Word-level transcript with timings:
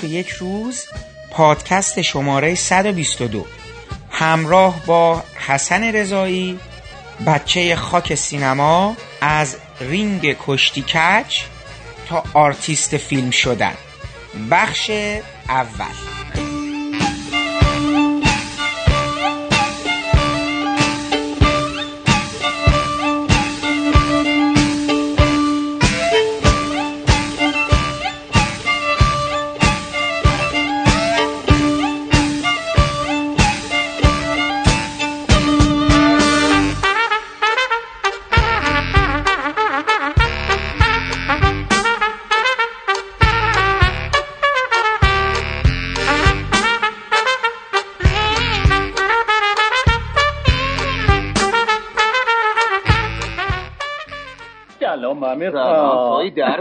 و 0.00 0.06
یک 0.06 0.28
روز 0.28 0.86
پادکست 1.30 2.02
شماره 2.02 2.54
122 2.54 3.46
همراه 4.10 4.86
با 4.86 5.22
حسن 5.46 5.84
رضایی 5.84 6.58
بچه 7.26 7.76
خاک 7.76 8.14
سینما 8.14 8.96
از 9.20 9.56
رینگ 9.80 10.36
کشتی 10.46 10.82
کچ 10.82 11.40
تا 12.08 12.24
آرتیست 12.34 12.96
فیلم 12.96 13.30
شدن. 13.30 13.74
بخش 14.50 14.90
اول. 15.48 16.11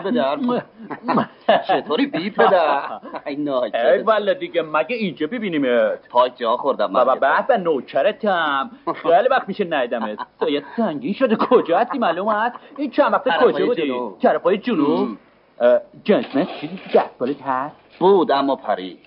توی 0.02 0.11
در 0.11 0.35
به 0.35 0.63
در 1.47 1.57
چطوری 1.57 2.05
بی 2.05 2.30
پدر 2.30 2.99
ای 3.25 4.02
والا 4.05 4.33
دیگه 4.33 4.61
مگه 4.61 4.95
اینجا 4.95 5.27
ببینیمت؟ 5.27 6.09
پای 6.09 6.30
جا 6.35 6.57
خوردم 6.57 6.94
بابا 6.94 7.16
به 7.47 7.57
نوکرتم. 7.57 8.72
خیلی 8.95 9.27
وقت 9.31 9.47
میشه 9.47 9.63
ندمت 9.63 10.19
یه 10.49 10.63
سنگین 10.77 11.13
شده. 11.13 11.35
کجا 11.35 11.79
هستی 11.79 11.97
معلوم 11.97 12.29
هست 12.29 12.55
این 12.77 12.91
چند 12.91 13.13
وقت 13.13 13.44
کجا 13.44 13.66
بودی؟ 13.66 13.94
طرفای 14.22 14.57
جنوب؟ 14.57 15.17
جنسمنت 16.03 16.47
چیزی 16.61 16.77
تو 16.77 16.99
دستبالت 16.99 17.41
هست؟ 17.41 17.75
بود 17.99 18.31
اما 18.31 18.55
پری. 18.55 18.97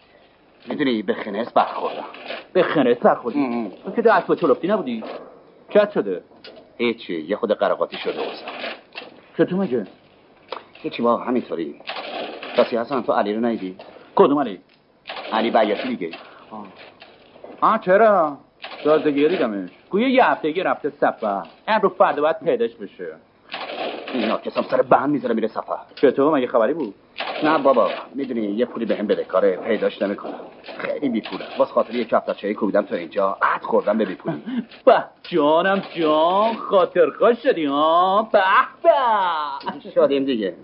می‌دونی 0.68 1.02
به 1.02 1.14
خنس 1.14 1.52
برخوردم. 1.52 2.04
به 2.52 2.62
خنس 2.62 2.96
برخوردی؟ 2.96 3.70
که 3.96 4.02
دست 4.02 4.26
با 4.26 4.34
چلفتی 4.34 4.68
نبودی؟ 4.68 5.04
چت 5.70 5.90
شده؟ 5.90 6.22
هیچی 6.78 7.20
یه 7.20 7.36
خود 7.36 7.52
قرقاتی 7.52 7.96
شده 7.96 8.22
که 9.36 9.44
تو 9.44 9.56
مگه؟ 9.56 9.86
هیچی 10.84 11.02
با 11.02 11.16
همینطوری 11.16 11.80
کسی 12.56 12.76
حسن 12.76 13.02
تو 13.02 13.12
علی 13.12 13.34
رو 13.34 13.40
نیدی 13.46 13.76
کدوم 14.14 14.38
علی؟ 14.38 14.60
علی 15.32 15.50
بیاتی 15.50 15.88
دیگه. 15.96 16.10
آه, 16.50 16.66
آه 17.60 17.78
چرا؟ 17.80 18.38
دازدگی 18.84 19.28
دیدمش 19.28 19.70
گویا 19.90 20.08
یه 20.08 20.24
هفتگی 20.24 20.62
رفته 20.62 20.90
سفر 20.90 21.42
امرو 21.68 21.88
فردا 21.88 22.22
باید 22.22 22.38
پیداش 22.38 22.74
بشه. 22.74 23.16
اینا 24.14 24.36
کسام 24.36 24.64
سر 24.70 24.82
بهم 24.82 25.10
می‌ذاره 25.10 25.34
میره 25.34 25.48
سفر 25.48 25.76
چطور؟ 25.94 26.34
مگه 26.34 26.46
خبری 26.46 26.74
بود؟ 26.74 26.94
نه 27.44 27.58
بابا 27.58 27.90
می‌دونی 28.14 28.40
یه 28.40 28.66
پولی 28.66 28.84
بهم 28.84 29.06
بده 29.06 29.24
کاره 29.24 29.56
پیداش 29.56 30.02
نمی‌کنم. 30.02 30.40
خیلی 30.78 31.08
بی 31.08 31.20
پوله 31.20 31.44
باز 31.58 31.68
خاطر 31.68 31.94
یه 31.94 32.04
کف 32.04 32.36
چایی 32.36 32.54
کوبیدم 32.54 32.82
تو 32.82 32.94
اینجا. 32.94 33.36
عد 33.42 33.62
خوردم 33.62 33.98
به 33.98 34.04
بی 34.04 34.14
پولی 34.14 34.42
به 34.86 35.04
جانم 35.22 35.82
جان 35.96 36.54
خاطر 36.54 37.10
خوش 37.10 37.38
شدی 37.42 37.64
ها؟ 37.64 38.28
به 38.32 38.42
به. 38.82 39.90
شادیم 39.94 40.24
دیگه. 40.24 40.54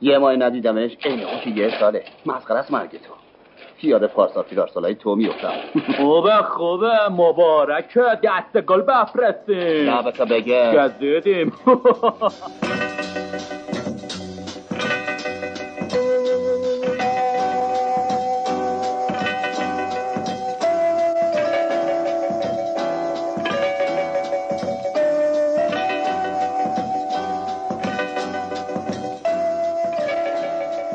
یه 0.00 0.18
ماه 0.18 0.36
ندیدمش 0.36 0.96
عین 1.04 1.24
اون 1.24 1.40
که 1.40 1.50
یه 1.50 1.80
ساله. 1.80 2.04
مسخره 2.26 2.58
است 2.58 2.70
مرگ 2.70 2.90
تو. 2.90 3.21
یاد 3.88 4.06
پارسا 4.06 4.42
پیرار 4.42 4.66
سالای 4.66 4.94
تو 4.94 5.14
میفتم 5.14 5.52
خوبه 5.96 6.42
خوبه. 6.42 7.08
مبارکه. 7.10 8.00
دست 8.22 8.60
گل 8.66 8.80
بفرستیم 8.80 9.90
نه 9.90 10.02
بسا 10.02 10.24
بگه 10.24 10.72
گزیدیم 10.74 11.52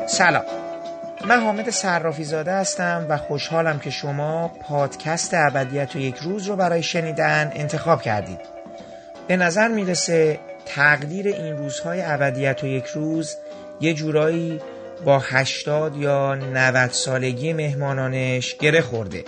سلام. 0.06 0.57
من 1.28 1.40
حامد 1.40 1.70
صرافی 1.70 2.24
زاده 2.24 2.52
هستم 2.52 3.06
و 3.08 3.16
خوشحالم 3.16 3.78
که 3.78 3.90
شما 3.90 4.48
پادکست 4.48 5.34
ابدیت 5.34 5.96
و 5.96 5.98
یک 5.98 6.16
روز 6.16 6.46
رو 6.46 6.56
برای 6.56 6.82
شنیدن 6.82 7.52
انتخاب 7.54 8.02
کردید 8.02 8.38
به 9.26 9.36
نظر 9.36 9.68
می‌رسه 9.68 10.38
تقدیر 10.66 11.28
این 11.28 11.56
روزهای 11.56 12.02
ابدیت 12.04 12.64
و 12.64 12.66
یک 12.66 12.86
روز 12.86 13.36
یه 13.80 13.94
جورایی 13.94 14.60
با 15.04 15.18
80 15.18 15.96
یا 15.96 16.34
90 16.34 16.90
سالگی 16.90 17.52
مهمانانش 17.52 18.56
گره 18.56 18.80
خورده 18.80 19.24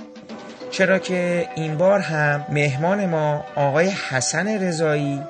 چرا 0.71 0.99
که 0.99 1.49
این 1.57 1.77
بار 1.77 2.01
هم 2.01 2.47
مهمان 2.49 3.07
ما 3.07 3.45
آقای 3.55 3.89
حسن 3.89 4.49
رضایی 4.49 5.23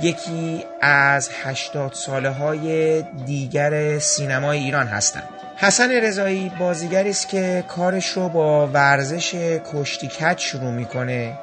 یکی 0.00 0.64
از 0.80 1.30
80 1.44 1.92
ساله 1.92 2.30
های 2.30 3.02
دیگر 3.02 3.98
سینمای 3.98 4.58
ایران 4.58 4.86
هستند. 4.86 5.41
حسن 5.62 5.90
رضایی 5.90 6.52
بازیگری 6.58 7.10
است 7.10 7.28
که 7.28 7.64
کارش 7.68 8.08
رو 8.08 8.28
با 8.28 8.66
ورزش 8.66 9.34
کشتی 9.72 10.08
کچ 10.08 10.44
شروع 10.44 10.70
می‌کنه. 10.70 11.38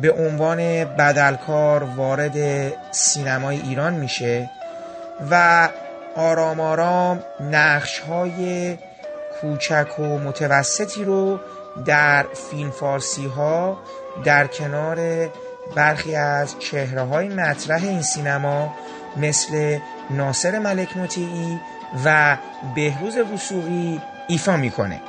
به 0.00 0.12
عنوان 0.12 0.84
بدلکار 0.84 1.82
وارد 1.82 2.36
سینمای 2.90 3.60
ایران 3.60 3.94
میشه 3.94 4.50
و 5.30 5.68
آرام 6.16 6.60
آرام 6.60 7.22
نقش 7.40 7.98
های 7.98 8.76
کوچک 9.40 9.98
و 9.98 10.02
متوسطی 10.02 11.04
رو 11.04 11.40
در 11.86 12.26
فیلم 12.50 12.70
فارسی 12.70 13.26
ها 13.26 13.78
در 14.24 14.46
کنار 14.46 15.28
برخی 15.76 16.14
از 16.14 16.58
چهره 16.58 17.02
های 17.02 17.28
مطرح 17.28 17.82
این 17.82 18.02
سینما 18.02 18.74
مثل 19.16 19.78
ناصر 20.10 20.58
ملک 20.58 20.96
مطیعی 20.96 21.60
و 22.04 22.36
بهروز 22.74 23.16
وسوقی 23.16 24.00
ایفا 24.28 24.56
می‌کنه. 24.56 25.00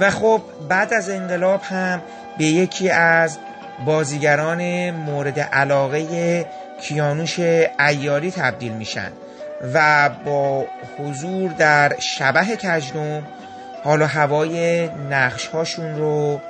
و 0.00 0.10
خب 0.10 0.42
بعد 0.68 0.94
از 0.94 1.10
انقلاب 1.10 1.62
هم 1.62 2.02
به 2.38 2.44
یکی 2.44 2.90
از 2.90 3.38
بازیگران 3.84 4.90
مورد 4.90 5.40
علاقه 5.40 6.46
کیانوش 6.82 7.38
ایاری 7.78 8.30
تبدیل 8.30 8.72
میشن 8.72 9.12
و 9.74 10.10
با 10.24 10.66
حضور 10.98 11.50
در 11.50 11.96
شبه 11.98 12.56
کجنوم 12.56 13.26
حال 13.84 14.02
و 14.02 14.06
هوای 14.06 14.88
نقش 14.88 15.46
هاشون 15.46 15.96
رو 15.96 16.40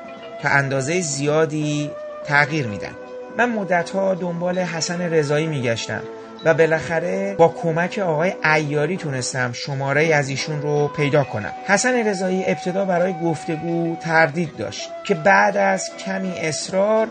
تا 0.42 0.48
اندازه 0.48 1.00
زیادی 1.00 1.90
تغییر 2.26 2.66
میدن. 2.66 2.92
من 3.38 3.50
مدتها 3.50 4.14
دنبال 4.14 4.58
حسن 4.58 5.00
رضایی 5.00 5.46
میگشتم. 5.46 6.02
و 6.46 6.54
بالاخره 6.54 7.34
با 7.34 7.48
کمک 7.48 7.98
آقای 7.98 8.34
ایاری 8.54 8.96
تونستم 8.96 9.52
شماره 9.52 10.14
از 10.14 10.28
ایشون 10.28 10.62
رو 10.62 10.88
پیدا 10.88 11.24
کنم. 11.24 11.52
حسن 11.66 12.06
رضایی 12.06 12.44
ابتدا 12.46 12.84
برای 12.84 13.12
گفتگو 13.12 13.96
تردید 13.96 14.56
داشت 14.56 14.90
که 15.04 15.14
بعد 15.14 15.56
از 15.56 15.90
کمی 16.06 16.32
اصرار 16.38 17.08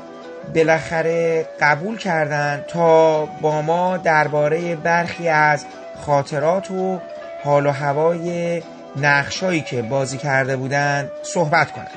بالاخره 0.55 1.45
قبول 1.61 1.97
کردند 1.97 2.65
تا 2.65 3.25
با 3.25 3.61
ما 3.61 3.97
درباره 3.97 4.75
برخی 4.75 5.27
از 5.27 5.65
خاطرات 6.05 6.71
و 6.71 6.99
حال 7.43 7.65
و 7.65 7.71
هوای 7.71 8.61
نقشایی 8.95 9.61
که 9.61 9.81
بازی 9.81 10.17
کرده 10.17 10.55
بودند 10.55 11.11
صحبت 11.23 11.71
کنم. 11.71 11.87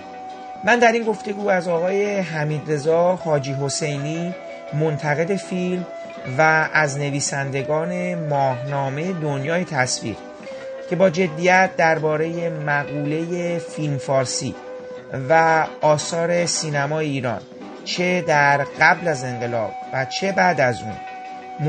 من 0.65 0.79
در 0.79 0.93
این 0.93 1.05
گفتگو 1.05 1.49
از 1.49 1.69
آقای 1.69 2.19
حمید 2.19 2.73
رضا 2.73 3.17
حاجی 3.17 3.53
حسینی 3.53 4.35
منتقد 4.75 5.37
فیلم 5.37 5.87
و 6.39 6.69
از 6.73 6.99
نویسندگان 6.99 8.15
ماهنامه 8.15 9.13
دنیای 9.13 9.65
تصویر 9.65 10.17
که 10.91 10.97
با 10.97 11.11
جدیت 11.11 11.71
درباره 11.77 12.51
مقوله 12.51 13.59
فیلم 13.59 13.99
فارسی 13.99 14.55
و 15.29 15.67
آثار 15.81 16.47
سینما 16.47 16.99
ایران 16.99 17.41
چه 17.85 18.21
در 18.21 18.65
قبل 18.81 19.09
از 19.09 19.25
انقلاب 19.25 19.73
و 19.93 20.05
چه 20.05 20.33
بعد 20.33 20.61
از 20.61 20.83
اون 20.83 20.97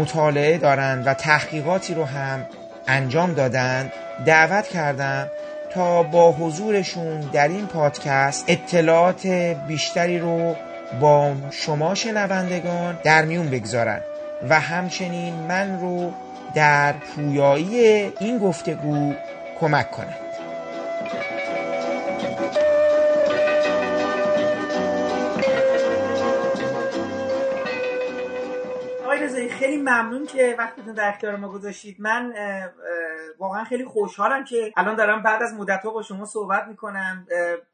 مطالعه 0.02 0.58
دارند 0.58 1.08
و 1.08 1.14
تحقیقاتی 1.14 1.94
رو 1.94 2.06
هم 2.06 2.46
انجام 2.88 3.34
دادن 3.34 3.92
دعوت 4.26 4.68
کردم 4.68 5.28
تا 5.74 6.04
با 6.04 6.32
حضورشون 6.32 7.20
در 7.20 7.48
این 7.48 7.68
پادکست 7.68 8.46
اطلاعات 8.48 9.28
بیشتری 9.68 10.20
رو 10.20 10.56
با 11.00 11.34
شما 11.52 11.96
شنوندگان 11.96 13.00
در 13.04 13.26
میون 13.26 13.50
بگذارن. 13.50 14.02
و 14.50 14.60
همچنین 14.60 15.34
من 15.34 15.80
رو 15.82 16.14
در 16.56 16.94
پویایی 16.94 17.80
این 18.20 18.40
گفتگو 18.40 19.14
کمک 19.60 19.92
کنند. 19.92 20.26
خیلی 29.60 29.78
ممنون 29.78 30.26
که 30.26 30.56
وقتتون 30.58 30.94
در 30.94 31.10
اختیار 31.10 31.36
ما 31.36 31.50
گذاشتید. 31.50 31.96
من 32.00 32.34
واقعا 33.40 33.64
خیلی 33.64 33.86
خوشحالم 33.86 34.44
که 34.44 34.74
الان 34.78 34.96
دارم 34.96 35.24
بعد 35.24 35.44
از 35.44 35.54
مدت 35.54 35.84
با 35.84 36.02
شما 36.02 36.26
صحبت 36.26 36.68
می‌کنم. 36.68 37.28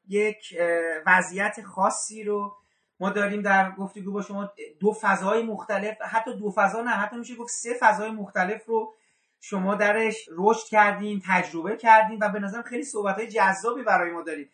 یک 0.09 0.57
وضعیت 1.05 1.55
خاصی 1.61 2.23
رو 2.23 2.53
ما 2.99 3.09
داریم 3.09 3.41
در 3.41 3.71
گفتگو 3.71 4.11
با 4.11 4.21
شما 4.21 4.51
دو 4.79 4.93
فضای 5.01 5.43
مختلف 5.43 6.01
حتی 6.01 6.37
دو 6.37 6.51
فضا 6.51 6.81
نه 6.81 6.89
حتی 6.89 7.17
میشه 7.17 7.35
گفت 7.35 7.51
سه 7.51 7.77
فضای 7.79 8.11
مختلف 8.11 8.65
رو 8.65 8.93
شما 9.39 9.75
درش 9.75 10.29
رشد 10.37 10.67
کردین 10.67 11.21
تجربه 11.27 11.75
کردین 11.75 12.19
و 12.21 12.29
به 12.29 12.39
نظرم 12.39 12.61
خیلی 12.61 12.83
صحبت 12.83 13.15
های 13.15 13.27
جذابی 13.27 13.83
برای 13.83 14.11
ما 14.11 14.21
دارید 14.21 14.51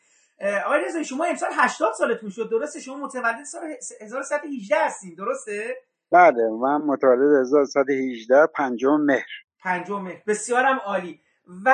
آقای 0.65 0.85
رضایی 0.85 1.05
شما 1.05 1.25
امسال 1.25 1.49
80 1.53 1.93
سالتون 1.93 2.29
شد. 2.29 2.49
درسته؟ 2.49 2.79
شما 2.79 2.95
متولد 2.95 3.43
سال 3.43 3.61
1118 4.01 4.75
هستین. 4.85 5.15
درسته؟ 5.15 5.77
بله 6.11 6.49
من 6.61 6.77
متولد 6.77 7.39
1118 7.41 8.47
پنجم 8.55 8.97
مهر. 9.01 9.29
پنجم 9.63 10.01
مهر. 10.01 10.21
بسیارم 10.27 10.79
عالی. 10.85 11.21
و 11.65 11.73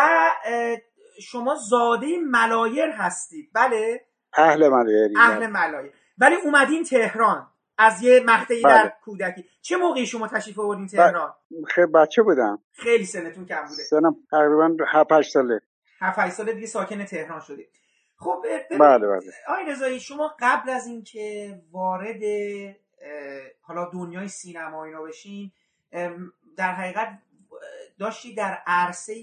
شما 1.21 1.55
زاده 1.55 2.07
ملایر 2.17 2.89
هستید. 2.89 3.49
بله؟ 3.53 4.05
اهل 4.37 4.69
ملایر. 4.69 5.11
اهل 5.17 5.47
ملایر. 5.47 5.93
ولی 6.17 6.35
اومدین 6.35 6.83
تهران 6.83 7.47
از 7.77 8.01
یه 8.01 8.23
مقطعی 8.25 8.61
بله. 8.61 8.73
در 8.73 8.93
کودکی. 9.03 9.45
چه 9.61 9.77
موقعی 9.77 10.05
شما 10.05 10.27
تشریف 10.27 10.59
آوردین 10.59 10.87
تهران؟ 10.87 11.33
خیلی 11.67 11.87
بچه 11.87 12.23
بودم. 12.23 12.63
خیلی 12.71 13.05
سنتون 13.05 13.45
کم 13.45 13.61
بوده. 13.61 13.83
سنم 13.83 14.15
تقریبا 14.31 14.85
7 14.87 15.11
8 15.11 15.31
ساله. 15.31 15.61
7 15.99 16.19
8 16.19 16.33
ساله 16.33 16.53
دیگه 16.53 16.67
ساکن 16.67 17.05
تهران 17.05 17.39
شدید 17.39 17.69
خب 18.19 18.43
بله 18.71 19.07
بله. 19.07 19.33
آقای 19.47 19.65
رضایی 19.65 19.99
شما 19.99 20.35
قبل 20.39 20.69
از 20.69 20.87
اینکه 20.87 21.55
وارد 21.71 22.21
حالا 23.61 23.89
دنیای 23.93 24.27
سینما 24.27 24.85
اینا 24.85 25.01
بشین 25.01 25.51
در 26.57 26.71
حقیقت 26.71 27.19
داشتی 27.99 28.35
در 28.35 28.57
عرصه 28.67 29.13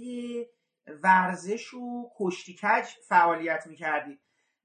ورزش 1.02 1.75
و 1.75 2.11
کشتیکج 2.19 2.85
فعالیت 3.08 3.67
می‌کردی. 3.67 4.19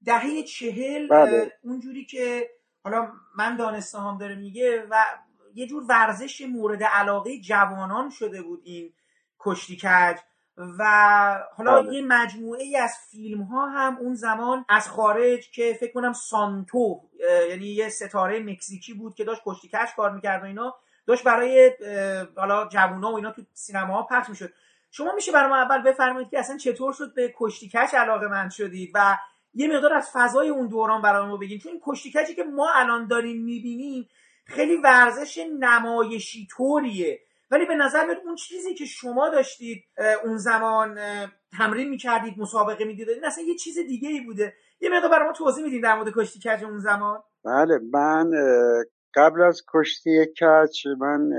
دهه 0.04 0.42
چهل 0.42 1.08
بله. 1.08 1.52
اونجوری 1.62 2.04
که 2.04 2.50
حالا 2.84 3.08
من 3.36 3.56
دانستم 3.56 4.18
داره 4.20 4.34
میگه 4.34 4.86
و 4.90 5.04
یه 5.54 5.66
جور 5.66 5.84
ورزش 5.88 6.40
مورد 6.40 6.82
علاقه 6.82 7.38
جوانان 7.38 8.10
شده 8.10 8.42
بود 8.42 8.62
این 8.64 8.92
کشتیکج 9.38 10.18
و 10.78 10.84
حالا 11.56 11.82
بله. 11.82 11.94
یه 11.94 12.02
مجموعه 12.02 12.62
ای 12.62 12.76
از 12.76 12.94
فیلم 13.10 13.42
ها 13.42 13.68
هم 13.68 13.96
اون 13.96 14.14
زمان 14.14 14.64
از 14.68 14.88
خارج 14.88 15.50
که 15.50 15.76
فکر 15.80 15.92
کنم 15.92 16.12
سانتو 16.12 17.00
یعنی 17.48 17.66
یه 17.66 17.88
ستاره 17.88 18.40
مکزیکی 18.40 18.94
بود 18.94 19.14
که 19.14 19.24
داشت 19.24 19.42
کشتیکش 19.44 19.94
کار 19.96 20.10
می‌کرد 20.10 20.42
و 20.42 20.46
اینا 20.46 20.74
داشت 21.06 21.24
برای 21.24 21.72
حالا 22.36 22.68
جوونا 22.68 23.12
و 23.12 23.16
اینا 23.16 23.30
تو 23.30 23.42
سینما 23.54 23.94
ها 23.94 24.02
پخش 24.02 24.28
می‌شد 24.28 24.52
شما 24.90 25.12
میشه 25.14 25.32
برای 25.32 25.48
ما 25.48 25.56
اول 25.56 25.82
بفرمایید 25.82 26.30
که 26.30 26.38
اصلا 26.38 26.56
چطور 26.56 26.92
شد 26.92 27.14
به 27.14 27.34
کشتیکش 27.36 27.94
علاقه 27.94 28.28
من 28.28 28.48
شدید 28.48 28.90
و 28.94 29.18
یه 29.54 29.68
مقدار 29.68 29.94
از 29.94 30.10
فضای 30.12 30.48
اون 30.48 30.68
دوران 30.68 31.02
برای 31.02 31.26
ما 31.26 31.36
بگین 31.36 31.58
چون 31.58 31.72
این 31.72 31.80
کشتیکجی 31.86 32.34
که 32.34 32.42
ما 32.42 32.68
الان 32.74 33.06
داریم 33.06 33.44
می‌بینیم 33.44 34.08
خیلی 34.44 34.76
ورزش 34.76 35.46
نمایشی 35.58 36.48
طوریه. 36.50 37.20
ولی 37.50 37.66
به 37.66 37.74
نظر 37.74 38.06
میاد 38.06 38.18
اون 38.24 38.34
چیزی 38.34 38.74
که 38.74 38.84
شما 38.84 39.28
داشتید 39.28 39.84
اون 40.24 40.36
زمان 40.36 40.98
تمرین 41.58 41.88
می‌کردید 41.88 42.38
مسابقه 42.38 42.84
می‌دیدید 42.84 43.24
اصلا 43.24 43.44
یه 43.44 43.54
چیز 43.54 43.78
دیگه 43.78 44.08
ای 44.08 44.20
بوده. 44.20 44.54
یه 44.80 44.90
مقدار 44.90 45.10
برای 45.10 45.26
ما 45.26 45.32
توضیح 45.32 45.64
می‌دید 45.64 45.82
در 45.82 45.94
مورد 45.94 46.12
کشتی 46.16 46.38
کج 46.38 46.64
اون 46.64 46.78
زمان. 46.78 47.22
بله 47.44 47.78
من 47.92 48.30
قبل 49.14 49.42
از 49.42 49.62
کشتی 49.74 50.26
کج 50.26 50.88
من 50.98 51.30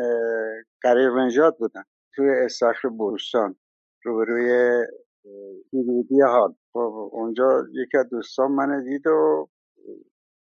قریب 0.81 1.11
بودم. 1.59 1.85
توی 2.15 2.29
استخر 2.29 2.87
بورستان. 2.87 3.55
روبروی 4.03 4.83
حدودی 5.73 6.21
حال. 6.21 6.53
خب 6.73 7.09
اونجا 7.12 7.63
یکی 7.73 7.97
از 7.97 8.09
دوستان 8.09 8.51
من 8.51 8.83
دید 8.83 9.07
و 9.07 9.50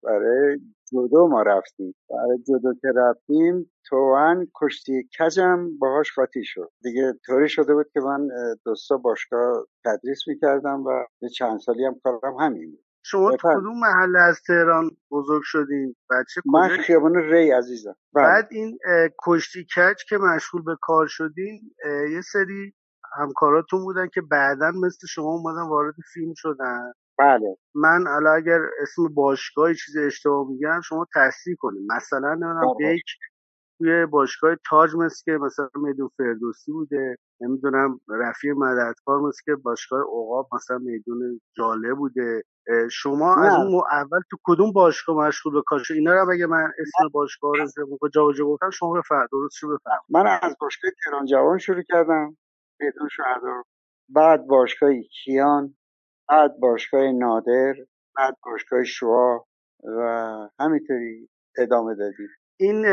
برای 0.03 0.59
جودو 0.91 1.27
ما 1.27 1.41
رفتیم. 1.41 1.95
برای 2.09 2.37
جودو 2.47 2.73
که 2.81 2.87
رفتیم 2.95 3.71
توان 3.89 4.47
کشتی 4.61 5.09
کجم 5.19 5.77
باهاش 5.77 6.13
قاطی 6.15 6.43
شد. 6.43 6.71
دیگه 6.83 7.13
طوری 7.25 7.49
شده 7.49 7.73
بود 7.73 7.87
که 7.93 7.99
من 7.99 8.27
دوستا 8.65 8.97
باشگاه 8.97 9.67
تدریس 9.85 10.27
می‌کردم 10.27 10.83
و 10.83 11.05
چند 11.37 11.59
سالی 11.59 11.85
هم 11.85 11.99
کارم 12.03 12.35
همین 12.39 12.71
بود. 12.71 12.85
شما 13.07 13.31
کدوم 13.43 13.79
محله 13.79 14.19
از 14.19 14.41
تهران 14.47 14.89
بزرگ 15.11 15.41
شدین؟ 15.45 15.95
بچه 16.09 16.41
من 16.45 16.67
خیابان 16.67 17.15
ری 17.15 17.51
عزیزم. 17.51 17.95
بله. 18.13 18.23
بعد 18.23 18.47
این 18.51 18.79
کشتی 19.25 19.63
کج 19.63 19.95
که 20.09 20.17
مشغول 20.17 20.63
به 20.63 20.77
کار 20.81 21.07
شدین؟ 21.07 21.61
یه 22.11 22.21
سری 22.21 22.73
همکاراتون 23.19 23.83
بودن 23.83 24.07
که 24.07 24.21
بعدا 24.21 24.71
مثل 24.71 25.07
شما 25.07 25.31
اومدن 25.33 25.69
وارد 25.69 25.95
فیلم 26.13 26.33
شدن 26.37 26.93
بله 27.19 27.57
من 27.75 28.07
الان 28.07 28.37
اگر 28.37 28.59
اسم 28.81 29.07
باشگاه 29.13 29.73
چیز 29.73 29.97
اشتباه 29.97 30.47
میگم 30.49 30.81
شما 30.81 31.07
تصحیح 31.15 31.55
کنید 31.59 31.91
مثلا 31.91 32.29
نمی‌دونم 32.33 32.73
بیک 32.77 33.03
توی 33.79 34.05
باشگاه 34.05 34.55
تاج 34.69 34.95
مثل 34.95 35.23
که 35.25 35.31
مثلا 35.31 35.69
میدون 35.75 36.09
فردوسی 36.17 36.71
بوده 36.71 37.17
نمی‌دونم 37.41 37.99
رفیع 38.09 38.53
مددکار 38.53 39.21
مثل 39.21 39.41
که 39.45 39.55
باشگاه 39.55 40.01
اوقاب 40.01 40.49
مثلا 40.53 40.77
میدون 40.77 41.41
جاله 41.57 41.93
بوده 41.93 42.43
شما 42.91 43.35
نه. 43.37 43.45
از 43.45 43.53
اون 43.53 43.83
اول 43.91 44.19
تو 44.31 44.37
کدوم 44.43 44.71
باشگاه 44.71 45.27
مشغول 45.27 45.53
به 45.53 45.61
کار 45.65 45.81
اینا 45.89 46.13
رو 46.13 46.31
اگه 46.31 46.45
من 46.45 46.71
اسم 46.79 47.09
باشگاه 47.09 47.51
رو 48.01 48.09
جا 48.09 48.45
گفتم 48.45 48.69
شما 48.69 48.93
بفرمایید 48.93 49.29
درست 49.31 49.55
شو 49.55 49.67
بفرمایید 49.67 50.03
من 50.09 50.39
از 50.41 50.55
باشگاه 50.61 50.91
تهران 51.05 51.25
جوان 51.25 51.57
شروع 51.57 51.83
کردم 51.89 52.37
بعد 54.09 54.47
باشگاه 54.47 54.91
کیان 55.23 55.75
بعد 56.29 56.59
باشگاه 56.59 57.11
نادر 57.11 57.73
بعد 58.17 58.35
باشگاه 58.43 58.83
شوا 58.83 59.45
و 59.83 60.01
همینطوری 60.59 61.29
ادامه 61.57 61.95
دادیم. 61.95 62.27
این 62.59 62.85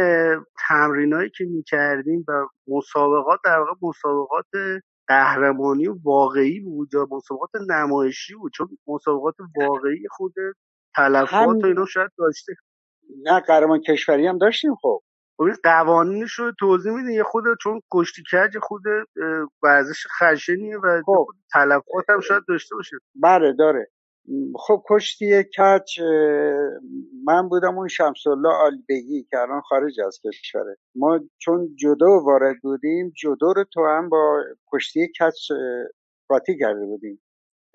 تمرینایی 0.69 1.31
که 1.31 1.45
می‌کردیم 1.45 2.25
و 2.29 2.33
مسابقات 2.69 3.41
در 3.45 3.59
واقع 3.59 3.73
مسابقات 3.83 4.47
قهرمانی 5.09 5.89
و 5.89 5.95
واقعی 6.05 6.61
بود 6.61 6.89
یا 6.95 7.07
مسابقات 7.11 7.51
نمایشی 7.71 8.35
بود 8.35 8.53
چون 8.53 8.69
مسابقات 8.87 9.35
واقعی 9.61 10.09
خود 10.11 10.35
تلفات 10.97 11.65
و 11.65 11.67
اینا 11.67 11.85
شاید 11.87 12.11
داشته. 12.19 12.53
نه 13.23 13.41
قهرمان 13.41 13.81
کشوری 13.81 14.27
هم 14.27 14.39
داشتیم 14.39 14.75
خب. 14.83 15.01
خب 15.43 15.47
این 15.47 15.57
قوانینش 15.65 16.33
رو 16.33 16.53
توضیح 16.59 16.93
میدین 16.93 17.11
یه 17.11 17.23
خود 17.23 17.45
چون 17.63 17.81
کشتی 17.93 18.23
کج 18.33 18.59
خود 18.59 18.83
ورزش 19.63 20.07
خشنیه 20.21 20.79
و 20.79 21.03
خب. 21.07 21.27
تلفات 21.53 22.05
هم 22.09 22.21
شاید 22.21 22.43
داشته 22.49 22.75
باشه. 22.75 22.97
بله 23.15 23.53
داره. 23.53 23.91
خب 24.57 24.83
کشتی 24.91 25.43
کچ 25.43 26.01
من 27.25 27.49
بودم 27.49 27.79
اون 27.79 27.89
شمس 27.89 28.27
الله 28.27 28.49
آلبگی 28.49 29.27
که 29.31 29.39
الان 29.39 29.61
خارج 29.61 30.01
از 30.01 30.21
کشوره 30.25 30.77
ما 30.95 31.21
چون 31.39 31.77
جدو 31.77 32.23
وارد 32.25 32.57
بودیم 32.63 33.13
جدو 33.17 33.53
رو 33.57 33.65
تو 33.73 33.87
هم 33.87 34.09
با 34.09 34.43
کشتی 34.73 35.09
کچ 35.21 35.53
قاطی 36.29 36.59
کرده 36.59 36.87
بودیم. 36.87 37.23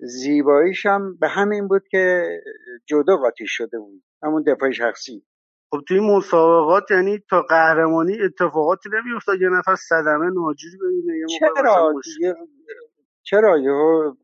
زیباییش 0.00 0.86
هم 0.86 1.16
به 1.16 1.28
همین 1.28 1.68
بود 1.68 1.82
که 1.90 2.28
جدو 2.86 3.16
قاطی 3.16 3.44
شده 3.46 3.78
بود. 3.78 4.02
همون 4.22 4.42
دفاع 4.42 4.70
شخصی. 4.70 5.24
خب 5.70 5.80
توی 5.88 6.00
مسابقات 6.00 6.90
یعنی 6.90 7.18
تا 7.30 7.42
قهرمانی 7.42 8.22
اتفاقاتی 8.22 8.88
نمیافتاد 8.92 9.40
یه 9.40 9.48
نفر 9.48 9.74
صدمه 9.74 10.30
ناجوری 10.30 10.76
ببینه 10.76 11.26
چرا؟ 11.38 11.92
چرا؟ 13.22 13.58
یهو 13.58 14.14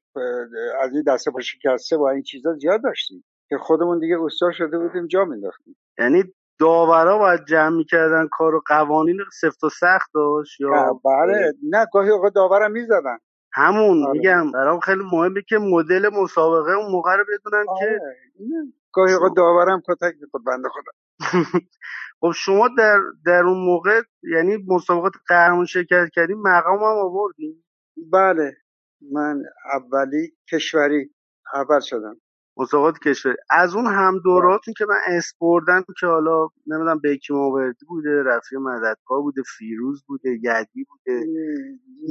از 0.80 0.92
این 0.92 1.02
دسته 1.06 1.30
با 1.30 1.40
شکسته 1.40 1.96
با 1.96 2.10
این 2.10 2.22
چیزا 2.22 2.54
زیاد 2.54 2.82
داشتیم 2.82 3.24
که 3.48 3.58
خودمون 3.58 3.98
دیگه 3.98 4.22
استاد 4.22 4.52
شده 4.52 4.78
بودیم 4.78 5.06
جا 5.06 5.24
مینداختیم 5.24 5.76
یعنی 5.98 6.24
داورا 6.60 7.18
باید 7.18 7.44
جمع 7.48 7.76
می‌کردن 7.76 8.28
کار 8.32 8.54
و 8.54 8.62
قوانین 8.66 9.18
سفت 9.40 9.64
و 9.64 9.68
سخت 9.68 10.10
داشت 10.14 10.60
یا 10.60 11.00
بله. 11.04 11.52
نه 11.70 11.86
گاهی 11.92 12.10
اوقات 12.10 12.34
داورم 12.34 12.72
می‌زدن. 12.72 13.18
همون 13.52 14.06
آره. 14.06 14.12
میگم 14.12 14.52
برام 14.52 14.80
خیلی 14.80 15.02
مهمه 15.12 15.42
که 15.48 15.58
مدل 15.58 16.10
مسابقه 16.12 16.72
اون 16.72 16.92
موقع 16.92 17.16
رو 17.16 17.24
بدونن 17.24 17.64
آره. 17.68 17.78
که 17.78 18.00
گاهی 18.92 19.14
اوقات 19.14 19.32
داورم 19.36 19.82
کتک 19.88 20.14
می‌خورد 20.20 20.44
بنده 20.44 20.68
خدا. 20.68 20.92
خب 22.20 22.32
شما 22.36 22.68
در 22.78 23.00
در 23.26 23.42
اون 23.44 23.58
موقع 23.66 24.02
یعنی 24.22 24.56
مسابقات 24.68 25.12
قهرمان 25.28 25.66
شرکت 25.66 26.08
کردیم 26.14 26.38
مقام 26.42 26.78
هم 26.78 26.98
آوردیم 26.98 27.64
بله 28.12 28.56
من 29.12 29.42
اولی 29.74 30.36
کشوری 30.52 31.10
اول 31.54 31.80
شدم. 31.80 32.16
مسابقات 32.56 32.98
کشوری. 32.98 33.36
از 33.50 33.74
اون 33.74 33.86
هم 33.86 34.20
دوراتون 34.24 34.74
که 34.78 34.86
من 34.88 34.96
اسپوردن 35.16 35.84
که 36.00 36.06
حالا 36.06 36.48
نمی‌دونم 36.66 36.98
بیکی 36.98 37.32
موردی 37.34 37.86
بوده 37.88 38.22
رفیع 38.22 38.58
مددکار 38.58 39.20
بوده 39.22 39.42
فیروز 39.58 40.04
بوده 40.06 40.30
یدی 40.30 40.84
بوده. 40.88 41.24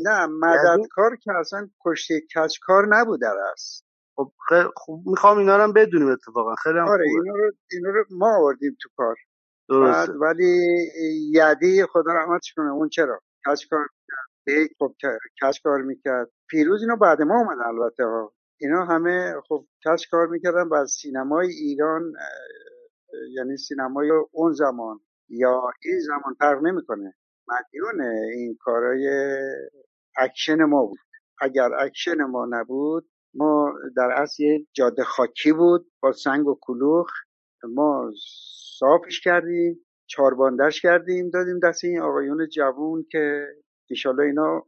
نه 0.04 0.26
مددکار 0.26 1.16
که 1.16 1.32
اصلا 1.40 1.70
کشتی 1.86 2.22
کچکار 2.36 2.88
نبوده 2.90 3.28
است 3.54 3.86
خب 4.16 4.32
خب 4.78 5.00
می‌خوام 5.06 5.38
اینا 5.38 5.58
رو 5.58 5.64
هم 5.64 5.74
بدونیم 5.74 6.08
اتفاقا. 6.08 6.56
خیلی 6.56 6.78
هم 6.80 6.88
آره 6.88 7.06
اینا 7.06 7.36
رو, 7.36 7.52
اینا 7.72 7.90
رو 7.90 8.06
ما 8.12 8.38
آوردیم 8.38 8.78
تو 8.82 8.90
کار. 8.98 9.16
درست 9.70 10.10
ولی 10.22 10.60
یدی 11.34 11.86
خدا 11.86 12.14
رحمتش 12.14 12.54
کنه. 12.54 12.72
اون 12.72 12.90
چرا؟ 12.90 13.20
کچکار 13.48 13.80
می‌کرد. 13.80 14.70
خب 14.80 14.94
کچکار 15.42 15.82
می‌کرد. 15.82 16.30
فیروز 16.50 16.82
اینو 16.82 16.96
بعد 16.98 17.22
ما 17.22 17.36
اومد 17.40 17.58
البته 17.66 18.04
ها. 18.04 18.34
اینا 18.62 18.86
همه 18.86 19.34
خب 19.48 19.66
کش 19.86 20.08
کار 20.12 20.28
می‌کردن 20.28 20.70
بر 20.70 20.86
سینمای 20.86 21.48
ایران 21.48 22.14
یعنی 23.36 23.58
سینمای 23.58 24.12
اون 24.32 24.54
زمان 24.54 25.00
یا 25.30 25.62
این 25.86 26.00
زمان 26.00 26.34
فرق 26.40 26.64
نمی‌کنه. 26.64 27.14
مدیون 27.48 28.02
این 28.34 28.58
کارای 28.60 29.10
اکشن 30.18 30.64
ما 30.64 30.86
بود. 30.86 31.00
اگر 31.42 31.70
اکشن 31.80 32.24
ما 32.24 32.48
نبود 32.50 33.10
ما 33.34 33.74
در 33.98 34.12
اصل 34.12 34.44
یه 34.44 34.68
جاده 34.74 35.04
خاکی 35.04 35.54
بود 35.54 35.92
با 36.02 36.12
سنگ 36.12 36.48
و 36.48 36.58
کلوخ. 36.62 37.10
ما 37.64 38.12
صافش 38.80 39.22
کردیم 39.22 39.86
چارباندش 40.08 40.82
کردیم 40.82 41.30
دادیم 41.30 41.60
دست 41.60 41.84
این 41.84 42.00
آقایون 42.00 42.48
جوون 42.50 43.06
که 43.12 43.48
ایشالله 43.90 44.24
اینا 44.24 44.64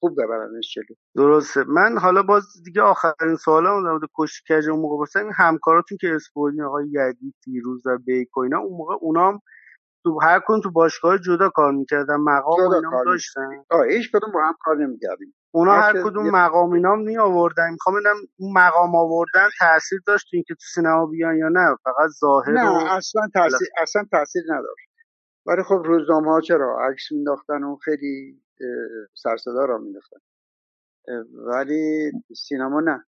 خوب 0.00 0.12
ببرنش 0.12 0.74
جلو. 0.74 0.96
درسته. 1.16 1.64
من 1.64 1.98
حالا 1.98 2.22
باز 2.22 2.44
دیگه 2.64 2.82
آخرین 2.82 3.36
سوالم 3.36 3.98
در 3.98 4.06
کشتی 4.18 4.54
کج 4.54 4.68
اون 4.68 4.80
موقع 4.80 4.96
پرسیدم 4.98 5.24
این 5.24 5.34
همکاراتون 5.36 5.98
که 6.00 6.14
اسم 6.14 6.28
بردین 6.28 6.62
آقای 6.62 6.86
یدی 6.86 7.34
فیروز 7.44 7.86
و 7.86 7.98
بیک 7.98 8.36
و 8.36 8.40
اینا 8.40 8.58
اون 8.58 8.76
موقع 8.76 8.94
اونام 9.00 9.40
تو 10.04 10.18
هر 10.22 10.40
کدوم 10.46 10.60
تو 10.60 10.70
باشگاه 10.70 11.18
جدا 11.18 11.48
کار 11.48 11.72
می‌کردن 11.72 12.16
مقام 12.16 12.72
اینا 12.72 13.04
داشتن. 13.04 13.64
آه 13.70 13.86
هیچ 13.86 14.10
کدوم 14.12 14.32
با 14.32 14.44
هم 14.44 14.54
کار 14.60 14.76
نمی‌کردیم. 14.76 15.34
اونا 15.50 15.72
هر 15.72 16.02
کدوم 16.04 16.30
مقام 16.30 16.72
اینا 16.72 16.94
می 16.94 17.18
آوردن 17.18 17.70
می‌خوام 17.72 17.96
ببینم 17.96 18.16
اون 18.36 18.52
مقام 18.52 18.96
آوردن 18.96 19.48
تاثیر 19.58 20.00
داشت 20.06 20.28
اینکه 20.32 20.54
تو 20.54 20.64
سینما 20.74 21.06
بیان 21.06 21.36
یا 21.36 21.48
نه. 21.48 21.76
فقط 21.84 22.10
ظاهر 22.20 22.52
نه 22.52 22.70
و... 22.70 22.86
اصلا 22.90 23.22
تاثیر 23.34 23.68
اصلا 23.78 24.04
تاثیر 24.10 24.42
نداشت. 24.48 24.88
ولی 25.46 25.62
خب 25.62 25.82
روزنامه 25.84 26.30
ها 26.32 26.40
چرا 26.40 26.88
عکس 26.88 27.12
مینداختن 27.12 27.62
و 27.62 27.76
خیلی 27.76 28.42
سرصدا 29.14 29.64
را 29.64 29.78
مینداختن. 29.78 30.18
ولی 31.32 32.12
سینما 32.36 32.80
نه. 32.80 33.04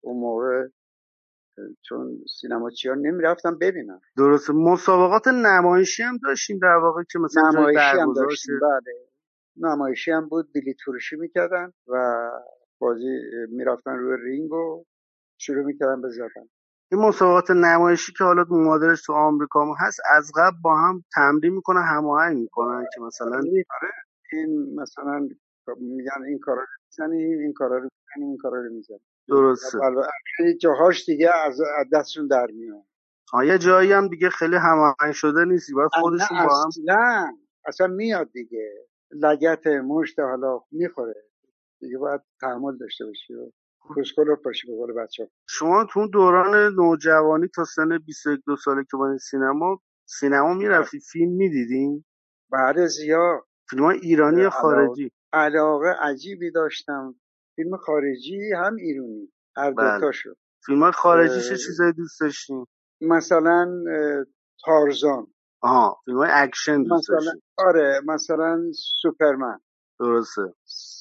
اون 0.00 0.20
موقع 0.20 0.68
چون 1.82 2.18
سینما 2.40 2.70
چیا 2.70 2.94
نمی‌رفتم 2.94 3.58
ببینم 3.58 4.00
درسته. 4.16 4.52
مسابقات 4.52 5.28
نمایشی 5.28 6.02
هم 6.02 6.18
داشتیم 6.22 6.58
در 6.58 6.76
واقع 6.76 7.02
که 7.02 7.18
مثلا 7.18 7.50
نمایشی 7.50 7.98
هم 8.00 8.12
داشتیم. 8.12 8.58
بله. 8.62 8.94
نمایشی 9.56 10.10
هم 10.10 10.28
بود. 10.28 10.52
بلیط 10.54 10.76
فروشی 10.84 11.16
می‌کردن 11.16 11.72
و 11.88 12.30
بازی 12.78 13.18
می‌رفتن 13.48 13.96
روی 13.96 14.16
رینگ 14.24 14.52
و 14.52 14.84
شروع 15.38 15.64
می‌کردن 15.64 16.00
به 16.00 16.10
زدن. 16.10 16.48
این 16.92 17.00
مسابقات 17.00 17.50
نمایشی 17.50 18.12
که 18.12 18.24
حالا 18.24 18.44
مادرش 18.50 19.02
تو 19.02 19.12
آمریکا 19.12 19.74
هست 19.74 20.00
از 20.10 20.32
قبل 20.36 20.56
با 20.62 20.76
هم 20.76 21.04
تمرین 21.14 21.54
می‌کنن 21.54 21.82
هماهنگ 21.82 22.36
می‌کنن 22.38 22.86
که 22.94 23.00
مثلا 23.00 23.36
آره، 23.36 23.92
این 24.32 24.80
مثلا 24.80 25.28
میگن 25.80 26.24
این 26.26 26.38
کارا 26.38 26.60
رو 26.60 26.66
می‌زنیم 26.86 27.38
این 27.38 27.52
کارا 27.52 27.78
رو 27.78 27.82
می‌زنیم 27.82 28.28
این 28.28 28.36
کارا 28.36 28.60
رو 28.62 28.72
می‌زنیم 28.72 29.00
درسته. 29.28 29.78
جاهاش 30.60 31.04
دیگه 31.04 31.30
از 31.46 31.60
دستشون 31.92 32.26
در 32.26 32.46
میاد. 32.46 32.84
یه 33.46 33.58
جایی 33.58 33.92
هم 33.92 34.08
دیگه 34.08 34.30
خیلی 34.30 34.56
هماهنگ 34.56 35.12
شده 35.12 35.44
نیست. 35.44 35.72
باید 35.74 35.90
خودشون 35.92 36.38
با 36.46 36.62
هم 36.62 36.68
اصلا 36.68 37.32
اصلا 37.66 37.86
میاد 37.86 38.32
دیگه. 38.32 38.88
لگت 39.10 39.66
مشت 39.66 40.20
حالا 40.20 40.60
می‌خوره. 40.70 41.24
دیگه 41.80 41.98
باید 41.98 42.20
تحمل 42.40 42.76
داشته 42.78 43.06
باشی. 43.06 43.34
و 43.34 43.50
کسکل 43.96 44.34
پاشی 44.34 44.66
به 44.86 44.92
بچه 44.92 45.30
شما 45.48 45.84
تو 45.84 46.08
دوران 46.08 46.74
نوجوانی 46.74 47.48
تا 47.48 47.64
سن 47.64 47.98
21 47.98 48.40
دو 48.46 48.56
ساله 48.56 48.84
که 48.90 48.96
با 48.96 49.18
سینما 49.18 49.80
سینما 50.06 50.54
می‌رفتی 50.54 51.00
فیلم 51.00 51.32
می‌دیدین؟ 51.32 52.04
بعد 52.50 52.86
زیاد. 52.86 53.40
فیلم 53.70 53.84
ایرانی 53.84 54.42
یا 54.42 54.50
خارجی؟ 54.50 55.10
علاقه 55.32 55.88
عجیبی 56.00 56.50
داشتم. 56.50 57.14
فیلم 57.56 57.76
خارجی 57.76 58.52
هم 58.56 58.76
ایرانی 58.76 59.32
هر 59.56 59.70
بله. 59.70 59.94
دوتاشو 59.94 60.34
فیلم 60.66 60.90
خارجی 60.90 61.40
چه 61.40 61.56
چیزایی 61.56 61.92
دوست 61.92 62.20
داشتین؟ 62.20 62.66
مثلا 63.00 63.84
تارزان. 64.64 65.26
آها 65.60 65.96
فیلم 66.04 66.18
های 66.18 66.30
اکشن 66.32 66.82
دوست 66.82 67.10
مثلا 67.10 67.32
آره 67.58 68.00
مثلا 68.06 68.62
سوپرمن. 69.02 69.58
درسته. 70.00 70.42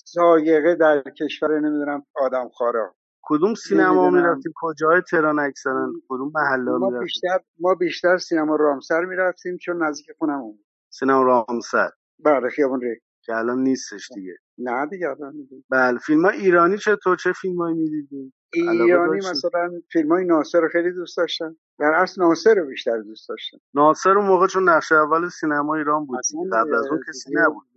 صاعقه 0.05 0.75
در 0.75 1.03
کشور 1.19 1.59
نمی‌دونم 1.59 2.05
آدم‌خوارا 2.15 2.95
کدوم 3.23 3.53
سینما 3.53 4.09
می‌رفتیم 4.09 4.53
کجای 4.55 5.01
تهران 5.11 5.39
اکثرا؟ 5.39 5.91
کدوم 6.09 6.31
محله 6.35 6.71
ما 6.71 6.99
بیشتر 6.99 7.39
ما 7.59 7.75
بیشتر 7.75 8.17
سینما 8.17 8.55
رامسر 8.55 9.05
می‌رفتیم 9.05 9.57
چون 9.57 9.83
نزدیک 9.83 10.07
خونمون 10.19 10.59
سینما 10.89 11.23
رامسر. 11.23 11.89
بله 12.19 12.49
خیابون 12.49 12.81
ری. 12.81 13.01
که 13.25 13.35
الان 13.35 13.59
نیستش 13.59 14.09
دیگه. 14.15 14.37
نه 14.57 14.85
دیگه 14.85 15.09
الان 15.09 15.47
بله 15.69 15.97
فیلم 15.97 16.25
ایرانی 16.25 16.77
چطور؟ 16.77 17.17
چه 17.17 17.33
فیلم 17.33 17.57
هایی 17.57 17.75
می‌دیدیم 17.75 18.33
ایرانی 18.53 19.17
مثلا 19.17 19.81
فیلم 19.91 20.11
های 20.11 20.25
ناصر 20.25 20.61
رو 20.61 20.69
خیلی 20.69 20.91
دوست 20.91 21.17
داشتم. 21.17 21.55
در 21.79 21.93
اصل 21.95 22.21
ناصر 22.21 22.53
رو 22.55 22.65
بیشتر 22.67 23.01
دوست 23.01 23.29
داشتم. 23.29 23.57
ناصر 23.73 24.17
اون 24.17 24.27
موقع 24.27 24.47
چون 24.47 24.69
نقش 24.69 24.91
اول 24.91 25.29
سینما 25.29 25.75
ایران 25.75 26.05
بود 26.05 26.19
قبل 26.53 26.75
از 26.75 26.85
اون 26.85 26.99
کسی 27.07 27.29
نبود. 27.33 27.67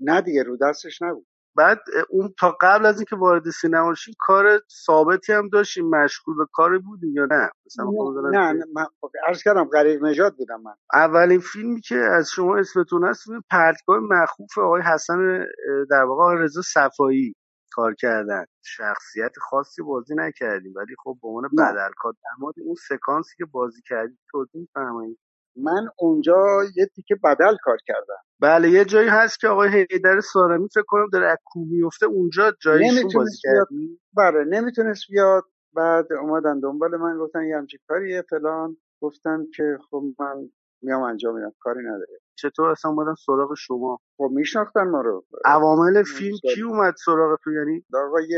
نه 0.00 0.20
دیگه 0.20 0.42
رو 0.42 0.56
دستش 0.56 1.02
نبود. 1.02 1.26
بعد 1.56 1.78
اون 2.10 2.34
تا 2.38 2.56
قبل 2.60 2.86
از 2.86 2.96
اینکه 2.96 3.16
وارد 3.16 3.50
سینما 3.50 3.94
شیم 3.94 4.14
کار 4.18 4.60
ثابتی 4.86 5.32
هم 5.32 5.48
داشتیم. 5.48 5.90
مشغول 5.90 6.36
به 6.36 6.46
کاری 6.52 6.78
بودیم 6.78 7.12
یا 7.14 7.24
نه؟ 7.30 7.50
مثلا 7.66 7.84
نه, 8.30 8.52
نه 8.52 8.64
من 8.74 8.86
عرض 9.26 9.42
کردم 9.42 9.64
غریق 9.64 10.04
نجات 10.04 10.36
بودم 10.36 10.60
من. 10.60 10.74
اولین 10.92 11.40
فیلمی 11.40 11.80
که 11.80 11.96
از 11.96 12.30
شما 12.30 12.56
اسمتون 12.56 13.04
هست 13.04 13.24
فیلم 13.24 13.42
پرتگاه 13.50 13.98
مخوف 13.98 14.58
آقای 14.58 14.82
حسن 14.82 15.44
در 15.90 16.04
واقع 16.04 16.34
رضا 16.34 16.62
صفایی 16.62 17.34
کار 17.72 17.94
کردن. 17.94 18.44
شخصیت 18.64 19.32
خاصی 19.38 19.82
بازی 19.82 20.14
نکردیم 20.14 20.72
ولی 20.76 20.94
خب 21.04 21.18
به 21.22 21.28
عنوان 21.28 21.50
بدلکار 21.58 22.12
در 22.12 22.62
اون 22.64 22.74
سکانسی 22.88 23.34
که 23.38 23.44
بازی 23.44 23.82
کردیم 23.88 24.18
توضیح 24.30 24.60
میفرمایید. 24.60 25.18
من 25.56 25.88
اونجا 25.98 26.46
یه 26.76 26.86
تیکه 26.86 27.14
بدل 27.24 27.56
کار 27.62 27.76
کردم. 27.86 28.22
بله 28.40 28.70
یه 28.70 28.84
جایی 28.84 29.08
هست 29.08 29.40
که 29.40 29.48
آقای 29.48 29.68
حیدر 29.68 30.20
سارمی 30.20 30.68
فکر 30.74 30.84
کنم 30.86 31.08
داره 31.12 31.26
از 31.26 31.38
کوه 31.44 31.68
میفته 31.70 32.06
اونجا 32.06 32.52
جایشون 32.60 33.10
بازی 33.14 33.38
کردی؟ 33.42 34.00
بله 34.16 34.44
نمی‌تونست 34.44 35.04
بیاد. 35.10 35.44
بعد 35.74 36.12
اومدن 36.12 36.60
دنبال 36.60 36.96
من 36.96 37.18
گفتن 37.18 37.44
یه 37.44 37.56
همچین 37.56 37.80
کاریه 37.88 38.22
فلان. 38.30 38.76
گفتم 39.00 39.46
که 39.56 39.78
خب 39.90 40.02
من 40.18 40.50
میام 40.82 41.02
انجام 41.02 41.34
میدم 41.34 41.52
کاری 41.60 41.80
نداره. 41.80 42.20
چطور 42.34 42.70
اصلا 42.70 42.90
اومدن 42.90 43.14
سراغ 43.26 43.54
شما؟ 43.54 43.98
خب 44.16 44.30
میشناختن 44.32 44.88
ما 44.88 45.00
رو. 45.00 45.24
عوامل 45.44 46.02
فیلم 46.02 46.36
کی 46.54 46.62
اومد 46.62 46.94
سراغ 47.04 47.38
تو؟ 47.44 47.52
یعنی 47.52 47.84
آقای 47.94 48.28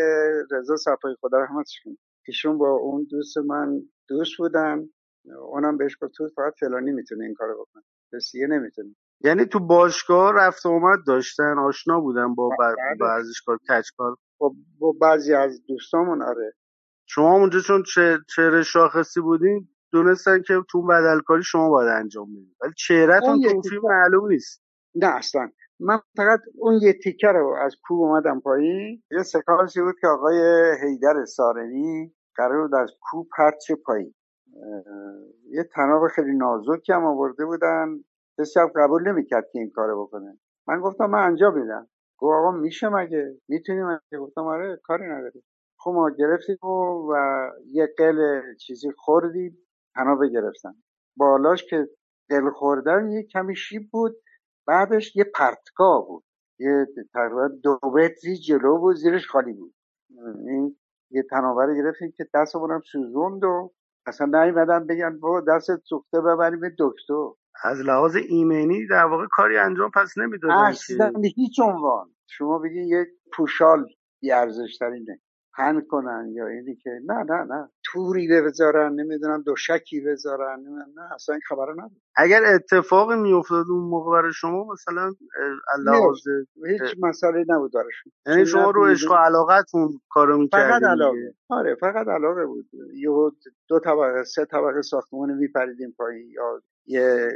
رضا 0.51 0.77
صفایی 0.77 1.17
خدا 1.21 1.39
رحمتش 1.39 1.81
کنه. 1.85 1.97
ایشون 2.29 2.59
با 2.59 2.71
اون 2.71 3.07
دوست 3.11 3.39
من 3.39 3.83
دوست 4.09 4.33
بودن. 4.39 4.89
اونم 5.33 5.77
بهش 5.77 5.97
گفت 6.01 6.13
تو 6.15 6.29
فقط 6.37 6.55
فلانی 6.61 6.93
می‌تونه 6.93 7.25
این 7.25 7.35
کارو 7.35 7.55
بکنه. 7.55 7.83
بسیه 8.13 8.47
نمی‌تونه. 8.47 8.95
یعنی 9.21 9.45
تو 9.45 9.61
باشگاه 9.61 10.33
رفت 10.35 10.67
اومد 10.67 10.99
داشتن 11.07 11.59
آشنا 11.59 12.01
بودن 12.01 12.35
با 12.35 12.51
ورزشکار 13.01 13.59
کچکار؟ 13.59 14.17
خب 14.39 14.55
با 14.79 14.95
بعضی 15.01 15.35
از 15.35 15.67
دوستامون 15.67 16.23
آره. 16.23 16.53
شما 17.07 17.35
اونجا 17.35 17.61
چون 17.61 17.83
چهره 18.37 18.63
شاخصی 18.63 19.21
بودین 19.21 19.69
دونستن 19.93 20.43
که 20.43 20.55
تو 20.71 20.83
بدلکاری 20.83 21.43
شما 21.43 21.71
باید 21.71 21.89
انجام 21.89 22.33
بدید 22.35 22.57
ولی 22.63 22.73
چهرهتون 22.77 23.43
تو 23.43 23.63
فیلم 23.69 23.83
معلوم 23.85 24.29
نیست. 24.29 24.63
نه 24.95 25.07
اصلا. 25.07 25.51
من 25.81 25.99
فقط 26.17 26.41
اون 26.59 26.75
یه 26.83 26.93
تیکه 26.93 27.29
رو 27.29 27.57
از 27.61 27.77
کوه 27.83 27.99
اومدم 27.99 28.41
پایین. 28.41 29.03
یه 29.11 29.23
سکانسی 29.23 29.81
بود 29.81 29.95
که 30.01 30.07
آقای 30.07 30.39
حیدر 30.83 31.25
سارنی 31.25 32.15
قرار 32.37 32.63
بود 32.63 32.75
از 32.75 32.91
کوه 33.01 33.27
پرچه 33.37 33.75
پایین. 33.75 34.15
یه 35.51 35.65
تناب 35.65 36.09
خیلی 36.09 36.37
نازکی 36.37 36.93
هم 36.93 37.05
آورده 37.05 37.47
بودن. 37.47 38.05
کسی 38.41 38.61
هم 38.61 38.71
قبول 38.77 39.09
نمی‌کرد 39.09 39.49
که 39.53 39.59
این 39.59 39.71
کارو 39.71 40.07
بکنه. 40.07 40.39
من 40.69 40.81
گفتم 40.81 41.07
من 41.07 41.27
انجام 41.27 41.59
میدم. 41.59 41.89
گفت 42.19 42.35
آقا 42.35 42.51
میشه 42.51 42.89
مگه؟ 42.89 43.41
می‌تونیم 43.49 43.87
مگه؟ 43.87 44.19
گفتم 44.19 44.47
آره 44.47 44.81
کاری 44.83 45.07
نداری 45.07 45.43
خب 45.79 45.91
ما 45.91 46.11
گرفتیم 46.11 46.57
و, 46.63 46.67
و 47.13 47.15
یه 47.67 47.95
قل 47.99 48.41
چیزی 48.57 48.93
خوردیم 48.97 49.59
تناب 49.95 50.25
گرفتن. 50.25 50.75
بالاش 51.17 51.65
که 51.65 51.89
قل 52.29 52.51
خوردن 52.51 53.11
یه 53.11 53.23
کمی 53.23 53.57
شیب 53.57 53.83
بود 53.93 54.17
بعدش 54.67 55.17
یه 55.17 55.25
پرتگاه 55.25 56.07
بود. 56.07 56.25
یه 56.59 56.87
تقریبا 57.13 57.49
دو 57.49 57.79
متری 57.83 58.37
جلو 58.37 58.79
بود 58.79 58.97
زیرش 58.97 59.27
خالی 59.27 59.53
بود. 59.53 59.75
این 60.47 60.77
یه 61.11 61.23
تنابه 61.31 61.75
گرفتیم 61.75 62.13
که 62.17 62.29
دست 62.35 62.57
بونم 62.57 62.81
سوزوند 62.93 63.45
و 63.45 63.73
اصلا 64.07 64.45
نیومدن 64.45 64.87
بگن 64.87 65.19
با 65.21 65.41
دست 65.49 65.77
سوخته 65.77 66.21
ببریم 66.21 66.61
دکتر. 66.79 67.29
از 67.63 67.81
لحاظ 67.81 68.17
ایمنی 68.29 68.87
در 68.87 69.05
واقع 69.05 69.27
کاری 69.31 69.59
انجام 69.59 69.91
پس 69.95 70.19
نمی‌دادن 70.19 70.55
اصلا 70.55 71.13
هیچ 71.37 71.61
عنوان. 71.61 72.11
شما 72.27 72.59
بگی 72.59 72.81
یک 72.81 73.09
پوشال 73.33 73.87
بیارزش 74.21 74.79
ترینه 74.79 75.21
پن 75.57 75.81
کنن 75.81 76.33
یا 76.33 76.47
اینی 76.47 76.77
که 76.77 76.91
نه 77.07 77.15
نه 77.15 77.45
نه. 77.45 77.71
توری 77.85 78.29
بذارن 78.29 78.93
نمی‌دونم 78.93 79.43
دوشکی 79.43 80.01
بذارن 80.01 80.61
نه 80.97 81.15
اصلا 81.15 81.35
این 81.35 81.43
خبر 81.49 81.73
نداره 81.73 82.01
اگر 82.17 82.43
اتفاق 82.55 83.13
میافتاد 83.13 83.67
اون 83.71 83.85
موقع 83.89 84.13
برای 84.13 84.33
شما 84.33 84.73
مثلا 84.73 85.13
لحاظ 85.85 86.21
هیچ 86.67 86.97
مسئله 87.01 87.45
نبود 87.49 87.73
براشون 87.73 88.13
یعنی 88.27 88.47
شما 88.47 88.71
رو 88.71 88.87
عشق 88.87 89.11
و 89.11 89.15
علاقتون 89.15 90.01
کارو 90.09 90.39
می‌کردین 90.39 90.69
فقط 90.69 90.83
علاقه. 90.91 91.35
آره 91.49 91.75
فقط 91.75 92.09
علاقه 92.09 92.47
بود. 92.47 92.69
یه 92.95 93.09
دو 93.69 93.79
طبقه 93.79 94.25
سه 94.25 94.45
طبقه 94.45 94.83
ساختمان 94.83 95.35
میپریدیم 95.35 95.95
پایین 95.99 96.31
یا 96.31 96.63
یه 96.87 97.29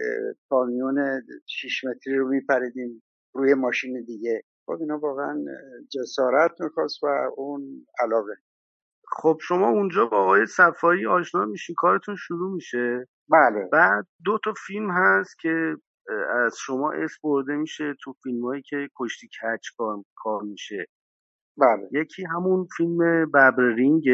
کامیون 0.50 1.22
شیش 1.46 1.84
متری 1.84 2.16
رو 2.16 2.28
میپریدیم 2.28 3.02
روی 3.34 3.54
ماشین 3.54 4.04
دیگه. 4.04 4.42
خب 4.68 4.76
اینا 4.80 4.98
واقعا 4.98 5.44
جسارت 5.90 6.60
می‌خواست 6.60 7.04
و 7.04 7.06
اون 7.36 7.86
علاقه. 8.00 8.36
خب 9.12 9.38
شما 9.42 9.68
اونجا 9.68 10.06
با 10.06 10.16
آقای 10.16 10.46
صفایی 10.46 11.06
آشنا 11.06 11.44
میشین 11.44 11.74
کارتون 11.78 12.16
شروع 12.16 12.54
میشه؟ 12.54 13.08
بله. 13.28 13.68
بعد 13.72 14.06
دو 14.24 14.38
تا 14.44 14.52
فیلم 14.66 14.90
هست 14.90 15.38
که 15.40 15.76
از 16.30 16.56
شما 16.58 16.92
اسم 16.92 17.18
برده 17.22 17.56
میشه 17.56 17.94
تو 18.02 18.12
فیلم 18.22 18.44
هایی 18.44 18.62
که 18.62 18.88
کشتی 19.00 19.26
کچ 19.26 19.68
کار, 19.78 19.96
کار 20.16 20.42
میشه. 20.42 20.86
بله. 21.58 21.88
یکی 21.92 22.24
همون 22.24 22.68
فیلم 22.76 22.98
ببر 23.32 23.74
رینگ 23.76 24.04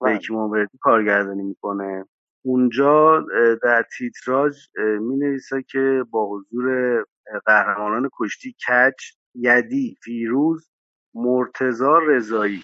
بله. 0.00 0.18
که 0.18 0.32
مامردی 0.32 0.78
کارگردانی 0.80 1.42
می‌کنه. 1.42 2.04
اونجا 2.44 3.26
در 3.62 3.84
تیتراژ 3.98 4.68
می 5.00 5.16
نویسه 5.16 5.62
که 5.62 6.04
با 6.10 6.28
حضور 6.28 7.04
قهرمانان 7.46 8.10
کشتی 8.20 8.52
کچ 8.52 9.12
یدی 9.40 9.96
فیروز 10.02 10.70
مرتضی 11.14 11.98
رضایی. 11.98 12.62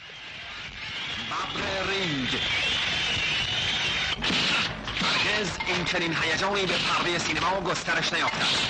ببر 1.30 1.90
رینگ 1.90 2.28
هرگز 5.02 5.50
این 5.68 5.84
چنین 5.84 6.12
هیجانی 6.22 6.66
به 6.66 6.74
پرده 6.88 7.18
سینما 7.18 7.60
گسترش 7.60 8.12
نیافته 8.12 8.40
است 8.40 8.68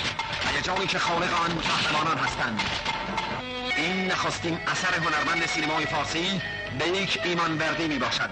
هیجانی 0.55 0.87
که 0.87 0.99
خالق 0.99 1.33
آن 1.33 1.59
قهرمانان 1.59 2.17
هستند. 2.17 2.59
این 3.77 4.05
نخستین 4.11 4.57
اثر 4.67 4.93
هنرمند 4.99 5.45
سینمای 5.45 5.85
فارسی 5.85 6.41
به 6.79 6.87
یک 6.87 7.19
ایمان 7.23 7.57
بردی 7.57 7.87
می 7.87 7.99
باشد 7.99 8.29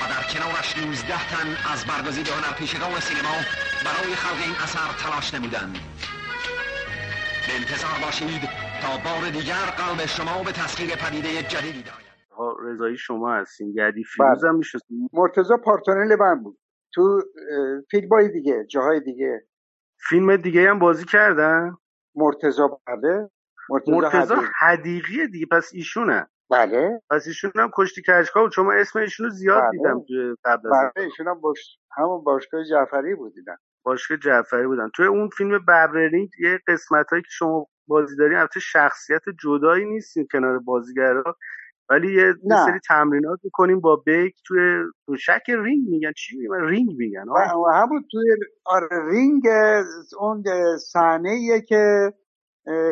و 0.00 0.08
در 0.10 0.22
کنارش 0.32 0.76
19 0.76 1.28
تن 1.28 1.56
از 1.72 1.84
برگزید 1.84 2.28
هنرپیشگان 2.28 3.00
سینما 3.00 3.36
برای 3.84 4.14
خلق 4.16 4.42
این 4.42 4.54
اثر 4.64 4.92
تلاش 5.02 5.34
نمودند. 5.34 5.78
به 7.46 7.56
انتظار 7.56 7.98
باشید 8.02 8.69
تا 8.82 8.96
بار 9.04 9.30
دیگر 9.30 9.66
قلب 9.80 10.06
شما 10.06 10.42
به 10.44 10.52
تسخیر 10.52 10.90
پدیده 10.96 11.42
جدیدی 11.42 11.82
دارد 11.82 12.10
رضایی 12.62 12.96
شما 12.96 13.34
هستین 13.34 13.74
یدی 13.76 14.04
فیروز 14.04 14.44
هم 14.44 14.56
میشه 14.56 14.78
مرتزا 15.12 15.56
پارتنل 15.56 16.16
من 16.20 16.42
بود. 16.42 16.58
تو 16.94 17.22
فیلم 17.90 18.28
دیگه 18.28 18.64
جاهای 18.64 19.00
دیگه. 19.00 19.46
فیلم 20.08 20.36
دیگه 20.36 20.70
هم 20.70 20.78
بازی 20.78 21.04
کردن؟ 21.04 21.76
مرتضی 22.14 22.80
بله. 22.86 23.30
مرتضی, 23.68 23.92
مرتضی 23.92 24.36
حدیقیه 24.60 25.26
دیگه 25.26 25.46
پس 25.46 25.70
ایشونه. 25.74 26.26
بله. 26.50 27.02
پس 27.10 27.26
ایشون 27.26 27.52
هم 27.54 27.70
کشتی 27.74 28.02
کچ‌کار 28.02 28.42
بود 28.42 28.52
چون 28.52 28.78
اسم 28.78 28.98
ایشون 28.98 29.26
رو 29.26 29.32
زیاد 29.32 29.62
بله. 29.62 29.70
دیدم 29.70 30.04
توی 30.08 30.36
قبل 30.44 30.68
از 30.68 30.92
بله 30.96 31.04
ایشون 31.04 31.28
هم 31.28 31.40
باش... 31.40 31.78
همون 31.96 32.24
باشگاه 32.24 32.64
جعفری 32.64 33.14
بود 33.14 33.34
دیدم. 33.34 33.58
باشگاه 33.82 34.18
جعفری 34.18 34.66
بودن. 34.66 34.90
توی 34.94 35.06
اون 35.06 35.28
فیلم 35.28 35.58
ببر 35.58 35.88
رینگ 35.88 36.28
یه 36.38 36.60
قسمت 36.68 37.10
هایی 37.10 37.22
که 37.22 37.28
شما 37.30 37.66
بازی 37.90 38.16
دارین 38.16 38.38
البته 38.38 38.60
شخصیت 38.60 39.22
جدایی 39.42 39.84
نیستین 39.84 40.26
کنار 40.32 40.58
بازیگرا. 40.58 41.36
ولی 41.90 42.14
یه 42.14 42.34
نه. 42.44 42.64
سری 42.64 42.78
تمرینات 42.88 43.40
می‌کنیم 43.44 43.80
با 43.80 43.96
بیک 43.96 44.34
توی 44.46 44.84
تشک 45.06 45.42
رینگ 45.48 45.88
میگن. 45.88 46.12
چی 46.16 46.38
میگن؟ 46.38 46.64
رینگ 46.68 46.96
میگن. 46.96 47.24
همون 47.74 48.04
توی 48.10 48.36
آره 48.64 48.88
رینگ 49.10 49.42
اون 50.18 50.44
صحنه 50.92 51.60
که 51.68 52.12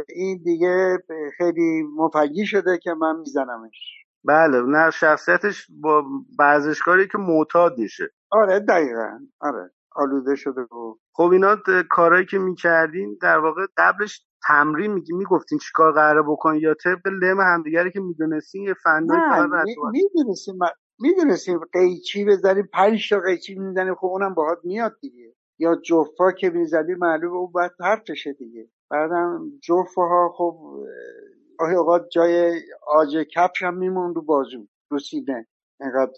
این 0.09 0.43
دیگه 0.45 0.99
خیلی 1.37 1.83
مفگی 1.97 2.47
شده 2.47 2.79
که 2.79 2.95
من 2.95 3.17
میزنمش. 3.17 4.05
بله 4.25 4.63
نه 4.63 4.91
شخصیتش 4.91 5.67
با 5.83 6.05
ورزشکاری 6.39 7.09
که 7.09 7.19
معتاد 7.19 7.79
میشه 7.79 8.11
آره 8.31 8.61
دقیقا. 8.61 9.19
آره 9.41 9.71
آلوده 9.97 10.35
شده 10.35 10.65
بود 10.65 11.01
خب 11.13 11.31
اینا 11.33 11.57
کارهایی 11.91 12.27
که 12.27 12.39
می‌کردین 12.39 13.19
در 13.23 13.39
واقع 13.39 13.67
قبلش 13.77 14.28
تمرین 14.47 14.93
میگی 14.93 15.13
می‌گفتین 15.13 15.59
چیکار 15.59 15.93
قراره 15.93 16.23
بکنین 16.23 16.61
یا 16.61 16.75
طبق 16.75 17.07
لم 17.23 17.41
همدیگری 17.41 17.91
که 17.91 18.01
می‌دونستین 18.01 18.63
یه 18.63 18.75
فنایی 18.85 19.21
فقط 19.31 19.67
می‌دونستیم 19.93 20.59
می‌دونستیم 21.01 21.61
قیچی 21.73 22.25
بزنیم 22.25 22.69
پنج 22.73 23.09
تا 23.11 23.21
قیچی 23.21 23.55
می‌زنیم 23.55 23.95
خب 23.95 24.07
اونم 24.07 24.35
باهات 24.35 24.59
میاد 24.65 24.97
دیگه. 25.01 25.35
یا 25.59 25.75
جفا 25.75 26.33
که 26.33 26.51
می‌زدی 26.51 26.95
معلومه 26.95 27.37
اون 27.37 27.53
باید 27.53 27.73
حرفشه 27.81 28.33
دیگه. 28.33 28.69
بعدم 28.91 29.51
جفاها 29.63 30.33
خب 30.37 30.59
گاهی 31.59 31.75
اوقات 31.75 32.09
جای 32.13 32.61
آج 32.87 33.17
کفش 33.35 33.63
هم 33.63 33.77
میمون 33.79 34.15
رو 34.15 34.23
بازو 34.23 34.67
رو 34.91 34.99
سینه. 34.99 35.47
اینقدر 35.81 36.13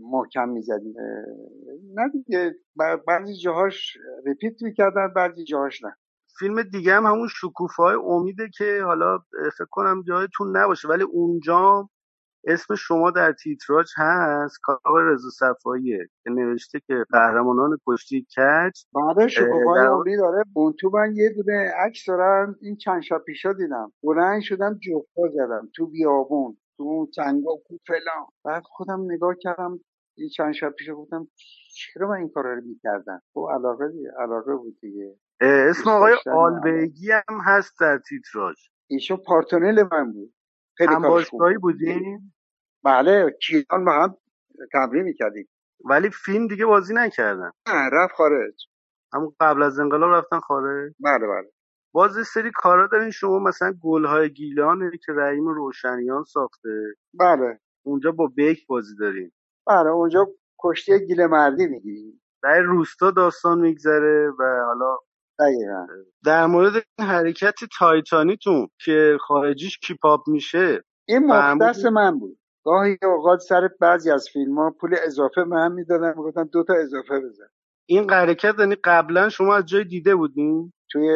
محکم 0.00 0.48
می‌زدیم 0.48 0.94
نه 1.94 2.08
دیگه 2.12 2.54
بعضی 3.06 3.36
جاهاش 3.36 3.96
رپیت 4.26 4.62
می‌کردن 4.62 5.08
بعضی 5.16 5.44
جاهاش 5.44 5.84
نه. 5.84 5.96
فیلم 6.38 6.62
دیگه 6.62 6.94
هم 6.94 7.06
همون 7.06 7.28
شکوفای 7.28 7.96
امیده 8.06 8.50
که 8.58 8.82
حالا 8.84 9.18
فکر 9.58 9.66
کنم 9.70 10.02
جایتون 10.08 10.56
نباشه 10.56 10.88
ولی 10.88 11.02
اونجا 11.04 11.90
اسم 12.44 12.76
شما 12.76 13.12
در 13.12 13.32
تیتراژ 13.32 13.86
هست 13.98 14.58
کار 14.62 15.04
رضا 15.12 15.30
صفاییه 15.30 16.08
که 16.24 16.30
نوشته 16.30 16.80
که 16.88 17.06
قهرمانان 17.12 17.78
کشتی 17.88 18.22
کچ 18.36 18.80
بعد 18.94 19.26
شکوفای 19.28 19.82
امید 19.86 20.18
داره 20.20 20.44
اون 20.54 20.74
تو 20.80 20.90
من 20.94 21.16
یه 21.16 21.30
دونه 21.36 21.72
عکس 21.86 22.06
دارم 22.08 22.56
این 22.62 22.76
چند 22.76 23.02
شب 23.02 23.18
پیشا 23.26 23.52
دیدم. 23.52 23.92
بلند 24.04 24.42
شدم 24.42 24.78
جفتا 24.82 25.22
زدم 25.34 25.70
تو 25.76 25.86
بیابون 25.86 26.58
تو 26.78 26.82
اون 26.82 27.08
تنگا 27.16 27.56
کو 27.68 27.78
فلان. 27.88 28.26
بعد 28.44 28.62
خودم 28.66 29.02
نگاه 29.12 29.34
کردم 29.40 29.80
این 30.18 30.30
چند 30.30 30.52
شب 30.54 30.70
پیش 30.70 30.90
گفتم 30.90 31.28
چرا 31.76 32.08
من 32.08 32.16
این 32.16 32.28
کارا 32.30 32.54
رو 32.54 32.62
می‌کردم؟ 32.64 33.22
خب 33.34 33.48
علاقه 33.54 33.86
علاقه 34.20 34.56
بود 34.56 34.78
دیگه. 34.80 35.16
اسم 35.40 35.90
آقای 35.90 36.16
آلبگی 36.32 37.10
هم 37.10 37.38
هست 37.44 37.80
در 37.80 37.98
تیتراژ. 37.98 38.56
ایشون 38.90 39.16
پارتنل 39.26 39.88
من 39.92 40.12
بود. 40.12 40.34
خیلی 40.78 40.94
هم 40.94 41.58
بودین؟ 41.60 42.32
بله 42.84 43.36
کیان 43.42 43.84
با 43.84 43.92
هم 43.92 44.16
تمرین 44.72 45.02
می‌کردیم. 45.02 45.48
ولی 45.84 46.10
فیلم 46.10 46.46
دیگه 46.46 46.66
بازی 46.66 46.94
نکردن. 46.94 47.50
نه 47.68 47.90
رفت 47.92 48.14
خارج. 48.14 48.66
همون 49.12 49.34
قبل 49.40 49.62
از 49.62 49.78
انقلاب 49.78 50.10
رفتن 50.10 50.40
خارج؟ 50.40 50.92
بله 51.00 51.26
بله. 51.26 51.50
باز 51.92 52.26
سری 52.26 52.50
کارا 52.54 52.86
دارین. 52.86 53.10
شما 53.10 53.38
مثلا 53.38 53.74
گلهای 53.80 54.32
گیلانه 54.32 54.90
که 55.06 55.12
رحیم 55.12 55.48
روشنیان 55.48 56.24
ساخته. 56.24 56.94
بله. 57.14 57.60
اونجا 57.82 58.12
با 58.12 58.26
بیک 58.26 58.66
بازی 58.66 58.96
دارین. 58.96 59.32
بله 59.66 59.90
اونجا 59.90 60.28
کشتی 60.62 61.06
گیل 61.06 61.26
مردی 61.26 61.66
می‌گیریم. 61.66 62.22
در 62.42 62.60
روستا 62.60 63.10
داستان 63.10 63.60
میگذره 63.60 64.30
و 64.38 64.64
حالا 64.66 64.98
دقیقا. 65.38 65.86
در 66.24 66.46
مورد 66.46 66.72
حرکت 67.00 67.54
تایتانیتون 67.78 68.68
که 68.84 69.18
خارجیش 69.20 69.78
کیپاپ 69.78 70.20
میشه 70.26 70.84
این 71.08 71.26
مختص 71.26 71.84
من 71.84 72.18
بود. 72.18 72.38
گاهی 72.64 72.98
اوقات 73.02 73.40
سر 73.40 73.70
بعضی 73.80 74.10
از 74.10 74.28
فیلم 74.32 74.58
ها 74.58 74.70
پول 74.80 74.96
اضافه 75.06 75.44
من 75.44 75.72
می‌دادن 75.72 76.08
می‌گفتن 76.08 76.44
دو 76.52 76.64
تا 76.64 76.74
اضافه 76.74 77.20
بزن. 77.20 77.46
این 77.86 78.10
حرکت 78.10 78.54
یعنی 78.58 78.76
قبلا 78.84 79.28
شما 79.28 79.56
از 79.56 79.66
جای 79.66 79.84
دیده 79.84 80.16
بودین؟ 80.16 80.72
توی 80.90 81.08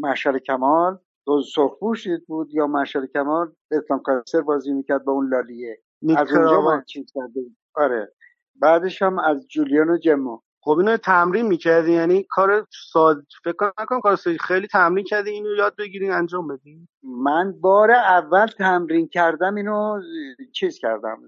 مشهر 0.00 0.38
کمال 0.38 0.98
دو 1.26 1.42
سرخپوش 1.54 2.06
بود 2.26 2.48
یا 2.54 2.66
مشهر 2.66 3.06
کمال 3.06 3.52
اسلام 3.70 4.00
کاسر 4.02 4.40
بازی 4.40 4.72
می‌کرد 4.72 5.04
با 5.04 5.12
اون 5.12 5.28
لالیه. 5.28 5.82
از 6.16 6.32
اونجا 6.32 6.60
من 6.60 6.84
چیز 6.86 7.12
کرده 7.14 7.40
آره. 7.74 8.12
بعدش 8.62 9.02
هم 9.02 9.18
از 9.18 9.46
جولیان 9.48 9.90
و 9.90 9.98
جمو. 9.98 10.38
خب 10.62 10.70
اینو 10.78 10.96
تمرین 10.96 11.46
می‌کردی؟ 11.46 11.92
یعنی 11.92 12.26
کار 12.30 12.66
ساد 12.92 13.22
فکر 13.44 13.72
نکنم 13.80 14.00
کار 14.00 14.16
سادی 14.16 14.38
خیلی 14.38 14.66
تمرین 14.66 15.04
کردی 15.04 15.30
اینو 15.30 15.54
یاد 15.56 15.76
بگیرین 15.76 16.12
انجام 16.12 16.48
بدین 16.48 16.88
من 17.02 17.60
بار 17.60 17.90
اول 17.90 18.46
تمرین 18.46 19.08
کردم 19.08 19.54
اینو 19.54 20.00
چیز 20.52 20.78
کردم 20.78 21.18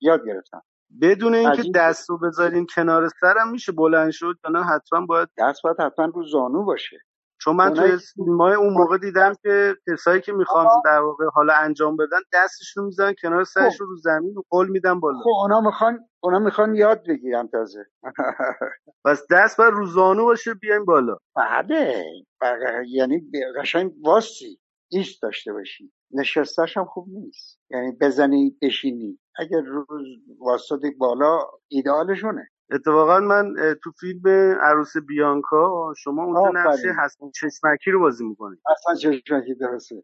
یاد 0.00 0.26
گرفتم. 0.26 0.62
بدون 1.02 1.34
اینکه 1.34 1.62
دست 1.74 2.10
رو 2.10 2.18
بذارین 2.18 2.66
کنار 2.74 3.08
سرم 3.20 3.50
میشه 3.50 3.72
بلند 3.72 4.10
شد 4.10 4.34
یا 4.54 4.62
حتما 4.62 5.06
باید 5.06 5.28
دست 5.38 5.62
باید 5.62 5.80
حتما 5.80 6.04
رو 6.04 6.22
زانو 6.22 6.64
باشه. 6.64 6.98
چون 7.48 7.56
من 7.56 7.74
توی 7.74 7.96
فیلم 8.14 8.40
اون 8.40 8.72
موقع 8.72 8.98
دیدم 8.98 9.32
که 9.42 9.74
کسایی 9.92 10.20
که 10.20 10.32
می‌خوان 10.32 10.66
در 10.84 11.00
واقع 11.00 11.24
حالا 11.34 11.54
انجام 11.54 11.96
بدن 11.96 12.18
دستشون 12.32 12.84
می‌زنن 12.84 13.14
کنار 13.22 13.44
سرش 13.44 13.80
رو 13.80 13.96
زمین 13.96 14.38
و 14.38 14.42
قول 14.50 14.68
میدن 14.68 15.00
بالا. 15.00 15.18
خب 15.18 15.30
اونا 15.42 15.60
می‌خوان 15.60 15.98
اونا 16.20 16.38
می‌خوان 16.38 16.74
یاد 16.74 17.02
بگیرم 17.08 17.46
تازه. 17.46 17.84
پس 19.04 19.22
دست 19.30 19.56
بر 19.58 19.70
روزانو 19.70 20.24
باشه 20.24 20.54
بیایم 20.54 20.84
بالا. 20.84 21.16
بله. 21.36 22.84
یعنی 22.88 23.30
قشنگ 23.60 23.92
واسی 24.04 24.58
ایست 24.90 25.22
داشته 25.22 25.52
باشی. 25.52 25.92
نشستش 26.10 26.76
هم 26.76 26.84
خوب 26.84 27.06
نیست. 27.08 27.60
یعنی 27.70 27.92
بزنی 28.00 28.56
بشینی. 28.62 29.18
اگر 29.38 29.60
روز 29.60 30.06
واسطی 30.40 30.90
بالا 30.90 31.38
ایدئالشونه 31.68 32.48
اتفاقا 32.72 33.20
من 33.20 33.54
تو 33.84 33.90
فیلم 34.00 34.28
عروس 34.60 34.96
بیانکا 34.96 35.94
شما 35.96 36.24
اونجا 36.24 36.60
نقش 36.60 36.84
حسن 36.84 37.30
چشمکی 37.34 37.90
رو 37.90 38.00
بازی 38.00 38.24
می‌کنید. 38.24 38.58
حسن 38.70 38.94
چشمکی 38.94 39.54
درسته. 39.54 39.96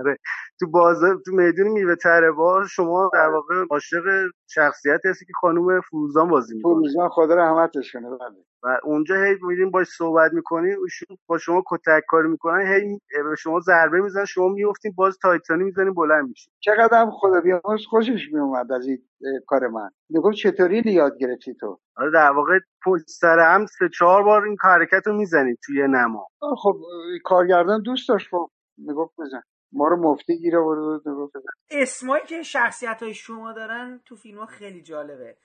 آره. 0.00 0.16
تو 0.60 0.66
بازار 0.70 1.20
تو 1.26 1.32
میدون 1.32 1.68
میوه 1.68 1.94
تره 1.96 2.30
بار 2.32 2.66
شما 2.66 3.10
در 3.14 3.28
واقع 3.28 3.64
عاشق 3.70 4.04
شخصیت 4.50 5.00
هستی 5.06 5.24
که 5.26 5.32
خانم 5.40 5.80
فروزان 5.80 6.28
بازی 6.28 6.56
می‌کنه. 6.56 6.72
فروزان 6.74 7.08
خدا 7.08 7.34
رحمتش 7.34 7.92
کنه 7.92 8.10
بله. 8.10 8.44
و 8.62 8.78
اونجا 8.84 9.14
هی 9.14 9.36
میریم 9.42 9.70
باش 9.70 9.86
صحبت 9.86 10.32
می‌کنیم 10.32 10.76
ایشون 10.82 11.16
با 11.26 11.38
شما 11.38 11.62
کتک 11.66 12.02
کاری 12.08 12.28
می‌کنن 12.28 12.66
هی 12.66 13.00
به 13.30 13.36
شما 13.38 13.60
ضربه 13.60 14.00
می‌زنن 14.00 14.24
شما 14.24 14.48
میفتین 14.48 14.92
باز 14.96 15.18
تایتانی 15.22 15.64
می‌زنین 15.64 15.94
بلند 15.94 16.28
میشین 16.28 16.52
چقدر 16.60 17.00
هم 17.00 17.10
خدا 17.10 17.40
بیامرز 17.40 17.86
خوشش 17.88 18.32
میومد 18.32 18.72
از 18.72 18.86
این 18.86 18.98
کار 19.46 19.68
من. 19.68 19.90
می‌گفت 20.10 20.36
چطوری 20.36 20.82
یاد 20.86 21.18
گرفتی 21.18 21.54
تو؟ 21.54 21.80
آره 21.96 22.10
در 22.10 22.30
واقع 22.30 22.58
پشت 22.84 23.04
سر 23.06 23.38
هم 23.38 23.66
سه 23.66 23.88
چهار 23.98 24.22
بار 24.22 24.44
این 24.44 24.56
حرکت 24.62 25.06
رو 25.06 25.16
می‌زنید 25.16 25.58
توی 25.64 25.82
نما. 25.88 26.26
خب 26.62 26.76
کارگردان 27.24 27.82
دوست 27.82 28.08
داشت 28.08 28.28
خب 28.30 28.50
می‌گفت 28.78 29.14
بزن. 29.18 29.42
ما 29.72 29.88
رو 29.88 29.96
مفتی 29.96 30.38
گیر 30.38 30.56
آورده 30.58 31.12
بود 31.12 31.32
اسمایی 31.70 32.24
که 32.26 32.42
شخصیت 32.42 33.02
های 33.02 33.14
شما 33.14 33.52
دارن 33.52 34.00
تو 34.04 34.16
فیلم 34.16 34.38
ها 34.38 34.46
خیلی 34.46 34.82
جالبه. 34.82 35.36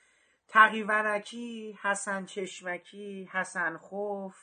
تقی 0.52 0.84
ورکی 0.84 1.78
حسن 1.82 2.26
چشمکی 2.26 3.30
حسن 3.34 3.78
خوف. 3.78 4.36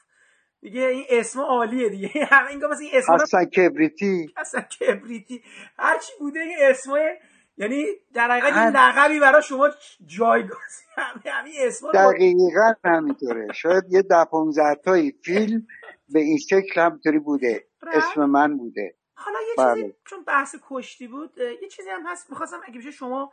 دیگه 0.60 0.80
این 0.80 1.04
اسم 1.10 1.40
عالیه 1.40 1.88
دیگه. 1.88 2.10
این 2.50 2.58
مثلا 2.58 2.78
این 2.80 2.90
اسم 2.92 3.12
حسن 3.12 3.44
کبریتی. 3.44 4.34
حسن 4.36 4.60
کبریتی. 4.60 5.42
هرچی 5.78 6.12
بوده 6.18 6.40
این 6.40 6.56
اسمای 6.60 7.16
یعنی 7.56 7.84
در 8.14 8.30
حقیقت 8.30 8.56
این 8.56 8.76
لقبی 8.76 9.20
برای 9.20 9.42
شما 9.42 9.70
جایگزین. 10.06 10.88
همین 11.24 11.54
اسم 11.58 11.92
دقیقا 11.92 12.74
همینطوره. 12.84 13.52
شاید 13.52 13.84
یه 13.88 14.02
ده 14.02 14.24
15 14.24 14.74
تایی 14.74 15.12
فیلم 15.24 15.66
به 16.08 16.20
این 16.20 16.38
شکل 16.38 16.80
همینطوری 16.80 17.18
بوده. 17.18 17.64
اسم 17.92 18.24
من 18.24 18.56
بوده. 18.56 18.94
حالا 19.14 19.38
یه 19.40 19.54
چیزی 19.56 19.82
بله. 19.82 19.96
چون 20.04 20.24
بحث 20.24 20.56
کشتی 20.68 21.08
بود 21.08 21.38
یه 21.62 21.68
چیزی 21.68 21.90
هم 21.90 22.06
هست. 22.06 22.30
می‌خواستم 22.30 22.60
اگه 22.66 22.78
بشه 22.78 22.90
شما 22.90 23.32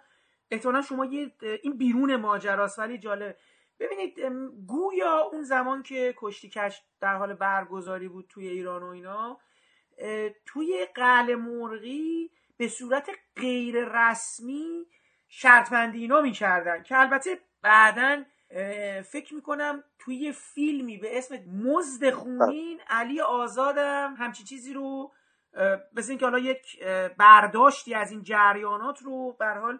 احتمالا 0.51 0.81
شما 0.81 1.05
یه 1.05 1.31
این 1.63 1.77
بیرون 1.77 2.15
ماجراست 2.15 2.79
ولی 2.79 2.97
جالب 2.97 3.37
ببینید 3.79 4.19
گویا 4.67 5.19
اون 5.31 5.43
زمان 5.43 5.83
که 5.83 6.15
کشتی 6.17 6.49
کش 6.49 6.81
در 7.01 7.15
حال 7.15 7.33
برگزاری 7.33 8.07
بود 8.07 8.25
توی 8.29 8.47
ایران 8.47 8.83
و 8.83 8.87
اینا 8.87 9.39
توی 10.45 10.87
قل 10.95 11.35
مرغی 11.35 12.31
به 12.57 12.67
صورت 12.67 13.09
غیر 13.35 13.85
رسمی 13.85 14.85
شرطمندی 15.27 15.99
اینا 15.99 16.21
می‌کردن 16.21 16.83
که 16.83 16.99
البته 16.99 17.39
بعدا 17.61 18.23
فکر 19.11 19.33
می‌کنم 19.33 19.83
توی 19.99 20.31
فیلمی 20.31 20.97
به 20.97 21.17
اسم 21.17 21.35
مزد 21.63 22.09
خونین 22.11 22.79
علی 22.87 23.21
آزادم 23.21 24.15
همچین 24.17 24.45
چیزی 24.45 24.73
رو 24.73 25.11
مثل 25.93 26.09
اینکه 26.09 26.25
حالا 26.25 26.39
یک 26.39 26.83
برداشتی 27.17 27.93
از 27.93 28.11
این 28.11 28.23
جریانات 28.23 29.01
رو 29.01 29.35
به 29.39 29.45
حال 29.45 29.79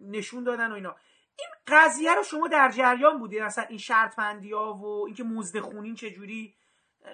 نشون 0.00 0.44
دادن 0.44 0.70
و 0.70 0.74
اینا. 0.74 0.96
این 1.38 1.48
قضیه 1.66 2.14
رو 2.14 2.22
شما 2.22 2.48
در 2.48 2.70
جریان 2.70 3.18
بودید 3.18 3.42
اصلا 3.42 3.64
این 3.64 3.78
شرط 3.78 4.18
ها 4.52 4.74
و 4.74 5.06
اینکه 5.06 5.24
مزد 5.24 5.60
خونین 5.60 5.94
چجوری؟ 5.94 6.54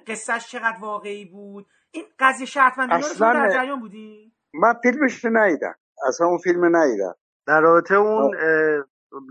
قصهش 0.06 0.48
چقدر 0.48 0.76
واقعی 0.80 1.24
بود؟ 1.24 1.66
این 1.90 2.04
قضیه 2.18 2.46
شرط 2.46 2.78
رو 2.78 3.02
شما 3.02 3.32
در 3.32 3.48
جریان 3.48 3.80
بودی 3.80 4.32
من 4.54 4.74
فیلمش 4.82 5.24
ندیدم. 5.24 5.74
اصلا 6.08 6.26
اون 6.26 6.38
فیلم 6.38 6.76
ندیدم. 6.76 7.14
در 7.46 7.60
رابطه 7.60 7.94
اون 7.94 8.34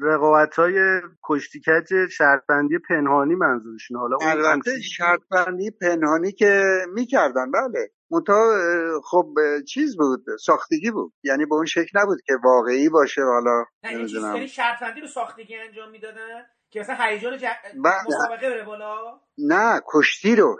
رقابت 0.02 0.56
های 0.56 1.02
کشتیکج 1.24 2.08
شرطبندی 2.12 2.78
پنهانی 2.90 3.36
منظورشون 3.36 3.98
حالا 3.98 4.18
اون 4.22 4.30
البته 4.30 4.82
شرطبندی 4.82 5.72
پنهانی 5.72 6.32
که 6.32 6.64
می‌کردن 6.94 7.52
بله. 7.52 7.92
منتها 8.12 8.58
خب 9.04 9.34
چیز 9.68 9.98
بود 9.98 10.26
ساختگی 10.40 10.92
بود. 10.92 11.14
یعنی 11.24 11.46
به 11.46 11.56
اون 11.56 11.66
شکل 11.66 12.00
نبود 12.00 12.22
که 12.26 12.34
واقعی 12.44 12.90
باشه 12.90 13.22
حالا. 13.22 13.66
نمی‌دونم. 13.84 14.46
شرطبندی 14.46 15.02
رو 15.02 15.08
ساختگی 15.08 15.56
انجام 15.56 15.92
می‌دادن 15.92 16.46
که 16.70 16.80
مثلا 16.80 16.96
هیجان 17.00 17.38
ج... 17.38 17.46
مسابقه 17.76 18.50
بره 18.50 18.64
بالا؟ 18.64 19.20
نه 19.38 19.82
کشتی 19.94 20.36
رو 20.36 20.58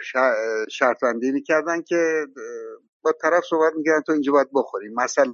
شرطبندی 0.72 1.32
می‌کردن 1.32 1.82
که 1.82 2.26
با 3.04 3.12
طرف 3.22 3.44
صحبت 3.50 3.74
می‌کردن 3.76 4.02
تو 4.02 4.12
اینجا 4.12 4.32
باید 4.32 4.50
بخوری 4.54 4.90
مثلا. 4.96 5.34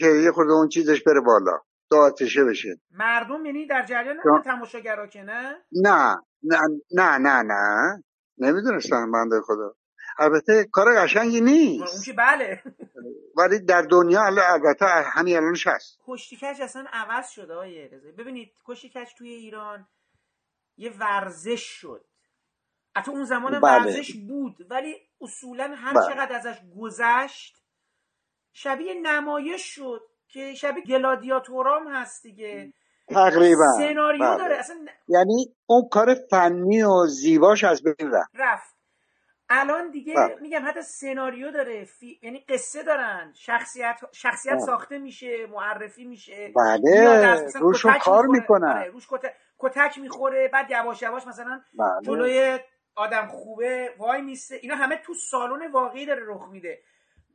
که 0.00 0.06
یه 0.06 0.32
خورده 0.32 0.52
اون 0.52 0.68
چیزش 0.68 1.02
بره 1.02 1.20
بالا. 1.20 1.58
دو 1.90 1.96
آتشه 1.96 2.44
بشه. 2.44 2.80
مردم 2.90 3.46
یعنی 3.46 3.66
در 3.66 3.86
جریان 3.86 4.16
نه 4.16 4.42
تماشاگرا 4.44 5.06
که 5.06 5.22
نه؟ 5.22 5.56
نه 5.72 6.16
نه 6.42 6.60
نه 6.92 7.18
نه 7.18 7.42
نه. 7.42 8.02
نمی‌دونستم 8.38 9.12
بنده 9.12 9.40
خدا. 9.40 9.74
البته 10.20 10.64
کار 10.72 10.86
قشنگی 10.96 11.40
نیست. 11.40 11.94
اون 11.94 12.02
که 12.04 12.12
بله. 12.12 12.62
ولی 13.36 13.58
در 13.58 13.82
دنیا 13.82 14.22
البته 14.24 14.86
همین 14.86 15.36
الانش 15.36 15.66
هست 15.66 15.98
کشتیکش 16.06 16.60
اصلا 16.60 16.84
عوض 16.92 17.28
شده 17.28 17.54
های 17.54 17.88
ببینید 17.88 18.52
کشتیکش 18.64 19.14
توی 19.18 19.28
ایران 19.28 19.88
یه 20.76 20.92
ورزش 20.98 21.62
شد. 21.62 22.04
حتی 22.96 23.10
اون 23.10 23.24
زمان 23.24 23.60
بله. 23.60 23.60
ورزش 23.60 24.16
بود 24.28 24.66
ولی 24.70 24.94
اصولا 25.20 25.74
هر 25.76 25.92
بله. 25.92 26.14
چقدر 26.14 26.36
ازش 26.36 26.60
گذشت 26.80 27.62
شبیه 28.52 28.94
نمایش 29.02 29.62
شد 29.62 30.00
که 30.28 30.54
شبیه 30.54 30.84
گلادیاتورام 30.84 31.88
هست 31.88 32.22
دیگه. 32.22 32.72
تقریبا. 33.08 33.72
سناریو 33.78 34.24
بله. 34.24 34.38
داره. 34.38 34.56
اصلا 34.56 34.86
یعنی 35.08 35.56
اون 35.66 35.88
کار 35.90 36.14
فنی 36.30 36.82
و 36.82 37.06
زیباش 37.06 37.64
از 37.64 37.82
بین 37.82 38.10
رفت. 38.12 38.30
رفت. 38.34 38.79
الان 39.50 39.90
دیگه 39.90 40.14
بله. 40.14 40.36
میگم 40.40 40.62
حتی 40.66 40.82
سناریو 40.82 41.50
داره 41.50 41.86
یعنی 42.22 42.44
قصه 42.48 42.82
دارن. 42.82 43.32
شخصیت 43.36 44.00
شخصیت. 44.12 44.58
ساخته 44.58 44.98
میشه 44.98 45.46
معرفی 45.46 46.04
میشه. 46.04 46.52
بله. 46.56 47.48
روش 47.54 47.86
کار 47.86 48.26
می‌کنن. 48.26 48.68
آره، 48.68 48.90
روش 48.90 49.08
کتک 49.58 49.98
می‌خوره 49.98 50.48
بعد 50.48 50.70
یواش 50.70 51.02
یواش 51.02 51.26
مثلا 51.26 51.60
بله. 51.74 51.88
جلوی 52.02 52.58
آدم 52.94 53.26
خوبه 53.26 53.94
وای 53.98 54.22
میسته 54.22 54.54
اینا 54.62 54.74
همه 54.74 54.96
تو 54.96 55.14
سالن 55.14 55.72
واقعی 55.72 56.06
داره 56.06 56.22
رخ 56.26 56.48
میده. 56.50 56.78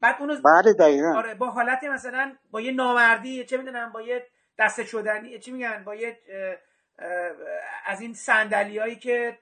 بعد 0.01 0.15
اونو 0.19 0.35
بله 0.41 0.73
آره 1.15 1.35
با 1.35 1.49
حالت 1.49 1.83
مثلا 1.83 2.35
با 2.51 2.61
یه 2.61 2.71
نامردی 2.71 3.45
چه 3.45 3.57
می‌دونم 3.57 3.91
با 3.91 4.01
یه 4.01 4.27
دست 4.59 4.83
شدنی 4.83 5.39
چی 5.39 5.51
میگن 5.51 5.83
با 5.83 5.95
یه 5.95 6.17
از 7.85 8.01
این 8.01 8.15
هایی 8.79 8.95
که 8.95 9.37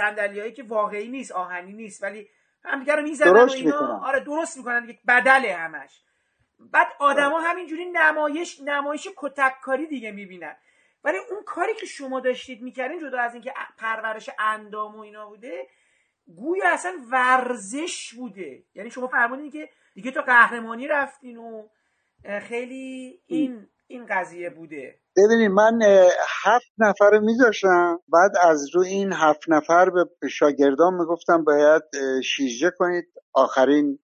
هایی 0.00 0.52
که 0.52 0.62
واقعی 0.62 1.08
نیست 1.08 1.32
آهنی 1.32 1.72
نیست 1.72 2.02
ولی 2.02 2.28
همدیگه 2.64 2.94
رو 2.94 3.02
می‌زنن 3.02 3.30
و 3.30 3.50
اینا. 3.50 4.00
آره 4.04 4.20
درست 4.20 4.56
می‌کنن 4.56 4.86
دیگه. 4.86 4.98
بدله 5.08 5.54
همش. 5.54 6.00
بعد 6.58 6.86
آدما 6.98 7.40
همینجوری 7.40 7.84
نمایش 7.84 8.60
نمایش 8.60 9.08
کتککاری 9.16 9.86
دیگه 9.86 10.12
می‌بینن. 10.12 10.56
ولی 11.04 11.18
اون 11.30 11.42
کاری 11.44 11.74
که 11.74 11.86
شما 11.86 12.20
داشتید 12.20 12.62
می‌کردین 12.62 13.00
جدا 13.00 13.18
از 13.18 13.34
اینکه 13.34 13.54
پرورش 13.78 14.30
اندام 14.38 14.96
و 14.96 15.00
اینا 15.00 15.26
بوده 15.26 15.66
گویا 16.36 16.72
اصلا 16.72 16.98
ورزش 17.10 18.14
بوده. 18.14 18.62
یعنی 18.74 18.90
شما 18.90 19.06
فرمودین 19.06 19.50
که 19.50 19.68
دیگه 19.94 20.10
تو 20.10 20.20
قهرمانی 20.20 20.88
رفتین 20.88 21.36
و 21.36 21.68
خیلی 22.42 23.20
این 23.26 23.68
این 23.86 24.06
قضیه 24.06 24.50
بوده. 24.50 24.98
ببینید 25.16 25.50
من 25.50 25.78
هفت 26.44 26.72
نفر 26.78 27.10
رو 27.10 27.20
میذاشتم. 27.20 28.00
بعد 28.08 28.30
از 28.40 28.74
رو 28.74 28.82
این 28.82 29.12
هفت 29.12 29.40
نفر 29.48 29.90
به 29.90 30.28
شاگردان 30.28 30.94
می‌گفتم 30.94 31.44
باید 31.44 31.82
شیرجه 32.24 32.70
کنید 32.78 33.04
آخرین 33.32 33.98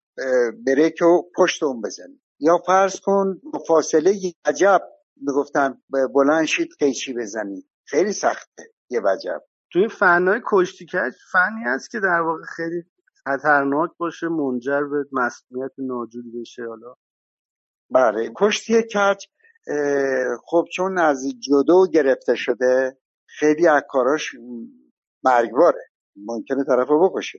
بریک 0.66 0.98
رو 1.00 1.30
پشت 1.36 1.62
اون 1.62 1.80
بزنید. 1.82 2.20
یا 2.40 2.58
فرض 2.66 3.00
کن 3.00 3.40
فاصله 3.68 4.14
عجب 4.44 4.80
می‌گفتن 5.16 5.82
بلند 6.14 6.44
شید 6.44 6.68
قیچی 6.78 7.14
بزنید. 7.14 7.66
خیلی 7.86 8.12
سخته 8.12 8.62
یه 8.90 9.00
وجب 9.04 9.42
توی 9.72 9.88
فنهای 9.88 10.40
کشتی 10.46 10.86
کج 10.86 11.12
فنی 11.32 11.64
هست 11.66 11.90
که 11.90 12.00
در 12.00 12.20
واقع 12.20 12.42
خیلی 12.56 12.82
خطرناک 13.24 13.90
باشه 13.98 14.28
منجر 14.28 14.80
به 14.80 15.04
مسئولیت 15.12 15.72
ناجور 15.78 16.24
بشه 16.40 16.62
حالا. 16.68 16.94
بله 17.90 18.32
کشتی 18.36 18.82
کج 18.82 19.24
خب 20.46 20.64
چون 20.72 20.98
از 20.98 21.24
جدو 21.40 21.86
گرفته 21.92 22.34
شده 22.34 22.98
خیلی 23.26 23.68
از 23.68 23.82
کاراش 23.88 24.30
مرگباره. 25.24 25.90
ممکنه 26.16 26.64
طرف 26.64 26.88
رو 26.88 27.08
بکشه 27.08 27.38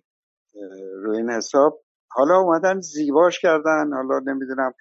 روی 1.03 1.17
این 1.17 1.29
حساب. 1.29 1.81
حالا 2.11 2.37
اومدن 2.37 2.79
زیباش 2.79 3.39
کردن. 3.39 3.93
حالا 3.93 4.19
نمی‌دونم. 4.19 4.73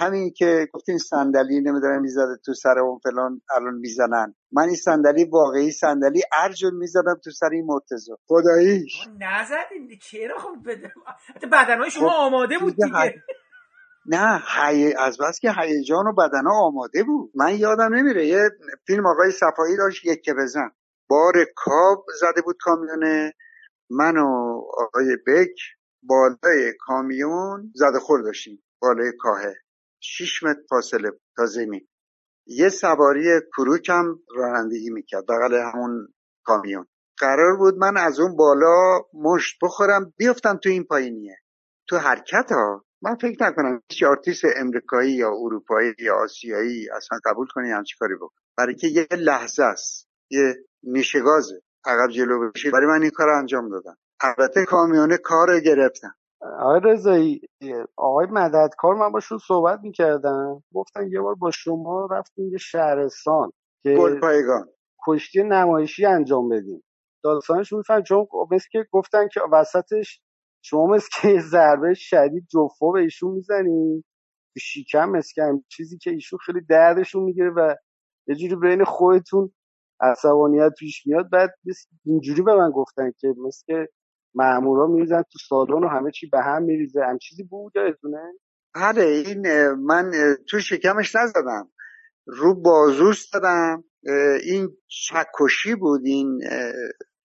همین 0.00 0.32
که 0.36 0.68
گفتین 0.72 0.98
صندلی 0.98 1.60
نمی‌دونم 1.60 2.00
می‌زده 2.00 2.36
تو 2.44 2.54
سر 2.54 2.78
اون 2.78 2.98
فلان 2.98 3.42
الان 3.56 3.74
می‌زنن. 3.74 4.34
من 4.52 4.62
این 4.62 4.76
صندلی 4.76 5.24
واقعی 5.24 5.70
صندلی 5.70 6.22
ارجل 6.38 6.70
می‌زدم 6.74 7.20
تو 7.24 7.30
سر 7.30 7.48
این 7.52 7.66
مرتزا 7.66 8.18
خداییش. 8.26 8.92
نزدین 9.20 9.98
چرا 10.02 10.38
خب 10.38 10.56
بدنهای 11.52 11.90
شما 11.90 12.08
خب 12.08 12.14
آماده 12.16 12.58
بود 12.58 12.74
دیگه. 12.76 13.14
نه 14.08 14.42
حی... 14.54 14.94
از 14.94 15.18
بس 15.18 15.40
که 15.40 15.52
هیجان 15.58 16.06
و 16.06 16.12
بدنها 16.12 16.66
آماده 16.66 17.02
بود. 17.02 17.30
من 17.34 17.58
یادم 17.58 17.94
نمیره 17.94 18.26
یه 18.26 18.50
فیلم 18.86 19.06
آقای 19.06 19.30
صفایی 19.30 19.76
داشت 19.76 20.04
یک 20.04 20.22
که 20.22 20.34
بزن. 20.34 20.70
بار 21.08 21.34
کاب 21.56 22.06
زده 22.20 22.42
بود 22.42 22.56
کامیونه. 22.60 23.32
من 23.90 24.16
و 24.16 24.26
آقای 24.78 25.16
بک 25.26 25.56
بالای 26.02 26.72
کامیون 26.80 27.72
زده 27.74 27.98
خور 27.98 28.22
داشتیم 28.22 28.64
بالای 28.82 29.12
کاهه. 29.20 29.54
شیش 30.00 30.42
متر 30.42 30.60
فاصله 30.70 31.10
تا 31.36 31.46
زمین. 31.46 31.88
یه 32.46 32.68
سواری 32.68 33.40
کروک 33.56 33.88
هم 33.88 34.20
رانندگی 34.36 34.90
می‌کرد 34.90 35.24
بغل 35.28 35.54
همون 35.54 36.08
کامیون. 36.44 36.86
قرار 37.18 37.56
بود 37.56 37.74
من 37.78 37.96
از 37.96 38.20
اون 38.20 38.36
بالا 38.36 39.00
مشت 39.14 39.58
بخورم 39.62 40.12
بیفتم 40.16 40.56
تو 40.56 40.68
این 40.68 40.84
پایینیه. 40.84 41.36
تو 41.88 41.96
حرکت 41.96 42.52
ها 42.52 42.85
من 43.02 43.14
فکر 43.14 43.44
نکنم 43.44 43.82
هیچ 43.90 44.02
آرتیست 44.02 44.44
امریکایی 44.56 45.12
یا 45.12 45.30
اروپایی 45.30 45.94
یا 45.98 46.14
آسیایی 46.14 46.90
اصلا 46.90 47.18
قبول 47.24 47.46
کنی 47.46 47.70
همچی 47.70 47.96
کاری 47.98 48.14
بکن 48.14 48.42
برای 48.58 48.74
که 48.74 48.86
یه 48.86 49.06
لحظه 49.10 49.62
است. 49.62 50.08
یه 50.30 50.54
نیش 50.82 51.22
گازه. 51.22 51.62
عقب 51.84 52.10
جلو 52.10 52.50
بشید. 52.50 52.72
برای 52.72 52.86
من 52.86 53.02
این 53.02 53.10
کار 53.10 53.28
انجام 53.28 53.68
دادم 53.68 53.96
البته 54.20 54.64
کامیونه 54.64 55.16
کار 55.16 55.60
گرفتم 55.60 56.14
آقای 56.60 56.80
رضایی 56.84 57.40
آقای 57.96 58.26
مددکار 58.30 58.94
من 58.94 59.12
باشون 59.12 59.38
صحبت 59.48 59.80
می‌کردم. 59.82 60.62
گفتن 60.74 61.08
یه 61.08 61.20
بار 61.20 61.34
با 61.34 61.50
شما 61.50 62.08
رفتیم 62.10 62.50
یه 62.52 62.58
شهرستان 62.58 63.50
که 63.82 63.94
گلپایگان 63.94 64.68
کشتی 65.06 65.42
نمایشی 65.42 66.06
انجام 66.06 66.48
بدیم. 66.48 66.82
داستانش 67.24 67.72
میفهم 67.72 68.02
چون 68.02 68.26
مثل 68.50 68.66
که 68.72 68.86
گفتن 68.92 69.28
که 69.28 69.40
وسطش 69.52 70.20
شما 70.68 70.86
مثل 70.86 71.08
که 71.20 71.28
یه 71.28 71.40
ضربه 71.40 71.94
شدید 71.94 72.46
جفا 72.52 72.90
به 72.92 73.00
ایشون 73.00 73.30
می‌زنی؟ 73.30 74.04
شیکم 74.58 75.10
مثل 75.10 75.42
چیزی 75.68 75.98
که 75.98 76.10
ایشون 76.10 76.38
خیلی 76.46 76.60
دردشون 76.60 77.22
می‌گیره 77.22 77.50
و 77.50 77.74
یه 78.26 78.34
جوری 78.34 78.56
بین 78.56 78.84
خودتون 78.84 79.52
عصبانیت 80.00 80.72
پیش 80.78 81.06
میاد. 81.06 81.30
بعد 81.30 81.50
اینجوری 82.04 82.42
به 82.42 82.54
من 82.56 82.70
گفتن 82.70 83.12
که 83.18 83.28
مثل 83.46 83.62
که 83.66 83.88
مامورا 84.34 84.86
میریزن 84.86 85.22
تو 85.22 85.38
سالن 85.48 85.84
و 85.84 85.88
همه 85.88 86.10
چی 86.10 86.26
به 86.26 86.42
هم 86.42 86.62
میریزه. 86.62 87.00
هم 87.04 87.18
چیزی 87.18 87.42
بود 87.42 87.72
یادتونه؟ 87.76 88.32
بله 88.74 89.02
این 89.02 89.70
من 89.72 90.12
تو 90.48 90.60
شکمش 90.60 91.16
نزدم. 91.16 91.70
رو 92.26 92.54
بازوست 92.54 93.32
دادم 93.32 93.84
این 94.42 94.68
چکشی 94.88 95.74
بود 95.74 96.00
این 96.04 96.40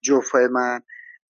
جفای 0.03 0.47
من. 0.47 0.81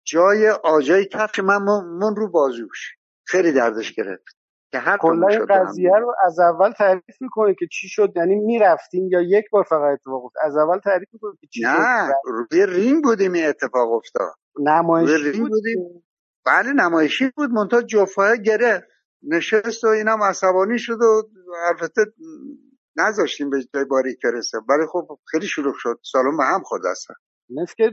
جای 0.06 0.48
آجای 0.48 1.04
کفش 1.04 1.38
من 1.38 1.62
من 2.00 2.16
رو 2.16 2.30
بازوش 2.30 2.94
خیلی 3.26 3.52
دردش 3.52 3.92
گرفت. 3.92 4.24
که 4.72 4.78
هر 4.78 4.96
کلا 4.96 5.26
این 5.26 5.46
قضیه 5.46 5.96
رو 6.00 6.14
از 6.26 6.38
اول 6.38 6.72
تعریف 6.72 7.16
می‌کنه 7.20 7.54
که 7.54 7.66
چی 7.72 7.88
شد؟ 7.88 8.12
یعنی 8.16 8.34
می‌رفتیم 8.34 9.08
یا 9.08 9.20
یک 9.20 9.44
بار 9.52 9.62
فقط 9.62 9.92
اتفاق 9.92 10.24
افتاد؟ 10.24 10.42
از 10.44 10.56
اول 10.56 10.78
تعریف 10.78 11.08
می‌کنه 11.12 11.32
که 11.40 11.46
چی 11.46 11.62
نه 11.62 12.14
روی 12.24 12.66
رینگ 12.66 13.04
بودیم 13.04 13.32
این 13.32 13.46
اتفاق 13.46 13.92
افتاد. 13.92 14.34
نمایشی 14.60 15.40
بودیم. 15.40 16.04
بله 16.46 16.72
نمایشی 16.72 17.30
بود. 17.36 17.50
منتها 17.50 17.82
جفاه 17.82 18.36
گرفت 18.36 18.86
نشست 19.22 19.84
و 19.84 19.88
اینم 19.88 20.22
عصبانی 20.22 20.78
شد 20.78 21.02
و 21.02 21.22
البته 21.66 22.12
نذاشتیم 22.96 23.50
به 23.50 23.56
جای 23.74 23.84
باریک 23.84 24.18
برسه. 24.24 24.58
ولی 24.68 24.86
خب 24.92 25.18
خیلی 25.30 25.46
شلوغ 25.46 25.74
شد. 25.78 26.00
سالن 26.12 26.36
به 26.36 26.44
هم 26.44 26.62
خورد 26.62 26.86
اصلا. 26.86 27.16
مثل 27.50 27.74
که 27.76 27.92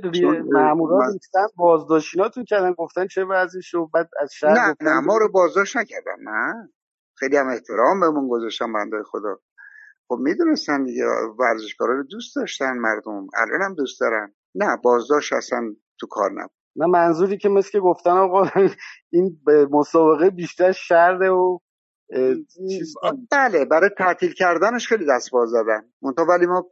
مامورا 0.51 0.97
من... 0.97 1.13
ریختن 1.13 1.45
بازداشتیناتون 1.55 2.45
کردن 2.45 2.73
گفتن 2.73 3.07
چه 3.07 3.25
وضعی 3.25 3.61
شد 3.61 3.87
بعد 3.93 4.09
از 4.21 4.33
شهر 4.33 4.53
نه 4.53 4.75
نه 4.81 4.99
ما 4.99 5.17
رو 5.17 5.31
بازداشت 5.31 5.77
نکردن 5.77 6.15
نه 6.23 6.69
خیلی 7.15 7.37
هم 7.37 7.47
احترام 7.47 7.99
بهمون 7.99 8.27
گذاشتن 8.29 8.73
بنده 8.73 9.03
خدا. 9.03 9.39
خب 10.07 10.17
می‌دونستن 10.19 10.83
دیگه 10.83 11.05
ورزشکارا 11.39 11.97
رو 11.97 12.03
دوست 12.03 12.35
داشتن 12.35 12.77
مردم. 12.77 13.27
الان 13.35 13.61
هم 13.61 13.75
دوست 13.75 14.01
دارن. 14.01 14.33
نه 14.55 14.77
بازداشت 14.83 15.33
اصلا 15.33 15.75
تو 15.99 16.07
کار 16.07 16.31
نبود. 16.31 16.51
نه 16.75 16.85
منظوری 16.85 17.37
که 17.37 17.49
مثل 17.49 17.71
که 17.71 17.79
گفتن 17.79 18.09
آقا 18.09 18.49
این 19.13 19.39
مسابقه 19.71 20.29
بیشتر 20.29 20.71
شرده 20.71 21.29
و 21.29 21.59
بله 23.31 23.65
برای 23.65 23.89
تعطیل 23.97 24.33
کردنش 24.33 24.87
خیلی 24.87 25.05
دست 25.09 25.31
باز 25.31 25.49
زدن. 25.49 25.93
منتها 26.01 26.25
ولی 26.25 26.45
ما 26.45 26.65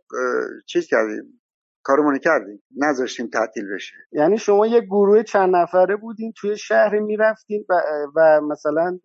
چیز 0.67 0.87
کردیم. 0.87 1.40
کارمون 1.83 2.17
کردیم 2.17 2.63
نذاشتیم 2.77 3.27
تعطیل 3.27 3.73
بشه. 3.75 3.95
یعنی 4.11 4.37
شما 4.37 4.67
یه 4.67 4.81
گروه 4.81 5.23
چند 5.23 5.55
نفره 5.55 5.95
بودین 5.95 6.33
توی 6.37 6.57
شهر 6.57 6.99
می‌رفتین 6.99 7.65
و, 7.69 7.81
و 8.15 8.41
مثلا 8.41 8.99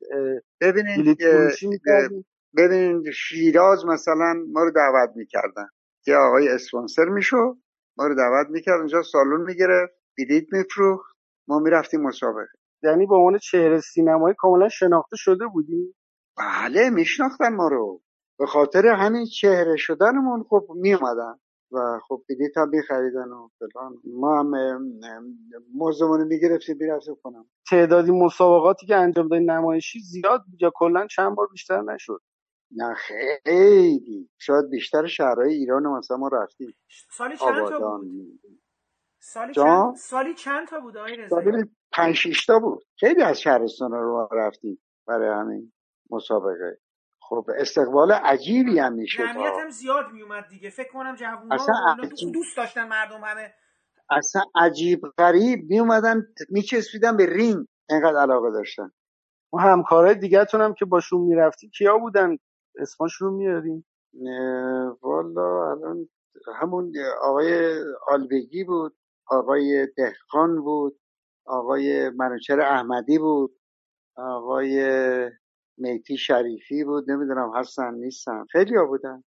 ببینید 0.61 1.19
ببینید 2.57 3.11
شیراز 3.11 3.87
مثلا 3.87 4.35
ما 4.53 4.62
رو 4.65 4.71
دعوت 4.71 5.11
می‌کردن. 5.17 5.69
که 6.05 6.15
آقای 6.15 6.49
اسپانسر 6.49 7.05
میشو 7.05 7.57
ما 7.99 8.07
رو 8.07 8.15
دعوت 8.15 8.47
می‌کرد 8.51 8.79
اونجا 8.79 9.03
سالون 9.03 9.41
می‌گرفت 9.41 9.93
بلیط 10.19 10.53
میفروخت 10.53 11.17
ما 11.49 11.59
می‌رفتیم 11.59 12.03
مسابقه. 12.03 12.49
یعنی 12.83 13.07
با 13.07 13.17
عنوان 13.17 13.39
چهره 13.39 13.81
سینمایی 13.81 14.35
کاملا 14.39 14.69
شناخته 14.69 15.17
شده 15.17 15.47
بودیم 15.47 15.95
بله 16.39 16.91
میشناختن 16.91 17.55
ما 17.55 17.69
رو. 17.69 18.03
به 18.39 18.47
خاطر 18.47 18.87
همین 18.87 19.25
چهره 19.27 19.77
شدنمون 19.77 20.45
خب 20.51 20.67
میومدن 20.75 21.35
و 21.77 22.01
خب 22.09 22.23
بلیط 22.29 22.57
هم 22.57 22.69
میخریدن 22.69 23.29
و 23.29 23.49
فلان. 23.59 23.95
ما 24.05 24.39
هم 24.39 24.53
موزمون 25.75 26.27
می‌گرفتیم 26.27 26.77
می‌رفتیم 26.81 27.17
کنم 27.23 27.47
تعدادی 27.71 28.12
مسابقاتی 28.12 28.87
که 28.87 28.97
انجام 28.97 29.29
دادین 29.29 29.51
نمایشی 29.51 30.01
زیاد 30.01 30.45
یا 30.61 30.73
کلا 30.75 31.07
چند 31.07 31.37
بار 31.37 31.49
بیشتر 31.53 31.83
نشد؟ 31.83 32.23
نه 32.71 32.95
خیلی. 32.95 34.31
شاید 34.39 34.71
بیشتر 34.71 35.07
شهرهای 35.07 35.55
ایران 35.55 35.87
مثلا 35.87 36.17
ما 36.17 36.29
رفتیم. 36.29 36.75
سالی 37.11 37.37
چند 37.37 37.69
تا 37.69 37.99
بود؟ 37.99 38.41
سالی 39.21 39.55
چند, 39.55 39.95
سالی 39.95 40.35
چند 40.35 40.69
تا 40.69 40.81
بود 40.81 40.97
آقای 40.97 41.29
سالی 41.29 41.71
پنج 41.93 42.47
تا 42.47 42.59
بود. 42.59 42.85
خیلی 42.97 43.23
از 43.23 43.41
شهرستان 43.41 43.93
رو 43.93 44.29
رفتیم 44.33 44.79
برای 45.07 45.41
همین 45.41 45.73
مسابقه. 46.11 46.79
خب 47.29 47.47
استقبال 47.59 48.12
عجیبی 48.12 48.79
هم 48.79 48.93
می‌شد 48.93 49.23
جمعیت 49.23 49.53
هم 49.62 49.71
زیاد 49.71 50.12
میومد 50.12 50.49
دیگه. 50.49 50.71
فکر 50.71 50.93
کنم 50.93 51.15
جوونا 51.15 51.55
اصلا 51.55 51.75
عجیب... 52.03 52.33
دوست 52.33 52.57
داشتن 52.57 52.89
مردم 52.89 53.25
همه. 53.25 53.55
اصلا 54.11 54.43
عجیب 54.55 55.01
غریب 55.19 55.71
میومدن 55.71 56.27
میچسبیدن 56.49 57.17
به 57.17 57.27
رینگ 57.27 57.67
انقدر 57.91 58.21
علاقه 58.21 58.51
داشتن. 58.51 58.91
و 59.53 59.59
همکارای 59.59 60.15
دیگهتون 60.15 60.61
هم 60.61 60.75
که 60.75 60.85
باشون 60.85 61.21
می‌رفتی 61.21 61.69
کیا 61.69 61.99
بودن؟ 61.99 62.37
اسمشون 62.79 63.29
رو 63.29 63.37
میاریم؟ 63.37 63.87
والا 65.03 65.71
الان 65.71 66.09
همون 66.61 66.93
آقای 67.23 67.79
آلبگی 68.09 68.65
بود 68.65 68.97
آقای 69.27 69.89
دهخان 69.97 70.61
بود 70.61 71.01
آقای 71.47 72.11
منوچر 72.11 72.61
احمدی 72.61 73.19
بود 73.19 73.61
آقای 74.17 74.77
میتی 75.79 76.17
شریفی 76.17 76.85
بود 76.85 77.11
نمی‌دونم 77.11 77.53
هستن 77.57 77.95
نیستن. 77.95 78.45
خیلی 78.53 78.77
ها 78.77 78.85
بودن. 78.85 79.25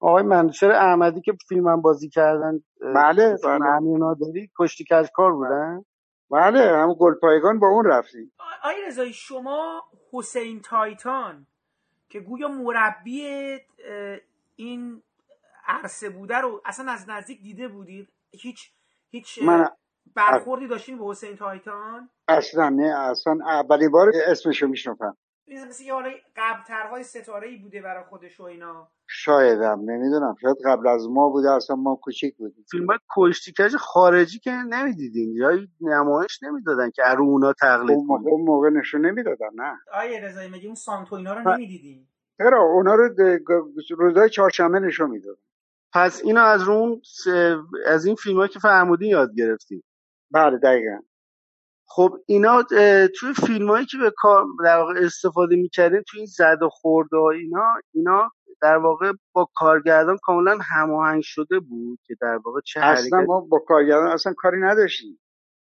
آقای 0.00 0.22
منوچر 0.22 0.70
احمدی 0.70 1.20
که 1.20 1.32
فیلم 1.48 1.68
هم 1.68 1.80
بازی 1.82 2.08
کردن 2.08 2.62
بله 2.80 3.36
بله. 3.44 4.14
داری 4.20 4.50
کشتی 4.58 4.84
کار 5.14 5.32
بودن؟ 5.32 5.84
بله 6.30 6.76
هم 6.76 6.94
گلپایگان 6.94 7.58
با 7.58 7.68
اون 7.68 7.84
رفتیم. 7.84 8.32
آقای 8.62 8.84
رضایی 8.86 9.12
شما 9.12 9.82
حسین 10.12 10.60
تایتان 10.60 11.46
که 12.08 12.20
گویا 12.20 12.48
مربی 12.48 13.26
این 14.56 15.02
عرصه 15.66 16.10
بوده 16.10 16.36
رو 16.36 16.62
اصلا 16.64 16.92
از 16.92 17.10
نزدیک 17.10 17.42
دیده 17.42 17.68
بودید؟ 17.68 18.08
هیچ 18.32 18.70
هیچ 19.10 19.38
من 19.42 19.68
برخوردی 20.14 20.66
داشتین 20.66 20.98
به 20.98 21.04
حسین 21.04 21.36
تایتان؟ 21.36 22.10
اصلا 22.28 22.68
نه 22.68 22.98
اصلا 22.98 23.38
اولین 23.46 23.90
بار 23.90 24.12
اسمشو 24.26 24.66
میشنفم 24.68 25.16
مثل 25.48 25.84
یه 25.84 25.92
حالا 25.92 26.10
قبل 26.36 26.62
ترهای 26.66 27.02
ستاره 27.02 27.48
ای 27.48 27.56
بوده 27.56 27.82
برای 27.82 28.04
خودش 28.04 28.40
و 28.40 28.42
اینا. 28.42 28.88
شایدم. 29.06 29.80
نمی‌دونم. 29.80 30.36
شاید 30.42 30.56
قبل 30.64 30.86
از 30.86 31.08
ما 31.08 31.28
بوده 31.28 31.50
اصلا 31.50 31.76
ما 31.76 31.96
کوچیک 31.96 32.36
بودیم. 32.36 32.64
فیلم 32.70 32.86
های 32.86 32.98
کشتیکش 33.16 33.76
خارجی 33.76 34.38
که 34.38 34.50
نمی‌دیدین. 34.50 35.34
یا 35.36 35.50
نمایش 35.80 36.42
نمی‌دادن 36.42 36.90
که 36.90 37.02
ارو 37.06 37.24
اونا 37.24 37.52
تقلید 37.52 37.96
اون 37.96 38.06
موقع, 38.06 38.30
اون 38.30 38.42
موقع 38.42 38.70
نشون 38.70 39.06
نمی‌دادن 39.06 39.50
نه. 39.54 39.78
آیه 39.92 40.20
رضایی 40.20 40.48
مگه 40.48 40.66
اون 40.66 40.74
سانتو 40.74 41.14
اینا 41.14 41.34
رو 41.34 41.52
نمی‌دیدین؟ 41.52 42.06
چرا؟ 42.38 42.62
اونا 42.62 42.94
رو 42.94 43.08
روزای 43.98 44.30
چهارشنبه 44.30 44.80
نشون 44.80 45.10
می‌دادن. 45.10 45.40
پس 45.94 46.22
اینا 46.24 46.42
از 46.42 46.68
اون 46.68 47.02
از 47.86 48.06
این 48.06 48.14
فیلم 48.14 48.46
که 48.46 48.58
فرمودین 48.58 49.10
یاد 49.10 49.34
گرفتیم 49.36 49.84
بله 50.30 50.58
دقیقا. 50.58 50.98
خب 51.94 52.18
اینا 52.26 52.62
توی 53.20 53.34
فیلم 53.46 53.68
هایی 53.70 53.86
که 53.86 53.98
به 53.98 54.12
کار 54.16 54.46
در 54.64 54.78
واقع 54.78 54.94
استفاده 54.96 55.56
می‌کردین 55.56 56.02
توی 56.08 56.20
این 56.20 56.26
زد 56.26 56.62
و 56.62 56.68
خورده 56.68 57.16
اینا 57.16 57.74
اینا 57.94 58.30
در 58.62 58.76
واقع 58.76 59.12
با 59.32 59.48
کارگردان 59.54 60.18
کاملا 60.22 60.58
هماهنگ 60.62 61.22
شده 61.24 61.60
بود 61.60 61.98
که 62.06 62.14
در 62.20 62.40
واقع 62.44 62.60
چه 62.64 62.80
اصلا 62.80 63.20
ما 63.20 63.40
با 63.40 63.58
کارگردان 63.58 64.08
اصلا 64.08 64.32
کاری 64.36 64.60
نداشتیم. 64.60 65.20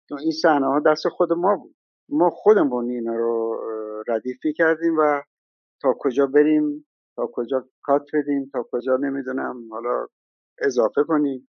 تو 0.09 0.17
این 0.21 0.33
صحنه 0.33 0.67
ها 0.67 0.81
دست 0.87 1.09
خود 1.09 1.33
ما 1.33 1.57
بود. 1.57 1.77
ما 2.09 2.31
خودمون 2.31 2.91
اینا 2.91 3.15
رو 3.15 3.61
ردیف 4.09 4.39
کردیم 4.57 4.99
و 4.99 5.23
تا 5.81 5.95
کجا 5.99 6.27
بریم 6.27 6.87
تا 7.17 7.31
کجا 7.33 7.69
کات 7.83 8.07
بدیم 8.15 8.51
تا 8.53 8.67
کجا 8.73 8.97
نمی‌دونم 8.97 9.63
حالا 9.71 10.07
اضافه 10.59 11.03
کنیم. 11.09 11.49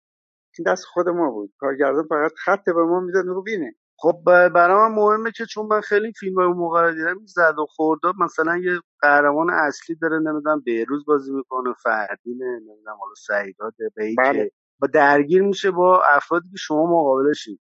این 0.59 0.72
دست 0.72 0.85
خود 0.85 1.09
ما 1.09 1.30
بود. 1.30 1.52
کارگردان 1.59 2.06
فقط 2.06 2.33
خط 2.44 2.64
به 2.64 2.85
ما 2.85 3.00
می‌داد 3.00 3.26
رو 3.26 3.42
بینه 3.42 3.74
خب 4.02 4.22
برای 4.24 4.88
من 4.88 4.94
مهمه 4.94 5.30
که 5.36 5.46
چون 5.46 5.66
من 5.66 5.80
خیلی 5.80 6.12
فیلم 6.12 6.34
های 6.34 6.46
موقع 6.46 6.82
رو 6.82 6.94
دیدم 6.94 7.26
زد 7.26 7.58
و 7.58 7.66
خورده 7.66 8.08
مثلا 8.20 8.56
یه 8.56 8.80
قهرمان 9.00 9.50
اصلی 9.50 9.96
داره 9.96 10.18
نمی‌دونم 10.18 10.62
بهروز 10.66 11.04
بازی 11.06 11.32
می‌کنه 11.32 11.74
فردینه 11.82 12.44
نمی‌دونم 12.44 12.96
حالا 13.00 13.14
سعیدات 13.26 13.74
به 13.96 14.14
بله. 14.18 14.50
با 14.80 14.88
درگیر 14.94 15.42
میشه 15.42 15.70
با 15.70 16.02
افرادی 16.08 16.50
که 16.50 16.56
شما 16.56 16.86
مقابلشید 16.86 17.60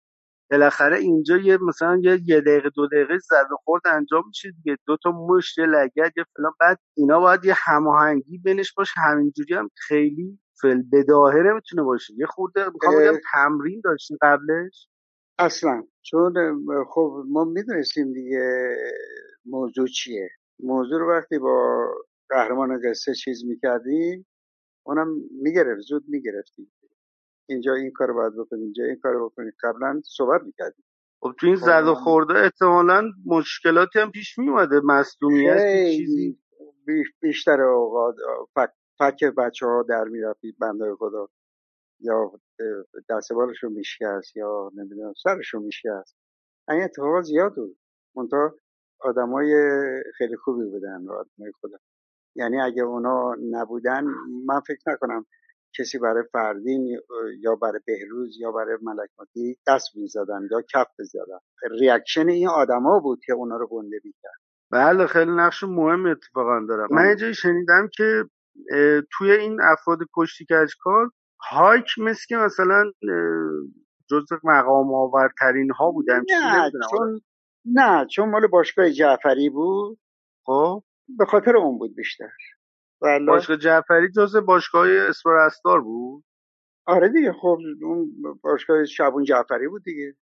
بالاخره 0.50 0.98
اینجا 0.98 1.36
یه 1.36 1.58
مثلا 1.68 2.00
یه, 2.02 2.20
یه 2.26 2.40
دقیقه 2.40 2.70
دو 2.74 2.86
دقیقه 2.86 3.18
زد 3.18 3.52
و 3.52 3.56
خورد 3.64 3.82
انجام 3.86 4.24
میشه 4.26 4.50
دیگه. 4.50 4.78
دو 4.86 4.96
تا 5.02 5.10
مشت 5.10 5.58
یه 5.58 5.66
لگد 5.66 6.12
یه 6.16 6.24
فلان. 6.36 6.52
بعد 6.60 6.78
اینا 6.96 7.20
باید 7.20 7.44
یه 7.44 7.54
هماهنگی 7.56 8.38
بینش 8.38 8.72
باشه. 8.74 9.00
همینجوری 9.00 9.54
هم 9.54 9.70
خیلی 9.74 10.38
فل 10.62 10.82
بداهه 10.92 11.36
نمی‌تونه 11.38 11.82
باشه. 11.82 12.14
یه 12.18 12.26
خورده 12.26 12.70
می‌خوام 12.74 12.94
بگم 13.00 13.18
تمرین 13.32 13.80
داشتی 13.84 14.16
قبلش. 14.22 14.88
اصلا. 15.38 15.84
چون 16.02 16.34
خب 16.88 17.24
ما 17.28 17.44
می‌دونستیم 17.44 18.12
دیگه 18.12 18.76
موضوع 19.46 19.86
چیه. 19.86 20.30
موضوع 20.60 20.98
رو 21.00 21.10
وقتی 21.10 21.38
با 21.38 21.88
قهرمان 22.30 22.80
قصه 22.84 23.14
چیز 23.14 23.44
می‌کردیم 23.44 24.26
اونم 24.86 25.08
می‌گرفت 25.42 25.80
زود 25.80 26.04
می‌گرفتیم. 26.08 26.72
اینجا 27.48 27.74
این 27.74 27.90
کار 27.90 28.12
باید 28.12 28.32
بکنیم 28.36 28.62
اینجا 28.62 28.84
این 28.84 28.96
کار 29.02 29.24
بکنیم. 29.24 29.52
قبلا 29.62 30.02
صحبت 30.04 30.42
می‌کردیم. 30.42 30.84
خب 31.22 31.34
تو 31.40 31.46
این 31.46 31.56
زد 31.56 31.84
و 31.86 31.94
خورده 31.94 32.38
احتمالا 32.38 33.10
مشکلاتی 33.26 33.98
هم 33.98 34.10
پیش 34.10 34.38
میومده 34.38 34.80
مصدومیت 34.84 35.86
چیزی 35.96 36.38
بیشتر 37.20 37.60
اوقات 37.60 38.14
فک, 38.54 38.70
فک 38.98 39.24
بچه 39.24 39.66
ها 39.66 39.82
در 39.88 40.04
میرفید 40.04 40.56
بنده 40.58 40.94
خدا. 40.98 41.28
یا 42.00 42.32
دست 43.10 43.32
بالشون 43.32 43.72
میشکست 43.72 44.36
یا 44.36 44.70
نمی‌دونم 44.74 45.12
سرشون 45.22 45.62
میشکست 45.62 46.16
این 46.68 46.82
اتفاقات 46.82 47.24
زیاد 47.24 47.54
بود. 47.54 47.76
منتها 48.16 48.54
آدمای 49.00 49.52
خیلی 50.18 50.36
خوبی 50.36 50.64
بودن 50.64 51.08
آدمای 51.08 51.52
خدا 51.60 51.78
یعنی 52.36 52.60
اگه 52.60 52.82
اونا 52.82 53.34
نبودن 53.50 54.04
من 54.46 54.60
فکر 54.60 54.78
نکنم 54.86 55.26
کسی 55.78 55.98
برای 55.98 56.22
فردین 56.32 57.00
یا 57.40 57.54
برای 57.54 57.80
بهروز 57.86 58.36
یا 58.40 58.52
برای 58.52 58.78
ملک‌مطیعی 58.82 59.58
دست 59.66 59.96
می‌زدن 59.96 60.48
یا 60.50 60.62
کف 60.74 60.86
بزدن. 60.98 61.38
reaction 61.80 62.28
این 62.28 62.48
آدما 62.48 63.00
بود 63.00 63.20
که 63.26 63.32
اونا 63.32 63.56
رو 63.56 63.66
گنده 63.66 64.00
می‌کرد. 64.04 64.40
بله 64.70 65.06
خیلی 65.06 65.30
نقش 65.30 65.62
مهم 65.62 66.06
اتفاقا 66.06 66.66
دارم 66.68 66.88
من 66.90 67.16
یه 67.20 67.32
شنیدم 67.32 67.88
که 67.92 68.24
توی 69.18 69.30
این 69.30 69.60
افراد 69.60 69.98
کشتی 70.16 70.46
کچ‌کارها 70.82 71.10
یک 71.40 71.86
مثل 71.98 72.24
که 72.28 72.36
مثلا 72.36 72.92
جز 74.10 74.24
مقام 74.44 74.94
آورترین 74.94 75.70
ها 75.70 75.90
بودن 75.90 76.24
نه 76.30 76.70
چون 76.90 77.20
نه 77.64 78.06
چون 78.06 78.28
مال 78.28 78.46
باشگاه 78.46 78.90
جعفری 78.90 79.50
بود. 79.50 79.98
خب 80.44 80.82
به 81.18 81.24
خاطر 81.26 81.56
اون 81.56 81.78
بود 81.78 81.94
بیشتر. 81.96 82.30
بله. 83.02 83.26
باشگاه 83.26 83.56
جعفری 83.56 84.08
جز 84.16 84.36
باشگاه 84.36 84.88
اسپرستار 84.90 85.80
بود؟ 85.80 86.24
آره 86.86 87.08
دیگه 87.08 87.32
خب 87.32 87.58
اون 87.82 88.10
باشگاه 88.42 88.84
شبون 88.84 89.24
جعفری 89.24 89.68
بود 89.68 89.82
دیگه. 89.84 90.14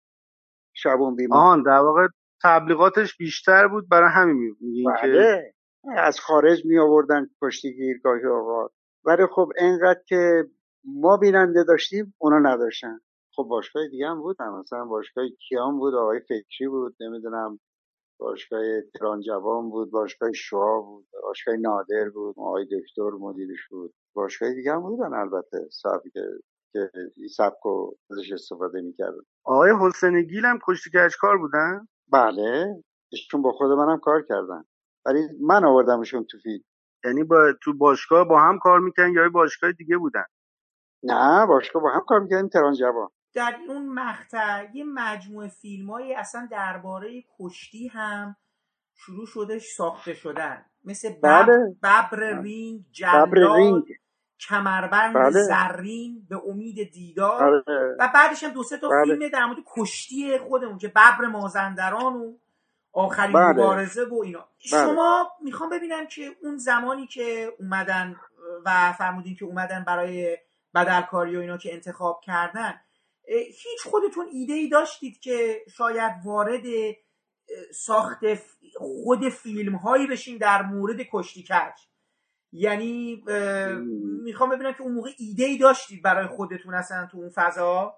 شبون 0.74 1.16
بیمار. 1.16 1.38
آن 1.38 1.62
در 1.62 1.79
واقع 1.79 2.07
تبلیغاتش 2.42 3.16
بیشتر 3.16 3.68
بود 3.68 3.88
برای 3.88 4.11
همین 4.11 4.57
میگین 4.61 4.92
بله. 5.02 5.55
که 5.83 6.00
از 6.00 6.20
خارج 6.20 6.64
می 6.64 6.79
آوردن 6.79 7.31
کشتیگیر 7.42 7.98
گاهی 8.05 8.26
آقا. 8.26 8.68
ولی 9.05 9.26
خب 9.26 9.52
انقدر 9.59 10.00
که 10.07 10.44
ما 10.87 11.16
بیننده 11.16 11.64
داشتیم 11.64 12.14
اونا 12.18 12.38
نداشتن. 12.38 13.01
خب 13.37 13.42
باشگاه 13.42 13.88
دیگه 13.88 14.09
هم 14.09 14.20
بود 14.20 14.42
مثلا 14.42 14.85
باشگاه 14.85 15.25
کیان 15.49 15.79
بود 15.79 15.94
آقای 15.94 16.20
فکری 16.20 16.68
بود 16.68 16.96
نمی‌دونم 17.01 17.61
باشگاه 18.20 18.61
تران 18.81 19.20
جوان 19.20 19.70
بود 19.70 19.90
باشگاه 19.90 20.33
شوا 20.33 20.81
بود 20.81 21.07
باشگاه 21.22 21.57
نادر 21.57 22.11
بود 22.14 22.35
آقای 22.38 22.64
دکتر 22.64 23.11
مدیرش 23.11 23.68
بود. 23.70 23.94
باشگاه 24.14 24.55
دیگه 24.55 24.72
هم 24.72 24.83
بودن 24.83 25.14
البته 25.14 25.68
سبک 25.70 26.12
که 26.72 26.90
این 27.16 27.29
سبک 27.29 27.66
ازش 28.11 28.33
استفاده 28.33 28.81
می‌کردن. 28.81 29.20
آقای 29.44 29.72
حسین 29.81 30.22
گیل 30.22 30.44
هم 30.44 30.59
کشتی 30.68 30.90
کار 31.20 31.38
بودن؟ 31.38 31.88
بله. 32.12 32.83
چون 33.31 33.42
با 33.42 33.53
خود 33.53 33.70
منم 33.70 33.99
کار 33.99 34.22
کردن. 34.29 34.64
ولی 35.07 35.20
من 35.40 35.64
آوردمشون 35.64 36.25
تو 36.25 36.38
فیلم. 36.38 36.64
یعنی 37.05 37.25
با 37.25 37.53
تو 37.62 37.75
باشگاه 37.79 38.29
با 38.29 38.40
هم 38.40 38.59
کار 38.59 38.81
می‌کنن 38.81 39.12
یا 39.12 39.29
باشگاه 39.29 39.72
دیگه 39.72 39.96
بودن؟ 39.96 40.25
نه 41.07 41.47
باشگاه 41.47 41.83
با 41.83 41.90
هم 41.90 42.01
کار 42.07 42.21
می‌کردیم 42.21 42.49
تران 42.49 42.75
جوان 42.75 43.09
در 43.35 43.57
اون 43.69 43.88
مقطع 43.88 44.66
یه 44.75 44.85
مجموعه 44.85 45.49
فیلم 45.49 45.90
های 45.90 46.14
اصلا 46.14 46.49
درباره 46.51 47.25
کشتی 47.38 47.88
هم 47.88 48.37
شروع 48.95 49.27
شده 49.27 49.59
ساخته 49.59 50.14
شدن 50.14 50.64
مثل 50.85 51.09
بله. 51.23 51.77
ببر 51.83 52.40
رینگ 52.42 52.85
جلال 52.92 53.83
کمربند 54.40 55.14
بله. 55.14 55.31
زرین 55.31 56.27
به 56.31 56.40
امید 56.49 56.90
دیدار 56.92 57.62
بله. 57.62 57.97
و 57.99 58.09
بعدش 58.14 58.45
هم 58.45 58.51
دو 58.51 58.62
سه 58.62 58.79
تا 58.79 58.88
بله. 58.88 59.16
فیلم 59.16 59.29
در 59.29 59.47
مورد 59.47 59.59
کشتی 59.77 60.38
خودمون 60.38 60.79
که 60.79 60.88
ببر 60.88 61.27
مازندران 61.33 62.14
و 62.14 62.33
آخرین 62.92 63.33
بله. 63.33 63.53
مبارزه 63.53 64.05
و 64.05 64.23
اینا 64.25 64.38
بله. 64.38 64.49
شما 64.85 65.31
می‌خوام 65.42 65.71
ببینم 65.71 66.07
که 66.07 66.37
اون 66.42 66.57
زمانی 66.57 67.07
که 67.07 67.53
اومدن 67.59 68.16
و 68.64 68.92
فرمودین 68.92 69.35
که 69.35 69.45
اومدن 69.45 69.85
برای 69.85 70.38
بدلکاری 70.77 71.37
و 71.37 71.41
اینا 71.41 71.57
که 71.57 71.73
انتخاب 71.75 72.21
کردن 72.25 72.75
هیچ 73.47 73.83
خودتون 73.85 74.27
ایده 74.33 74.53
ای 74.53 74.69
داشتید 74.69 75.21
که 75.21 75.65
شاید 75.69 76.12
وارد 76.25 76.62
ساخت 77.75 78.19
خود 78.77 79.29
فیلم 79.29 79.75
هایی 79.75 80.07
بشین 80.07 80.39
در 80.39 80.62
مورد 80.62 80.97
کشتی 81.12 81.43
کج؟ 81.43 81.73
یعنی 82.53 83.25
می‌خوام 84.25 84.51
ببینم 84.51 84.73
که 84.73 84.83
اون 84.83 84.93
موقع 84.93 85.11
ایده 85.19 85.45
ای 85.45 85.59
داشتید 85.59 86.03
برای 86.03 86.27
خودتون 86.27 86.75
اصلا 86.75 87.07
تو 87.07 87.19
اون 87.19 87.31
فضا؟ 87.35 87.97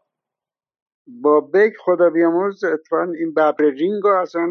با 1.06 1.40
بیک 1.40 1.72
خدا 1.78 2.10
بیامرز 2.10 2.64
اتفاقا 2.64 3.12
این 3.12 3.32
ببر 3.32 3.64
رینگ 3.64 4.06
اصلا 4.06 4.48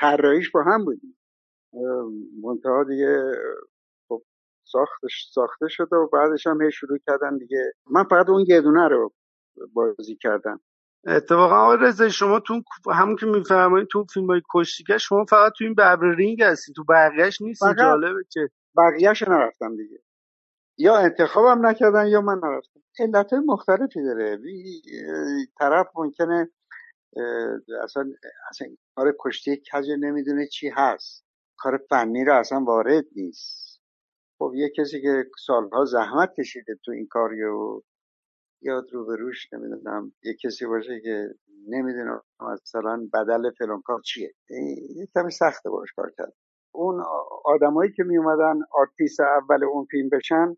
طراحیش 0.00 0.50
با 0.50 0.62
هم 0.62 0.84
بودیم. 0.84 1.18
منتها 2.42 2.84
دیگه 2.84 3.32
ساختش 4.64 5.28
ساخته 5.32 5.68
شده 5.68 5.96
و 5.96 6.06
بعدش 6.06 6.46
هم 6.46 6.62
هی 6.62 6.72
شروع 6.72 6.98
کردن 7.06 7.38
دیگه. 7.38 7.72
من 7.90 8.04
فقط 8.04 8.28
اون 8.28 8.44
یه 8.48 8.60
دونه 8.60 8.88
رو 8.88 9.12
بازی 9.72 10.16
کردم. 10.16 10.60
اتفاقا 11.06 11.56
آقای 11.56 11.76
رضا 11.80 12.08
شما 12.08 12.40
تو 12.40 12.62
همون 12.92 13.16
که 13.16 13.26
میفرمایید 13.26 13.88
تو 13.88 14.04
فیلم 14.14 14.26
های 14.26 14.42
کشتی 14.54 14.80
کچ 14.80 14.98
شما 14.98 15.24
فقط 15.24 15.52
تو 15.58 15.64
این 15.64 15.74
ببر 15.74 16.14
رینگ 16.16 16.42
هستی 16.42 16.72
تو 16.72 16.84
بقیهش 16.84 17.40
نیستی 17.40 17.74
جالبه 17.78 18.24
که. 18.30 18.48
بقیهش 18.76 19.22
نرفتم 19.22 19.76
دیگه. 19.76 19.98
یا 20.78 20.96
انتخابم 20.96 21.66
نکردن 21.66 22.06
یا 22.06 22.20
من 22.20 22.40
نرفتم. 22.44 22.80
علت 22.98 23.32
مختلفی 23.32 24.02
داره. 24.02 24.38
طرف 25.58 25.86
ممکنه 25.94 26.50
اصلا 27.82 28.12
اصلا 28.50 28.68
کار 28.96 29.16
کشتی 29.20 29.56
کج 29.56 29.90
نمی‌دونه 30.00 30.46
چی 30.46 30.68
هست. 30.68 31.24
کار 31.56 31.80
فنی 31.90 32.24
رو 32.24 32.34
اصلا 32.34 32.60
وارد 32.60 33.04
نیست. 33.16 33.63
خب 34.44 34.54
یه 34.54 34.70
کسی 34.78 35.02
که 35.02 35.24
سالها 35.46 35.84
زحمت 35.84 36.32
کشیده 36.38 36.74
تو 36.84 36.92
این 36.92 37.06
کاریو 37.06 37.82
یاد 38.62 38.92
رو 38.92 39.16
روش 39.16 39.52
نمی‌دونم 39.52 40.12
یه 40.24 40.34
کسی 40.44 40.66
باشه 40.66 41.00
که 41.00 41.28
نمی‌دونم 41.68 42.22
مثلا 42.40 43.08
بدل 43.14 43.50
فلان 43.58 43.82
کار 43.82 44.00
چیه. 44.00 44.34
یه 44.96 45.08
کمی 45.14 45.30
سخته 45.30 45.70
باش 45.70 45.88
کار 45.96 46.12
کرد. 46.18 46.32
اون 46.74 47.04
آدمایی 47.44 47.92
که 47.92 48.04
می 48.04 48.18
اومدن 48.18 48.60
آرتیست 48.72 49.20
اول 49.20 49.64
اون 49.64 49.86
فیلم 49.90 50.08
بشن 50.08 50.56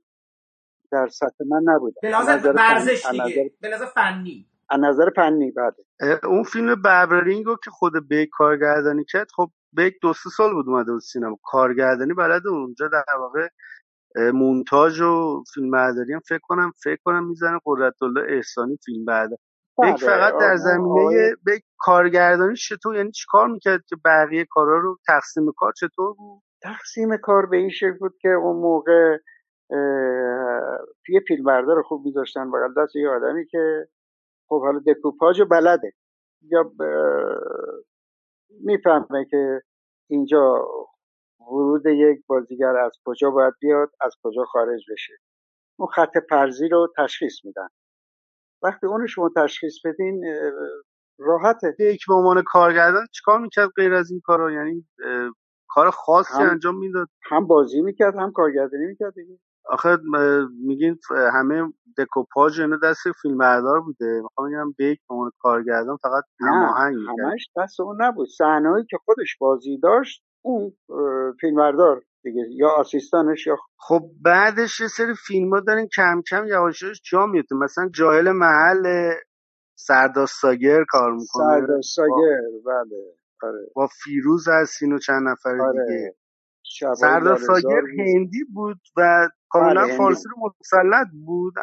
در 0.93 1.09
سطح 1.09 1.45
من 1.47 1.62
نبود 1.64 1.95
به 2.03 2.11
لحاظ 2.11 2.45
ورزش 2.45 3.07
دیگه 3.11 3.53
به 3.61 3.68
لحاظ 3.68 3.82
فنی. 3.82 4.47
از 4.70 4.80
نظر 4.80 5.11
فنی 5.16 5.51
بله. 5.51 6.20
اون 6.24 6.43
فیلم 6.43 6.82
ببر 6.82 7.09
رینگ 7.09 7.44
رو 7.45 7.57
که 7.64 7.70
خود 7.70 8.09
بیک 8.09 8.28
کارگردانی 8.32 9.05
کرد 9.05 9.26
خب 9.37 9.51
بیک 9.72 9.95
دو 10.03 10.12
سه 10.12 10.30
سال 10.30 10.55
بود 10.55 10.68
اومده 10.68 10.93
بود 10.93 11.01
سینما. 11.01 11.39
کارگردانی 11.43 12.14
بلد 12.14 12.47
اونجا 12.47 12.89
در 12.89 13.16
واقع 13.18 13.49
مونتاژ 14.16 15.00
و 15.00 15.42
فیلم 15.54 15.70
برداری 15.70 16.12
هم 16.12 16.20
فکر 16.28 16.40
کنم 16.42 16.72
فکر 16.84 16.98
کنم 17.04 17.28
می‌زنه 17.28 17.58
قدرت 17.66 18.02
الله 18.02 18.24
احسانی 18.28 18.78
فیلم 18.84 19.04
بعد 19.04 19.30
بله، 19.78 19.92
بیک 19.92 20.00
فقط 20.00 20.34
در 20.40 20.56
زمینه 20.56 21.34
بیک 21.46 21.62
کارگردانی 21.78 22.56
چطور 22.56 22.96
یعنی 22.96 23.10
چیکار 23.10 23.48
می‌کرد 23.48 23.84
که 23.86 23.96
بقیه 24.04 24.46
کارا 24.50 24.78
رو 24.78 24.98
تقسیم 25.06 25.52
کار 25.56 25.72
چطور 25.72 26.14
بود؟ 26.14 26.42
تقسیم 26.62 27.16
کار 27.16 27.46
به 27.46 27.56
این 27.56 27.70
شکل 27.70 27.98
بود 27.98 28.14
که 28.20 28.28
اون 28.28 28.56
موقع 28.56 29.16
یه 31.08 31.20
فیلم 31.28 31.44
بردار 31.44 31.82
خوب 31.82 32.04
میذاشتن 32.04 32.50
بغل 32.50 32.82
دست 32.82 32.96
یه 32.96 33.08
آدمی 33.08 33.46
که 33.46 33.88
خب 34.48 34.60
حالا 34.60 34.80
دکوپاژ 34.86 35.40
بلده. 35.40 35.92
یا 36.42 36.72
می‌فهمه 38.64 39.24
که 39.30 39.62
اینجا 40.10 40.68
ورود 41.41 41.87
یک 41.87 42.26
بازیگر 42.26 42.76
از 42.76 42.93
کجا 43.05 43.30
باید 43.30 43.55
بیاد 43.61 43.91
از 44.01 44.14
کجا 44.22 44.45
خارج 44.45 44.84
بشه. 44.93 45.12
اون 45.78 45.89
خط 45.89 46.16
پرزی 46.30 46.68
رو 46.68 46.93
تشخیص 46.97 47.45
میدن. 47.45 47.68
وقتی 48.62 48.87
اونو 48.87 49.07
شما 49.07 49.30
تشخیص 49.37 49.74
بدین 49.84 50.24
راحته. 51.18 51.76
یک 51.78 52.07
به 52.09 52.14
عنوان 52.14 52.43
کارگردان 52.43 53.07
چیکار 53.12 53.41
می‌کرد 53.41 53.70
غیر 53.76 53.95
از 53.95 54.11
این 54.11 54.20
کارا 54.24 54.53
یعنی 54.53 54.87
کار 55.68 55.91
خاصی 55.91 56.43
انجام 56.43 56.78
می‌داد؟ 56.78 57.09
هم 57.30 57.47
بازی 57.47 57.82
می‌کرد 57.82 58.16
هم 58.16 58.32
کارگردانی 58.32 58.87
می‌کرد 58.87 59.14
دیگه. 59.14 59.39
آخه 59.64 59.99
میگین 60.61 60.99
همه 61.11 61.72
دکوپاژ 61.99 62.61
اینا 62.61 62.78
دست 62.82 63.12
فیلمبردار 63.22 63.80
بوده. 63.80 64.20
می‌خوام 64.22 64.49
بگم 64.51 64.72
به 64.78 64.97
عنوان 65.11 65.30
کارگردان 65.39 65.97
فقط 65.97 66.24
هماهنگ 66.41 66.97
همش 67.20 67.49
دست 67.57 67.80
اون 67.80 68.03
نبود. 68.03 68.28
صحنه‌ای 68.28 68.84
که 68.91 68.99
خودش 69.05 69.37
بازی 69.41 69.78
داشت 69.78 70.22
اون 70.47 70.72
فیلمبردار 71.40 72.03
دیگه 72.22 72.42
یا 72.51 72.68
آسیستانش 72.68 73.47
یا 73.47 73.57
خب 73.78 74.11
بعدش 74.22 74.80
یه 74.80 74.88
سری 74.88 75.14
فیلم 75.26 75.55
ها 75.55 75.61
دارین 75.61 75.88
کم 75.97 76.22
کم 76.30 76.47
یواش 76.47 76.84
جا 77.11 77.26
میاد 77.26 77.44
مثلا 77.62 77.88
جاهل 77.94 78.32
محل 78.32 79.12
سرداستاگر 79.78 80.84
کار 80.88 81.12
می‌کنه. 81.12 81.61
سرداستاگر 81.61 82.40
بله 82.66 83.03
آره. 83.42 83.70
با 83.74 83.88
فیروز 84.05 84.49
هستین 84.49 84.92
و 84.92 84.99
چند 84.99 85.28
نفر 85.28 85.61
آره. 85.61 85.84
دیگه. 85.86 86.14
سردار 87.01 87.36
ساگر 87.36 87.82
هندی 87.99 88.44
بود 88.55 88.80
و 88.97 89.28
کاملا 89.49 89.82
بله 89.84 89.97
فارسی 89.97 90.28
رو 90.36 90.53
مسلط 90.61 91.07
بود. 91.26 91.55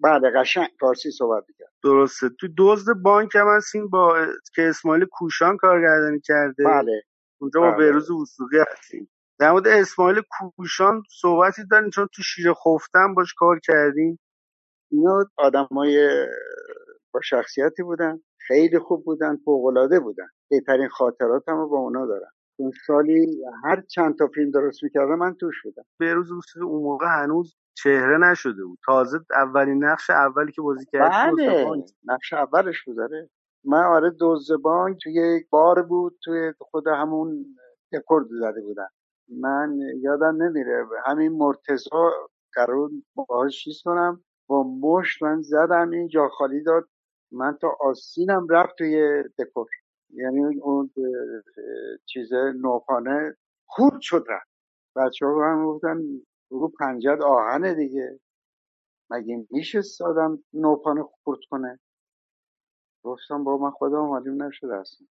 بله 0.00 0.30
قشنگ 0.36 0.68
فارسی 0.80 1.10
صحبت 1.10 1.44
می‌کرد. 1.48 1.72
درسته. 1.84 2.28
تو 2.40 2.48
دزد 2.58 2.92
بانک 3.02 3.34
هم 3.34 3.46
هستین 3.56 3.88
با 3.88 4.26
که 4.54 4.62
اسماعیل 4.62 5.04
کوشان 5.12 5.56
کارگردانی 5.56 6.20
کرده. 6.20 6.64
بله. 6.64 7.02
اونجا 7.40 7.60
با 7.60 7.70
بله. 7.70 7.78
بهروز 7.78 8.10
وسوقی 8.10 8.58
هستیم. 8.72 9.10
در 9.40 9.52
مورد 9.52 9.68
اسماعیل 9.68 10.22
کوشان 10.56 11.02
صحبتی 11.20 11.62
دارین 11.70 11.90
چون 11.90 12.08
تو 12.14 12.22
شیر 12.22 12.52
خفتن 12.54 13.14
باش 13.14 13.34
کار 13.34 13.60
کردیم. 13.60 14.20
اینا 14.92 15.26
آدمای 15.38 16.26
با 17.14 17.20
شخصیتی 17.24 17.82
بودن 17.82 18.20
خیلی 18.48 18.78
خوب 18.78 19.04
بودن 19.04 19.36
فوقالعاده 19.44 20.00
بودن. 20.00 20.28
بهترین 20.50 20.88
خاطراتم 20.88 21.56
رو 21.56 21.68
با 21.68 21.78
اونا 21.78 22.06
دارم. 22.06 22.32
اون 22.60 22.72
سالی 22.86 23.42
هر 23.64 23.82
چند 23.82 24.18
تا 24.18 24.28
فیلم 24.34 24.50
درست 24.50 24.84
می‌کردم 24.84 25.14
من 25.18 25.34
توش 25.34 25.62
بودم. 25.64 25.84
بهروز 26.00 26.32
وسوقی 26.32 26.66
اون 26.66 26.82
موقع 26.82 27.06
هنوز 27.22 27.56
چهره 27.74 28.18
نشده 28.18 28.64
بود. 28.64 28.78
تازه 28.86 29.18
اولین 29.30 29.84
نقش 29.84 30.10
اولی 30.10 30.52
که 30.52 30.62
بازی 30.62 30.86
کرد 30.92 31.10
بله. 31.12 31.84
نقش 32.04 32.32
اولش 32.32 32.84
بود 32.86 33.00
آره. 33.00 33.30
من 33.64 33.84
آره 33.84 34.10
دوزبان 34.10 34.96
توی 35.02 35.14
یک 35.14 35.50
بار 35.50 35.82
بود 35.82 36.18
توی 36.24 36.52
خود 36.60 36.88
همون 36.88 37.46
دکور 37.92 38.26
زده 38.30 38.62
بودن. 38.62 38.88
من 39.28 39.78
یادم 40.00 40.42
نمیره 40.42 40.86
همین 41.06 41.32
مرتزا 41.32 42.12
قرار 42.54 42.90
باهاش 43.14 43.64
چیز 43.64 43.82
کنم 43.84 44.24
با 44.48 44.62
مشت 44.62 45.22
من 45.24 45.42
زدم 45.42 45.90
این 45.90 46.08
جا 46.08 46.28
خالی 46.28 46.62
داد. 46.62 46.88
من 47.32 47.58
تا 47.60 47.68
آسینم 47.80 48.46
رفت 48.50 48.74
توی 48.78 49.24
دکور. 49.38 49.68
یعنی 50.10 50.60
اون 50.60 50.90
چیز 52.06 52.32
نوپانه 52.34 53.36
خود 53.66 54.00
شد 54.00 54.24
رفت. 54.28 54.50
بچه 54.96 55.26
ها 55.26 55.52
هم 55.52 55.66
گفتن 55.66 55.98
رو 56.50 56.72
پنجد 56.80 57.22
آهنه 57.22 57.74
دیگه. 57.74 58.20
مگه 59.10 59.46
میشه 59.50 59.80
آدم 60.04 60.44
نوپانه 60.54 61.02
خورد 61.24 61.40
کنه؟ 61.50 61.80
گفتم 63.04 63.44
با 63.44 63.58
من 63.58 63.70
خودم 63.70 64.06
معلوم 64.08 64.42
نشده 64.42 64.76
اصلا 64.76 65.06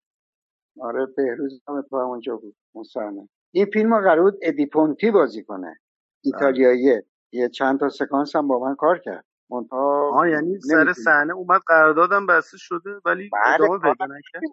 آره 0.82 1.06
بهروز 1.06 1.62
هم 1.68 1.82
تو 1.82 1.96
اونجا 1.96 2.38
بود 2.38 2.56
اون 2.72 2.84
صحنه. 2.84 3.30
این 3.52 3.66
فیلم 3.66 4.00
قرار 4.02 4.22
بود 4.22 4.40
ادیپونتی 4.42 5.12
بازی 5.12 5.44
کنه. 5.44 5.68
بله. 5.68 5.78
ایتالیاییه. 6.24 7.06
یه 7.32 7.50
چند 7.50 7.80
تا 7.80 7.90
سکانس 7.90 8.36
هم 8.36 8.48
با 8.48 8.60
من 8.60 8.76
کار 8.76 9.00
کرد. 9.00 9.26
آه 9.72 10.30
یعنی 10.30 10.60
سر 10.60 10.94
صحنه 10.94 11.34
اومد 11.34 11.62
قراردادم 11.68 12.26
بسته 12.26 12.58
شده 12.58 13.02
ولی 13.06 13.30
بله، 13.34 13.54
ادامه 13.56 13.80
پیدا 13.80 14.06
نکرد. 14.06 14.44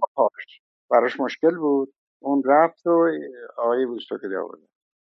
براش 0.91 1.21
مشکل 1.21 1.57
بود. 1.59 1.95
اون 2.23 2.43
رفت 2.47 2.87
و 2.87 3.09
آقای 3.59 3.87
بوستوکلی 3.87 4.37
آورد 4.37 4.61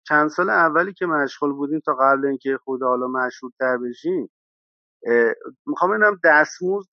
چند 0.07 0.29
سال 0.29 0.49
اولی 0.49 0.93
که 0.93 1.05
مشغول 1.05 1.53
بودیم 1.53 1.79
تا 1.79 1.93
قبل 1.93 2.25
اینکه 2.25 2.57
خود 2.63 2.83
حالا 2.83 3.07
مشهور 3.07 3.51
تر 3.59 3.77
بشین 3.77 4.29
می‌خوام 5.66 5.91
ببینم 5.91 6.20
دستمزد 6.24 6.89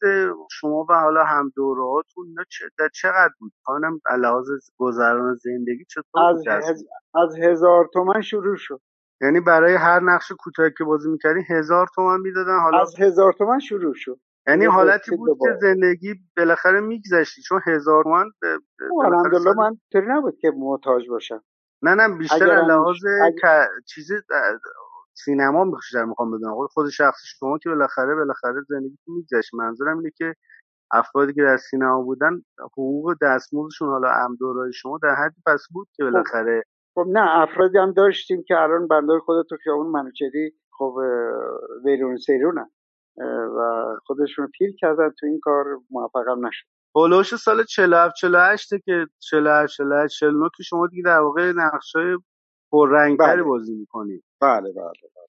شما 0.51 0.87
و 0.89 0.93
حالا 0.95 1.25
هم 1.25 1.53
دورهاتون 1.57 2.27
اینا 2.27 2.45
چقدر 2.93 3.33
بود؟ 3.39 3.53
خانم 3.65 4.01
لحاظ 4.19 4.47
گذران 4.79 5.35
زندگی 5.35 5.85
چطور 5.89 6.23
از, 6.23 6.45
هز... 6.49 6.85
از 7.15 7.37
هزار 7.39 7.89
تومن 7.93 8.21
شروع 8.21 8.57
شد. 8.57 8.81
یعنی 9.21 9.41
برای 9.41 9.75
هر 9.75 10.01
نقش 10.01 10.33
کوتاهی 10.39 10.71
که 10.79 10.85
بازی 10.85 11.11
می‌کردی 11.11 11.41
هزار 11.49 11.87
تومن 11.95 12.21
می‌دادن 12.21 12.59
حالا 12.61 12.81
از 12.81 12.95
هزار 13.01 13.33
تومن 13.33 13.59
شروع 13.59 13.95
شد. 13.97 14.21
یعنی 14.47 14.65
حالتی 14.65 15.17
بود 15.17 15.39
که 15.41 15.59
زندگی 15.61 16.15
بالاخره 16.37 16.81
میگذشتی 16.81 17.43
چون 17.43 17.61
هزار 17.67 18.05
تومن 18.05 18.31
الحمدلله 19.05 19.53
من 19.57 19.77
طوری 19.93 20.07
نبود 20.09 20.37
که 20.41 20.53
محتاج 20.57 21.09
باشم. 21.09 21.43
نه 21.83 21.95
نه 21.95 22.19
بیشتر 22.19 22.47
لحاظ 22.47 22.97
چیزی 23.87 24.15
سینما 25.15 25.65
بیشتر 25.65 26.05
می‌خوام 26.05 26.31
بدونم 26.31 26.67
خود 26.67 26.91
شخصی 26.91 27.27
شما 27.27 27.59
که 27.59 27.69
بالاخره 27.69 28.15
بالاخره 28.15 28.63
زندگی 28.69 28.99
میگذشت 29.07 29.55
منظورم 29.55 29.99
اینه 29.99 30.11
که 30.17 30.35
افرادی 30.93 31.35
که 31.35 31.43
در 31.43 31.57
سینما 31.57 32.03
بودن 32.03 32.43
حقوق 32.61 33.15
دستمزدشون 33.23 33.89
حالا 33.89 34.09
امدورای 34.25 34.73
شما 34.73 34.99
در 35.03 35.15
حدی 35.15 35.43
پس 35.47 35.67
بود 35.73 35.89
که 35.97 36.05
خب. 36.05 36.11
بالاخره 36.11 36.63
خب 36.95 37.07
نه 37.09 37.39
افرادی 37.43 37.79
هم 37.79 37.93
داشتیم 37.93 38.43
که 38.47 38.61
الان 38.61 38.89
بندار 38.89 39.19
خود 39.19 39.47
تو 39.47 39.57
خیابون 39.65 39.87
منوچهری 39.87 40.53
خب 40.79 40.97
ویرون 41.85 42.17
سیرونن 42.17 42.71
و 43.57 43.87
خودشون 44.07 44.47
پیر 44.47 44.77
کردن 44.79 45.11
تو 45.21 45.27
این 45.27 45.41
کار 45.43 45.65
موفقم 45.91 46.47
نشد 46.47 46.67
هولوش 46.97 47.35
سال 47.35 47.65
47 47.65 48.15
48 48.17 48.75
که 48.85 49.07
47 49.19 49.73
48 49.73 50.19
49 50.19 50.49
که 50.57 50.63
شما 50.63 50.87
دیگه 50.87 51.03
در 51.03 51.19
واقع 51.19 51.53
نقشای 51.57 52.19
پررنگتری 52.73 53.37
بله. 53.37 53.43
بازی 53.43 53.75
می‌کنید 53.75 54.25
بله 54.45 54.73
بله, 54.73 54.93
بله. 55.15 55.27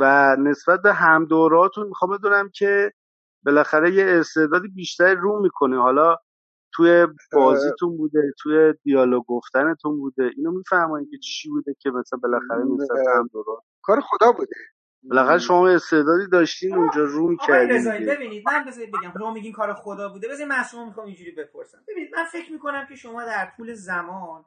و 0.00 0.36
نسبت 0.36 0.82
به 0.82 0.92
همدوراتون 0.92 1.88
می‌خوام 1.88 2.16
بدونم 2.16 2.50
که 2.54 2.92
بالاخره 3.44 3.94
یه 3.94 4.04
استعدادی 4.08 4.68
بیشتری 4.68 5.16
رو 5.16 5.42
می‌کنه 5.42 5.82
حالا 5.82 6.16
توی 6.72 7.06
بازیتون 7.32 7.96
بوده 7.96 8.32
توی 8.38 8.74
دیالوگ 8.82 9.24
گفتنتون 9.26 9.98
بوده. 9.98 10.30
اینو 10.36 10.50
می‌فهمید 10.50 11.10
که 11.10 11.18
چی 11.18 11.48
بوده 11.48 11.74
که 11.80 11.90
مثلا 11.90 12.18
بالاخره 12.22 12.64
نسبت 12.64 13.06
همدورات. 13.16 13.62
کار 13.82 14.00
خدا 14.00 14.32
بوده. 14.32 14.56
بالاخره 15.02 15.38
شما 15.38 15.68
استعدادی 15.68 16.26
داشتین 16.32 16.74
اونجا 16.74 17.04
رو 17.04 17.28
می‌کردین 17.28 18.06
ببینید 18.06 18.44
من 18.46 18.64
بذارید 18.64 18.90
بگم 18.90 19.12
شما 19.18 19.32
میگین 19.32 19.52
کار 19.52 19.74
خدا 19.74 20.08
بوده. 20.08 20.28
بذارید 20.28 20.52
معصوم 20.52 20.86
می‌خوام 20.86 21.06
اینجوری 21.06 21.30
بپرسم. 21.30 21.78
ببینید 21.88 22.14
من 22.14 22.24
فکر 22.24 22.52
می‌کنم 22.52 22.86
که 22.88 22.94
شما 22.94 23.24
در 23.24 23.52
طول 23.56 23.74
زمان 23.74 24.44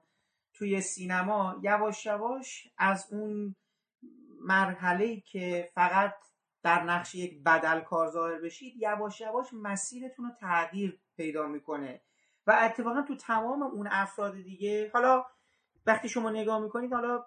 توی 0.54 0.82
سینما 0.82 1.56
یواش 1.62 2.06
یواش 2.06 2.68
از 2.78 3.08
اون 3.12 3.56
مرحله 4.44 5.20
که 5.20 5.72
فقط 5.76 6.16
در 6.64 6.84
نقش 6.84 7.16
یک 7.16 7.44
بدل 7.44 7.80
کار 7.80 8.12
ظاهر 8.12 8.42
بشید 8.42 8.74
یواش 8.78 9.22
یواش 9.22 9.48
مسیرتون 9.54 10.26
رو 10.26 10.32
تغییر 10.40 11.00
پیدا 11.18 11.48
می‌کنه. 11.48 12.02
و 12.48 12.58
اتفاقا 12.62 13.02
تو 13.02 13.16
تمام 13.16 13.64
اون 13.64 13.88
افراد 13.92 14.34
دیگه 14.34 14.92
حالا 14.94 15.26
وقتی 15.86 16.10
شما 16.10 16.30
نگاه 16.30 16.60
می‌کنید 16.60 16.94
حالا 16.94 17.26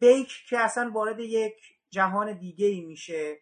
بیک 0.00 0.32
که 0.48 0.58
اصلا 0.58 0.90
وارد 0.90 1.20
یک 1.20 1.54
جهان 1.90 2.32
دیگه 2.32 2.66
ای 2.66 2.80
میشه 2.80 3.38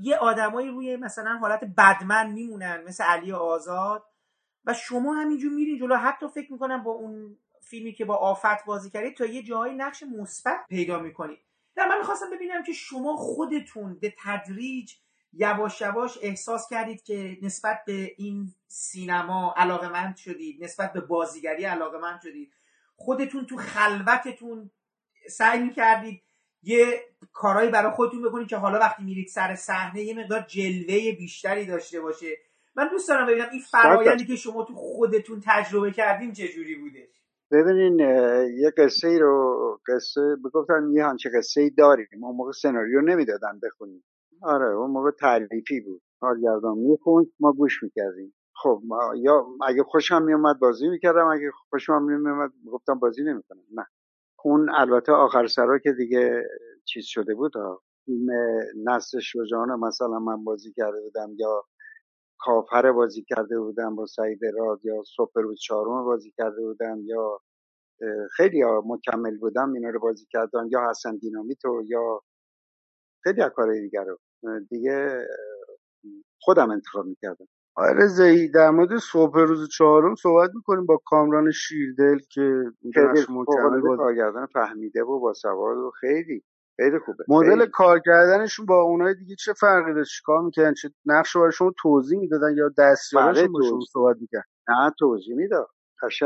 یه 0.00 0.16
آدمایی 0.16 0.68
روی 0.68 0.96
مثلا 0.96 1.38
حالت 1.38 1.60
بدمن 1.64 2.32
میمونن 2.32 2.82
مثل 2.86 3.04
علی 3.04 3.32
آزاد. 3.32 4.04
و 4.64 4.74
شما 4.74 5.14
همینجور 5.14 5.52
میرین 5.52 5.78
جلو 5.78 5.96
حتی 5.96 6.28
فکر 6.28 6.52
می‌کنم 6.52 6.82
با 6.82 6.90
اون 6.90 7.38
فیلمی 7.62 7.92
که 7.92 8.04
با 8.04 8.16
آفت 8.16 8.64
بازی 8.64 8.90
کردید 8.90 9.16
تا 9.16 9.26
یه 9.26 9.42
جایی 9.42 9.74
نقش 9.74 10.02
مثبت 10.02 10.60
پیدا 10.68 10.98
می‌کنید. 10.98 11.38
نه 11.76 11.86
من 11.88 11.98
می‌خواستم 11.98 12.30
ببینم 12.30 12.62
که 12.62 12.72
شما 12.72 13.16
خودتون 13.16 13.98
به 13.98 14.14
تدریج 14.18 14.92
یواش 15.32 15.80
یواش 15.80 16.18
احساس 16.22 16.68
کردید 16.70 17.02
که 17.02 17.38
نسبت 17.42 17.84
به 17.86 18.14
این 18.16 18.54
سینما 18.68 19.54
علاقمند 19.56 20.16
شدید 20.16 20.64
نسبت 20.64 20.92
به 20.92 21.00
بازیگری 21.00 21.64
علاقمند 21.64 22.20
شدید. 22.22 22.52
خودتون 22.96 23.46
تو 23.46 23.56
خلوتتون 23.56 24.70
سعی 25.28 25.62
می‌کردید 25.62 26.22
یه 26.62 27.04
کارهایی 27.32 27.70
برای 27.70 27.92
خودتون 27.92 28.22
بکنید 28.22 28.48
که 28.48 28.56
حالا 28.56 28.78
وقتی 28.78 29.02
میرید 29.02 29.28
سر 29.28 29.54
صحنه 29.54 30.02
یه 30.02 30.14
مقدار 30.14 30.40
جلوه 30.40 31.12
بیشتری 31.12 31.66
داشته 31.66 32.00
باشه. 32.00 32.36
من 32.74 32.88
دوست 32.88 33.08
دارم 33.08 33.26
ببینم 33.26 33.48
این 33.52 33.60
فرایندی 33.60 34.26
که 34.26 34.36
شما 34.36 34.64
تو 34.64 34.74
خودتون 34.74 35.42
تجربه 35.44 35.92
کردین 35.92 36.32
چجوری 36.32 36.74
بوده. 36.74 37.08
ببینین 37.52 37.98
یه 38.58 38.70
قصه 38.78 39.08
ای 39.08 39.18
رو 39.18 39.78
قصه 39.88 40.36
بگفتن 40.44 40.90
یه 40.92 41.04
همچه 41.06 41.30
قصه 41.34 41.60
ای 41.60 41.70
داریم. 41.70 42.24
اون 42.24 42.36
موقع 42.36 42.52
سناریو 42.52 43.00
نمی‌دادن 43.00 43.60
بخونیم. 43.62 44.04
آره 44.42 44.66
اون 44.76 44.90
موقع 44.90 45.10
تعریفی 45.10 45.80
بود. 45.80 46.02
کارگردان 46.20 46.78
می‌خوند 46.78 47.26
ما 47.40 47.52
گوش 47.52 47.82
می‌کردیم. 47.82 48.34
خب 48.56 48.82
ما 48.86 48.98
یا 49.16 49.46
اگه 49.66 49.82
خوشم 49.82 50.22
میومد 50.22 50.58
بازی 50.60 50.88
می‌کردم 50.88 51.26
اگه 51.28 51.50
خوشم 51.70 51.92
نمیومد 51.92 52.50
گفتم 52.72 52.98
بازی 52.98 53.22
نمی‌کنم. 53.24 53.62
نه. 53.76 53.86
اون 54.44 54.70
البته 54.74 55.12
آخر 55.12 55.46
سرا 55.46 55.78
که 55.78 55.92
دیگه 55.92 56.44
چیز 56.84 57.04
شده 57.06 57.34
بود 57.34 57.52
فیلم 58.04 58.26
نسل 58.84 59.20
شجاعانه 59.20 59.76
مثلا 59.76 60.18
من 60.18 60.44
بازی 60.44 60.72
کرده 60.76 61.00
بودم 61.00 61.30
یا 61.38 61.64
کافر 62.44 62.92
بازی 62.92 63.24
کرده 63.28 63.60
بودم 63.60 63.96
با 63.96 64.06
سعید 64.06 64.40
راد 64.58 64.84
یا 64.84 65.02
صبح 65.16 65.32
روز 65.34 65.60
چهارم 65.60 66.04
بازی 66.04 66.32
کرده 66.38 66.60
بودم 66.60 67.00
یا 67.04 67.40
خیلی 68.36 68.64
مکمل 68.86 69.38
بودم 69.38 69.72
اینا 69.72 69.90
رو 69.90 70.00
بازی 70.00 70.26
کردم 70.30 70.68
یا 70.70 70.90
حسن 70.90 71.16
دینامیتو 71.16 71.82
یا 71.86 72.20
خیلی 73.24 73.42
کارهای 73.56 73.80
دیگر 73.80 74.04
رو 74.04 74.18
دیگه 74.70 75.26
خودم 76.40 76.70
انتخاب 76.70 77.06
می‌کردم. 77.06 77.48
آره 77.76 78.06
زهی 78.06 78.48
در 78.48 78.70
مورد 78.70 78.98
صبح 78.98 79.38
روز 79.38 79.68
چهارم 79.68 80.14
صحبت 80.14 80.50
می‌کنیم 80.54 80.86
با 80.86 81.00
کامران 81.04 81.50
شیردل 81.50 82.18
که 82.30 82.64
خیلی 82.94 83.26
کارگردان 83.96 84.46
فهمیده 84.46 85.02
و 85.02 85.20
با 85.20 85.32
سواد 85.32 85.78
و 85.78 85.90
خیلی. 86.00 86.42
خیلی 86.76 86.98
خوبه 86.98 87.24
مدل 87.28 87.66
کار 87.66 88.00
کردنشون 88.06 88.66
با 88.66 88.82
اونای 88.82 89.14
دیگه 89.14 89.34
چه 89.34 89.52
فرقی 89.52 89.94
داشت؟ 89.94 90.22
کار 90.24 90.42
می‌کردن؟ 90.42 90.74
چه 90.74 90.90
نقش 91.06 91.36
براشون 91.36 91.74
توضیح 91.82 92.18
می‌دادن 92.18 92.56
یا 92.56 92.68
دستیارشون 92.78 93.52
با 93.52 93.62
شما 93.62 93.80
صحبت 93.92 94.16
می‌کرد؟ 94.20 94.44
نه 94.68 94.92
توضیح 94.98 95.36
می‌داد. 95.36 95.68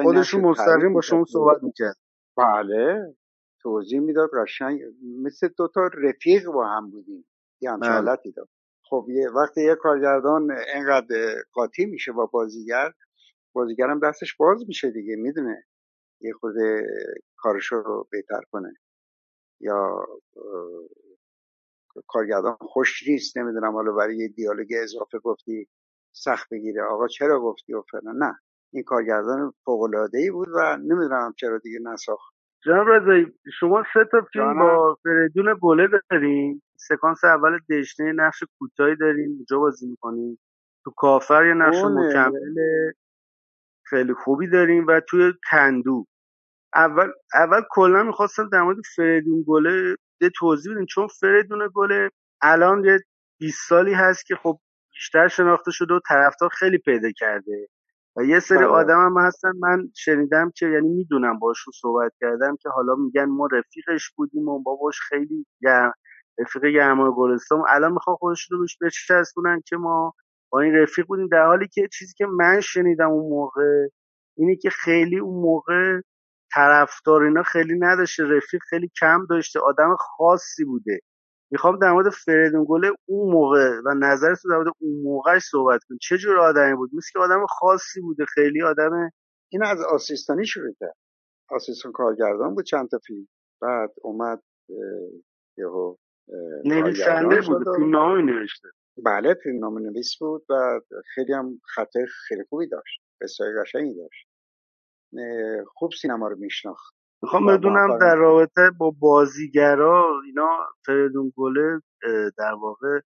خودشون 0.02 0.40
مستقیم 0.40 0.92
با 0.92 1.00
شما 1.00 1.24
صحبت 1.24 1.62
می‌کرد. 1.62 1.96
بله 2.36 3.14
توضیح 3.62 4.00
می‌داد. 4.00 4.30
قشنگ 4.42 4.80
مثل 5.22 5.48
دو 5.58 5.68
تا 5.68 5.90
رفیق 5.94 6.46
با 6.46 6.66
هم 6.66 6.90
بودیم. 6.90 7.26
یه 7.60 7.70
همچه 7.70 7.88
بله. 7.88 7.94
حالتی 7.94 8.32
داد 8.32 8.48
خب 8.88 9.06
یه 9.08 9.30
وقتی 9.30 9.64
یه 9.64 9.74
کارگردان 9.74 10.50
اینقدر 10.74 11.34
قاطی 11.52 11.86
میشه 11.86 12.12
با 12.12 12.26
بازیگر 12.26 12.92
بازیگرم 13.52 14.00
دستش 14.00 14.36
باز 14.36 14.64
میشه 14.68 14.90
دیگه 14.90 15.16
می‌دونه. 15.16 15.64
یه 16.20 16.32
خود 16.32 16.54
کارشو 17.36 17.76
رو 17.76 18.08
بهتر 18.10 18.40
کنه. 18.50 18.74
یا 19.60 20.06
کارگردان 22.06 22.56
خوش 22.60 23.08
نیست 23.08 23.38
نمی‌دونم 23.38 23.72
حالا 23.72 23.92
برای 23.92 24.16
یه 24.16 24.28
دیالوگ 24.28 24.68
اضافه 24.82 25.18
گفتی 25.18 25.68
سخت 26.12 26.48
بگیره 26.50 26.82
آقا 26.84 27.08
چرا 27.08 27.40
گفتی 27.40 27.74
و 27.74 27.82
فلان؟ 27.90 28.16
نه 28.16 28.38
این 28.72 28.82
کارگردان 28.82 29.54
فوق 29.64 29.82
العاده 29.82 30.18
ای 30.18 30.30
بود 30.30 30.48
و 30.54 30.76
نمی‌دونم 30.76 31.34
چرا 31.36 31.58
دیگه 31.58 31.78
نساخت. 31.82 32.34
جناب 32.64 32.88
رضایی 32.88 33.26
شما 33.60 33.82
سه 33.94 34.00
تا 34.12 34.20
فیلم 34.32 34.58
با 34.58 34.98
فریدون 35.02 35.58
گله 35.62 35.88
دارین. 36.10 36.62
سکانس 36.76 37.24
اول 37.24 37.58
دشنه 37.70 38.12
نقش 38.12 38.44
کوتاهی 38.58 38.96
دارین. 38.96 39.28
اونجا 39.36 39.58
بازی 39.58 39.86
می‌کنین. 39.86 40.38
تو 40.84 40.92
کافر 40.96 41.46
یه 41.46 41.54
نقش 41.54 41.84
مکمل 41.84 42.92
خیلی 43.84 44.14
خوبی 44.14 44.48
داریم 44.48 44.86
و 44.86 45.00
توی 45.08 45.32
کندو 45.50 46.06
اول 46.76 47.10
اول 47.34 47.60
کلا 47.70 48.02
می‌خواستم 48.02 48.48
در 48.52 48.62
مورد 48.62 48.76
فریدون 48.96 49.44
گله 49.48 49.96
یه 50.20 50.30
توضیح 50.38 50.74
بدین 50.74 50.86
چون 50.86 51.06
فریدون 51.06 51.70
گله 51.74 52.10
الان 52.42 52.84
یه 52.84 52.98
20 53.38 53.68
سالی 53.68 53.94
هست 53.94 54.26
که 54.26 54.36
خب 54.36 54.58
بیشتر 54.94 55.28
شناخته 55.28 55.70
شده 55.70 55.94
و 55.94 56.00
طرفدار 56.08 56.48
خیلی 56.48 56.78
پیدا 56.78 57.10
کرده 57.16 57.68
و 58.16 58.24
یه 58.24 58.40
سری 58.40 58.58
بله. 58.58 58.66
آدم 58.66 59.06
هم 59.06 59.26
هستن 59.26 59.52
من 59.58 59.88
شنیدم 59.96 60.52
که 60.56 60.66
یعنی 60.66 60.88
می‌دونم 60.88 61.38
باشون 61.38 61.72
صحبت 61.80 62.12
کردم 62.20 62.56
که 62.62 62.68
حالا 62.68 62.94
میگن 62.94 63.24
ما 63.24 63.48
رفیقش 63.52 64.10
بودیم 64.16 64.48
و 64.48 64.62
باباش 64.62 65.00
خیلی 65.00 65.46
گرم 65.62 65.92
رفیق 66.38 66.66
گرما 66.66 67.12
گلستان 67.12 67.62
الان 67.68 67.92
می‌خوان 67.92 68.16
خودشون 68.16 68.58
رو 68.58 68.64
بهش 68.64 68.78
بچسبونن 68.82 69.62
که 69.66 69.76
ما 69.76 70.14
با 70.50 70.60
این 70.60 70.74
رفیق 70.74 71.06
بودیم 71.06 71.28
در 71.28 71.46
حالی 71.46 71.68
که 71.68 71.88
چیزی 71.98 72.14
که 72.14 72.26
من 72.26 72.60
شنیدم 72.60 73.10
اون 73.10 73.30
موقع 73.30 73.88
اینه 74.36 74.56
که 74.56 74.70
خیلی 74.70 75.18
اون 75.18 75.42
موقع 75.42 76.00
طرفدار 76.56 77.22
اینا 77.22 77.42
خیلی 77.42 77.78
نداشته 77.78 78.24
رفیق 78.24 78.60
خیلی 78.70 78.90
کم 79.00 79.26
داشته 79.30 79.60
آدم 79.60 79.96
خاصی 79.98 80.64
بوده. 80.64 81.00
می‌خوام 81.50 81.78
در 81.78 81.92
مورد 81.92 82.10
فریدون 82.10 82.66
گله 82.68 82.90
اون 83.06 83.32
موقع 83.32 83.80
و 83.84 83.94
نظرت 83.94 84.38
در 84.50 84.56
مورد 84.56 84.68
اون 84.78 85.02
موقعش 85.02 85.42
صحبت 85.42 85.80
کن 85.88 85.96
چه 86.00 86.18
جور 86.18 86.38
آدمی 86.38 86.74
بود؟ 86.74 86.90
مثل 86.94 87.08
که 87.12 87.18
آدم 87.18 87.46
خاصی 87.46 88.00
بوده 88.00 88.24
خیلی 88.34 88.62
آدم 88.62 89.10
این 89.52 89.64
از 89.64 89.80
آسیستانی 89.82 90.46
شروع 90.46 90.74
کرد. 90.80 90.96
آسیستان 91.50 91.92
کارگردان 91.92 92.54
بود 92.54 92.64
چند 92.64 92.88
تا 92.88 92.98
فیلم. 93.06 93.28
بعد 93.62 93.90
اومد 94.02 94.42
یهو 95.58 95.96
نویسنده 96.64 97.40
بود 97.40 97.76
فیلمنامه 97.76 98.22
نوشته. 98.22 98.68
بله 99.04 99.34
فیلمنامه 99.34 99.80
نویس 99.80 100.16
بود 100.20 100.44
و 100.50 100.80
خیلی 101.14 101.32
هم 101.32 101.60
خطه 101.74 102.06
خیلی 102.28 102.44
خوبی 102.48 102.68
داشت. 102.68 103.00
بسیار 103.20 103.62
قشنگی 103.62 103.94
داشت. 103.94 104.28
خوب 105.66 105.90
سینما 105.92 106.28
رو 106.28 106.36
میشناخت. 106.36 106.94
می‌خوام 107.22 107.46
بدونم 107.46 107.98
در 107.98 108.16
رابطه 108.16 108.70
با 108.78 108.90
بازیگرا 108.98 110.06
اینا 110.26 110.48
فریدون 110.86 111.32
گله 111.36 111.80
در 112.38 112.52
واقع 112.52 113.00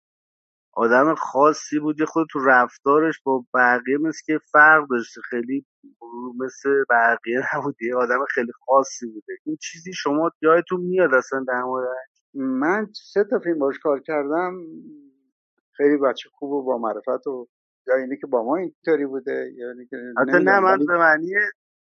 آدم 0.72 1.14
خاصی 1.14 1.78
بودی 1.78 2.04
خود 2.04 2.26
تو 2.30 2.38
رفتارش 2.44 3.20
با 3.24 3.44
بقیه 3.54 3.98
مثل 3.98 4.20
که 4.26 4.40
فرق 4.52 4.88
داشته. 4.90 5.20
خیلی 5.20 5.66
مثل 6.38 6.84
بقیه 6.90 7.40
نبودی 7.54 7.92
آدم 7.92 8.24
خیلی 8.34 8.52
خاصی 8.66 9.06
بوده. 9.06 9.32
این 9.46 9.56
چیزی 9.60 9.92
شما 9.92 10.30
یادتون 10.42 10.80
میاد 10.80 11.14
اصلا 11.14 11.44
در 11.48 11.62
مورد؟ 11.62 11.88
من 12.34 12.86
سه 13.12 13.24
تا 13.24 13.38
فیلم 13.38 13.58
باش 13.58 13.78
کار 13.78 14.00
کردم. 14.00 14.52
خیلی 15.72 15.96
بچه 15.96 16.28
خوب 16.32 16.50
و 16.50 16.62
با 16.62 16.78
معرفت 16.78 17.26
و 17.26 17.48
یا 17.86 17.96
اینی 17.96 18.16
که 18.16 18.26
با 18.26 18.44
ما 18.44 18.56
اینطوری 18.56 19.06
بوده. 19.06 19.52
یا 19.56 19.70
اینی 19.70 19.86
که 19.86 19.96
نه 20.26 20.60
من 20.60 20.78
به 20.86 20.98
معنی 20.98 21.32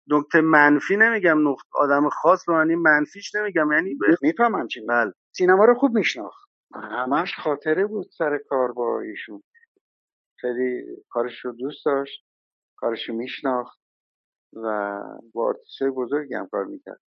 نکته 0.08 0.40
منفی 0.40 0.96
نمیگم 0.96 1.48
نقط 1.48 1.64
آدم 1.74 2.08
خاص 2.08 2.44
به 2.46 2.52
معنی 2.52 2.74
منفیش 2.74 3.34
نمیگم 3.34 3.72
یعنی 3.72 3.94
ب... 3.94 3.98
می‌فهمم 4.22 4.68
چی 4.68 4.80
بله. 4.80 5.12
سینما 5.32 5.64
رو 5.64 5.74
خوب 5.74 5.94
میشناخت. 5.94 6.48
همش 6.74 7.34
خاطره 7.34 7.86
بود 7.86 8.06
سر 8.18 8.38
کار 8.48 8.72
با 8.72 9.00
ایشون. 9.00 9.42
خیلی 10.40 10.82
کارش 11.08 11.44
رو 11.44 11.52
دوست 11.52 11.84
داشت 11.84 12.24
کارش 12.76 13.08
رو 13.08 13.14
میشناخت 13.14 13.78
و 14.52 15.00
با 15.32 15.46
آرتیسای 15.46 15.90
بزرگی 15.90 16.34
هم 16.34 16.48
کار 16.52 16.64
می‌کرد. 16.64 17.00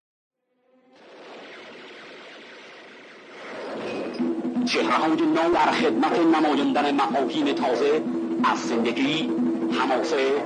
چهرههای 4.65 5.11
نو 5.11 5.53
در 5.53 5.71
خدمت 5.71 6.19
نمایاندن 6.19 6.95
مفاهیم 6.95 7.55
تازه 7.55 8.03
از 8.51 8.59
زندگی 8.59 9.31
حماسه 9.79 10.41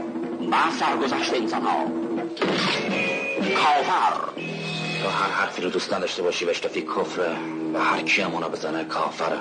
و 0.51 0.71
سرگذشت 0.71 1.33
انسانها. 1.33 2.00
کافر 3.55 4.32
تو 5.03 5.09
هر 5.09 5.29
حرفی 5.29 5.61
رو 5.61 5.69
دوست 5.69 5.93
نداشته 5.93 6.23
باشی 6.23 6.45
بهش 6.45 6.65
گفتی 6.65 6.82
کفره 6.82 7.38
و 7.73 7.79
هر 7.79 8.01
کی 8.01 8.21
همونو 8.21 8.49
بزنه 8.49 8.84
کافره. 8.84 9.39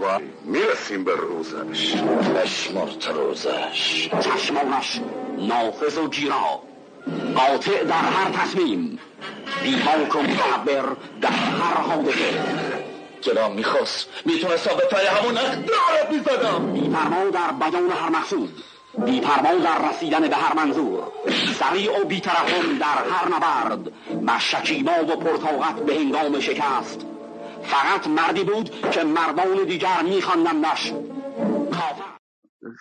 با. 0.00 0.20
می‌رسیم 0.44 1.04
به 1.04 1.16
روزش. 1.16 1.94
بشمر 2.36 2.86
تا 3.00 3.10
روزش. 3.10 4.08
چشمانش 4.20 5.00
نافذ 5.38 5.98
و 5.98 6.08
گیرا. 6.08 6.62
قاطع 7.36 7.84
در 7.84 7.94
هر 7.94 8.30
تصمیم. 8.30 8.98
بیباک 9.62 10.16
و 10.16 10.22
متحبر 10.22 10.96
در 11.20 11.28
هر 11.30 11.74
حادثه. 11.74 12.44
گلام 13.24 13.52
می‌خواست. 13.52 14.08
می‌تونست 14.24 14.68
به 14.68 14.86
پای 14.90 15.06
همون 15.06 15.36
اخدارت 15.36 16.10
می‌زدم 16.10 16.72
بیفرما 16.72 17.30
در 17.30 17.52
بیان 17.52 17.90
هر 17.90 18.08
مقصود 18.08 18.64
بیپروا 18.98 19.54
در 19.64 19.88
رسیدن 19.88 20.28
به 20.28 20.36
هر 20.36 20.56
منظور 20.56 21.02
سریع 21.54 22.00
و 22.00 22.04
بیترحم 22.04 22.78
در 22.78 23.10
هر 23.10 23.28
نبرد 23.36 23.92
و 24.26 24.38
شکیبا 24.38 24.92
و 24.92 25.16
پرتاقت 25.16 25.80
به 25.86 25.94
هنگام 25.94 26.40
شکست 26.40 27.06
فقط 27.62 28.06
مردی 28.06 28.44
بود 28.44 28.70
که 28.70 29.04
مردان 29.04 29.64
دیگر 29.66 30.02
میخواندندش 30.04 30.92
کافر 31.72 32.14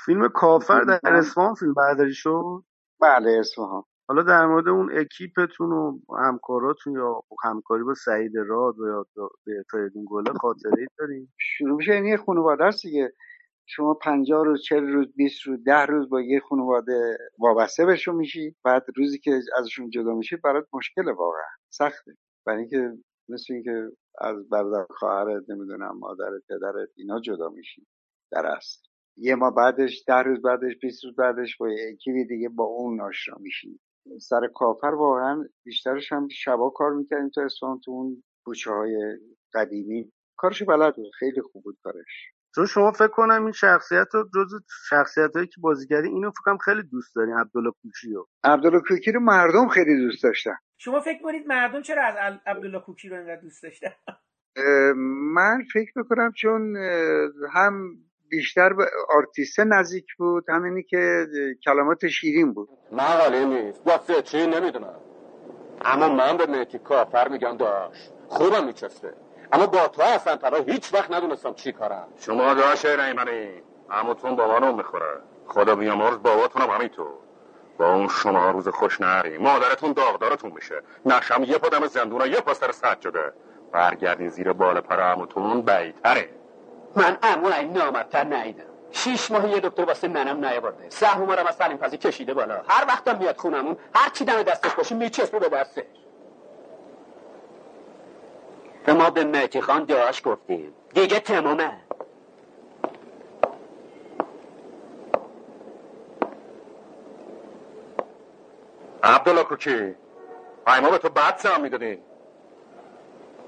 فیلم 0.05 0.29
کافر 0.29 0.83
در 0.83 1.13
اسفان 1.13 1.53
فیلم 1.53 1.73
برداری 1.73 2.13
شد 2.13 2.63
بله 3.01 3.39
اسفان 3.39 3.83
حالا 4.07 4.23
در 4.23 4.45
مورد 4.45 4.67
اون 4.67 4.97
اکیپتون 4.97 5.71
و 5.71 5.99
همکاراتون 6.17 6.93
یا 6.93 7.21
همکاری 7.43 7.83
با 7.83 7.93
سعید 7.93 8.31
راد 8.47 8.79
و 8.79 8.87
یا 8.87 9.05
به 9.45 9.63
فریدون 9.71 10.05
گله 10.09 10.33
خاطره 10.33 10.71
ای 10.77 10.87
داریم 10.99 11.33
شروع 11.39 11.77
میشه 11.77 11.95
یعنی 11.95 12.17
خانواده 12.17 12.63
است 12.63 12.83
دیگه 12.83 13.13
شما 13.65 13.93
پنجاه 13.93 14.45
روز 14.45 14.63
چل 14.63 14.87
روز 14.87 15.07
بیست 15.15 15.47
روز 15.47 15.63
ده 15.65 15.85
روز 15.85 16.09
با 16.09 16.21
یه 16.21 16.39
خانواده 16.39 17.17
وابسته 17.39 17.85
بهشون 17.85 18.15
میشی. 18.15 18.55
بعد 18.63 18.85
روزی 18.95 19.19
که 19.19 19.39
ازشون 19.57 19.89
جدا 19.89 20.13
میشی 20.13 20.35
برات 20.35 20.67
مشکل 20.73 21.07
واقعا. 21.07 21.49
سخته. 21.69 22.17
برای 22.45 22.59
اینکه 22.59 22.97
مثل 23.29 23.53
اینکه 23.53 23.89
از 24.21 24.49
برادر 24.49 24.85
خواهرت 24.89 25.49
نمی‌دونم 25.49 25.97
مادرت 25.99 26.41
پدرت 26.49 26.89
اینا 26.95 27.19
جدا 27.19 27.49
میشی. 27.49 27.87
در 28.31 28.45
اصل. 28.45 28.79
یه 29.17 29.35
ما 29.35 29.51
بعدش 29.51 30.03
ده 30.07 30.15
روز 30.21 30.41
بعدش 30.41 30.77
بیست 30.81 31.05
روز 31.05 31.15
بعدش 31.15 31.57
با 31.57 31.69
یکی 31.71 32.25
دیگه 32.25 32.49
با 32.49 32.63
اون 32.63 33.01
آشنا 33.01 33.37
میشی. 33.39 33.79
سر 34.19 34.47
کافر 34.55 34.87
واقعا 34.87 35.45
بیشترش 35.65 36.11
هم 36.11 36.27
شبا 36.27 36.69
کار 36.69 36.93
می‌کردیم 36.93 37.29
تو 37.29 37.41
اصفهان 37.41 37.79
تو 37.79 37.91
اون 37.91 38.23
کوچه 38.45 38.71
های 38.71 39.19
قدیمی. 39.53 40.11
کارش 40.37 40.63
بلد 40.63 40.95
بود. 40.95 41.11
خیلی 41.19 41.41
خوب 41.41 41.63
بود 41.63 41.77
کارش. 41.83 42.32
چون 42.55 42.65
شما 42.65 42.91
فکر 42.91 43.07
کنم 43.07 43.43
این 43.43 43.51
شخصیت 43.51 44.07
رو 44.13 44.23
جز 44.23 44.53
شخصیت 44.89 45.35
هایی 45.35 45.47
که 45.47 45.61
بازی 45.61 45.87
کردی 45.87 46.07
اینو 46.07 46.31
فکرم 46.31 46.57
خیلی 46.57 46.83
دوست 46.83 47.15
دارین 47.15 47.33
عبدالله 47.33 47.71
کوکی 47.71 48.13
رو. 48.13 48.27
عبدالله 48.43 48.81
کوکی 48.89 49.11
رو 49.11 49.19
مردم 49.19 49.67
خیلی 49.67 50.05
دوست 50.05 50.23
داشتن. 50.23 50.55
شما 50.77 50.99
فکر 50.99 51.21
کنید 51.23 51.47
مردم 51.47 51.81
چرا 51.81 52.03
از 52.03 52.39
عبدالله 52.45 52.79
کوکی 52.79 53.09
رو 53.09 53.15
اینقدر 53.15 53.41
دوست 53.41 53.63
داشتن؟ 53.63 53.91
من 55.33 55.63
فکر 55.73 55.91
می‌کنم 55.95 56.31
چون 56.31 56.75
هم 57.53 57.95
بیشتر 58.29 58.73
به 58.73 58.85
آرتیست 59.09 59.59
نزدیک 59.59 60.05
بود 60.17 60.49
همینی 60.49 60.83
که 60.83 61.27
کلمات 61.65 62.07
شیرین 62.07 62.53
بود. 62.53 62.69
مقاله 62.91 63.45
نیست. 63.45 63.87
واسه 63.87 64.21
چی 64.21 64.47
نمی‌دونم. 64.47 64.99
اما 65.81 66.15
من 66.15 66.37
به 66.37 66.45
مهتی 66.45 66.79
کافر 66.79 67.27
میگم 67.27 67.57
داشت. 67.57 68.13
خوبم 68.27 68.65
میچسته 68.65 69.13
اما 69.53 69.65
با 69.65 69.87
تو 69.87 70.01
اصلا 70.01 70.35
ترا 70.35 70.57
هیچ 70.57 70.93
وقت 70.93 71.11
ندونستم 71.11 71.53
چی 71.53 71.71
کارم. 71.71 72.07
شما 72.19 72.53
داشت 72.53 72.85
ریمنی 72.85 73.49
تون 74.21 74.35
بابانو 74.35 74.71
می‌خوره. 74.71 75.19
خدا 75.47 75.75
بیامرز 75.75 76.17
باباتونم 76.17 76.69
همینطور. 76.69 77.07
با 77.77 77.93
اون 77.93 78.07
شما 78.07 78.51
روز 78.51 78.67
خوش 78.67 79.01
نری 79.01 79.37
مادرتون 79.37 79.93
داغدارتون 79.93 80.51
میشه. 80.51 80.81
نقشم 81.05 81.43
یه 81.43 81.57
پادم 81.57 81.87
زندون 81.87 82.21
یه 82.21 82.39
پاستر 82.39 82.71
سجاده 82.71 83.33
برگردین 83.71 84.29
زیر 84.29 84.53
بال 84.53 84.79
پر 84.79 84.99
عموتون 84.99 85.61
بیتره 85.61 86.29
من 86.95 87.17
امو 87.23 87.47
این 87.47 87.73
نامدتر 87.73 88.23
نایدم 88.23 88.63
شیش 88.91 89.31
ماه 89.31 89.49
یه 89.49 89.59
دکتر 89.59 89.85
واسه 89.85 90.07
منم 90.07 90.45
نیاورده. 90.45 90.89
سهم 90.89 91.31
رو 91.31 91.47
از 91.47 91.55
سلیم 91.55 91.77
پزی 91.77 91.97
کشیده 91.97 92.33
بالا. 92.33 92.61
هر 92.67 92.85
وقتم 92.87 93.17
میاد 93.17 93.37
خونمون 93.37 93.77
هر 93.95 94.09
چی 94.09 94.25
دم 94.25 94.43
دستش 94.43 94.71
باشه 94.71 94.95
میچسبه 94.95 95.39
به 95.39 95.49
دستش. 95.49 96.02
به 98.85 98.93
ما 98.93 99.09
به 99.09 99.23
مهتی 99.23 99.61
خان 99.61 99.83
دعاش 99.83 100.21
گفتیم. 100.25 100.73
دیگه 100.93 101.19
تمامه 101.19 101.71
عبدالله 109.03 109.43
کوکی 109.43 109.95
ما 110.67 110.89
به 110.89 110.97
تو 110.97 111.09
بعد 111.09 111.37
سهم 111.37 111.61
می‌دادیم 111.61 112.03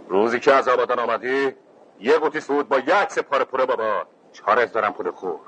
روزی 0.07 0.39
که 0.39 0.53
از 0.53 0.67
آبادان 0.67 0.99
آمدی 0.99 1.55
یه 1.99 2.17
قوطی 2.17 2.39
سود 2.39 2.69
با 2.69 2.79
یک 2.79 3.09
سپار 3.09 3.43
پره 3.43 3.65
بابا. 3.65 4.05
چهار 4.33 4.65
دارم 4.65 4.93
پول 4.93 5.11
خور. 5.11 5.39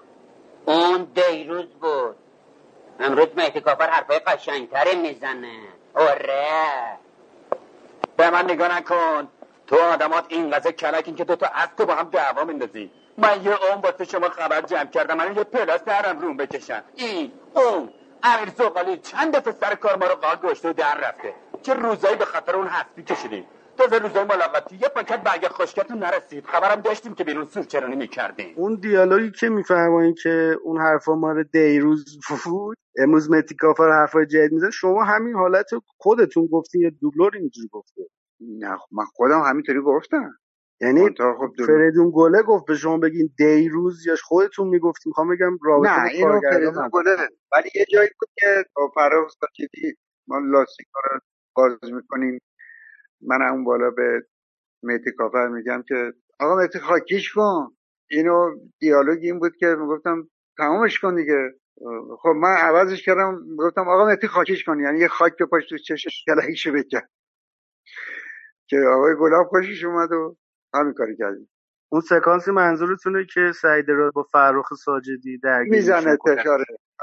اون 0.66 1.04
دیروز 1.04 1.66
بود. 1.66 2.16
امروز 3.00 3.28
مهدی 3.38 3.62
کافر 3.62 3.90
حرفای 3.90 4.20
قشنگتره 4.20 4.96
می‌زنه. 4.96 5.60
آره. 5.94 6.48
به 8.18 8.30
من 8.30 8.46
نگاه 8.46 8.78
نکن. 8.78 9.28
تو 9.68 9.76
آدمات 9.76 10.26
این 10.30 10.50
قضا 10.50 10.72
کلکین 10.72 11.16
که 11.16 11.24
دوتا 11.24 11.48
از 11.54 11.68
تو 11.78 11.86
با 11.86 11.96
هم 11.96 12.10
دعوا 12.10 12.44
میندازی. 12.44 12.92
من 13.18 13.44
یه 13.44 13.52
اون 13.64 13.82
با 13.82 14.06
شما 14.06 14.30
خبر 14.30 14.62
جمع 14.62 14.86
کردم 14.86 15.18
من 15.18 15.36
یه 15.36 15.44
پلاس 15.44 15.84
درم 15.84 16.20
روم 16.20 16.38
بکشن 16.38 16.84
این 16.96 17.32
اون 17.56 17.90
امیر 18.24 18.50
زغالی 18.58 18.98
چند 18.98 19.36
دفعه 19.36 19.54
سر 19.54 19.76
کار 19.76 19.96
ما 19.98 20.08
رو 20.08 20.16
قال 20.16 20.36
گشته 20.36 20.74
در 20.74 20.98
رفته. 20.98 21.34
چه 21.62 21.74
روزایی 21.74 22.16
به 22.16 22.26
خاطر 22.26 22.56
اون 22.56 22.68
حسبی 22.68 23.04
کشیدیم 23.04 23.46
تازه 23.78 23.98
روزای 23.98 24.24
ملاقاتی 24.24 24.76
یه 24.76 24.88
پاکت 24.90 25.24
برگ 25.24 25.48
خشکتون 25.48 25.98
نرسید. 25.98 26.46
خبرم 26.46 26.82
داشتیم 26.82 27.16
که 27.16 27.24
بیرون 27.24 27.46
سورچرانی 27.46 27.96
می‌کردیم. 27.96 28.54
اون 28.58 28.76
دیالوگی 28.76 29.32
که 29.32 29.50
میفرمایین 29.50 30.16
که 30.24 30.58
اون 30.64 30.82
حرفا 30.82 31.16
مال 31.16 31.44
دیروز 31.44 32.20
بود 32.46 32.78
امروز 32.98 33.32
متی 33.32 33.56
کافر 33.56 33.92
حرفای 33.92 34.26
جدید 34.26 34.52
میزن 34.52 34.70
شما 34.70 35.04
همین 35.04 35.36
حالت 35.36 35.70
خودتون 35.98 36.48
گفتین 36.48 36.82
یا 36.82 36.92
دوبلور 37.02 37.32
اینجوری 37.36 37.68
گفته 37.72 38.02
نه 38.42 38.78
من 38.92 39.06
خودم 39.06 39.42
همینطوری 39.42 39.82
گفتم. 39.82 40.32
یعنی 40.82 41.10
خب 41.18 41.54
فریدون 41.66 42.12
گله 42.16 42.44
گفت 42.44 42.66
به 42.66 42.76
شما 42.76 42.98
بگین 42.98 43.30
دیروز 43.38 44.06
یا 44.08 44.16
خودتون 44.24 44.68
می‌گفتیم 44.68 45.10
می‌خوام 45.10 45.30
بگم 45.36 45.58
رابطه 45.66 46.04
نه 46.04 46.10
اینو 46.10 46.42
فریدون 46.42 46.90
گله 46.92 47.16
ولی 47.52 47.70
یه 47.76 47.86
جایی 47.94 48.10
بود 48.20 48.30
که 48.36 48.66
با 48.76 48.92
فراغ 48.96 49.32
ما 50.28 50.40
لاستیک 50.40 50.88
رو 51.12 51.20
باز 51.56 51.94
می‌کنیم. 51.94 52.40
من 53.22 53.42
اون 53.42 53.64
بالا 53.64 53.90
به 53.92 54.26
مهدی 54.84 55.12
کافر 55.12 55.48
میگم 55.48 55.84
که 55.88 56.14
آقا 56.40 56.56
مهدی 56.56 56.80
خاکیش 56.80 57.34
کن. 57.34 57.78
اینو 58.12 58.56
دیالوگ 58.80 59.20
این 59.22 59.40
بود 59.40 59.56
که 59.56 59.68
می‌گفتم 59.68 60.30
تمامش 60.58 61.00
کن 61.00 61.16
دیگه. 61.16 61.54
خب 62.22 62.30
من 62.30 62.56
عوضش 62.58 63.06
کردم 63.06 63.56
گفتم 63.60 63.90
آقا 63.90 64.06
مهدی 64.06 64.28
خاکیش 64.28 64.64
کن. 64.64 64.80
یعنی 64.80 65.00
یه 65.00 65.08
خاک 65.08 65.44
پاش 65.52 65.68
تو 65.70 65.78
چشش 65.78 66.24
کلهیشو 66.28 66.72
بکن. 66.74 67.02
که 68.70 68.78
آقای 68.96 69.16
گلاب 69.20 69.48
خوشش 69.48 69.84
اومد 69.84 70.12
و 70.12 70.38
همین 70.74 70.94
کاری 70.94 71.18
کردیم 71.18 71.50
اون 71.90 72.02
سکانسی 72.02 72.52
منظورتونه 72.52 73.26
که 73.34 73.52
سعید 73.62 73.90
را 73.90 74.12
با 74.12 74.24
فرخ 74.24 74.74
ساجدی 74.74 75.38
درگیر 75.38 75.74
می‌زنه 75.74 76.18
آره 76.28 76.44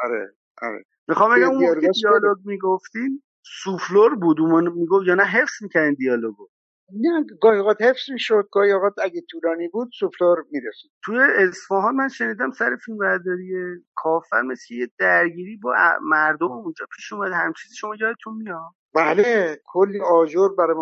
آره 0.05 0.35
آره. 0.63 0.85
می‌خوام 1.09 1.37
بگم 1.37 1.51
اون 1.51 1.91
دیالوگ 1.93 2.39
می‌گفتین 2.45 3.23
سوفلور 3.65 4.15
بود. 4.15 4.41
اون 4.41 4.69
می‌گفت 4.69 5.07
یا 5.07 5.15
نه 5.15 5.25
حفظ 5.25 5.63
می‌کردین 5.63 5.95
دیالوگو. 5.95 6.49
نه 6.93 7.27
گاهی 7.41 7.59
اوقات 7.59 7.83
حفظ 7.83 8.11
می‌شد 8.11 8.49
گاهی 8.53 8.73
اوقات 8.73 8.95
اگه 9.03 9.23
طولانی 9.31 9.69
بود 9.69 9.91
سوفلور 9.99 10.45
می‌رسید. 10.51 10.91
توی 11.05 11.19
اصفهان 11.37 11.95
من 11.97 12.09
شنیدم 12.09 12.51
سر 12.51 12.77
فیلم 12.85 12.99
برداری 12.99 13.53
کافر 13.95 14.43
مثل 14.43 14.75
یه 14.75 14.89
درگیری 14.99 15.57
با 15.57 15.75
مردم 16.03 16.53
اونجا 16.53 16.87
پیش 16.97 17.13
اومد. 17.13 17.33
هم 17.33 17.53
چیزی 17.63 17.75
شما 17.75 17.95
یادتون 18.01 18.35
میاد؟ 18.35 18.71
بله 18.95 19.61
کلی 19.65 20.01
آجر 20.01 20.49
برای 20.59 20.77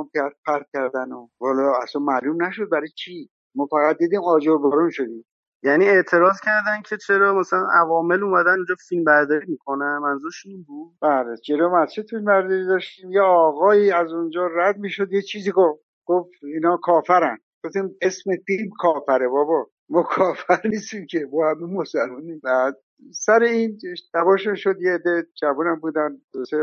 پرت 0.46 0.66
کردن 0.72 1.12
و 1.12 1.28
والا 1.40 1.72
اصلا 1.82 2.02
معلوم 2.02 2.42
نشد 2.42 2.68
برای 2.68 2.88
چی. 2.88 3.30
ما 3.54 3.66
فقط 3.66 3.98
دیدیم 3.98 4.20
آجر 4.24 4.56
بارون 4.56 4.90
شدیم. 4.90 5.24
یعنی 5.64 5.84
اعتراض 5.88 6.40
کردن 6.40 6.82
که 6.84 6.96
چرا 6.96 7.34
مثلا 7.34 7.66
عوامل 7.72 8.22
اومدن 8.22 8.56
اونجا 8.56 8.74
فیلم 8.88 9.04
برداری 9.04 9.46
می‌کنن؟ 9.48 9.98
منظورش 9.98 10.46
این 10.46 10.62
بود؟ 10.62 10.92
بله 11.00 11.36
چرا 11.36 11.82
مسجد 11.82 12.06
فیلم 12.10 12.24
برداری 12.24 12.66
داشتیم. 12.66 13.12
یه 13.12 13.20
آقایی 13.20 13.90
از 13.90 14.12
اونجا 14.12 14.46
رد 14.46 14.78
می‌شد 14.78 15.12
یه 15.12 15.22
چیزی 15.22 15.52
گفت. 15.52 15.81
گفت 16.06 16.30
اینا 16.42 16.76
کافرن. 16.76 17.38
گفتیم 17.64 17.96
اسم 18.02 18.30
فیلم 18.46 18.70
کافره 18.78 19.28
بابا. 19.28 19.66
ما 19.88 20.02
کافر 20.02 20.60
نیستیم 20.64 21.06
که. 21.06 21.28
ما 21.32 21.50
همه 21.50 21.66
مسلمانیم. 21.66 22.40
بعد 22.44 22.76
سر 23.14 23.42
این 23.42 23.78
دعواشون 24.14 24.54
شد 24.54 24.80
یه 24.80 24.92
عده 24.94 25.26
جوانم 25.40 25.80
بودن. 25.80 26.18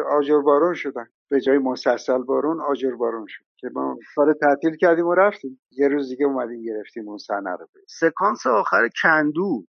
آجر 0.09 0.39
بارون 0.41 0.73
شدن. 0.73 1.07
به 1.29 1.41
جای 1.41 1.57
مسلسل 1.57 2.17
بارون 2.23 2.61
آجر 2.61 2.95
بارون 2.95 3.25
شد. 3.29 3.43
که 3.57 3.69
ما 3.73 3.97
کار 4.15 4.33
تعطیل 4.33 4.75
کردیم 4.75 5.07
و 5.07 5.15
رفتیم. 5.15 5.61
یه 5.71 5.87
روز 5.87 6.09
دیگه 6.09 6.25
اومدیم 6.25 6.63
گرفتیم 6.63 7.09
اون 7.09 7.17
صحنه 7.17 7.51
رو. 7.51 7.67
سکانس 7.87 8.47
آخر 8.47 8.89
کندو. 9.03 9.65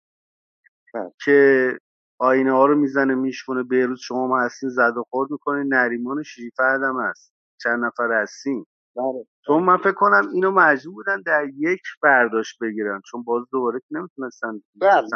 بله. 0.93 1.11
که 1.25 1.69
آینه 2.19 2.51
ها 2.51 2.65
رو 2.65 2.75
می‌زنه 2.75 3.15
میشونه 3.15 3.63
بیروز 3.63 3.99
شما 3.99 4.27
ما 4.27 4.41
هستین 4.41 4.69
زد 4.69 4.97
و 4.97 5.03
خورد 5.09 5.31
می‌کنین. 5.31 5.73
نریمان 5.73 6.23
شریفه 6.23 6.63
هم 6.63 7.01
هست. 7.09 7.33
چند 7.63 7.85
نفر 7.85 8.21
هستین؟ 8.21 8.65
بله 8.99 9.25
چون 9.45 9.63
من 9.63 9.77
فکر 9.77 9.91
کنم 9.91 10.29
اینو 10.33 10.51
مجبور 10.51 10.93
بودن 10.93 11.21
در 11.25 11.45
یک 11.57 11.81
برداشت 12.03 12.57
بگیرن 12.61 13.01
چون 13.11 13.23
باز 13.23 13.43
دوباره 13.51 13.79
که 13.79 13.85
نمی‌تونستن 13.91 14.61
بله 14.75 15.07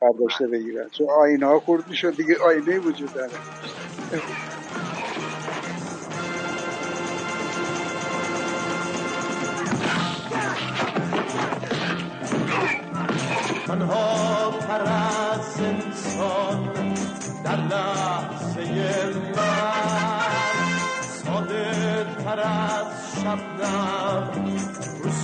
برداشته 0.00 0.46
بگیرن 0.46 0.88
چون 0.88 1.06
آینه 1.10 1.46
ها 1.46 1.60
خورد 1.60 1.88
می‌شد 1.88 2.16
دیگه 2.16 2.34
آینه 2.44 2.78
وجود 2.78 3.12
داره. 3.14 3.32
تنها 13.66 14.60
از 14.86 15.60
انسان 15.60 16.74
در 17.44 17.56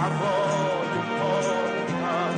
هوای 0.00 1.02
پاکم 1.18 2.36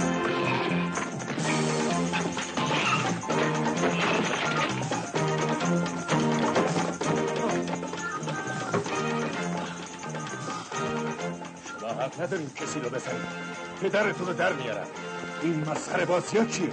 شما 11.81 11.89
حق 11.89 12.21
نداریم 12.23 12.51
کسی 12.57 12.81
رو 12.81 12.91
بزنید. 12.91 13.49
پدرتون 13.83 14.27
رو 14.27 14.35
در 14.35 14.53
میارم. 14.53 14.87
این 15.43 15.71
مسخره 15.71 16.05
بازی 16.05 16.39
ها 16.39 16.45
چیه؟ 16.45 16.69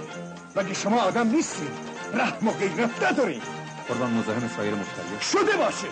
مگه 0.56 0.74
شما 0.74 1.00
آدم 1.00 1.28
نیستید؟ 1.28 1.68
رحم 2.14 2.48
و 2.48 2.50
غیرت 2.52 3.02
نداریم 3.02 3.42
قربان 3.88 4.10
مزاحم 4.10 4.48
سایر 4.56 4.74
مشتری 4.74 5.20
شده 5.20 5.56
باشه. 5.56 5.86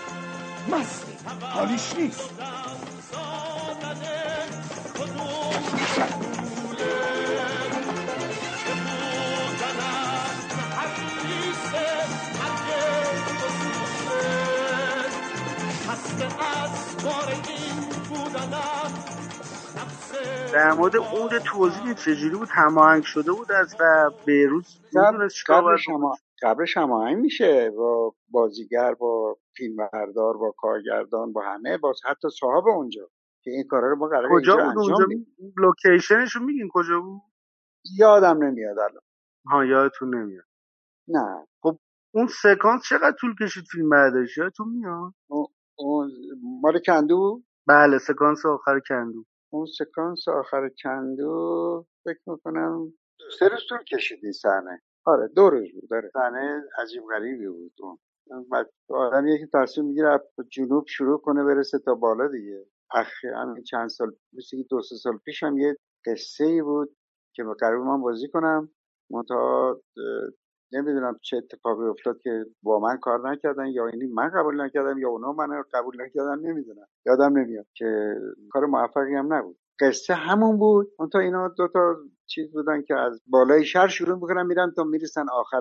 مستی 0.69 1.13
حالیش 1.41 1.95
نیست. 1.99 2.31
در 20.53 20.73
مورد 20.73 20.97
اون 20.97 21.29
توضیح 21.39 21.95
چجوری 21.95 22.37
بود؟ 22.37 22.49
هماهنگ 22.51 23.03
شده 23.05 23.33
بود 23.33 23.53
از 23.53 23.77
و 23.81 24.11
بیروز 24.27 24.81
می‌دونست 24.93 25.35
چیکار 25.35 25.63
قبل 25.63 25.77
شما 25.77 26.17
قبلش 26.43 26.77
هماهنگ 26.77 27.17
میشه 27.17 27.71
با 27.71 28.15
بازیگر 28.31 28.95
با 28.95 29.37
فیلمبردار 29.57 30.37
با 30.37 30.55
کارگردان 30.59 31.33
با 31.33 31.43
همه 31.43 31.79
با 31.79 31.95
حتی 32.05 32.29
صاحب 32.41 32.67
اونجا. 32.67 33.11
که 33.45 33.51
این 33.51 33.65
کارا 33.69 33.91
رو 33.91 33.97
ما 33.97 34.09
قرار 34.09 34.31
کجا 34.31 34.59
بود 34.59 34.79
اونجا؟ 34.79 35.05
لوکیشنش 35.59 36.37
رو 36.37 36.45
میگین 36.47 36.69
کجا 36.75 37.01
بود؟ 37.01 37.23
یادم 37.99 38.45
نمیاد 38.45 38.79
الان. 38.79 39.03
ها 39.47 39.65
یادتون 39.65 40.15
نمیاد. 40.17 40.45
نه. 41.09 41.47
خب 41.63 41.79
اون 42.15 42.27
سکانس 42.27 42.83
چقدر 42.89 43.17
طول 43.21 43.35
کشید 43.43 43.65
فیلم 43.73 43.91
برداشت 43.91 44.39
یادتون 44.39 44.69
میاد؟ 44.69 45.15
اون- 45.79 46.11
مال 46.63 46.81
کندو؟ 46.87 47.43
بله 47.69 47.99
سکانس 47.99 48.47
آخر 48.47 48.81
کندو. 48.89 49.25
اون 49.53 49.67
سکانس 49.67 50.29
آخر 50.29 50.71
کندو 50.85 51.87
فکر 52.05 52.21
می‌کنم 52.27 52.95
سه 53.41 53.49
روز 53.49 53.61
طول 53.69 53.85
کشید 53.85 54.21
این 54.25 54.33
صحنه. 54.33 54.83
آره 55.07 55.29
دو 55.29 55.51
روز 55.51 55.73
بود 55.75 55.91
داره 55.91 56.11
صحنه 56.15 56.63
عجیب 56.83 57.03
غریبی 57.11 57.49
بود. 57.49 57.73
اون 57.81 57.99
بعد 58.53 58.71
آدم 58.91 59.27
یکی 59.29 59.47
تصمیم 59.55 59.87
می‌گیره 59.89 60.11
از 60.15 60.21
جنوب 60.49 60.87
شروع 60.89 61.21
کنه 61.21 61.45
برسه 61.45 61.79
تا 61.79 61.95
بالا 61.95 62.29
دیگه. 62.29 62.67
اخی 62.95 63.29
همین 63.29 63.63
چند 63.63 63.89
سال 63.89 64.13
مثل 64.33 64.63
دو 64.71 64.83
سه 64.83 64.97
سال 64.97 65.19
پیش 65.19 65.43
هم 65.43 65.59
یه 65.59 65.77
قصه 66.07 66.45
ای 66.45 66.63
بود 66.63 66.97
که 67.35 67.45
قرار 67.61 67.79
من 67.79 68.01
بازی 68.01 68.29
کنم. 68.29 68.71
منتها 69.11 69.81
نمی‌دونم 70.73 71.19
چه 71.23 71.37
اتفاقی 71.37 71.87
افتاد 71.87 72.19
که 72.19 72.47
با 72.63 72.79
من 72.81 72.97
کار 72.97 73.31
نکردن 73.31 73.67
یا 73.67 73.87
اینی 73.87 74.07
من 74.07 74.31
قبول 74.37 74.61
نکردم 74.61 74.99
یا 74.99 75.09
اونا 75.09 75.33
من 75.33 75.63
قبول 75.73 76.03
نکردن 76.03 76.39
نمی‌دونم. 76.39 76.87
یادم 77.07 77.39
نمیاد 77.39 77.67
که 77.75 78.15
کار 78.51 78.67
موفقی 78.67 79.15
هم 79.15 79.33
نبود. 79.35 79.59
قصه 79.81 80.15
همون 80.15 80.59
بود. 80.59 80.93
منتها 81.01 81.21
اینا 81.21 81.49
دو 81.49 81.69
تا 81.69 81.97
چیز 82.27 82.53
بودن 82.53 82.83
که 82.83 82.95
از 82.95 83.23
بالای 83.27 83.65
شهر 83.65 83.89
شروع 83.89 84.15
می‌کنن 84.15 84.47
میرن 84.47 84.73
تا 84.77 84.85
می‌رسن 84.85 85.27
آخر 85.33 85.61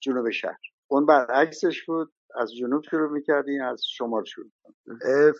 جنوب 0.00 0.30
شهر. 0.30 0.58
اون 0.90 1.06
برعکسش 1.06 1.84
بود. 1.86 2.12
از 2.36 2.54
جنوب 2.54 2.84
شروع 2.90 3.10
می‌کردین 3.10 3.62
از 3.62 3.82
شمال 3.96 4.24
شروع 4.24 4.50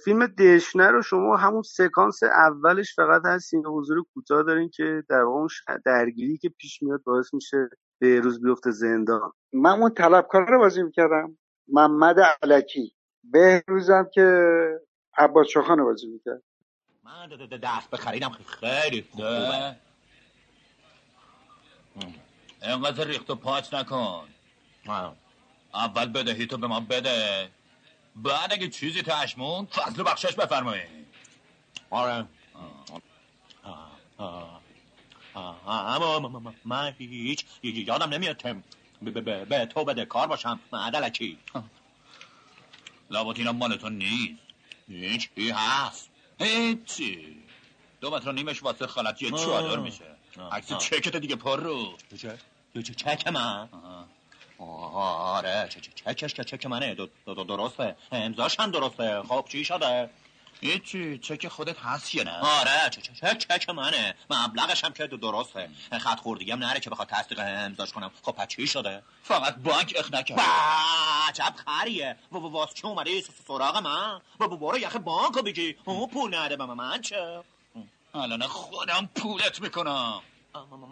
فیلم 0.05 0.27
دشنه 0.27 0.91
رو 0.91 1.03
شما 1.03 1.37
همون 1.37 1.63
سکانس 1.63 2.23
اولش 2.23 2.95
فقط 2.95 3.23
هست 3.25 3.55
این 3.55 3.67
حضور 3.67 4.05
کوتاه 4.15 4.43
دارین 4.43 4.71
که 4.71 5.05
در 5.09 5.23
واقع 5.23 5.49
درگیری 5.85 6.39
که 6.39 6.49
پیش 6.49 6.83
میاد 6.83 7.03
باعث 7.03 7.35
میشه 7.35 7.69
به 7.99 8.21
روز 8.21 8.43
بیفته 8.43 8.71
زندان. 8.71 9.33
من 9.53 9.81
اون 9.81 9.95
طلبکار 9.95 10.51
رو 10.51 10.59
بازی 10.59 10.83
می‌کردم 10.83 11.39
محمد 11.69 12.17
علکی. 12.43 12.95
بهروزم 13.25 14.09
که 14.15 14.61
عباس 15.17 15.47
شاخان 15.47 15.79
رو 15.79 15.85
بازی 15.85 16.07
می‌کرد. 16.07 16.43
من 17.05 17.29
دست 17.63 17.91
بخریدم 17.91 18.31
خیلی 18.31 19.07
خوبه. 19.11 19.77
انقدر 22.63 23.05
ریخت 23.05 23.31
و 23.31 23.35
پاچ 23.35 23.75
نکن. 23.75 24.29
اول 25.75 26.07
بدهی 26.07 26.47
تو 26.47 26.57
به 26.57 26.67
ما 26.67 26.81
بده. 26.81 27.49
بعد 28.17 28.53
اگه 28.53 28.69
چیزی 28.69 29.03
تشمون 29.03 29.67
فضل 29.67 30.01
و 30.01 30.05
بخشش 30.05 30.33
بفرمایید 30.35 31.07
آره. 31.91 32.27
اما 35.67 36.53
من 36.65 36.95
هیچ 36.99 37.45
یادم 37.63 38.09
نمیاد 38.15 38.43
به- 39.45 39.67
تو 39.67 39.85
بده 39.85 40.05
کار 40.05 40.27
باشم. 40.27 40.61
معدلکی 40.73 41.39
لابد 43.11 43.39
اینا 43.39 43.53
مال 43.53 43.77
تو 43.77 43.89
نیست. 43.89 44.35
هیچی 44.89 45.51
هست 45.51 46.11
هیچی. 46.41 47.37
دو 48.01 48.11
متر 48.11 48.33
نیمش 48.33 48.63
واسه 48.63 48.87
خالت 48.87 49.23
یه. 49.23 49.31
چادر 49.31 49.77
میشه. 49.77 50.05
عکس. 50.53 50.73
چکت 50.79 51.17
دیگه 51.17 51.37
پر 51.37 51.61
رو 51.61 51.97
چه 52.21 52.39
چه 52.83 52.95
چک 52.95 53.29
من 53.29 53.69
آره 54.65 55.69
چه 55.71 55.81
چه 55.81 55.91
چکش 56.15 56.35
که 56.35 56.45
چک 56.45 56.67
منه؟ 56.67 56.95
دو- 56.95 57.09
دو- 57.27 57.35
دو- 57.35 57.45
درسته. 57.45 57.97
امضاش 58.13 58.61
هم 58.61 58.71
درسته. 58.71 59.23
خب 59.29 59.45
چی 59.49 59.65
شده؟ 59.65 60.11
هیچی 60.61 61.19
چک 61.19 61.49
خودت 61.49 61.79
هست 61.79 62.15
یا 62.15 62.23
نه؟ 62.23 62.39
آره 62.39 62.91
چه 62.91 63.01
چه 63.01 63.13
چه 63.15 63.35
چک 63.35 63.71
منه؟ 63.71 64.15
مبلغش 64.31 64.85
هم 64.85 64.93
که 64.93 65.07
دو- 65.07 65.17
درسته. 65.17 65.71
خط 66.01 66.21
خوردگی 66.21 66.51
هم 66.51 66.59
نره 66.59 66.81
که 66.81 66.91
بخواد 66.91 67.09
تصدیق 67.09 67.41
امضاش 67.45 67.93
کنم. 67.93 68.11
خب 68.23 68.33
پس 68.33 68.49
چی 68.49 68.67
شده؟ 68.67 69.03
فقط 69.23 69.55
بانک 69.57 69.95
اخ 69.99 70.13
نکرد 70.13 70.41
عجب 71.29 71.55
خریه. 71.67 72.17
و 72.33 72.37
واسه 72.39 72.75
چه 72.75 72.87
اومده 72.87 73.21
سراغ 73.49 73.77
من؟ 73.77 74.21
و 74.41 74.49
برو 74.49 74.79
یخ 74.79 74.97
بانکو 74.97 75.43
بگی. 75.43 75.77
اون 75.85 76.09
پول 76.09 76.35
نده 76.35 76.57
به 76.57 76.67
من 76.67 77.01
چه؟ 77.01 77.43
الان 78.15 78.47
خودم 78.47 79.09
پولت 79.15 79.61
می‌کنم. 79.61 80.23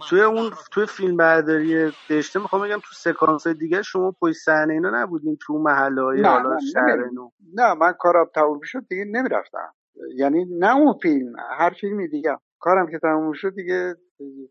توی 0.08 0.20
اون 0.22 0.50
توی 0.72 0.86
فیلم 0.86 1.16
برداری 1.16 1.92
داشته 2.10 2.40
می‌خوام 2.40 2.62
بگم 2.62 2.78
تو 2.78 2.94
سکانس 2.94 3.46
های 3.46 3.54
دیگه 3.56 3.82
شما 3.82 4.14
پشت 4.20 4.36
صحنه 4.36 4.72
اینا 4.74 4.90
نبودین 4.94 5.38
تو 5.40 5.58
محله 5.58 6.02
های 6.02 6.22
نه 6.22 6.28
حالا 6.28 6.50
نه 6.76 7.10
نو. 7.14 7.30
نه 7.54 7.74
من 7.74 7.92
کارم 7.92 8.26
تموم 8.34 8.60
شد 8.62 8.86
دیگه 8.88 9.04
نمی‌رفتم. 9.04 9.74
یعنی 10.16 10.44
نه 10.58 10.76
اون 10.76 10.94
فیلم 11.02 11.32
هر 11.58 11.70
فیلمی 11.80 12.08
دیگه. 12.08 12.36
کارم 12.60 12.90
که 12.90 12.98
تموم 12.98 13.32
شد 13.32 13.54
دیگه 13.54 13.94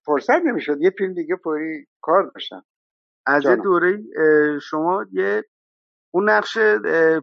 فرصت 0.05 0.41
نمی‌شد. 0.45 0.81
یه 0.81 0.89
فیلم 0.97 1.13
دیگه 1.13 1.35
فوری 1.43 1.87
کار 2.01 2.31
داشتم. 2.35 2.65
از 3.25 3.43
یه. 3.45 3.55
دوره 3.55 4.03
شما 4.59 5.05
یه 5.11 5.43
اون 6.13 6.29
نقش 6.29 6.57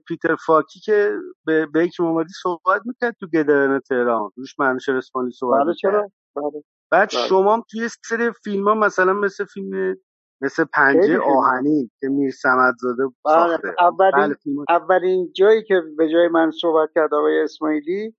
پیتر 0.09 0.37
فاکی 0.47 0.80
که 0.80 1.12
به 1.47 1.66
بیک 1.66 2.01
محمدی 2.01 2.32
صحبت 2.43 2.82
می‌کرد 2.85 3.16
تو 3.20 3.26
گدایان 3.26 3.80
تهران. 3.80 4.30
روش 4.37 4.59
منوشر 4.59 4.97
اسپانیایی 4.97 5.32
صحبت 5.32 5.66
بله 5.66 5.74
چرا؟ 5.74 6.11
بله 6.37 6.64
بعد 6.95 7.11
بله. 7.11 7.28
شما 7.28 7.64
توی 7.70 7.88
سری 8.09 8.30
فیلم 8.45 8.68
ها 8.68 8.74
مثلا 8.74 9.12
مثل 9.12 9.45
فیلم 9.45 9.97
مثل 10.40 10.64
پنجه. 10.64 11.18
آهنین 11.18 11.90
که 12.01 12.09
میر 12.09 12.30
سمدزاده 12.30 13.03
بله 13.24 13.34
ساخته 13.34 13.74
اولین 13.78 14.28
بله 14.28 14.36
اولین 14.68 15.32
جایی 15.32 15.62
که 15.62 15.82
به 15.99 16.09
جای 16.09 16.28
من 16.28 16.51
صحبت 16.51 16.88
کرد 16.95 17.14
آقای 17.14 17.40
اسماعیلی 17.40 18.14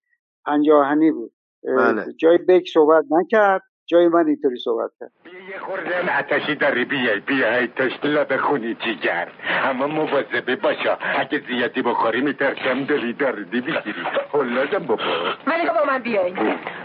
پنجاهنی 0.46 1.12
بود 1.12 1.34
اه، 1.68 1.76
بله. 1.76 2.14
جای 2.20 2.38
بک 2.38 2.64
صحبت 2.74 3.06
نکرد 3.12 3.62
جای 3.88 4.08
من 4.08 4.28
اینطوری 4.28 4.58
صحبت 4.58 4.92
کرد. 5.00 5.12
یه 5.50 5.60
خورده 5.60 6.12
عتشی 6.12 6.56
داری 6.56 6.86
بیای 6.86 7.20
بیای 7.20 7.68
تشت 7.68 8.02
بخونی 8.06 8.74
جیگر 8.76 9.28
اما 9.64 9.88
مواظبه 9.88 10.56
باشا 10.56 10.98
اگه 11.18 11.42
زیادی 11.48 11.82
بخوری 11.82 12.22
میترسم 12.22 12.84
دلی 12.84 13.14
دردی 13.14 13.62
بگیری 13.62 14.02
حلازم 14.34 14.86
بخور 14.88 15.38
ولی 15.48 15.66
با 15.66 15.86
من 15.88 16.00
بیایی 16.00 16.36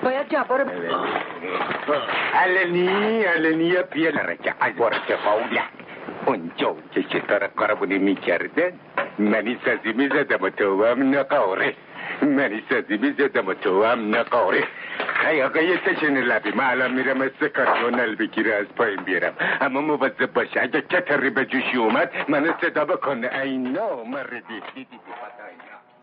باید 0.03 0.28
جبار 0.28 0.66
علنی 2.34 3.22
علنی 3.22 3.74
بیا 3.92 4.11
لرکه 4.11 4.55
عبار 4.61 4.94
کفاوله 5.09 5.62
اونجا 6.26 6.76
که 6.92 7.03
شتار 7.03 7.46
قربونی 7.46 7.98
می‌کردن 7.98 8.72
منی 9.18 9.59
سازی 9.64 9.92
می‌زدم 9.92 10.42
و 10.42 10.51
تو 10.51 10.84
هم 10.84 11.14
نقاره. 11.14 11.74
منی 12.23 12.62
سازی 12.68 12.97
می‌زدم 12.97 13.47
و 13.47 13.55
تو 13.55 13.85
هم 13.85 14.14
نقاره 14.14 14.64
خی 15.23 15.43
آقا 15.43 15.61
یه 15.61 15.79
تشن 15.87 16.14
لبی. 16.14 16.51
من 16.51 16.64
الان 16.64 16.95
میرم 16.95 17.21
از 17.21 17.31
کارتونل 17.57 18.14
بگیره 18.16 18.55
از 18.55 18.66
پایین 18.66 19.05
بیارم. 19.05 19.35
اما 19.61 19.81
مواظب 19.81 20.33
باشه 20.33 20.61
اگه 20.61 20.81
کتری 20.81 21.31
به 21.31 21.45
جوشی 21.45 21.77
اومد 21.77 22.11
منو 22.29 22.53
صدا 22.61 22.85
بکنه. 22.85 23.31
اینا 23.43 24.05
مردی. 24.05 24.61
دیدی 24.75 25.01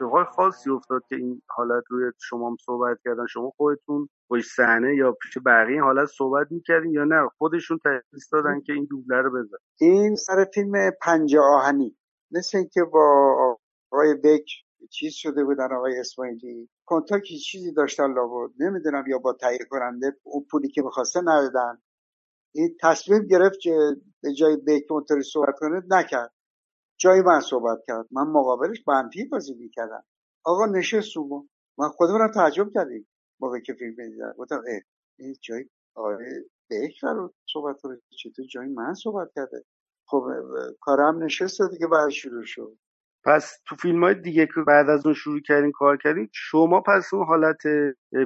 اتفاق 0.01 0.27
خاصی 0.27 0.69
افتاد 0.69 1.01
که 1.09 1.15
این 1.15 1.41
حالت 1.49 1.83
روی 1.89 2.11
شما 2.21 2.49
هم 2.49 2.55
صحبت 2.65 2.97
کردن. 3.05 3.25
شما 3.25 3.49
خودتون 3.49 4.09
با 4.29 4.39
صحنه 4.41 4.95
یا 4.95 5.11
پیش 5.11 5.37
بقیه 5.45 5.73
این 5.73 5.81
حالت 5.81 6.07
صحبت 6.07 6.47
می‌کردین 6.51 6.91
یا 6.91 7.03
نه؟ 7.03 7.29
خودشون 7.37 7.79
تشخیص 7.85 8.33
دادن 8.33 8.61
که 8.61 8.73
این 8.73 8.87
دوبله 8.89 9.21
رو 9.21 9.29
بزن 9.29 9.57
این 9.79 10.15
سر 10.15 10.45
فیلم 10.53 10.91
پنجه 11.01 11.39
آهنی. 11.39 11.97
مثل 12.31 12.57
اینکه 12.57 12.81
با 12.93 13.35
آقای 13.91 14.13
بک 14.23 14.66
چیز 14.91 15.13
شده 15.13 15.43
بودن 15.43 15.73
آقای 15.73 15.99
اسماعیلی. 15.99 16.69
کنتاکی 16.85 17.39
چیزی 17.39 17.73
داشتن 17.73 18.13
لابد. 18.13 18.53
نمی‌دونم 18.59 19.03
یا 19.07 19.17
با 19.19 19.33
تهیه 19.33 19.59
کننده 19.69 20.17
اون 20.23 20.45
پولی 20.51 20.69
که 20.69 20.81
می‌خواسته 20.81 21.21
ندادن. 21.21 21.81
این 22.55 22.77
تصمیم 22.81 23.23
گرفت 23.27 23.59
که 23.59 23.77
به 24.23 24.33
جای 24.33 24.57
بیک 24.57 24.91
اونطوری 24.91 25.23
صحبت 25.23 25.55
کنه 25.59 25.83
نکرد. 25.89 26.33
جای 26.99 27.21
من 27.21 27.39
صحبت 27.41 27.79
کرد. 27.87 28.07
من 28.11 28.23
مقابلش 28.23 28.87
منفی 28.87 29.25
بازی 29.25 29.53
می‌کردم. 29.53 30.03
آقا 30.45 30.65
نشست 30.65 31.17
اون 31.17 31.49
من 31.79 31.89
خودمونم 31.89 32.31
تعجب 32.31 32.67
کردیم. 32.73 33.07
موقع 33.41 33.59
که 33.59 33.73
فیلم 33.73 33.95
می‌دیدم 33.97 34.33
گفتم 34.37 34.63
اه 34.67 34.81
این 35.19 35.35
جای 35.41 35.65
آقای 35.95 36.17
بیک 36.69 37.03
رو 37.03 37.33
صحبت 37.53 37.81
کنه. 37.81 38.01
چطور 38.19 38.45
جای 38.45 38.67
من 38.67 38.93
صحبت 38.93 39.29
کرده؟ 39.35 39.63
خب 40.07 40.23
کارم 40.81 41.23
نشست 41.23 41.61
دیگه 41.71 41.87
بعد 41.87 42.09
شروع 42.09 42.43
شد. 42.45 42.77
پس 43.27 43.61
تو 43.67 43.75
فیلم 43.75 44.03
های 44.03 44.15
دیگه 44.15 44.45
که 44.45 44.61
بعد 44.67 44.89
از 44.89 45.05
اون 45.05 45.15
شروع 45.15 45.39
کردین 45.41 45.71
کار 45.71 45.97
کردین 45.97 46.29
شما 46.33 46.81
پس 46.81 47.13
اون 47.13 47.25
حالت 47.25 47.57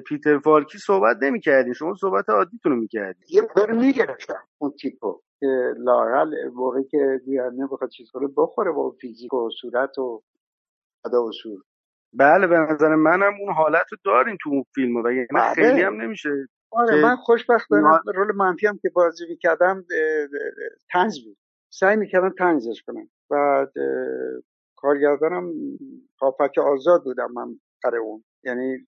پیتر 0.07 0.39
فالکی 0.39 0.77
صحبت 0.77 1.17
نمی‌کردین. 1.21 1.73
شما 1.73 1.95
صحبت 1.95 2.29
عادیتون 2.29 2.71
رو 2.71 2.77
می‌کردین. 2.77 3.23
یه 3.29 3.41
بر 3.55 3.71
می‌گرفتم 3.71 4.43
اون 4.57 4.71
تیپو 4.81 5.21
که 5.39 5.73
لاقل 5.77 6.33
موقعی 6.53 6.83
که 6.83 7.21
گوینده 7.25 7.67
بخواد 7.71 7.89
چیز 7.89 8.11
کنه 8.11 8.27
بخوره 8.37 8.71
با 8.71 8.91
فیزیک 9.01 9.33
و 9.33 9.49
صورت 9.61 9.97
و 9.97 10.23
ادا 11.05 11.23
و 11.23 11.31
سور. 11.31 11.61
بله 12.13 12.47
به 12.47 12.57
نظر 12.57 12.95
منم 12.95 13.33
اون 13.41 13.53
حالت 13.53 13.85
رو 13.91 13.97
دارین 14.05 14.37
تو 14.41 14.49
اون 14.49 14.63
فیلم 14.75 14.95
و 14.95 15.11
یعنی 15.11 15.27
بله. 15.35 15.53
خیلی 15.53 15.81
هم 15.81 16.01
نمیشه 16.01 16.29
آره 16.71 17.01
من 17.03 17.15
خوشبختانه 17.15 17.85
اینا- 17.85 18.01
رول 18.15 18.35
منفی 18.35 18.67
هم 18.67 18.79
که 18.81 18.89
بازی 18.95 19.25
می‌کردم 19.29 19.85
تنز 20.91 21.19
بود. 21.25 21.37
سعی 21.73 21.95
می‌کردم 21.95 22.29
تنزش 22.29 22.83
کنم. 22.87 23.09
بعد 23.29 23.71
اه، 23.77 24.41
کارگردانم 24.81 25.53
پاپک 26.19 26.57
آزاد 26.57 27.03
بودم 27.03 27.31
من 27.33 27.59
برای 27.83 27.99
اون. 28.01 28.23
یعنی 28.43 28.87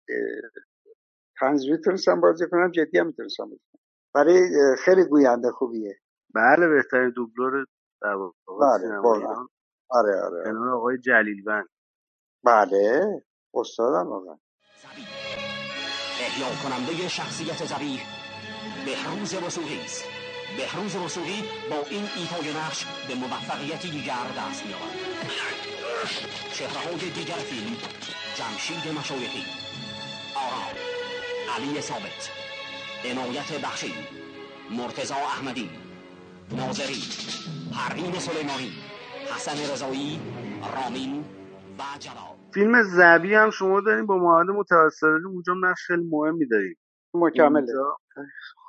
تنز 1.39 1.65
می‌تونستم 1.69 2.21
بازی 2.21 2.45
کنم 2.51 2.71
جدی 2.71 2.99
هم 2.99 3.07
می‌تونستم 3.07 3.43
بازی 3.43 3.61
کنم. 3.73 3.81
برای 4.15 4.49
خیلی 4.85 5.03
گوینده 5.05 5.51
خوبیه. 5.51 5.95
بله 6.35 6.67
بهترین 6.67 7.09
دوبلور 7.15 7.65
بله 8.01 8.97
واقعا. 8.99 9.17
ایران. 9.19 9.47
آره 9.89 10.21
آره 10.21 10.43
کنار 10.45 10.69
آقای 10.69 10.97
جلیلوند 10.97 11.69
بله 12.45 13.01
استادم 13.55 14.07
واقعا. 14.09 14.37
احیا 16.05 16.47
کننده 16.63 17.07
شخصیت 17.09 17.65
زبیح 17.65 18.01
بهروز 18.85 19.35
است. 19.85 20.22
بهروز 20.57 20.95
وسوقی 20.95 21.43
با 21.69 21.85
این 21.89 22.03
ایفای 22.15 22.53
نقش 22.53 22.85
به 23.07 23.15
موفقیتی 23.15 23.89
دیگر 23.89 24.13
دست 24.37 24.65
می‌یابد 24.65 25.13
چهره‌های 26.53 27.09
دیگر 27.09 27.33
فیلم 27.33 27.77
جمشید 28.35 28.93
مشایخی. 28.99 29.45
آرام 30.35 30.75
علی 31.55 31.81
ثابت. 31.81 32.31
عنایت 33.05 33.61
بخشی 33.63 33.93
مرتزا 34.71 35.15
احمدی. 35.15 35.69
ناظری 36.51 37.03
پروین 37.73 38.19
سلیمانی. 38.19 38.73
حسن 39.35 39.73
رضایی 39.73 40.21
رامین 40.75 41.25
و 41.79 41.83
جلال. 41.99 42.37
فیلم 42.53 42.83
زبی 42.83 43.33
هم 43.35 43.49
شما 43.49 43.81
دارین 43.81 44.05
با 44.05 44.17
محمد 44.17 44.49
متوسلی 44.55 45.25
اونجا 45.25 45.53
نقش 45.61 45.79
خیلی 45.87 46.03
مهمی 46.11 46.47
دارین. 46.47 46.75
مکمله. 47.13 47.73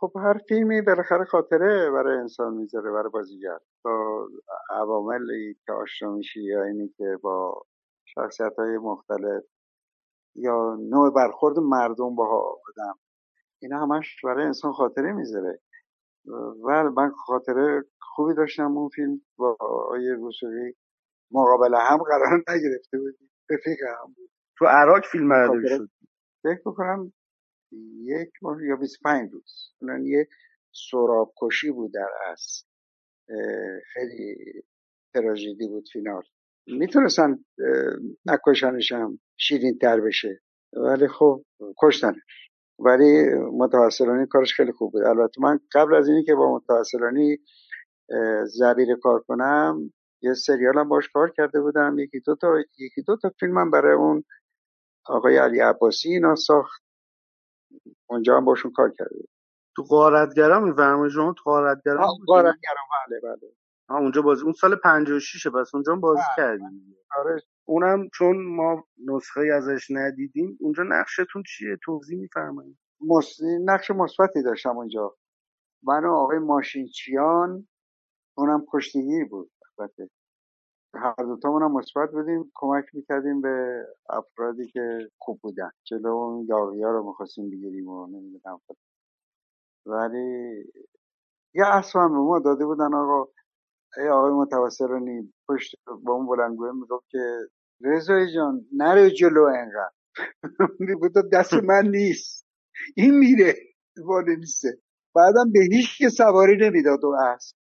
خب 0.00 0.12
هر 0.16 0.38
فیلمی 0.48 0.82
بالاخره 0.82 1.24
خاطره 1.24 1.90
برای 1.90 2.18
انسان 2.18 2.54
می‌ذاره 2.54 2.90
برای 2.90 3.10
بازیگر. 3.10 3.58
با 3.84 4.28
عواملی 4.70 5.56
که 5.66 5.72
آشنا 5.72 6.12
میشی 6.12 6.42
یا 6.42 6.64
اینی 6.64 6.88
که 6.88 7.18
با 7.22 7.62
شخصیت 8.04 8.52
های 8.58 8.78
مختلف 8.78 9.44
یا 10.34 10.76
نوع 10.80 11.14
برخورد 11.14 11.58
مردم 11.58 12.14
با 12.14 12.56
آدم 12.68 12.98
اینا 13.62 13.78
همش 13.78 14.20
برای 14.24 14.46
انسان 14.46 14.72
خاطره 14.72 15.12
می‌ذاره. 15.12 15.60
و 16.64 16.90
من 16.96 17.10
خاطره 17.10 17.84
خوبی 18.00 18.34
داشتم 18.34 18.76
اون 18.76 18.88
فیلم 18.88 19.20
با 19.36 19.56
آقای 19.60 20.12
وسوقی 20.14 20.74
مقابل 21.30 21.74
هم 21.74 21.98
قرار 21.98 22.44
نگرفته 22.48 22.98
بودیم. 22.98 23.30
رفیق 23.50 23.78
هم 24.00 24.14
بود. 24.16 24.30
تو 24.58 24.64
عراق 24.64 25.04
فیلم 25.04 25.28
برداری 25.28 25.68
شد. 25.68 25.88
فکر 26.42 26.60
بکنم 26.66 27.12
یک 28.04 28.30
ماه 28.42 28.64
یا 28.64 28.76
25 28.76 29.32
روز. 29.32 29.72
اون 29.82 30.06
یه 30.06 30.28
سراب 30.90 31.34
کشی 31.42 31.70
بود 31.70 31.94
در 31.94 32.08
اه، 33.28 33.80
خیلی 33.92 34.36
تراژدی 35.14 35.68
بود 35.68 35.88
فینال. 35.92 36.22
می‌تونستن 36.66 37.44
نکشنش 38.26 38.92
هم 38.92 39.20
شیرین 39.36 39.78
تر 39.78 40.00
بشه. 40.00 40.40
ولی 40.72 41.08
خب 41.08 41.44
کشتنش. 41.82 42.22
ولی 42.78 43.24
متوسلانی 43.34 44.26
کارش 44.26 44.54
خیلی 44.54 44.72
خوب 44.72 44.92
بود. 44.92 45.02
البته 45.04 45.42
من 45.42 45.60
قبل 45.74 45.94
از 45.94 46.08
اینی 46.08 46.24
که 46.24 46.34
با 46.34 46.56
متوسلانی 46.56 47.38
زبیر 48.44 48.96
کار 49.02 49.20
کنم 49.28 49.92
یه 50.22 50.34
سریال 50.34 50.78
هم 50.78 50.88
باش 50.88 51.08
کار 51.08 51.30
کرده 51.36 51.60
بودم. 51.60 51.98
یکی 51.98 52.20
دو 52.20 52.36
تا 52.36 52.58
یکی 52.78 53.02
دو 53.06 53.16
تا 53.16 53.32
فیلمم 53.40 53.70
برای 53.70 53.94
اون 53.96 54.24
آقای 55.06 55.36
علی 55.36 55.60
عباسی 55.60 56.08
اینا 56.08 56.34
ساخت. 56.34 56.83
اونجا 58.06 58.36
هم 58.36 58.44
باشون 58.44 58.72
کار 58.72 58.90
کرده. 58.90 59.24
تو 59.76 59.82
غارتگرا 59.82 60.60
میفرمایید 60.60 61.12
شما؟ 61.12 61.34
تو 61.38 61.42
غارتگرا 61.44 62.04
آه، 62.04 62.18
بله 62.28 63.20
بله. 63.22 63.52
آه 63.88 63.96
اونجا 64.00 64.22
بازی 64.22 64.42
اون 64.44 64.52
سال 64.52 64.76
56 64.76 65.46
پس 65.46 65.74
اونجا 65.74 65.92
هم 65.92 66.00
بازی 66.00 66.22
کردیم. 66.36 66.96
آره. 67.16 67.42
اونم 67.64 68.08
چون 68.14 68.44
ما 68.56 68.84
نسخه 69.06 69.40
ازش 69.54 69.86
ندیدیم 69.90 70.58
اونجا 70.60 70.82
نقشتون 70.82 71.42
چیه؟ 71.46 71.78
توضیح 71.84 72.18
میفرمایید 72.18 72.78
مس... 73.00 73.38
نقش 73.64 73.90
مثبتی 73.90 74.42
داشتم 74.42 74.76
اونجا. 74.76 75.16
من 75.82 76.04
و 76.04 76.12
آقای 76.14 76.38
ماشینچیان 76.38 77.68
اونم 78.38 78.66
کشتیگیر 78.72 79.24
بود 79.28 79.50
البته. 79.78 80.10
هر 80.96 81.14
دوتامون 81.24 81.62
هم 81.62 81.72
مثبت 81.72 82.10
بودیم 82.12 82.52
کمک 82.54 82.84
می‌کردیم 82.94 83.40
به 83.42 83.84
افرادی 84.10 84.68
که 84.68 85.08
خوب 85.18 85.40
بودن. 85.42 85.70
جلو 85.84 86.08
اون 86.08 86.46
یاغی 86.48 86.82
ها 86.82 86.90
رو 86.90 87.08
می‌خواستیم 87.08 87.50
بگیریم 87.50 87.88
و 87.88 88.06
نمی‌دونم. 88.06 88.60
ولی 89.86 90.54
یه 91.54 91.66
اصلا 91.66 92.08
به 92.08 92.14
ما 92.14 92.38
داده 92.40 92.66
بودن 92.66 92.94
آقا 92.94 93.28
ای 93.98 94.08
آقای 94.08 94.32
متوسلانی 94.32 95.34
پشت 95.48 95.76
با 96.04 96.14
اون 96.14 96.26
بلندگوه 96.26 96.72
می‌گفت 96.72 97.10
که 97.10 97.38
رضایی 97.82 98.34
جان 98.34 98.66
نرو 98.72 99.08
جلو 99.10 99.42
انقدر 99.44 99.92
می‌گفت 100.80 101.14
دست 101.34 101.54
من 101.54 101.88
نیست. 101.90 102.46
این 102.96 103.18
میره 103.18 103.54
وانه 104.06 104.36
نیسته 104.36 104.78
بعدم 105.16 105.52
به 105.52 105.60
هیچ 105.72 105.98
که 105.98 106.08
سواری 106.10 106.56
نمی‌داد 106.56 107.04
اون 107.04 107.18
اسب 107.20 107.56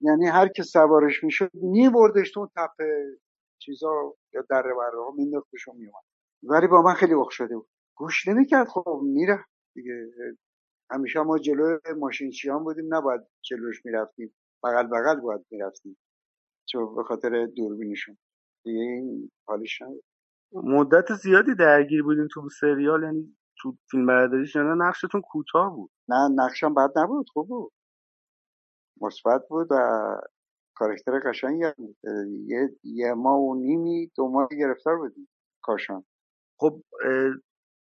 یعنی 0.00 0.26
هر 0.26 0.48
که 0.48 0.62
سوارش 0.62 1.24
می‌شد 1.24 1.50
میبردش 1.54 2.30
تو 2.32 2.40
اون 2.40 2.48
تپه 2.56 3.18
چیزا 3.58 4.14
یا 4.34 4.44
دره 4.50 4.74
بره 4.74 5.04
ها 5.04 5.10
مینداختش 5.16 5.68
و 5.68 5.72
میومد 5.72 6.02
ولی 6.42 6.66
با 6.66 6.82
من 6.82 6.94
خیلی 6.94 7.14
اخ 7.14 7.30
شده 7.30 7.56
بود. 7.56 7.68
گوش 7.96 8.28
نمی‌کرد. 8.28 8.68
خب 8.68 9.00
میره 9.04 9.44
دیگه. 9.74 10.10
همیشه 10.90 11.20
ما 11.20 11.38
جلو 11.38 11.78
ماشینچیان 11.98 12.64
بودیم. 12.64 12.94
نباید 12.94 13.20
جلوش 13.44 13.86
می‌رفتیم. 13.86 14.34
بغل 14.64 14.86
بغل 14.86 15.20
باید 15.20 15.46
می‌رفتیم. 15.50 15.98
چون 16.68 16.94
به 16.96 17.02
خاطر 17.02 17.46
دوربینشون. 17.46 18.18
دیگه 18.64 18.80
این 18.80 19.30
حالش 19.48 19.82
نبود. 19.82 20.04
مدت 20.52 21.14
زیادی 21.14 21.54
درگیر 21.54 22.02
بودین 22.02 22.28
تو 22.32 22.48
سریال. 22.60 23.02
یعنی 23.02 23.36
تو 23.62 23.76
فیلم 23.90 24.06
برداریش 24.06 24.56
یعنی 24.56 24.68
نقشتون 24.78 25.20
کوتاه 25.20 25.76
بود. 25.76 25.90
نه 26.08 26.28
نقشم 26.34 26.74
بد 26.74 26.90
نبود. 26.98 27.26
خوب 27.32 27.48
بود. 27.48 27.72
مثبت 29.00 29.48
بود 29.48 29.66
و 29.70 29.76
کارکتر 30.74 31.18
قشنگی 31.18 31.64
هم 31.64 31.74
اه، 32.04 32.26
یه, 32.46 32.70
یه 32.84 33.14
ماه 33.14 33.38
و 33.40 33.54
نیمی 33.54 34.10
دو 34.16 34.28
ماه 34.28 34.48
گرفتار 34.58 34.96
بودیم 34.96 35.28
کاشان. 35.62 36.04
خب 36.60 36.82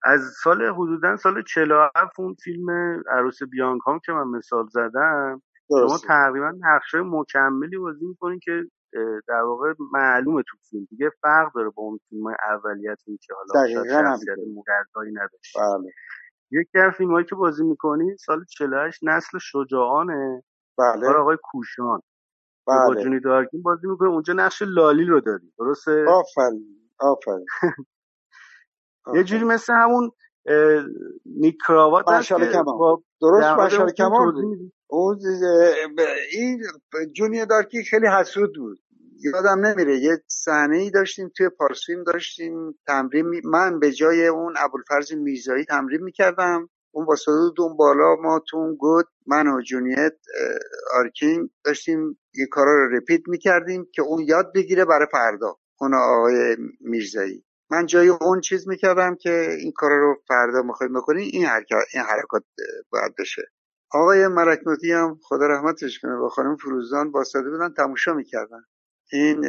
از 0.03 0.22
سال 0.43 0.66
حدودا 0.66 1.18
سال 1.18 1.43
47 1.43 2.20
اون 2.20 2.36
فیلم 2.43 2.70
عروس 3.09 3.43
بیانکام 3.43 3.99
که 4.05 4.11
من 4.11 4.28
مثال 4.28 4.68
زدم 4.68 5.41
شما. 5.70 5.97
تقریبا 6.07 6.53
نقشه 6.59 7.01
مکملی 7.01 7.78
بازی 7.78 8.05
می‌کنین 8.05 8.39
که 8.39 8.63
در 9.28 9.41
واقع 9.41 9.74
معلومه 9.93 10.43
تو 10.47 10.57
فیلم. 10.70 10.88
دیگه 10.89 11.11
فرق 11.22 11.53
داره 11.55 11.70
با 11.70 11.84
اون 11.84 11.99
فیلم 12.09 12.24
های 12.24 12.36
اولیتون 12.49 13.18
که 13.22 13.34
حالا 13.34 13.68
شخصیت. 13.68 14.38
مجزایی 14.38 15.11
نداشت 15.13 15.57
بله. 15.57 15.91
یکی 16.51 16.78
از 16.80 16.93
فیلم 16.93 17.11
هایی 17.11 17.26
که 17.26 17.36
بازی 17.36 17.63
می‌کنین 17.63 18.16
سال 18.16 18.45
48 18.45 18.99
نسل 19.03 19.38
شجاعانه. 19.41 20.43
بله. 20.78 21.07
آقای 21.07 21.38
کوشان. 21.43 21.99
که 22.65 22.71
با 22.71 22.93
بله 22.93 23.03
جونی 23.03 23.19
دارکین 23.19 23.61
بازی 23.61 23.88
می‌کنه 23.88 24.09
اونجا 24.09 24.34
نقش 24.34 24.61
لالی 24.61 25.05
رو 25.05 25.21
داری 25.21 25.53
درسته؟ 25.59 26.05
آفرین 26.07 26.89
آفرین. 26.99 27.45
یه 29.15 29.23
جوری 29.23 29.43
مثل 29.43 29.73
همون 29.73 30.11
نیکراوات 31.26 32.05
هست 32.09 32.28
که 32.28 32.63
با 32.65 33.03
درست 33.21 33.47
مشال 33.47 33.91
کمال؟ 33.91 34.34
اون 34.88 35.19
این 36.32 36.61
جونی 37.15 37.45
دارکی 37.45 37.84
خیلی 37.84 38.07
حسود 38.07 38.55
بود. 38.55 38.80
یادم 39.23 39.65
نمیره 39.65 39.97
یه 39.97 40.17
صحنه 40.28 40.78
ای 40.78 40.91
داشتیم 40.91 41.32
توی 41.38 41.49
پارسفیلم 41.49 42.03
داشتیم 42.03 42.80
تمرین 42.88 43.41
من 43.45 43.80
به 43.80 43.91
جای 43.91 44.28
اون 44.28 44.53
ابوالفرز 44.57 45.13
میزایی 45.13 45.65
تمرین 45.65 46.03
می‌کردم. 46.03 46.69
اون 46.95 47.05
با 47.05 47.15
دون 47.57 47.77
بالا 47.77 48.15
ما 48.15 48.41
تو 48.49 48.57
اون 48.57 48.75
گود 48.75 49.05
من 49.27 49.47
و 49.47 49.61
جونیت 49.61 50.13
آرکین 50.93 51.49
داشتیم 51.65 52.19
این 52.33 52.47
کارا 52.51 52.71
رو 52.85 52.97
رپیت 52.97 53.21
می‌کردیم 53.27 53.87
که 53.93 54.01
اون 54.01 54.23
یاد 54.27 54.51
بگیره 54.55 54.85
برای 54.85 55.07
فردا. 55.11 55.57
اون 55.79 55.93
آقای 55.93 56.57
میرزایی. 56.81 57.45
من 57.71 57.85
جای 57.85 58.09
اون 58.09 58.41
چیز 58.41 58.67
می‌کردم 58.67 59.15
که 59.15 59.51
این 59.59 59.71
کارا 59.75 59.97
رو 59.97 60.15
فردا 60.27 60.61
می‌خوایم 60.61 60.93
بکنیم. 60.93 61.29
این 61.33 61.45
حرکت 61.45 61.75
این 61.93 62.03
حرکات 62.03 62.43
باید 62.91 63.15
بشه 63.19 63.41
آقای 63.91 64.27
مرکنوتی 64.27 64.91
هم 64.91 65.19
خدا 65.23 65.47
رحمتش 65.47 65.99
کنه 65.99 66.17
با 66.17 66.29
خانم 66.29 66.55
فروزان 66.57 67.11
باساده 67.11 67.49
بودن 67.49 67.73
تماشا 67.77 68.13
می‌کردن. 68.13 68.63
این 69.11 69.41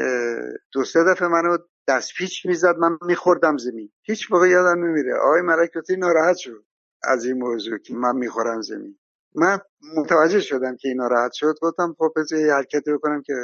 دو 0.73 0.85
سه 0.85 1.05
دفعه 1.05 1.29
منو 1.29 1.59
دست 1.89 2.13
پیچ 2.19 2.47
می‌زد 2.47 2.77
من 2.79 2.99
میخوردم 3.03 3.57
زمین. 3.57 3.93
هیچ 4.03 4.33
موقع 4.33 4.49
یادم 4.49 4.85
نمیره. 4.85 5.15
آقای 5.15 5.43
مرکنوتی 5.43 5.97
ناراحت 5.97 6.37
شد. 6.37 6.66
از 7.07 7.25
این 7.25 7.39
موضوع 7.39 7.79
که 7.79 7.95
من 7.95 8.17
می‌خورم 8.17 8.61
زمین. 8.61 8.99
من 9.35 9.59
متوجه 9.97 10.41
شدم 10.41 10.77
که 10.77 10.89
این 10.89 10.97
ناراحت 10.97 11.33
شد. 11.33 11.55
گفتم 11.63 11.97
خب 11.99 12.13
یه 12.33 12.55
حرکتی 12.55 12.93
بکنم 12.93 13.23
که 13.23 13.35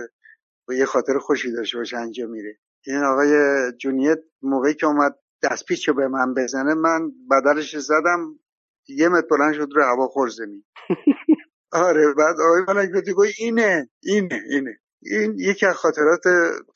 با 0.68 0.74
یه 0.74 0.84
خاطر 0.84 1.18
خوشی 1.18 1.52
داشته 1.52 1.78
باشه 1.78 1.96
انجام 1.98 2.30
میره 2.30 2.58
این 2.86 3.04
آقای 3.04 3.32
جونیت 3.72 4.18
موقعی 4.42 4.74
که 4.74 4.86
اومد 4.86 5.18
دست 5.42 5.64
پیچ 5.64 5.90
به 5.90 6.08
من 6.08 6.34
بزنه 6.34 6.74
من 6.74 7.12
بدلش 7.30 7.78
زدم 7.78 8.38
یه 8.88 9.08
متر 9.08 9.26
بلند 9.30 9.54
شد 9.54 9.68
رو 9.74 9.82
هوا 9.84 10.08
خور 10.08 10.28
زمین. 10.28 10.64
آره 11.72 12.14
بعد 12.14 12.36
آقای 12.40 12.76
ملک 12.76 13.10
گوی 13.10 13.32
اینه 13.38 13.90
اینه 14.02 14.42
اینه. 14.50 14.80
این 15.04 15.38
یکی 15.38 15.66
از 15.66 15.74
خاطرات 15.74 16.22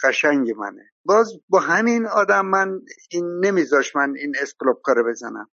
قشنگ 0.03 0.53
منه. 0.59 0.91
باز 1.05 1.33
با 1.49 1.61
همین 1.61 2.07
آدم 2.07 2.47
من 2.47 2.81
این 3.11 3.41
نمیذاش 3.45 3.97
من 3.97 4.15
این 4.17 4.35
اسکلوب 4.41 4.81
کار 4.85 5.03
بزنم. 5.11 5.49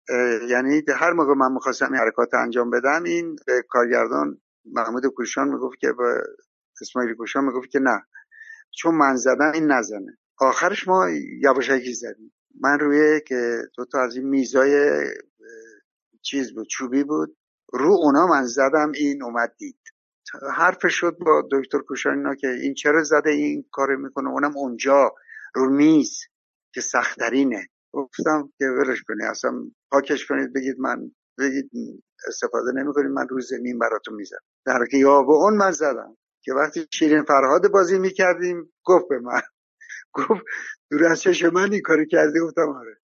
یعنی 0.49 0.83
هر 0.97 1.13
موقع 1.13 1.35
من 1.35 1.53
می‌خواستم 1.53 1.93
این 1.93 2.01
حرکات 2.01 2.35
انجام 2.35 2.71
بدم 2.71 3.03
این 3.05 3.37
به 3.47 3.65
کارگردان 3.69 4.39
محمود 4.65 5.07
کوشان 5.07 5.49
می‌گفت 5.49 5.79
که 5.81 5.93
به 5.93 6.23
اسماعیل 6.81 7.15
کوشان 7.15 7.45
می‌گفت 7.45 7.71
که 7.71 7.79
نه. 7.79 8.03
چون 8.71 8.95
من 8.95 9.17
زدم 9.17 9.51
این 9.55 9.73
نزنه. 9.73 10.19
آخرش 10.39 10.89
ما 10.89 11.11
یواشکی 11.43 11.95
زدیم. 11.95 12.33
من 12.61 12.79
روی 12.79 13.21
که 13.27 13.63
دو 13.77 13.85
تا 13.85 14.03
از 14.03 14.17
این 14.17 14.29
میزای 14.29 15.05
چیز 16.23 16.55
بود 16.55 16.67
چوبی 16.67 17.05
بود 17.05 17.37
رو 17.73 17.93
اونا 17.93 18.27
من 18.27 18.45
زدم 18.47 18.93
این 18.95 19.23
اومد 19.23 19.55
دید. 19.59 19.81
حرف 20.57 20.89
شد 20.89 21.17
با 21.21 21.49
دکتر 21.53 21.79
کوشانینا 21.79 22.35
که 22.35 22.49
این 22.49 22.75
چرا 22.75 23.03
زده 23.03 23.31
این 23.31 23.65
کار 23.73 23.97
می‌کنه؟ 23.97 24.31
اونم 24.31 24.57
اونجا 24.57 25.15
رو 25.55 25.71
میز 25.71 26.21
که 26.75 26.81
سخترینه 26.81 27.69
گفتم 27.93 28.53
که 28.59 28.65
ولش 28.67 29.03
کنید 29.03 29.23
اصلا 29.23 29.53
پاکش 29.91 30.27
کنید 30.27 30.53
بگید 30.53 30.81
من 30.81 31.13
بگید 31.39 31.71
استفاده 32.29 32.73
نمی‌کنید 32.73 33.11
من 33.11 33.29
رو 33.29 33.41
زمین 33.41 33.79
براتون 33.79 34.15
میزم 34.15 34.39
در 34.67 34.87
که 34.91 34.97
یا 34.97 35.23
به 35.23 35.33
اون 35.33 35.57
من 35.57 35.71
زدم 35.71 36.17
که 36.45 36.55
وقتی 36.55 36.87
شیرین 36.93 37.23
فرهاد 37.25 37.69
بازی 37.73 37.99
می‌کردیم 37.99 38.73
گفت 38.85 39.09
به 39.09 39.19
من. 39.21 39.41
گفت 40.15 40.43
دور 40.91 41.05
از 41.07 41.23
چش 41.23 41.45
من 41.45 41.73
این 41.73 41.83
کاری 41.83 42.07
کردی؟ 42.07 42.41
گفتم 42.41 42.69
آره. 42.69 42.99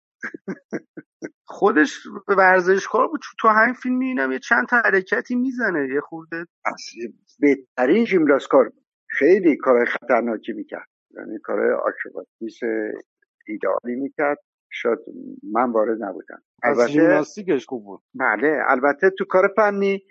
خودش 1.48 2.06
ورزشکار 2.28 3.08
بود. 3.08 3.20
تو 3.38 3.48
همین 3.48 3.74
فیلم 3.74 4.00
اینم 4.00 4.32
یه 4.32 4.38
چند 4.38 4.66
تا 4.66 4.76
حرکتی 4.76 5.34
می‌زنه 5.34 5.88
یه 5.94 6.00
خورده 6.00 6.46
اصلی 6.64 7.14
بهترین 7.38 8.04
ژیمناستکار 8.04 8.68
بود. 8.68 8.84
خیلی 9.08 9.56
کار 9.56 9.84
خطرناکی 9.84 10.52
می‌کرد. 10.52 10.88
یعنی 11.10 11.38
کار 11.38 11.72
آکروباتیس 11.72 12.60
ایدئالی 13.48 14.00
می‌کرد. 14.00 14.38
شاید 14.70 14.98
من 15.52 15.72
وارد 15.72 16.02
نبودم. 16.02 16.42
از 16.62 16.88
ژیمناستیکش 16.88 17.66
خوب 17.66 17.84
بود. 17.84 18.02
بله 18.14 18.62
البته 18.66 19.10
تو 19.10 19.24
کار 19.24 19.52
فنی 19.56 20.02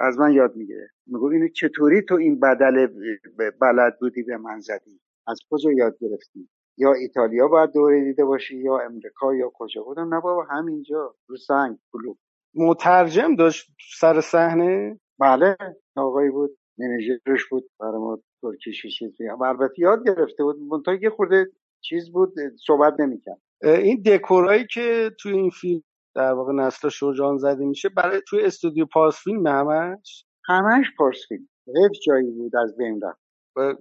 از 0.00 0.18
من 0.18 0.32
یاد 0.32 0.56
می‌گیره. 0.56 0.90
میگو 1.06 1.26
اینو 1.26 1.48
چطوری 1.48 2.02
تو 2.02 2.14
این 2.14 2.40
بدل 2.40 2.86
بلد 3.60 3.98
بودی 4.00 4.22
به 4.22 4.36
من 4.36 4.60
زدی؟ 4.60 5.00
از 5.26 5.38
کجا 5.50 5.72
یاد 5.72 5.96
گرفتی؟ 6.00 6.48
یا 6.76 6.92
ایتالیا 6.92 7.48
باید 7.48 7.72
دوره 7.72 8.04
دیده 8.04 8.24
باشی 8.24 8.56
یا 8.56 8.78
امریکا 8.78 9.34
یا 9.34 9.50
کجا. 9.54 9.82
بودم 9.82 10.14
نه 10.14 10.20
بابا 10.20 10.44
همینجا 10.44 11.14
رو 11.26 11.36
سنگ 11.36 11.78
کلوب 11.92 12.18
مترجم 12.54 13.36
داشت 13.36 13.70
سر 13.98 14.20
صحنه؟ 14.20 15.00
بله 15.18 15.56
آقایی 15.96 16.30
بود 16.30 16.58
منیجرش 16.78 17.44
بود 17.50 17.70
برای 17.80 17.98
ما 17.98 18.18
ترکیش 18.42 18.98
چیز 18.98 19.12
البته 19.44 19.74
یاد 19.78 20.06
گرفته 20.06 20.44
بود 20.44 20.58
منتها 20.58 20.94
یه 20.94 21.10
خورده 21.10 21.46
چیز 21.80 22.12
بود 22.12 22.34
صحبت 22.66 23.00
نمی‌کرد. 23.00 23.40
این 23.62 24.02
دکورایی 24.06 24.66
که 24.74 25.10
توی 25.20 25.32
این 25.32 25.50
فیلم 25.50 25.82
در 26.14 26.32
واقع 26.32 26.52
نسل 26.52 26.88
شجان 26.88 27.36
زده 27.36 27.64
میشه 27.64 27.88
برای 27.88 28.20
توی 28.28 28.44
استودیو 28.44 28.86
پاس 28.86 29.24
فیلم 29.24 29.46
همش؟ 29.46 30.24
همش 30.44 30.86
پاس 30.98 31.16
فیلم. 31.28 31.48
حیف 31.66 31.92
جایی 32.06 32.30
بود 32.30 32.56
از 32.56 32.76
بین 32.76 33.00
رفت. 33.00 33.20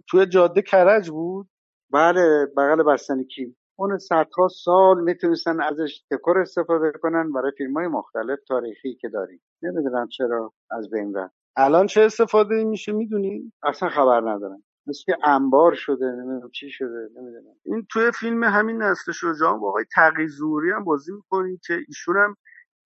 توی 0.09 0.25
جاده 0.25 0.61
کرج 0.61 1.09
بود؟ 1.09 1.47
بله 1.93 2.45
بغل 2.57 2.83
بستنی 2.83 3.25
کیم 3.25 3.57
اون 3.75 3.97
صدها 3.97 4.47
سال 4.47 5.03
می‌تونستن 5.03 5.61
ازش 5.61 6.01
دکور 6.11 6.39
استفاده 6.39 6.91
کنن 7.01 7.31
برای 7.31 7.51
فیلم 7.57 7.73
های 7.73 7.87
مختلف 7.87 8.39
تاریخی 8.47 8.95
که 8.95 9.09
داریم. 9.09 9.41
نمی‌دونم 9.61 10.07
چرا 10.07 10.53
از 10.71 10.89
بین 10.89 11.15
رفت. 11.15 11.35
الان 11.57 11.87
چه 11.87 12.01
استفاده 12.01 12.63
میشه 12.63 12.91
می‌دونی؟ 12.91 13.53
اصلا 13.63 13.89
خبر 13.89 14.21
ندارم. 14.21 14.63
مثل 14.87 15.13
انبار 15.23 15.73
شده 15.73 16.05
نمی‌دونم 16.05 16.49
چی 16.51 16.69
شده 16.69 17.09
نمی‌دونم. 17.15 17.55
این 17.65 17.85
توی 17.91 18.11
فیلم 18.19 18.43
همین 18.43 18.83
نسل 18.83 19.11
شجاع 19.11 19.57
با 19.57 19.69
آقای 19.69 19.85
تقی 19.95 20.27
زوری 20.27 20.71
هم 20.71 20.83
بازی 20.83 21.11
می‌کنین 21.11 21.59
که 21.67 21.73
ایشون 21.87 22.17
هم 22.17 22.35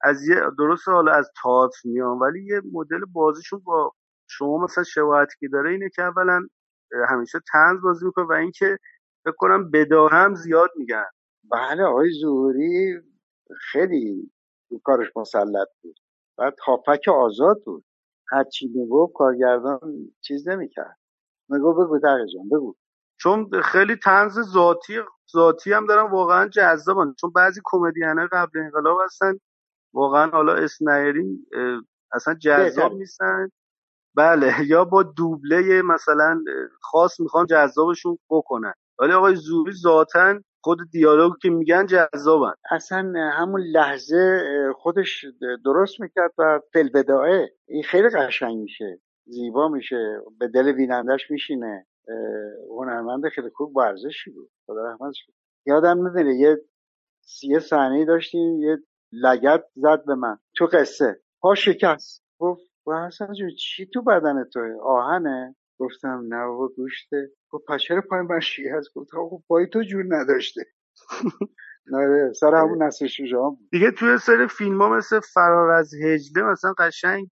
از 0.03 0.27
یه 0.27 0.35
درست 0.57 0.87
حالا 0.87 1.11
از 1.11 1.31
تئاتر 1.43 1.79
میان 1.85 2.19
ولی 2.19 2.45
یه 2.45 2.61
مدل 2.73 3.05
بازیشون 3.13 3.61
با 3.65 3.91
شما 4.29 4.63
مثلا 4.63 4.83
شباهتی 4.83 5.35
که 5.39 5.47
داره 5.47 5.71
اینه 5.71 5.89
که 5.95 6.01
اولا 6.03 6.47
همیشه 7.09 7.39
تنز 7.51 7.81
بازی 7.83 8.05
می‌کنه 8.05 8.25
و 8.25 8.31
اینکه 8.31 8.77
فکر 9.27 9.35
کنم 9.37 9.71
بداه 9.71 10.11
هم 10.11 10.35
زیاد 10.35 10.69
میگن. 10.75 11.05
بله 11.51 11.83
آقای 11.83 12.11
زوری 12.21 13.01
خیلی 13.71 14.31
تو 14.69 14.79
کارش 14.83 15.07
مسلط 15.15 15.67
بود. 15.81 15.99
بعد 16.37 16.55
هاپک 16.67 17.07
آزاد 17.07 17.63
بود. 17.65 17.83
هرچی 18.31 18.67
می‌گفت 18.67 19.13
کارگردان 19.13 19.79
چیز 20.21 20.47
نمی‌کرد. 20.47 20.97
میگو 21.49 21.73
بگو 21.73 21.99
جان 21.99 22.49
بگو. 22.51 22.75
چون 23.19 23.61
خیلی 23.61 23.95
تنز 23.95 24.39
ذاتی 24.39 24.99
ذاتی 25.31 25.73
هم 25.73 25.85
دارن. 25.85 26.11
واقعا 26.11 26.47
جذابن. 26.47 27.13
چون 27.19 27.31
بعضی 27.31 27.61
کمدینه 27.65 28.27
قبل 28.31 28.59
انقلاب 28.59 28.97
هستن. 29.05 29.39
واقعا 29.93 30.31
حالا 30.31 30.53
اسنایرین 30.53 31.45
اصلا 32.13 32.33
جذاب 32.33 32.93
نیستن. 32.93 33.49
بله 34.15 34.53
یا 34.67 34.85
با 34.85 35.03
دوبله 35.03 35.81
مثلا 35.81 36.43
خاص 36.81 37.19
می‌خوان 37.19 37.45
جذابشون 37.45 38.17
بکنن. 38.29 38.73
ولی 38.99 39.13
آقای 39.13 39.35
زوری 39.35 39.71
ذاتا 39.73 40.39
خود 40.61 40.77
دیالوگ 40.91 41.33
که 41.41 41.49
میگن 41.49 41.85
جذابن. 41.85 42.53
اصلا 42.71 43.13
همون 43.33 43.61
لحظه 43.61 44.39
خودش 44.75 45.25
درست 45.65 46.01
می‌کرد 46.01 46.31
و 46.37 46.59
فلبدائه 46.73 47.49
این 47.67 47.83
خیلی 47.83 48.09
قشنگ 48.09 48.57
میشه. 48.57 48.99
زیبا 49.25 49.67
میشه. 49.67 50.21
به 50.39 50.47
دل 50.47 50.71
بینندش 50.71 51.31
میشینه. 51.31 51.85
هنرمند 52.69 53.29
خیلی 53.29 53.49
خوب 53.55 53.77
ورزشی 53.77 54.31
بود. 54.31 54.49
خدا 54.65 54.83
رحمتش 54.91 55.25
یادم 55.65 55.97
می‌دونه 55.97 56.35
یه 56.35 56.57
یه 57.43 57.59
صحنه 57.59 58.05
داشتیم 58.05 58.61
یه 58.61 58.77
لگت 59.11 59.63
زد 59.75 60.05
به 60.05 60.15
من 60.15 60.37
تو 60.55 60.65
قصه. 60.65 61.19
پا 61.41 61.55
شکست. 61.55 62.23
گفت 62.39 62.61
حسن 62.87 63.33
جون 63.33 63.49
چی 63.59 63.85
تو 63.93 64.01
بدن 64.01 64.43
توه؟ 64.53 64.77
آهنه؟ 64.83 65.55
گفتم 65.79 66.23
نه 66.29 66.45
بابا 66.47 66.67
گوشته. 66.67 67.31
گفت 67.49 67.65
پس 67.67 67.81
چرا 67.81 68.01
پای 68.09 68.21
من 68.21 68.39
هست 68.77 68.93
گفت 68.95 69.09
خب 69.11 69.43
پای 69.47 69.67
تو 69.73 69.83
جور 69.83 70.03
نداشته. 70.09 70.61
نه 71.91 72.33
سر 72.33 72.55
همون 72.55 72.83
نسل 72.83 73.07
شجاع 73.07 73.57
دیگه 73.71 73.91
توی 73.91 74.17
سر 74.17 74.47
فیلم 74.47 74.81
ها 74.81 74.89
مثل 74.89 75.19
فرار 75.19 75.71
از 75.71 75.93
هجله 76.03 76.43
مثلا 76.43 76.73
قشنگ 76.77 77.27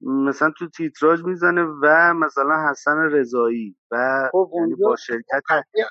مثلا 0.00 0.50
تو 0.58 0.68
تیتراژ 0.68 1.24
می‌زنه 1.24 1.62
و 1.82 2.14
مثلا 2.14 2.70
حسن 2.70 2.96
رضایی 2.98 3.76
و 3.90 4.28
خب 4.32 4.50
یعنی 4.54 4.74
با 4.74 4.96
شرکت 4.96 5.42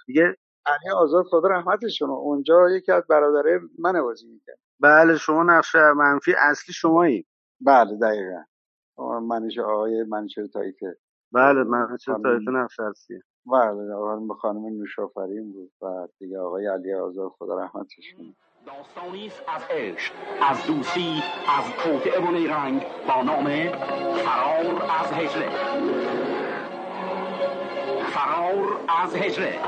دیگه 0.07 0.35
علی 0.65 0.89
آزاد 0.95 1.25
خدا 1.25 1.47
رحمتشون 1.47 2.09
اونجا 2.09 2.69
یکی 2.69 2.91
از 2.91 3.03
برادره 3.09 3.59
من 3.79 4.01
بازی 4.01 4.27
می‌کرد. 4.27 4.59
بله 4.79 5.17
شما 5.17 5.43
نقش 5.43 5.75
منفی 5.75 6.33
اصلی 6.37 6.73
شمایی. 6.73 7.25
بله 7.61 7.97
دقیقا. 7.97 8.43
منیشه 9.19 9.61
آقای 9.61 10.03
منیشه 10.03 10.47
تایفه. 10.47 10.97
بله 11.31 11.63
منیشه 11.63 12.13
تایفه 12.23 12.51
نقش 12.51 12.79
اصلیه 12.79 13.23
بله 13.45 13.93
آقای 13.93 14.27
خانم 14.41 14.65
نوشافرین 14.65 15.51
بود. 15.51 15.71
و 15.81 16.07
دیگه 16.19 16.39
آقای 16.39 16.67
علی 16.67 16.93
آزاد 16.93 17.31
خدا 17.39 17.59
رحمتشون 17.59 18.35
داستانی 18.65 19.27
است 19.27 19.43
از 19.47 19.61
عشق 19.69 20.13
از 20.41 20.67
دوستی 20.67 21.23
از 21.59 21.83
توطعه 21.83 22.27
و 22.27 22.31
نیرنگ 22.31 22.85
با 23.07 23.23
نام 23.23 23.45
فرار 24.25 24.83
از 25.01 25.11
هجله 25.13 25.49
فرار 28.03 28.79
از 29.03 29.15
هجله 29.15 29.59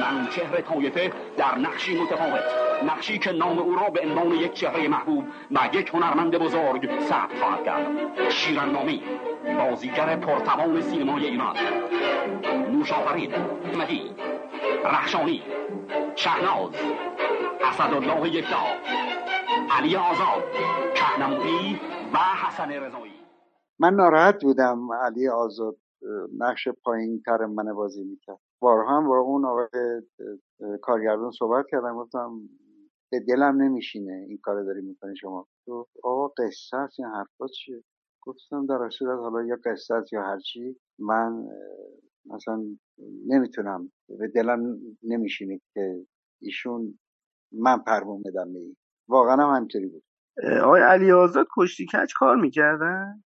منوچهر 0.00 0.60
طایفه 0.60 1.12
در 1.36 1.58
نقشی 1.58 2.02
متفاوت. 2.02 2.67
نقشی 2.84 3.18
که 3.18 3.32
نام 3.32 3.58
او 3.58 3.74
را 3.74 3.90
به 3.90 4.00
عنوان 4.00 4.30
یک 4.30 4.52
چهره 4.52 4.88
محبوب 4.88 5.24
و 5.50 5.68
یک 5.72 5.94
هنرمند 5.94 6.38
بزرگ 6.38 7.00
ثبت 7.00 7.38
خواهد 7.40 7.64
کرد. 7.64 7.86
شیرنامی 8.30 9.02
بازیگر 9.58 10.16
پرتوان 10.16 10.80
سینمای 10.80 11.26
ایران. 11.26 11.56
نوشافرین 12.72 13.32
مدی 13.78 14.14
رخشانی 14.84 15.42
شهناز 16.14 16.70
اسدالله 17.60 18.28
یکتا 18.28 18.56
علی 19.70 19.96
آزاد 19.96 20.44
کهنموی 20.94 21.80
و 22.14 22.18
حسن 22.46 22.70
رضایی. 22.70 23.12
من 23.78 23.94
ناراحت 23.94 24.42
بودم 24.42 24.92
علی 24.92 25.28
آزاد 25.28 25.76
نقش 26.38 26.68
پایین 26.68 27.22
تر 27.26 27.46
من 27.46 27.74
بازی 27.74 28.04
می‌کرد. 28.04 28.38
بارها 28.60 28.96
هم 28.96 29.08
با 29.08 29.18
اون 29.18 29.44
آقای 29.44 30.02
کارگردان 30.82 31.30
صحبت 31.30 31.66
کردم 31.70 31.96
گفتم 31.96 32.30
به 33.12 33.20
دلم 33.20 33.62
نمیشینه 33.62 34.12
این 34.28 34.38
کار 34.42 34.64
داری 34.64 34.82
می‌کنی 34.82 35.16
شما. 35.16 35.46
تو 35.66 35.86
آقا 36.04 36.28
قصه 36.28 36.76
هست 36.76 37.00
این 37.00 37.08
حرفا 37.08 37.46
چیه؟ 37.46 37.84
گفتم 38.22 38.66
در 38.66 38.90
صورت 38.90 39.18
حالا 39.18 39.46
یا 39.46 39.56
قصه 39.64 39.94
هست 39.94 40.12
یا 40.12 40.22
هرچی 40.22 40.80
من 40.98 41.44
مثلا 42.26 42.64
نمی‌تونم 43.26 43.92
به 44.08 44.28
دلم 44.28 44.78
نمیشینه 45.02 45.60
که 45.74 46.06
ایشون 46.42 46.98
من 47.52 47.78
پرمون 47.78 48.22
بدم 48.22 48.52
به 48.52 48.60
واقعا 49.08 49.36
هم 49.36 49.56
همینطوری 49.56 49.86
بود. 49.86 50.02
آقای 50.62 50.82
علی 50.82 51.12
آزاد 51.12 51.46
کشتی 51.56 51.86
کچ 51.86 52.12
کار 52.16 52.36
می‌کردن؟ 52.36 53.24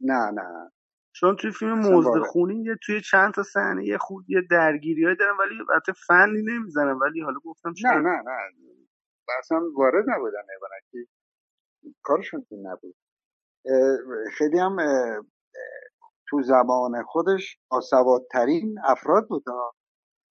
نه 0.00 0.30
نه. 0.30 0.70
چون 1.16 1.36
توی 1.36 1.50
فیلم 1.50 1.78
موزد 1.78 2.20
خونی 2.26 2.62
یه 2.64 2.76
توی 2.86 3.00
چند 3.00 3.34
تا 3.34 3.42
صحنه 3.42 3.86
یه 3.86 3.98
خود 3.98 4.24
یه 4.30 4.42
درگیری 4.50 5.04
های 5.04 5.16
دارن 5.16 5.36
ولی 5.40 5.54
البته 5.70 5.92
فنی 6.06 6.42
نمی‌زنن 6.42 6.92
ولی 6.92 7.20
حالا 7.20 7.38
گفتم 7.44 7.74
نه 7.84 7.94
نه 7.96 8.22
نه. 8.22 8.83
اصلا 9.38 9.60
وارد 9.76 10.04
نبودن 10.08 10.42
که 10.92 10.98
کارشون 12.02 12.46
این 12.50 12.66
نبود. 12.66 12.96
خیلی 14.38 14.58
هم 14.58 14.76
تو 16.28 16.42
زبان 16.42 17.02
خودش 17.02 17.58
آسوادترین 17.70 18.78
افراد 18.84 19.28
بودن 19.28 19.52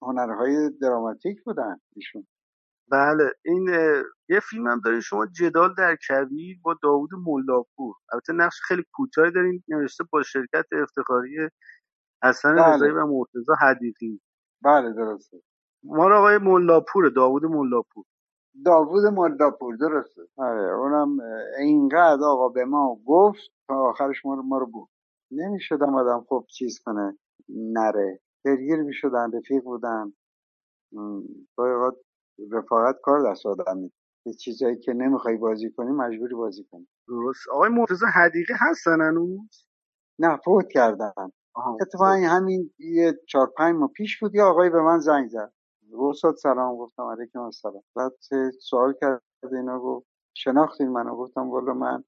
هنرهای 0.01 0.69
دراماتیک 0.81 1.43
بودن 1.43 1.79
ایشون. 1.95 2.27
بله 2.91 3.31
این 3.45 3.67
یه 4.29 4.39
فیلم 4.49 4.67
هم 4.67 4.81
دارین. 4.85 5.01
شما 5.01 5.25
جدال 5.25 5.73
در 5.77 5.97
کویر 6.07 6.59
با 6.63 6.75
داوود 6.83 7.09
ملاپور 7.25 7.95
البته 8.13 8.33
نقش 8.33 8.59
خیلی 8.67 8.83
کوتاهی 8.93 9.31
دارین. 9.31 9.63
نوشته 9.67 10.03
با 10.11 10.23
شرکت 10.23 10.65
افتخاری 10.71 11.49
حسن 12.23 12.55
بله. 12.55 12.75
رضایی 12.75 12.91
و 12.91 13.05
مرتضی 13.05 13.51
حدیقی. 13.61 14.21
بله 14.63 14.93
درسته. 14.93 15.41
ما 15.83 16.17
آقای 16.17 16.37
ملاپور 16.37 17.09
داوود 17.09 17.45
ملاپور 17.45 18.05
داوود 18.65 19.05
ملاپور 19.05 19.75
درسته. 19.75 20.21
آره 20.37 20.73
اونم 20.75 21.17
اینقدر 21.59 22.23
آقا 22.25 22.49
به 22.49 22.65
ما 22.65 22.99
گفت 23.05 23.41
تا 23.67 23.75
آخرش 23.75 24.25
ما 24.25 24.33
رو, 24.33 24.43
ما 24.43 24.57
رو 24.57 24.65
بود 24.65 24.89
نمی‌شدم 25.31 25.95
آدم 25.95 26.25
خب 26.29 26.45
چیز 26.49 26.79
کنه 26.85 27.17
نره. 27.49 28.19
درگیر 28.45 28.81
می‌شدن 28.81 29.31
رفیق 29.33 29.63
بودن. 29.63 30.13
باید 31.57 31.93
رفاقت 32.51 32.95
کار 33.03 33.31
دست 33.31 33.45
آدم 33.45 33.77
میده 33.77 33.93
یه 34.25 34.33
چیزایی 34.33 34.77
که 34.77 34.93
نمی‌خوای 34.93 35.37
بازی 35.37 35.71
کنی 35.71 35.91
مجبوری 35.91 36.35
بازی 36.35 36.63
کنی. 36.71 36.87
درست. 37.07 37.49
آقای 37.51 37.69
مرتضی 37.69 38.05
حدیقی 38.15 38.53
هستن 38.59 39.01
هنوز؟ 39.01 39.67
نه 40.19 40.37
فوت 40.45 40.67
کردن. 40.67 41.13
اتفاقا 41.81 42.11
همین 42.13 42.71
یه 42.79 43.13
چهار 43.29 43.51
پنج 43.57 43.75
ماه 43.75 43.89
پیش 43.95 44.19
بود 44.19 44.35
یه 44.35 44.43
آقای 44.43 44.69
به 44.69 44.81
من 44.81 44.99
زنگ 44.99 45.29
زد. 45.29 45.53
رساد 45.93 46.35
سلام 46.35 46.77
گفتم 46.77 47.03
علیکم 47.03 47.41
السلام. 47.41 47.83
بعد 47.95 48.13
سوال 48.61 48.93
کرد 49.01 49.21
اینا 49.53 49.79
گفت 49.79 50.07
شناختین 50.37 50.89
منو؟ 50.89 51.17
گفتم 51.17 51.49
والا 51.51 51.73
من 51.75 52.03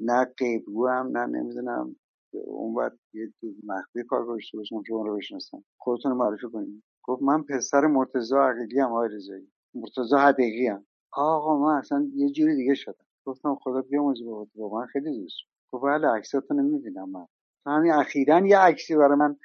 نه 0.00 0.24
قیبگو 0.24 0.88
هم 0.88 1.18
نه 1.18 1.26
نمی‌دونم 1.26 1.96
اون 2.34 2.74
وقت 2.74 2.98
یه 3.14 3.34
مخفی 3.64 4.04
کار 4.04 4.26
داشته 4.26 4.58
باشم 4.58 4.82
شما 4.88 5.02
رو 5.06 5.16
بشناسم. 5.16 5.64
خودتون 5.78 6.12
معرفی 6.12 6.48
کنید 6.52 6.84
گفت 7.04 7.22
من 7.22 7.42
پسر 7.42 7.86
مرتضی 7.86 8.36
عقیلی 8.36 8.80
هم 8.80 8.88
آقای 8.92 9.08
رضایی. 9.08 9.52
مرتضی 9.74 10.16
حدیقی 10.16 10.68
هم 10.68 10.86
آقا 11.12 11.58
من 11.58 11.74
اصلا 11.78 12.10
یه 12.14 12.30
جوری 12.30 12.56
دیگه 12.56 12.74
شدم. 12.74 13.06
گفتم 13.26 13.56
خدا 13.62 13.82
بیامرزه 13.82 14.24
با 14.24 14.48
با 14.54 14.80
من 14.80 14.86
خیلی 14.86 15.20
دوست 15.22 15.36
گفت 15.72 15.84
بله 15.84 16.08
عکساتون 16.08 16.60
نمی‌بینم 16.60 17.10
من. 17.10 17.26
همین 17.66 17.92
اخیرا 17.92 18.46
یه 18.46 18.58
عکسی 18.58 18.96
برای 18.96 19.18
من 19.18 19.36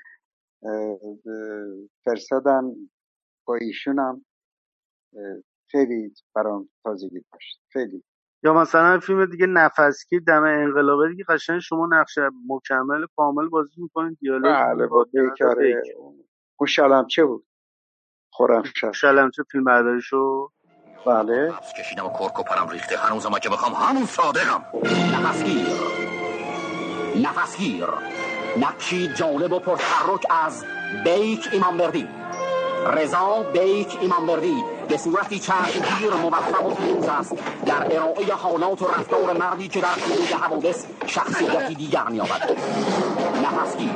فرستادن 2.06 2.76
با 3.48 3.56
ایشونم 3.56 4.26
خیلی 5.72 6.14
برام 6.36 6.70
تازگی 6.84 7.26
داشت. 7.34 7.62
خیلی. 7.74 8.04
یا 8.43 8.54
مثلا 8.54 9.00
فیلم 9.00 9.26
دیگه 9.26 9.45
نفسگیر 9.45 10.22
دم 10.28 10.43
انقلابه 10.43 11.10
دیگه 11.10 11.24
قشنگ 11.30 11.60
شما 11.60 11.88
نقش 11.91 12.18
مکمل 12.50 13.06
کامل 13.16 13.50
بازی 13.50 13.82
می‌کنید 13.82 14.18
دیالوگ 14.22 14.56
بله 14.56 14.88
با 14.88 15.04
بیکاره 15.14 15.84
اون 15.98 17.08
چه 17.08 17.26
بود. 17.26 17.48
خورم 18.34 18.64
چه 19.32 19.43
فیلم 19.52 19.64
برداری 19.64 20.02
شو 20.02 20.52
بله. 21.06 21.48
نفس 21.50 21.74
کشیدم 21.74 22.06
و 22.06 22.10
کرک 22.10 22.39
و 22.39 22.43
پرم 22.43 22.70
ریخته. 22.70 22.98
هنوزم 22.98 23.39
که 23.39 23.50
بخوام 23.50 23.74
همون 23.74 24.06
صادقم. 24.06 24.66
نفسگیر 25.14 25.68
نفسگیر 27.30 27.86
نقشی 28.62 29.14
جالب 29.14 29.54
و 29.54 29.60
پرتحرک 29.60 30.26
از 30.30 30.66
بیک 31.06 31.50
ایمانبردی 31.54 32.08
رضا 32.88 33.44
بیک 33.54 33.98
ایمانبردی 34.02 34.64
به 34.90 34.98
صورتی 34.98 35.40
چشمگیر 35.40 36.14
موفق 36.22 36.66
و 36.66 36.76
پیروز 36.76 37.08
است. 37.08 37.36
در 37.66 37.96
ارائه 37.96 38.34
حالات 38.34 38.82
و 38.82 38.88
رفتار 38.88 39.38
مردی 39.38 39.68
که 39.68 39.82
در 39.82 39.88
حدود 39.88 40.28
حوادث 40.28 40.86
شخصیتی 41.06 41.76
دیگر 41.76 42.08
مییابد. 42.10 42.58
نفسگیر 43.44 43.92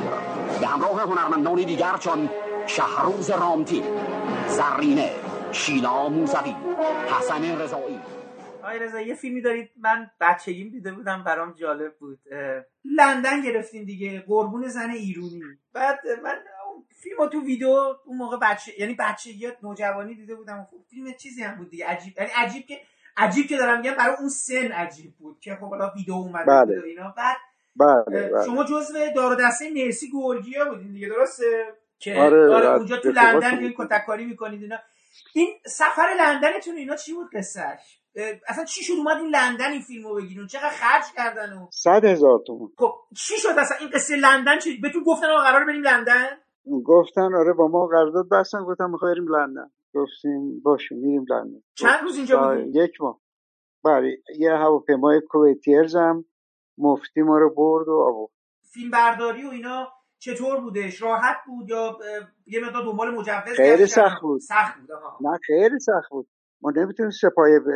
به 0.60 0.66
همراه 0.66 1.00
هنرمندان 1.00 1.54
دیگر 1.54 1.96
چون 1.96 2.30
شهروز 2.66 3.30
رامتی 3.30 3.82
زرینه 4.48 5.10
شیلا 5.52 6.08
موسوی 6.08 6.54
حسن 7.18 7.60
رضایی. 7.60 8.00
آقای 8.62 8.78
رضا 8.78 9.00
یه 9.00 9.14
فیلمی 9.14 9.40
دارید. 9.40 9.70
من 9.80 10.10
بچگیم 10.20 10.68
دیده 10.68 10.92
بودم 10.92 11.24
برام 11.24 11.52
جالب 11.52 11.94
بود. 11.98 12.18
لندن 12.84 13.42
گرفتین 13.42 13.84
دیگه. 13.84 14.24
قربون 14.28 14.68
زن 14.68 14.90
ایرونی. 14.90 15.42
بعد 15.72 15.98
من 16.22 16.34
فیلم 17.02 17.28
تو 17.28 17.40
ویدیو 17.40 17.68
اون 18.04 18.16
موقع 18.16 18.36
بچه 18.42 18.80
یعنی 18.80 18.96
بچگی 18.98 19.48
نوجوانی 19.62 20.14
دیده 20.14 20.34
بودم 20.34 20.66
خب 20.70 20.76
فیلم 20.90 21.12
چیزی 21.12 21.42
هم 21.42 21.56
بود 21.56 21.70
دیگه. 21.70 21.86
عجیب 21.86 22.14
یعنی 22.18 22.30
عجیب 22.36 22.66
که 22.66 22.80
عجیب 23.16 23.46
که 23.46 23.56
دارم 23.56 23.80
میگم 23.80 23.94
برای 23.94 24.16
اون 24.18 24.28
سن 24.28 24.72
عجیب 24.72 25.14
بود 25.18 25.40
که 25.40 25.54
خب 25.60 25.68
حالا 25.68 25.92
ویدیو 25.96 26.14
اومده 26.14 26.44
بله. 26.44 26.74
بود 26.74 26.84
اینا. 26.84 27.14
بعد 27.16 27.36
بله, 27.76 28.28
بله. 28.28 28.44
شما 28.46 28.64
جزو 28.64 28.94
دار 29.16 29.36
دسته 29.40 29.70
مرسی 29.70 30.10
گورگیا 30.10 30.64
بودین 30.64 30.92
دیگه 30.92 31.08
درسته؟ 31.08 31.74
که 31.98 32.20
آره, 32.20 32.54
آره 32.54 32.68
اونجا 32.68 32.96
تو 32.96 33.08
لندن 33.08 33.72
کتککاری 33.78 34.24
می‌کنید 34.24 34.62
اینا. 34.62 34.78
این 35.34 35.48
سفر 35.66 36.14
لندنتون 36.18 36.76
اینا 36.76 36.96
چی 36.96 37.12
بود 37.14 37.30
قصهش 37.34 38.02
اصلا 38.48 38.64
چی 38.64 38.84
شد 38.84 38.92
اومد 38.92 39.16
این 39.16 39.28
لندن 39.28 39.70
این 39.70 39.80
فیلمو 39.80 40.14
بگیرون؟ 40.14 40.46
چقدر 40.46 40.70
خرج 40.70 41.04
کردن 41.16 41.52
و 41.52 41.66
صد 41.70 42.04
هزار 42.04 42.42
تومن 42.46 42.68
خب 42.78 42.94
چی 43.16 43.34
شد 43.36 43.58
اصلا؟ 43.58 43.76
این 43.80 43.90
قصه 43.90 44.16
لندن 44.16 44.58
چی 44.58 44.76
بهتون 44.76 45.02
گفتن 45.02 45.26
آقا 45.26 45.42
قرار 45.42 45.64
بریم 45.64 45.82
لندن؟ 45.82 46.26
گفتن 46.86 47.34
آره 47.34 47.52
با 47.52 47.68
ما 47.68 47.86
قرارداد 47.86 48.28
بستن 48.28 48.64
گفتم 48.64 48.90
می‌خوای 48.90 49.14
بریم 49.14 49.28
لندن. 49.28 49.70
گفتیم 49.94 50.60
باشه 50.60 50.94
میریم 50.94 51.24
لندن. 51.28 51.62
چند 51.74 52.02
روز 52.02 52.16
اینجا 52.16 52.48
بودیم 52.48 52.70
یک 52.74 53.00
ماه. 53.00 53.20
بله 53.84 54.16
یه 54.38 54.52
هواپیمای 54.52 55.20
کویتیرز 55.28 55.96
هم 55.96 56.24
مفتی 56.78 57.22
ما 57.22 57.38
رو 57.38 57.54
برد 57.54 57.88
و 57.88 57.92
آورد. 57.92 58.30
فیلم 58.72 58.90
برداری 58.90 59.46
و 59.46 59.50
اینا 59.50 59.88
چطور 60.18 60.60
بودش؟ 60.60 61.02
راحت 61.02 61.36
بود 61.46 61.68
یا 61.68 61.98
یه 62.46 62.60
مقدار 62.66 62.84
دنبال 62.84 63.10
مجوز 63.14 63.56
خیلی 63.56 63.86
سخت 63.86 64.22
بود. 64.22 64.40
سخت 64.40 64.80
بود 64.80 64.92
آها. 64.92 65.18
نه 65.20 65.38
خیلی 65.46 65.78
سخت 65.78 66.10
بود. 66.10 66.28
ما 66.62 66.70
نمی‌تونیم 66.76 67.10
سپایه 67.10 67.60
ب... 67.60 67.68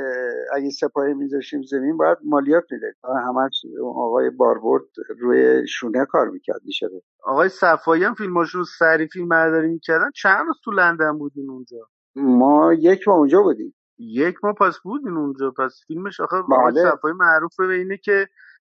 اگه 0.52 0.70
سپایه 0.70 1.14
میذاشیم 1.14 1.62
زمین 1.62 1.96
باید 1.96 2.18
مالیات 2.24 2.64
می‌دهیم 2.70 2.94
همش 3.04 3.62
آقای 3.84 4.30
باربرد 4.30 4.82
روی 5.20 5.68
شونه 5.68 6.04
کار 6.04 6.28
می‌کرد 6.30 6.60
میشه 6.64 6.88
آقای 7.22 7.48
صفایی 7.48 8.04
هم 8.04 8.14
فیلماشون 8.14 8.64
سری 8.78 9.08
فیلم 9.08 9.28
برداری 9.28 9.68
می‌کردن. 9.68 10.10
چند 10.14 10.46
روز 10.46 10.56
تو 10.64 10.70
لندن 10.70 11.18
بودین 11.18 11.50
اونجا؟ 11.50 11.88
ما 12.16 12.72
یک 12.72 13.08
ماه 13.08 13.16
اونجا 13.16 13.42
بودیم. 13.42 13.74
یک 13.98 14.36
ماه 14.44 14.54
پس 14.54 14.78
بودین 14.84 15.16
اونجا. 15.16 15.50
پس 15.50 15.80
فیلمش 15.86 16.20
آخه 16.20 16.36
بله. 16.36 16.58
آقای 16.58 16.72
صفایی 16.82 17.14
معروفه 17.14 17.66
به 17.66 17.74
اینه 17.74 17.96
که 17.96 18.26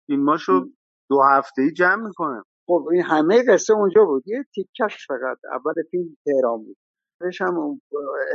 فیلماشو 0.07 0.65
دو 1.09 1.21
هفته 1.21 1.61
ای 1.61 1.71
جمع 1.71 2.07
می‌کنه. 2.07 2.43
خب 2.67 2.87
این 2.91 3.03
همه 3.03 3.43
قصه 3.47 3.73
اونجا 3.73 4.05
بود. 4.05 4.23
یه 4.25 4.45
تیکش 4.55 5.07
فقط. 5.07 5.37
اول 5.53 5.73
فیلم 5.91 6.17
تهران 6.25 6.57
بود. 6.57 6.77
بهش 7.19 7.41
هم 7.41 7.81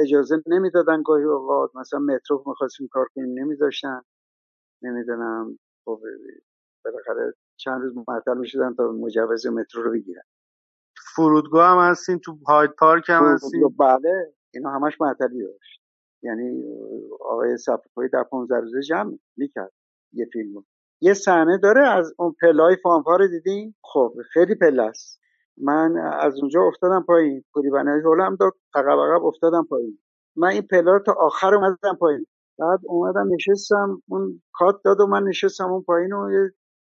اجازه 0.01 0.43
نمی‌دادن 0.47 1.03
گاهی 1.03 1.25
اوقات. 1.25 1.77
مثلا 1.77 2.01
مترو 2.01 2.45
می‌خواستیم 2.47 2.89
کار 2.93 3.07
کنیم 3.15 3.39
نمیذاشتن. 3.39 4.03
نمی‌دونم 4.83 5.59
خب 5.85 6.01
بالاخره 6.85 7.35
چند 7.57 7.83
روز 7.83 7.95
معطل 8.09 8.39
می‌شدن 8.39 8.75
تا 8.75 8.93
مجوز 8.93 9.47
مترو 9.47 9.83
رو 9.83 9.93
بگیرن. 9.93 10.23
فرودگاه 11.15 11.69
هم 11.71 11.91
هستین 11.91 12.19
تو 12.19 12.39
هاید 12.49 12.71
پارک 12.71 13.05
هم 13.09 13.25
هستین 13.25 13.69
بله. 13.79 14.35
اینا 14.55 14.71
همش 14.71 15.01
معطلی 15.01 15.43
داشت. 15.43 15.81
یعنی 16.23 16.65
آقای 17.21 17.57
صفحه 17.57 18.09
در 18.13 18.25
15 18.25 18.61
روزه 18.61 18.83
جمع 18.83 19.19
می‌کرد 19.37 19.73
یه 20.13 20.27
فیلم 20.33 20.65
یه 21.01 21.15
صحنه 21.15 21.59
داره 21.59 21.89
از 21.89 22.15
اون 22.19 22.35
پلای 22.41 22.77
فانفار 22.83 23.27
دیدین؟ 23.27 23.75
خب 23.83 24.15
خیلی 24.33 24.55
پله 24.55 24.83
است. 24.83 25.21
من 25.63 25.97
از 25.99 26.39
اونجا 26.41 26.63
افتادم 26.63 27.05
پایین. 27.09 27.45
پوری 27.55 27.71
بنایی 27.71 28.03
هولم 28.03 28.37
داد 28.37 28.53
عقب 28.75 28.99
عقب 29.01 29.25
افتادم 29.25 29.67
پایین. 29.71 29.99
من 30.37 30.49
این 30.49 30.63
پله 30.63 30.99
تا 31.07 31.13
آخر 31.21 31.55
اومدم 31.55 31.97
پایین. 32.01 32.27
بعد 32.59 32.81
اومدم 32.85 33.29
نشستم 33.35 34.03
اون 34.09 34.43
کات 34.53 34.81
داد 34.85 35.01
و 35.01 35.07
من 35.07 35.23
نشستم 35.23 35.73
اون 35.73 35.83
پایین 35.83 36.13
و 36.13 36.33
یه 36.33 36.51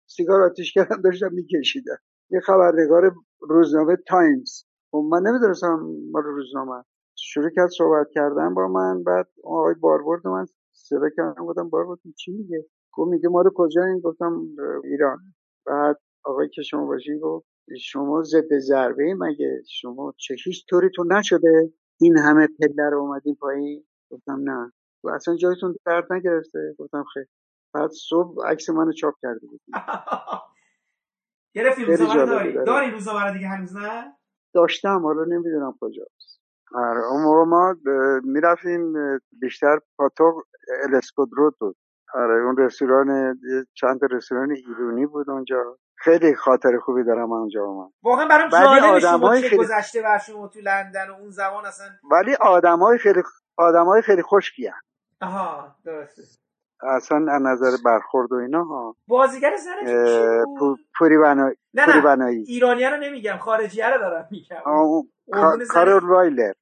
سیگار 0.07 0.43
آتیش 0.43 0.73
کردم 0.75 1.03
داشتم 1.03 1.31
میکشیدم. 1.33 1.99
یه 2.31 2.41
خبرنگار 2.41 3.15
روزنامه 3.41 3.97
تایمز. 4.09 4.65
خب 4.91 5.05
من 5.11 5.23
نمی‌دونستم 5.23 5.81
مال 6.13 6.23
روزنامه 6.23 6.85
شروع 7.17 7.51
کرد 7.57 7.69
صحبت 7.79 8.07
کردن 8.15 8.55
با 8.55 8.69
من 8.69 9.03
بعد 9.03 9.29
آقای 9.45 9.75
باربرد 9.75 10.27
من 10.27 10.47
صدا 10.73 11.09
کردم 11.17 11.47
گفتم 11.47 11.69
باربرد 11.71 11.99
چی 12.19 12.33
میگه؟ 12.33 12.65
گفت 12.93 13.11
میگه 13.11 13.29
ما 13.29 13.43
رو 13.43 13.51
کجا 13.55 13.85
این؟ 13.85 14.01
گفتم 14.01 14.41
ایران. 14.85 15.19
بعد 15.67 16.01
آقای 16.25 16.49
که 16.49 16.63
شما 16.63 16.87
گفت 17.23 17.47
شما 17.81 18.23
ضد 18.23 18.59
ضربه 18.59 19.15
مگه؟ 19.19 19.63
شما 19.81 20.15
چه 20.19 20.37
هیچ 20.45 20.67
طوری 20.69 20.91
تو 20.95 21.05
نشده؟ 21.05 21.73
این 22.01 22.19
همه 22.19 22.49
پله 22.61 22.91
رو 22.91 22.99
اومدین 22.99 23.35
پایین؟ 23.35 23.85
گفتم 24.11 24.51
نه. 24.51 24.73
و 25.05 25.11
اصلا 25.11 25.37
جایتون 25.37 25.77
درد 25.87 26.13
نگرفته؟ 26.13 26.75
گفتم 26.79 27.05
خیر. 27.15 27.27
بعد 27.75 27.91
صبح 28.09 28.47
عکس 28.47 28.71
منو 28.71 28.93
چاپ 28.93 29.15
کرده 29.23 29.47
بود. 29.47 29.61
گرفتی 31.55 31.85
روزنامه 31.85 32.27
داری؟ 32.27 32.65
داری 32.65 32.91
روزنامه 32.91 33.33
دیگه 33.33 33.49
هنوز 33.49 33.77
نه؟ 33.77 34.17
داشتم 34.55 35.03
حالا 35.03 35.25
نمی‌دونم 35.25 35.75
کجاست. 35.81 36.41
آره 36.73 37.01
اون 37.11 37.23
موقع 37.23 37.45
ما 37.45 37.77
می‌رفتیم 38.25 38.93
بیشتر 39.41 39.79
پاتوق 39.97 40.43
الاسکودرو 40.85 41.53
بود. 41.61 41.77
آره 42.17 42.45
اون 42.45 42.57
رستوران 42.57 43.39
چند 43.75 44.01
رستوران 44.11 44.51
ایرونی 44.51 45.07
بود 45.07 45.31
اونجا. 45.31 45.79
خیلی 45.99 46.35
خاطر 46.35 46.79
خوبی 46.79 47.05
دارم 47.05 47.33
اونجا 47.33 47.61
من 47.73 47.89
واقعا 48.03 48.29
برام 48.29 48.49
جالبه 48.49 49.01
شما 49.01 49.37
چه 49.37 49.49
خیلی... 49.49 49.57
گذشته 49.57 50.03
بر 50.03 50.19
شما 50.19 50.49
تو 50.49 50.61
لندن 50.61 51.11
و 51.11 51.15
اون 51.15 51.31
زمان 51.31 51.67
اصلا؟ 51.67 51.87
ولی 52.11 52.35
آدمای 52.41 52.99
خیلی 52.99 53.23
آدمای 53.57 54.03
خیلی 54.03 54.23
خشکی 54.23 54.71
آها 55.21 55.77
درسته. 55.85 56.23
اصلا 56.83 57.19
از 57.33 57.43
نظر 57.43 57.77
برخورد 57.85 58.33
و 58.33 58.35
اینا 58.35 58.65
ها 58.65 58.97
بازیگر 59.09 59.57
زنش 59.57 59.91
بود؟ 60.59 60.79
پوری 60.99 61.19
بنایی 61.19 61.57
نه 61.75 61.85
پوری 61.87 61.99
نه 61.99 62.05
بنایی 62.05 62.45
ایرانی 62.49 62.85
رو 62.85 62.97
نمیگم 62.97 63.39
خارجی 63.39 63.83
رو 63.83 63.99
دارم 63.99 64.29
میگم. 64.31 64.57
کار 65.75 66.01
رایلر. 66.03 66.53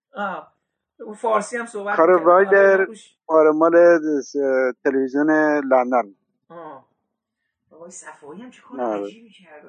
اون 1.01 1.15
فارسی 1.15 1.57
هم 1.57 1.67
صحبت 1.67 1.97
کار 1.97 2.23
رایلر 2.23 2.87
آره 3.27 3.51
مال 3.51 4.01
تلویزیون 4.85 5.31
لندن. 5.65 6.15
آقای 7.71 7.91
صفایی 7.91 8.43
هم 8.43 8.51
چه 8.51 8.63
کار 8.63 8.81
عجیبی 8.81 9.31
کرد. 9.31 9.65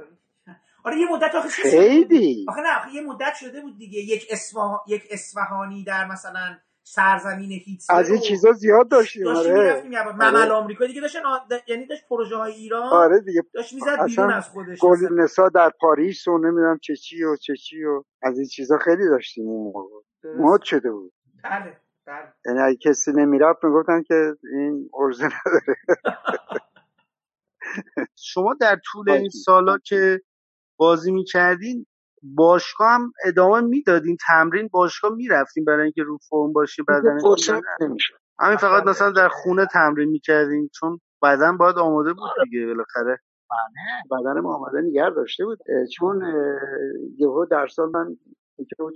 آره. 0.84 0.98
یه 0.98 1.08
مدت 1.12 1.36
آخه 1.36 1.50
خیلی 1.50 2.46
آخه 2.50 2.62
نه 2.62 2.78
آخه 2.78 2.94
یه 2.94 3.02
مدت 3.02 3.34
شده 3.40 3.62
بود 3.62 3.78
دیگه. 3.78 4.00
یک 4.00 4.28
اسفها... 4.30 4.84
یک 4.88 5.04
اصفهانی 5.12 5.84
در 5.84 6.08
مثلا 6.08 6.58
سرزمین 6.84 7.52
هیتلر 7.52 7.98
از 7.98 8.10
این 8.10 8.20
چیزا 8.20 8.52
زیاد 8.52 8.88
داشتیم 8.90 9.28
آره. 9.28 9.84
ممل 10.14 10.52
آمریکا 10.52 10.86
دیگه 10.86 11.02
داشتن 11.02 11.20
یعنی 11.68 11.86
داشت 11.86 12.08
پروژه 12.10 12.36
های 12.36 12.54
ایران 12.54 12.84
آره 12.84 13.20
دیگه. 13.20 13.42
داشت 13.54 13.74
می‌زد 13.74 14.06
بیرون 14.06 14.34
از 14.34 14.50
خودش. 14.50 14.80
گل 14.80 15.22
نسا 15.22 15.50
در 15.50 15.72
پاریس 15.80 16.28
و 16.28 16.38
نمی‌دونم 16.38 16.80
چه 16.82 16.96
چی 16.96 17.24
و 17.24 17.36
چه 17.36 17.56
چی 17.56 17.84
و 17.84 18.04
از 18.22 18.38
این 18.38 18.48
چیزا 18.48 18.78
خیلی 18.78 19.10
داشتیم 19.10 19.48
اون 19.48 19.64
موقع. 19.64 19.82
مد 20.38 20.62
شده 20.64 20.92
بود. 20.92 21.14
بله 21.46 21.78
بله. 22.08 22.34
یعنی 22.46 22.60
اگه 22.60 22.78
کسی 22.78 23.12
نمی‌رفت 23.12 23.64
می‌گفتن 23.64 24.04
که 24.04 24.36
این 24.54 24.90
ارزه 24.94 25.26
نداره. 25.26 25.76
شما 28.16 28.54
در 28.62 28.80
طول 28.86 29.10
این 29.10 29.30
سالا 29.30 29.78
که 29.78 30.22
بازی 30.78 31.12
می‌کردین 31.12 31.86
باشگاه 32.24 32.92
هم 32.92 33.14
ادامه 33.26 33.62
می‌دادین؟ 33.62 34.18
تمرین 34.28 34.70
باشگاه 34.72 35.12
می‌رفتین 35.16 35.66
برای 35.66 35.84
اینکه 35.84 36.04
رو 36.04 36.18
فرم 36.30 36.54
باشین 36.54 36.86
بدن 36.88 37.20
همین 38.40 38.58
فقط 38.58 38.84
مثلا 38.84 39.12
در 39.12 39.28
خونه 39.30 39.66
تمرین 39.66 40.10
می‌کردین 40.10 40.70
چون 40.80 41.00
بدن 41.24 41.58
باید 41.58 41.78
آماده 41.78 42.14
بود 42.14 42.30
دیگه 42.44 42.66
بالاخره. 42.66 43.20
بدن 44.12 44.40
ما 44.40 44.56
آماده 44.56 44.82
نگر 44.82 45.10
داشته 45.10 45.46
بود. 45.46 45.60
چون 45.98 46.24
یهو 47.18 47.46
در 47.46 47.68
سال 47.68 47.90
من 47.94 48.18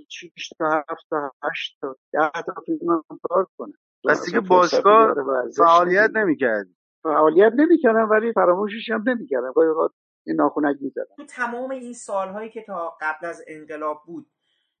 شیش 0.08 0.48
تا 0.58 0.84
هفت 0.90 1.06
تا 1.10 1.32
هشت 1.50 1.78
تا 1.80 1.96
ده 2.12 2.42
تا 2.46 2.54
فیلم 2.66 3.02
کار 3.22 3.46
کنم 3.58 3.72
پس 4.08 4.24
دیگه 4.26 4.40
باشگاه 4.40 5.14
فعالیت 5.56 6.10
نمی‌کردی. 6.14 6.76
فعالیت 7.02 7.52
نمی‌کردم 7.56 8.10
ولی 8.10 8.32
فراموشش 8.32 8.90
هم 8.90 9.04
نمی‌کردم. 9.06 9.52
گاهی 9.52 9.68
اوقات 9.68 9.90
این 10.26 10.36
ناخونک 10.36 10.76
می‌زدم. 10.80 11.14
تو 11.16 11.24
تمام 11.24 11.70
این 11.70 11.92
سالهایی 11.92 12.50
که 12.50 12.62
تا 12.62 12.96
قبل 13.00 13.26
از 13.26 13.44
انقلاب 13.46 14.02
بود 14.06 14.26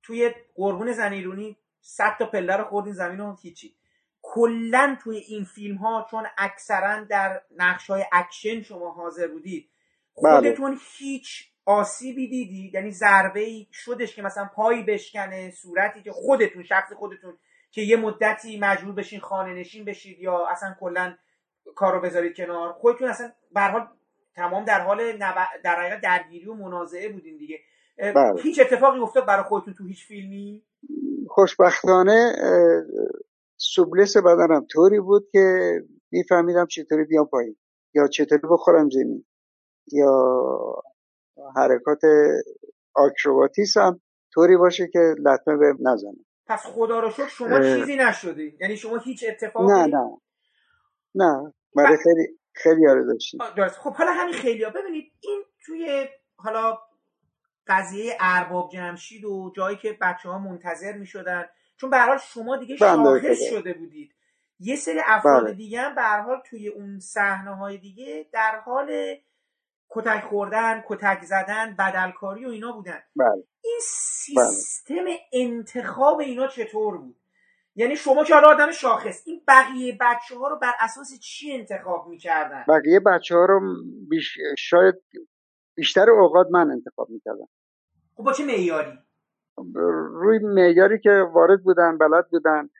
توی 0.02 0.30
قربون 0.54 0.92
زن 0.92 1.10
ایرونی 1.10 1.56
صد 1.80 2.16
تا 2.18 2.26
پله 2.26 2.56
رو 2.56 2.64
خوردین 2.64 2.92
زمین 2.92 3.20
و 3.20 3.36
هیچی. 3.42 3.76
کلا 4.22 4.96
توی 5.02 5.16
این 5.16 5.44
فیلم 5.44 5.76
ها 5.76 6.06
چون 6.10 6.26
اکثرا 6.38 7.04
در 7.04 7.42
نقش 7.56 7.90
های 7.90 8.04
اکشن 8.12 8.62
شما 8.62 8.90
حاضر 8.90 9.28
بودید 9.28 9.70
خودتون 10.12 10.70
بله. 10.70 10.80
هیچ 10.98 11.49
آسیبی 11.70 12.28
دیدی 12.28 12.70
یعنی 12.74 12.90
ضربه 12.90 13.40
ای 13.40 13.66
شدش 13.72 14.16
که 14.16 14.22
مثلا 14.22 14.48
پایی 14.54 14.82
بشکنه 14.82 15.50
صورتی 15.50 16.02
که 16.02 16.12
خودتون 16.12 16.62
شخص 16.62 16.92
خودتون 16.92 17.38
که 17.70 17.82
یه 17.82 17.96
مدتی 17.96 18.58
مجبور 18.58 18.94
بشین 18.94 19.20
خانه 19.20 19.54
نشین 19.54 19.84
بشید 19.84 20.18
یا 20.18 20.46
اصلا 20.46 20.74
کلا 20.80 21.14
کارو 21.74 22.00
بذارید 22.00 22.36
کنار 22.36 22.72
خودتون 22.72 23.08
اصلا 23.08 23.32
به 23.54 23.60
حال 23.60 23.88
تمام 24.34 24.64
در 24.64 24.80
حال. 24.80 25.18
در 25.64 25.80
حقیقت 25.80 26.00
درگیری 26.00 26.48
و 26.48 26.54
منازعه 26.54 27.08
بودین 27.08 27.36
دیگه 27.36 27.58
بله. 27.98 28.42
هیچ 28.42 28.60
اتفاقی 28.60 28.98
افتاد 28.98 29.26
برای 29.26 29.44
خودتون 29.44 29.74
تو 29.74 29.84
هیچ 29.84 30.06
فیلمی 30.06 30.62
خوشبختانه 31.28 32.32
سوبلس 33.56 34.16
بدنم 34.16 34.66
طوری 34.70 35.00
بود 35.00 35.28
که 35.32 35.72
میفهمیدم 36.10 36.66
چطوری 36.66 37.04
بیام 37.04 37.26
پایین 37.26 37.56
یا 37.94 38.08
چطوری 38.08 38.42
بخورم 38.50 38.90
زمین 38.90 39.24
یا 39.92 40.12
حرکات 41.56 42.00
آکروباتیس 42.94 43.76
هم 43.76 44.00
طوری 44.34 44.56
باشه 44.56 44.88
که 44.92 45.14
لطمه 45.18 45.56
به 45.56 45.74
نزنه. 45.80 46.24
پس 46.46 46.66
خدا 46.66 47.00
رو 47.00 47.10
شکر 47.10 47.28
شما 47.28 47.60
چیزی 47.60 47.96
نشدی. 47.96 48.56
یعنی 48.60 48.76
شما 48.76 48.98
هیچ 48.98 49.24
اتفاقی 49.28 49.66
نه 49.66 49.86
نه. 49.86 50.20
نه. 51.14 51.54
برای 51.76 51.96
خیلی 51.96 52.38
خیلی 52.52 52.88
آره 52.88 53.04
داشتیم. 53.04 53.40
خب 53.82 53.94
حالا 53.94 54.12
همین 54.12 54.34
خیلی 54.34 54.64
ها. 54.64 54.70
ببینید 54.70 55.12
این 55.20 55.44
توی 55.66 56.08
حالا 56.36 56.78
قضیه 57.66 58.16
ارباب 58.20 58.70
جمشید 58.72 59.24
و 59.24 59.52
جایی 59.56 59.76
که 59.76 59.98
بچه 60.00 60.28
ها 60.28 60.38
منتظر 60.38 60.92
می 60.92 61.06
شدن 61.06 61.44
چون 61.76 61.90
به 61.90 61.98
حال 61.98 62.18
شما 62.18 62.56
دیگه 62.56 62.76
شاخص 62.76 63.50
شده 63.50 63.72
بودید. 63.72 64.14
یه 64.58 64.76
سری 64.76 65.00
افراد 65.06 65.44
بله. 65.44 65.54
دیگه 65.54 65.80
هم 65.80 65.94
به 65.94 66.02
حال 66.02 66.42
توی 66.50 66.68
اون 66.68 66.98
صحنه 66.98 67.56
های 67.56 67.78
دیگه 67.78 68.28
در 68.32 68.60
حال 68.64 69.16
کتک 69.90 70.24
خوردن 70.24 70.82
کتک 70.86 71.24
زدن 71.24 71.76
بدلکاری 71.78 72.46
و 72.46 72.48
اینا 72.48 72.72
بودن. 72.72 73.00
بله. 73.16 73.44
این 73.64 73.78
سیستم 73.82 74.94
بله. 74.94 75.18
انتخاب 75.32 76.20
اینا 76.20 76.46
چطور 76.46 76.98
بود؟ 76.98 77.16
یعنی 77.76 77.96
شما 77.96 78.24
که 78.24 78.34
حالا 78.34 78.48
آدم 78.48 78.70
شاخص 78.70 79.22
این 79.26 79.42
بقیه 79.48 79.98
بچه 80.00 80.38
ها 80.38 80.48
رو 80.48 80.56
بر 80.56 80.72
اساس 80.80 81.18
چی 81.20 81.52
انتخاب 81.52 82.08
می‌کردن؟ 82.08 82.64
بقیه 82.68 83.00
بچه 83.00 83.34
ها 83.34 83.44
رو 83.44 83.60
بیش... 84.08 84.38
شاید 84.58 84.94
بیشتر 85.74 86.10
اوقات 86.10 86.46
من 86.50 86.70
انتخاب 86.70 87.10
می‌کردم. 87.10 87.48
خب 88.14 88.24
با 88.24 88.32
چه 88.32 88.44
معیاری؟ 88.44 88.98
روی 90.12 90.38
معیاری 90.38 90.98
که 90.98 91.10
وارد 91.10 91.62
بودن 91.62 91.98
بلد 91.98 92.28
بودن 92.30 92.70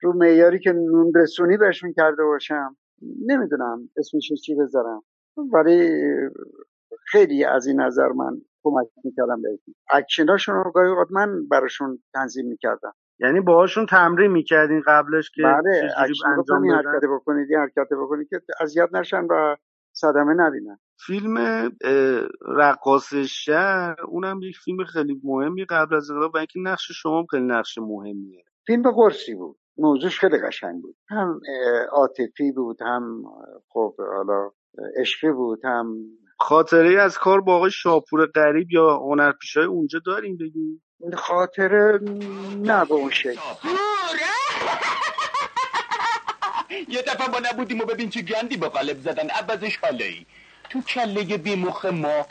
رو 0.00 0.12
معیاری 0.12 0.60
که 0.60 0.72
نون 0.72 1.12
رسونی 1.14 1.56
بهش 1.56 1.84
می‌کرده 1.84 2.24
باشم 2.24 2.76
نمی‌دونم 3.26 3.90
اسمش 3.96 4.32
چی 4.44 4.54
بذارم. 4.54 5.02
ولی 5.52 5.90
خیلی 7.06 7.44
از 7.44 7.66
این 7.66 7.80
نظر 7.80 8.08
من 8.08 8.40
کمک 8.64 8.86
می‌کردم 9.04 9.42
بهشون 9.42 9.74
اکشناشون 9.90 10.54
رو 10.54 10.72
گاهی 10.72 10.88
اوقات 10.88 11.08
من 11.10 11.48
براشون 11.48 12.02
تنظیم 12.14 12.46
می‌کردم. 12.46 12.92
یعنی 13.20 13.40
باهاشون 13.40 13.86
تمرین 13.86 14.30
می‌کردین 14.30 14.82
قبلش 14.86 15.30
که 15.30 15.42
بله 15.42 15.90
انجام 16.26 16.62
این 16.62 16.72
حرکت 16.72 17.04
بکنید 17.12 17.46
این 17.50 17.58
حرکت 17.58 17.88
بکنید 18.02 18.28
که 18.28 18.40
اذیت 18.60 18.88
نشن 18.92 19.24
و 19.30 19.56
صدمه 19.92 20.34
نبینن. 20.34 20.78
فیلم 21.06 21.38
رقاص 22.56 23.14
شهر 23.14 23.96
اونم 24.08 24.40
یک 24.42 24.56
فیلم 24.64 24.84
خیلی 24.84 25.20
مهمی 25.24 25.64
قبل 25.64 25.96
از 25.96 26.10
انقلاب 26.10 26.34
و 26.34 26.38
اینکه 26.38 26.60
نقش 26.60 26.92
شما 26.92 27.26
خیلی 27.30 27.46
نقش 27.46 27.78
مهمیه. 27.78 28.44
فیلم 28.66 28.90
قرصی 28.90 29.34
بود. 29.34 29.56
موضوعش 29.78 30.18
خیلی 30.18 30.38
قشنگ 30.38 30.82
بود. 30.82 30.96
هم 31.10 31.40
عاطفی 31.92 32.52
بود 32.52 32.82
هم 32.82 33.22
خب 33.68 33.94
حالا 34.16 34.50
عشقی 35.00 35.30
بود. 35.30 35.64
هم 35.64 35.96
خاطره 36.38 37.02
از 37.02 37.18
کار 37.18 37.40
با 37.40 37.56
آقای 37.56 37.70
شاپور 37.70 38.26
غریب 38.26 38.72
یا 38.72 38.96
هنرپیشای 38.96 39.64
اونجا 39.64 40.00
داریم 40.06 40.36
بگی؟ 40.36 40.80
خاطره 41.16 41.98
نه 42.58 42.84
به 42.84 42.94
اون 42.94 43.10
شکل. 43.10 43.38
یه 46.88 47.02
دفعه 47.02 47.28
ما 47.28 47.38
نبودیم 47.38 47.80
و 47.80 47.84
ببین 47.84 48.10
چه 48.10 48.22
گندی 48.22 48.56
به 48.56 48.68
قلب 48.68 49.00
زدن. 49.00 49.30
عوضش 49.30 49.76
حاله 49.76 50.04
ای 50.04 50.26
تو 50.70 50.82
کله 50.82 51.36
بیمخ 51.36 51.84
ما 51.84 52.26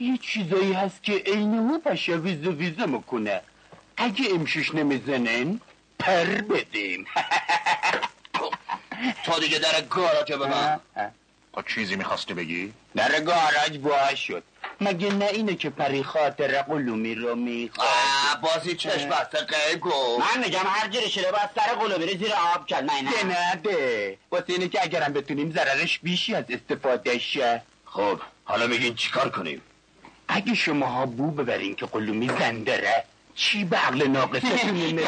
یه 0.00 0.16
چیزایی 0.16 0.72
هست 0.72 1.02
که 1.02 1.12
عینه 1.12 1.78
پشه 1.78 2.16
ویز 2.16 2.46
ویزه 2.46 2.86
می‌کنه. 2.86 3.40
اگه 3.96 4.24
امشش 4.34 4.74
نمی‌زنن 4.74 5.60
پر 5.98 6.24
بدیم. 6.24 7.06
تو 9.24 9.40
دیگه 9.40 9.58
در 9.58 9.80
گاراج 9.90 10.32
ببن 10.32 10.80
با 10.96 11.10
چیزی 11.74 11.96
می‌خواستی 11.96 12.34
بگی؟ 12.34 12.72
در 12.96 13.20
گاراج 13.20 13.78
باز 13.78 14.18
شد. 14.18 14.42
مگه 14.80 15.12
نه 15.12 15.24
اینه 15.24 15.54
که 15.54 15.70
پری 15.70 16.02
خاطر 16.02 16.62
قلومی 16.62 17.14
رو 17.14 17.34
می‌خواد 17.34 17.88
بازی 18.42 18.76
چشم 18.76 19.08
بسته 19.08 19.38
قیب 19.38 19.80
گفت. 19.80 20.36
من 20.36 20.44
میگم 20.44 20.64
هر 20.66 20.88
جوری 20.88 21.10
شده 21.10 21.32
باید 21.32 21.50
سر 21.54 21.74
قلومی 21.74 22.06
رو 22.06 22.18
زیر 22.18 22.32
آب 22.54 22.66
کرد 22.66 22.84
من 22.84 23.12
که 23.12 23.26
نده 23.26 24.18
واسه 24.30 24.44
اینه 24.48 24.68
که 24.68 24.82
اگرم 24.82 25.12
بتونیم 25.12 25.52
ضررش 25.52 25.98
بیشی 25.98 26.34
از 26.34 26.44
استفاده 26.48 27.18
شه. 27.18 27.62
خب 27.84 28.20
حالا 28.44 28.66
میگین 28.66 28.94
چیکار 28.94 29.30
کنیم؟ 29.30 29.62
اگه 30.28 30.54
شما 30.54 31.06
بو 31.06 31.30
ببرین 31.30 31.74
که 31.74 31.86
قلومی 31.86 32.28
زندره 32.28 33.04
چی 33.34 33.64
به 33.64 33.76
عقل 33.76 34.06
ناقصتون 34.06 34.72
پیداش 34.72 35.06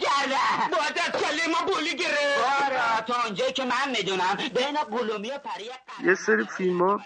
کردم 0.00 0.70
باید 0.72 0.98
از 1.06 1.22
کله 1.22 1.46
ما 1.46 1.72
بولی 1.72 1.96
گرفت. 1.96 2.69
تا 3.00 3.14
اونجایی 3.26 3.52
که 3.52 3.62
من 3.64 3.92
می‌دونم 3.96 4.36
بین 4.54 4.98
قلومی 4.98 5.30
و 5.30 5.38
پری 5.38 5.64
یه 6.08 6.14
سری 6.14 6.44
فیلم 6.44 6.82
ها 6.82 7.00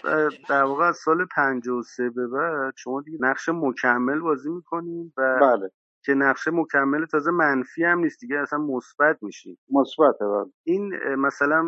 در 0.49 0.62
واقع 0.62 0.85
از 0.85 0.97
سال 0.97 1.27
53 1.37 2.11
به 2.11 2.27
بعد 2.27 2.75
شما 2.77 3.01
دیگه 3.01 3.19
نقش 3.21 3.49
مکمل 3.49 4.21
بازی 4.21 4.51
می‌کنین 4.51 5.12
و 5.16 5.39
بله. 5.41 5.71
که 6.05 6.15
نقشه 6.15 6.51
مکمل 6.51 7.07
تازه 7.07 7.31
منفی 7.31 7.85
هم 7.85 7.99
نیست 7.99 8.21
دیگه 8.21 8.39
اصلا 8.39 8.59
مثبت 8.59 9.23
میشین. 9.23 9.57
مثبت 9.71 10.19
بله. 10.21 10.53
این 10.65 10.95
مثلا 11.15 11.65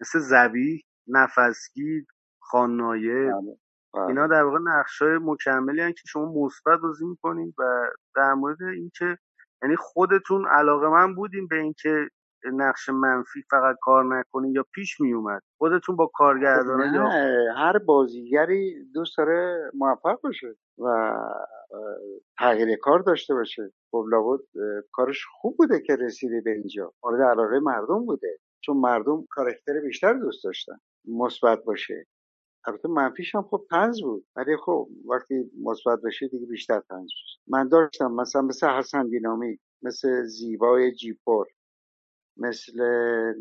مثل 0.00 0.18
زبی 0.18 0.82
نفسگیر 1.08 2.04
خاننایه 2.40 3.32
بله. 3.94 4.08
اینا 4.08 4.26
در 4.26 4.42
واقع 4.42 4.58
نقش 4.58 5.02
های 5.02 5.18
مکملی 5.22 5.80
هن 5.80 5.92
که 5.92 6.02
شما 6.06 6.32
مثبت 6.44 6.80
بازی 6.80 7.04
می‌کنین 7.06 7.54
و 7.58 7.62
در 8.16 8.34
مورد 8.34 8.62
اینکه 8.62 9.18
یعنی 9.62 9.76
خودتون 9.76 10.46
علاقه 10.48 10.88
من 10.88 11.14
بودین 11.14 11.46
به 11.46 11.56
اینکه 11.56 12.08
نقش 12.44 12.88
منفی 12.88 13.42
فقط 13.50 13.76
کار 13.82 14.18
نکنین 14.18 14.52
یا 14.52 14.64
پیش 14.74 15.00
میومد؟ 15.00 15.42
خودتون 15.58 15.96
با 15.96 16.10
کارگردان 16.14 16.94
یا 16.94 17.02
نه 17.02 17.54
هر 17.56 17.78
بازیگری 17.78 18.84
دوست 18.94 19.18
داره 19.18 19.70
موفق 19.74 20.20
باشه 20.20 20.56
و 20.78 21.12
تغییر 22.38 22.76
کار 22.76 23.00
داشته 23.00 23.34
باشه. 23.34 23.72
خب 23.90 24.04
لابد 24.10 24.40
کارش 24.92 25.26
خوب 25.40 25.56
بوده 25.56 25.80
که 25.80 25.96
رسیده 25.96 26.40
به 26.40 26.50
اینجا. 26.50 26.92
مورد 27.04 27.22
علاقه 27.22 27.58
مردم 27.58 28.06
بوده. 28.06 28.38
چون 28.60 28.76
مردم 28.76 29.26
کارکتر 29.30 29.80
بیشتر 29.80 30.12
دوست 30.12 30.44
داشتن. 30.44 30.78
مثبت 31.04 31.64
باشه. 31.64 32.06
البته 32.66 32.88
منفیش 32.88 33.34
هم 33.34 33.42
خب 33.42 33.66
تنز 33.70 34.02
بود. 34.02 34.26
ولی 34.36 34.56
خب 34.56 34.88
وقتی 35.08 35.50
مثبت 35.64 35.98
بشه 36.04 36.28
دیگه 36.28 36.46
بیشتر 36.46 36.80
تنز 36.80 37.02
میشه. 37.02 37.40
من 37.48 37.68
داشتم 37.68 38.12
مثلا 38.12 38.42
مثل 38.42 38.66
حسن 38.68 39.08
دینامی 39.08 39.58
مثل 39.82 40.24
زیبای 40.24 40.92
جیپور. 40.94 41.46
مثل 42.38 42.82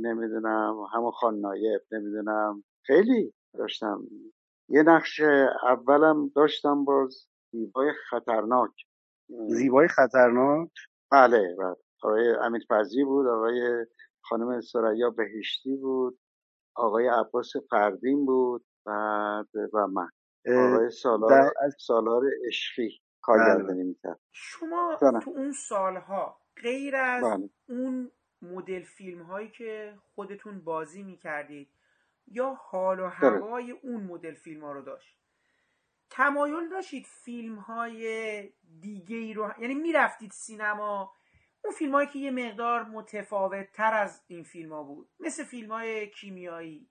نمی‌دونم 0.02 0.88
همون 0.94 1.12
خان 1.12 1.40
نایب 1.40 1.82
نمی‌دونم. 1.92 2.64
خیلی 2.86 3.34
داشتم. 3.54 4.04
یه 4.70 4.84
نقش 4.84 5.22
اولم 5.64 6.28
داشتم 6.36 6.86
باز 6.86 7.28
زیبای 7.52 7.94
خطرناک. 8.10 8.72
زیبای 9.48 9.88
خطرناک؟ 9.88 10.70
بله 11.12 11.56
بله. 11.60 11.76
آقای 12.04 12.30
امیر 12.42 12.62
فضلی 12.70 13.04
بود 13.04 13.28
آقای 13.28 13.86
خانم 14.22 14.62
سریا 14.62 15.10
بهشتی 15.10 15.76
بود 15.76 16.20
آقای 16.76 17.08
عباس 17.08 17.54
فردین 17.70 18.26
بود 18.26 18.66
بعد 18.86 19.48
و 19.74 19.88
من. 19.88 20.10
آقای 20.48 20.90
سالار 20.90 21.30
در- 21.30 21.70
سالار 21.80 22.24
عشقی 22.48 23.00
کارگردانی 23.22 23.84
می‌کرد. 23.84 24.20
شما. 24.32 24.98
تو 25.24 25.30
اون 25.30 25.52
سالها 25.52 26.42
غیر 26.64 26.96
از 26.96 27.24
بله. 27.24 27.50
اون 27.70 28.12
مدل 28.42 28.84
فیلم 28.84 29.22
هایی 29.22 29.50
که 29.50 29.94
خودتون 30.16 30.64
بازی 30.64 31.04
می‌کردید 31.04 31.70
یا 32.28 32.54
حال 32.54 33.00
و 33.00 33.04
بله. 33.04 33.12
هوای 33.12 33.72
اون 33.72 34.04
مدل 34.04 34.34
فیلم 34.34 34.64
ها 34.64 34.72
رو 34.72 34.82
داشت 34.82 35.18
تمایل 36.10 36.70
داشتید 36.70 37.06
فیلم 37.06 37.56
های 37.56 38.44
دیگه 38.80 39.18
ای 39.18 39.34
رو 39.34 39.54
یعنی 39.60 39.74
می‌رفتید 39.74 40.32
سینما 40.32 41.14
اون 41.64 41.74
فیلم 41.74 41.92
هایی 41.92 42.08
که 42.08 42.20
یه 42.20 42.32
مقدار 42.32 42.84
متفاوت 42.84 43.72
تر 43.72 43.94
از 43.94 44.24
این 44.28 44.44
فیلم 44.44 44.74
ها 44.74 44.84
بود 44.84 45.10
مثل 45.20 45.44
فیلم 45.44 45.72
های 45.72 46.10
کیمیایی 46.10 46.90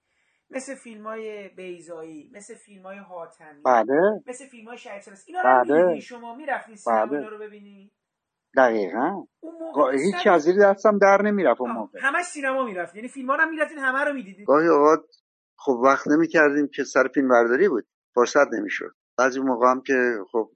مثل 0.51 0.75
فیلم 0.75 1.07
های 1.07 1.49
بیزایی 1.49 2.31
مثل 2.33 2.55
فیلم 2.55 2.83
های 2.83 2.99
حاتمی 2.99 3.63
بله 3.65 4.23
مثل 4.27 4.47
فیلم 4.47 4.69
های 4.69 4.79
شهید 4.79 5.05
اینا 5.27 5.41
رو 5.41 5.65
بله. 5.65 6.01
شما 6.01 6.35
می‌رفتید 6.35 6.77
سینما 6.77 7.07
بله. 7.07 7.29
رو 7.29 7.39
ببینید 7.39 7.93
دقیقا. 8.57 9.25
که 9.75 9.99
هیچ 9.99 10.27
از 10.27 10.43
زیر 10.43 10.59
دستم 10.59 10.99
در 10.99 11.23
نمی‌رفت 11.23 11.61
اون 11.61 11.71
موقع. 11.71 11.99
همش 12.03 12.25
سینما 12.25 12.65
می‌رفت. 12.65 12.97
یعنی 12.97 13.09
فیلم 13.09 13.31
ها 13.31 13.37
رو 13.37 13.43
هم 13.43 13.51
می‌رفتین 13.51 13.79
همه 13.79 14.05
رو 14.05 14.13
می‌دیدید 14.13 14.47
گاهی 14.47 14.69
اوقات 14.69 15.05
خب 15.59 15.73
وقت 15.73 16.09
نمی‌کردیم 16.09 16.69
که 16.69 16.85
سر 16.85 17.09
فیلم 17.15 17.29
برداری 17.29 17.69
بود. 17.69 17.87
فرصت 18.15 18.53
نمی‌شد. 18.53 18.95
بعضی 19.19 19.41
موقع 19.41 19.71
هم 19.71 19.83
که 19.83 20.19
خب 20.33 20.51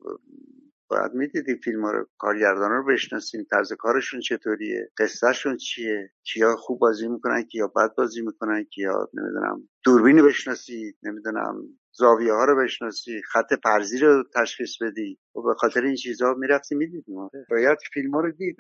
باید 0.91 1.13
می‌دیدیم 1.15 1.57
فیلم 1.65 1.87
رو 1.87 2.07
کارگردان 2.19 2.71
رو 2.71 2.85
بشناسیم 2.85 3.47
طرز 3.51 3.73
کارشون 3.73 4.21
چطوریه 4.21 4.91
قصهشون 4.99 5.57
چیه 5.57 6.11
کیا 6.23 6.57
خوب 6.57 6.79
بازی 6.79 7.09
می‌کنن 7.09 7.43
کیا 7.43 7.67
بد 7.77 7.95
بازی 7.95 8.23
می‌کنن 8.23 8.65
کیا 8.65 9.09
نمی‌دونم 9.15 9.69
دوربین 9.85 10.27
بشناسی 10.27 10.95
نمی‌دونم 11.03 11.63
زاویه 11.93 12.33
ها 12.33 12.45
رو 12.45 12.57
بشناسی 12.57 13.23
خط 13.23 13.53
پرزی 13.65 13.99
رو 13.99 14.25
تشخیص 14.35 14.83
بدی. 14.83 15.19
و 15.37 15.43
به 15.43 15.55
خاطر 15.55 15.85
این 15.85 15.95
چیزها 15.95 16.35
می‌رفتیم 16.35 16.79
می‌دیدیم. 16.79 17.29
باید 17.51 17.79
فیلم 17.95 18.15
ها 18.15 18.21
رو 18.21 18.31
دید 18.33 18.57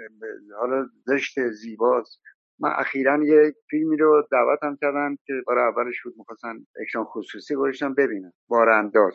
حالا 0.60 0.86
زشت 1.06 1.48
زیباست. 1.48 2.20
من 2.60 2.70
اخیرا 2.76 3.24
یه 3.24 3.54
فیلمی 3.70 3.96
رو 3.96 4.28
دعوتم 4.32 4.76
کردن 4.80 5.16
که 5.26 5.32
بار 5.46 5.58
اولش 5.58 6.02
بود 6.04 6.14
می‌خواستن 6.18 6.54
اکران 6.80 7.04
خصوصی 7.04 7.54
گذاشتن 7.54 7.94
ببینن 7.94 8.32
بارانداز 8.48 9.14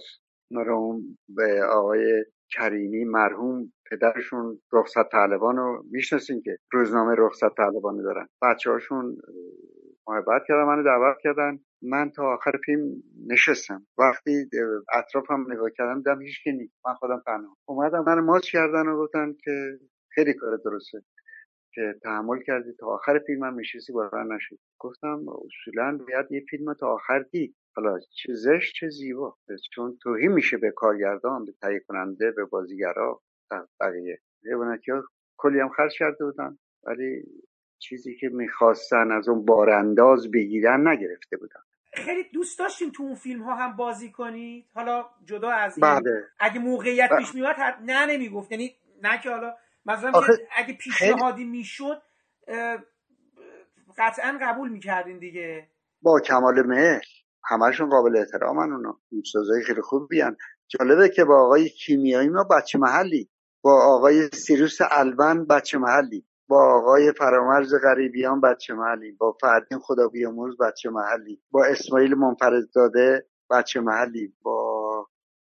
اون 0.52 1.18
به 1.30 1.64
آقای 1.64 2.26
کریمی 2.52 3.04
مرحوم 3.06 3.74
پدرشون 3.92 4.60
رخصت 4.74 5.12
طالبان 5.12 5.58
رو 5.58 5.84
می‌شناسین 5.92 6.42
که 6.42 6.58
روزنامه 6.72 7.16
رخصت 7.18 7.56
طالبان 7.58 7.98
دارن. 8.04 8.28
بچه 8.42 8.72
هاشون 8.72 9.18
محبت 10.08 10.42
کردن 10.48 10.64
منو 10.64 10.84
دعوت 10.84 11.18
کردن 11.24 11.60
من 11.82 12.12
تا 12.12 12.34
آخر 12.34 12.52
فیلم 12.66 13.04
نشستم. 13.28 13.88
وقتی 13.98 14.50
اطرافم 14.94 15.46
نگاه 15.52 15.70
کردم 15.70 15.98
دیدم 15.98 16.22
هیچ 16.22 16.44
کی 16.44 16.52
نیست. 16.52 16.74
من 16.88 16.94
خودم 16.94 17.24
تنها. 17.26 17.58
اومدم 17.66 18.04
من 18.08 18.20
ماچ 18.20 18.52
کردن 18.52 18.88
و 18.88 18.98
گفتن 18.98 19.34
که 19.44 19.80
خیلی 20.10 20.34
کار 20.34 20.58
درسته 20.66 21.02
که 21.74 21.96
تحمل 22.04 22.40
کردی. 22.48 22.74
تا 22.80 22.88
آخر 22.88 23.20
فیلم 23.28 23.44
هم 23.44 23.60
نشستی 23.60 23.94
بارن 23.94 24.34
نشد 24.34 24.58
گفتم 24.80 25.26
اصولا 25.30 25.98
باید 25.98 26.32
یه 26.32 26.46
فیلم 26.50 26.74
تا 26.74 26.88
آخر 26.88 27.20
دید. 27.20 27.56
حالا 27.76 28.00
چه 28.00 28.34
زشت 28.34 28.74
چه 28.76 28.90
زیبا. 28.90 29.38
چون 29.74 29.98
توهین 30.02 30.32
میشه 30.32 30.58
به 30.58 30.72
کارگردان 30.72 31.46
به 31.46 31.52
تهیه 31.62 31.80
کننده 31.88 32.32
به 32.32 32.46
بازیگرا 32.46 33.22
بقیه. 33.80 34.20
حیواناتی 34.46 34.92
ها 34.92 35.04
کلی 35.38 35.60
هم 35.60 35.70
خرج 35.70 35.98
کرده 36.00 36.26
بودن. 36.26 36.58
ولی 36.84 37.24
چیزی 37.90 38.16
که 38.16 38.30
می‌خواستن 38.30 39.12
از 39.12 39.30
اون 39.30 39.46
بارانداز 39.46 40.32
بگیرن 40.32 40.88
نگرفته 40.88 41.38
بودن. 41.38 41.60
خیلی 41.94 42.24
دوست 42.34 42.60
داشتین 42.60 42.92
تو 42.92 43.04
اون 43.04 43.16
فیلم 43.16 43.44
ها 43.44 43.56
هم 43.56 43.76
بازی 43.76 44.12
کنید؟ 44.12 44.66
حالا 44.74 45.06
جدا 45.26 45.50
از 45.50 45.78
این 45.78 46.00
بله. 46.00 46.24
اگه 46.40 46.60
موقعیت 46.60 47.10
بله. 47.10 47.20
پیش 47.20 47.30
حت- 47.30 47.82
نه 47.82 48.06
نمی‌گفت. 48.06 48.52
یعنی 48.52 48.76
نه 49.04 49.22
که 49.24 49.30
حالا 49.30 49.56
مثلا 49.86 50.12
اگه 50.58 50.74
پیشنهادی 50.74 51.44
می‌شد 51.44 52.02
اه، 52.48 52.78
قطعا 53.98 54.38
قبول 54.42 54.70
می‌کردین 54.70 55.20
دیگه. 55.20 55.68
با 56.02 56.20
کمال 56.20 56.62
مهر. 56.68 57.04
همشون 57.44 57.90
قابل 57.90 58.18
احترامن 58.18 58.72
اونا. 58.74 59.00
دوستازای 59.12 59.64
خیلی 59.64 59.82
خوبی 59.82 60.22
هن. 60.22 60.38
جالبه 60.68 61.10
که 61.10 61.24
با 61.24 61.46
آقای 61.46 61.70
کیمیایی 61.70 62.30
ما 62.30 62.44
بچه 62.44 62.78
محلی 62.80 63.30
با 63.62 63.96
آقای 63.96 64.28
سیروس 64.34 64.78
البن 64.92 65.46
بچه 65.46 65.78
محلی 65.78 66.26
با 66.48 66.76
آقای 66.76 67.12
فرامرز 67.12 67.74
غریبیان 67.84 68.42
بچه 68.42 68.74
محلی 68.74 69.12
با 69.12 69.38
فردین 69.42 69.80
خدا 69.80 70.08
بیامرز 70.08 70.58
بچه 70.58 70.90
محلی 70.90 71.42
با 71.52 71.66
اسماعیل 71.66 72.16
منفردزاده 72.16 73.28
بچه 73.52 73.80
محلی 73.80 74.34
با 74.42 75.08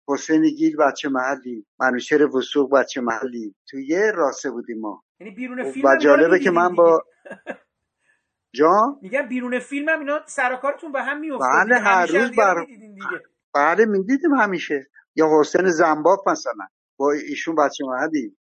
حسین 0.09 0.43
گیل 0.43 0.77
بچه 0.77 1.09
محلی 1.09 1.67
منوشر 1.81 2.27
وسوق 2.37 2.73
بچه 2.73 3.01
محلی. 3.01 3.55
تو 3.69 3.79
یه 3.79 4.11
راسه 4.15 4.51
بودیم 4.51 4.81
ما. 4.81 5.05
یعنی 5.21 5.35
بیرون 5.35 5.65
فیلم 5.65 5.87
و 5.89 5.97
جالبه 5.97 6.39
که 6.39 6.51
من 6.51 6.75
با 6.75 7.05
جا 8.57 8.99
میگم 9.03 9.29
بیرون 9.29 9.59
فیلم 9.59 9.89
هم 9.89 9.99
اینا 10.01 10.21
سرکارتون 10.27 10.93
به 10.93 11.03
هم 11.03 11.21
میافتاد. 11.21 11.49
بله 11.67 11.77
هر 11.79 12.07
روز 12.07 12.31
بر 12.37 12.67
بله 13.55 13.85
می‌دیدیم 13.87 14.35
همیشه. 14.35 14.87
یا 15.17 15.29
حسین 15.41 15.69
زنباب 15.69 16.29
مثلا. 16.29 16.69
با 16.99 17.13
ایشون 17.13 17.55
بچه 17.55 17.85
محلی. 17.85 18.37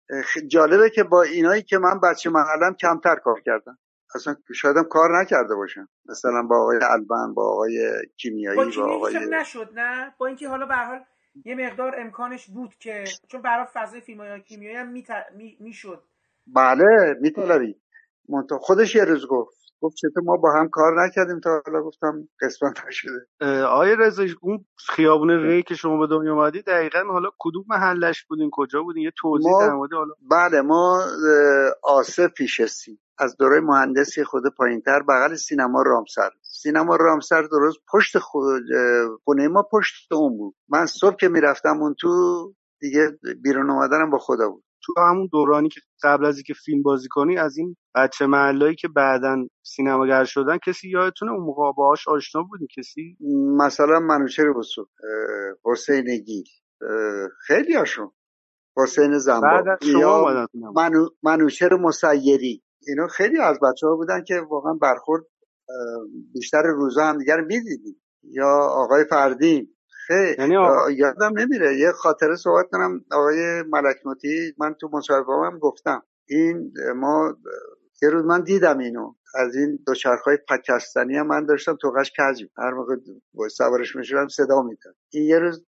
جالبه 0.46 0.90
که 0.90 1.02
با 1.02 1.22
اینایی 1.22 1.62
که 1.62 1.78
من 1.78 2.00
بچه 2.00 2.30
محلم 2.30 2.74
کمتر 2.74 3.16
کار 3.16 3.40
کردم 3.40 3.78
اصلا 4.14 4.36
شایدم 4.54 4.82
کار 4.82 5.20
نکرده 5.20 5.54
باشم 5.54 5.88
مثلا 6.06 6.42
با 6.42 6.62
آقای 6.62 6.78
البن 6.82 7.34
با 7.34 7.52
آقای 7.52 7.92
کیمیایی 8.16 8.56
با, 8.56 8.82
با 8.86 8.94
آقای 8.94 9.26
نشد 9.30 9.70
نه؟ 9.74 10.14
با 10.18 10.26
اینکه 10.26 10.48
حالا 10.48 10.66
به 10.66 10.74
حال 10.74 11.04
یه 11.44 11.54
مقدار 11.54 12.00
امکانش 12.00 12.46
بود 12.46 12.74
که 12.78 13.04
چون 13.28 13.42
برای 13.42 13.66
فضای 13.72 14.00
فیلم 14.00 14.38
کیمیایی 14.38 14.76
هم 14.76 14.88
می‌شد 14.88 15.24
می 15.60 15.98
بله 16.46 17.16
میطلبی 17.20 17.80
خودش 18.60 18.94
یه 18.94 19.04
روز 19.04 19.26
گفت. 19.26 19.61
گفت 19.82 19.96
چطور 19.96 20.22
ما 20.24 20.36
با 20.36 20.52
هم 20.52 20.68
کار 20.68 21.04
نکردیم 21.04 21.40
تا 21.40 21.62
حالا 21.66 21.82
گفتم 21.82 22.28
قسمت 22.40 22.86
نشده. 22.86 23.26
آقای 23.64 23.96
رضا 23.96 24.24
اون 24.40 24.64
خیابون 24.88 25.30
ری 25.30 25.62
که 25.62 25.74
شما 25.74 25.98
به 25.98 26.06
دنیا 26.06 26.32
اومدی 26.32 26.62
دقیقا 26.62 26.98
حالا 26.98 27.28
کدوم 27.38 27.64
محلش 27.68 28.24
بودین؟ 28.24 28.50
کجا 28.52 28.82
بودین؟ 28.82 29.02
یه 29.02 29.12
توضیح 29.18 29.52
در 29.60 29.72
مورد 29.72 29.92
حالا. 29.92 30.14
بله 30.30 30.60
ما 30.60 31.04
آسف 31.82 32.26
پیشستیم 32.26 32.98
از 33.18 33.36
دوره 33.36 33.60
مهندسی 33.60 34.24
خود 34.24 34.42
پایینتر 34.56 35.02
بغل 35.02 35.34
سینما 35.34 35.82
رامسر. 35.86 36.30
سینما 36.42 36.96
رامسر 36.96 37.42
درست 37.42 37.78
پشت 37.92 38.18
خود 38.18 38.62
خونه 39.24 39.48
ما 39.48 39.62
پشت 39.72 40.12
اون 40.12 40.38
بود. 40.38 40.54
من 40.68 40.86
صبح 40.86 41.16
که 41.16 41.28
می‌رفتم 41.28 41.80
اون 41.80 41.94
تو 42.00 42.08
دیگه 42.80 43.18
بیرون 43.42 43.70
اومدنم 43.70 44.10
با 44.10 44.18
خدا 44.18 44.48
بود. 44.48 44.64
تو 44.84 44.94
همون 44.96 45.28
دورانی 45.32 45.68
که 45.68 45.80
قبل 46.02 46.24
از 46.24 46.36
اینکه 46.36 46.54
فیلم 46.64 46.82
بازی 46.82 47.08
کنی 47.10 47.38
از 47.38 47.58
این 47.58 47.76
بچه 47.94 48.26
محلایی 48.26 48.76
که 48.76 48.88
بعدا 48.88 49.36
سینماگر 49.62 50.24
شدن 50.24 50.58
کسی 50.66 50.88
یادتونه 50.90 51.32
اون 51.32 51.44
موقع 51.44 51.72
باهاش 51.76 52.08
آشنا 52.08 52.42
بودی؟ 52.42 52.66
کسی؟ 52.76 53.16
مثلا 53.56 54.00
منوچهر 54.00 54.52
بسو 54.52 54.86
حسین 55.64 56.04
گیل 56.26 56.44
خیلی 57.46 57.74
هاشون. 57.74 58.10
حسین 58.76 59.18
زنبا 59.18 59.76
یا 59.82 60.46
منو، 60.76 61.08
منوچهر 61.22 61.76
مسیری. 61.76 62.62
اینا 62.88 63.06
خیلی 63.06 63.38
از 63.38 63.58
بچه 63.62 63.86
ها 63.86 63.96
بودن 63.96 64.24
که 64.24 64.34
واقعا 64.50 64.72
برخورد 64.72 65.22
بیشتر 66.34 66.62
روزا 66.62 67.04
هم 67.04 67.18
دیگر 67.18 67.40
می‌دیدیم. 67.40 68.02
یا 68.22 68.48
آقای 68.70 69.04
فردین. 69.10 69.71
خیلی 70.06 70.34
یعنی 70.38 70.54
یادم 70.96 71.38
نمیره. 71.38 71.78
یه 71.78 71.92
خاطره 71.92 72.36
صحبت 72.36 72.66
کنم. 72.72 73.04
آقای 73.12 73.62
ملکموتی 73.62 74.54
من 74.58 74.74
تو 74.80 74.88
مصاحبه 74.92 75.32
هم 75.32 75.58
گفتم. 75.58 76.02
این 76.28 76.72
ما 76.96 77.36
یه 78.02 78.08
روز 78.08 78.24
من 78.24 78.42
دیدم 78.42 78.78
اینو. 78.78 79.14
از 79.34 79.56
این 79.56 79.78
دوچرخهای 79.86 80.38
پکستانی 80.48 81.16
هم 81.16 81.26
من 81.26 81.46
داشتم 81.46 81.76
توقش 81.80 82.12
کجی 82.18 82.50
هر 82.58 82.70
موقع 82.70 82.96
سوارش 83.50 83.96
می‌شدم 83.96 84.28
صدا 84.28 84.62
می‌داد. 84.62 84.94
این 85.12 85.24
یه 85.24 85.38
روز 85.38 85.64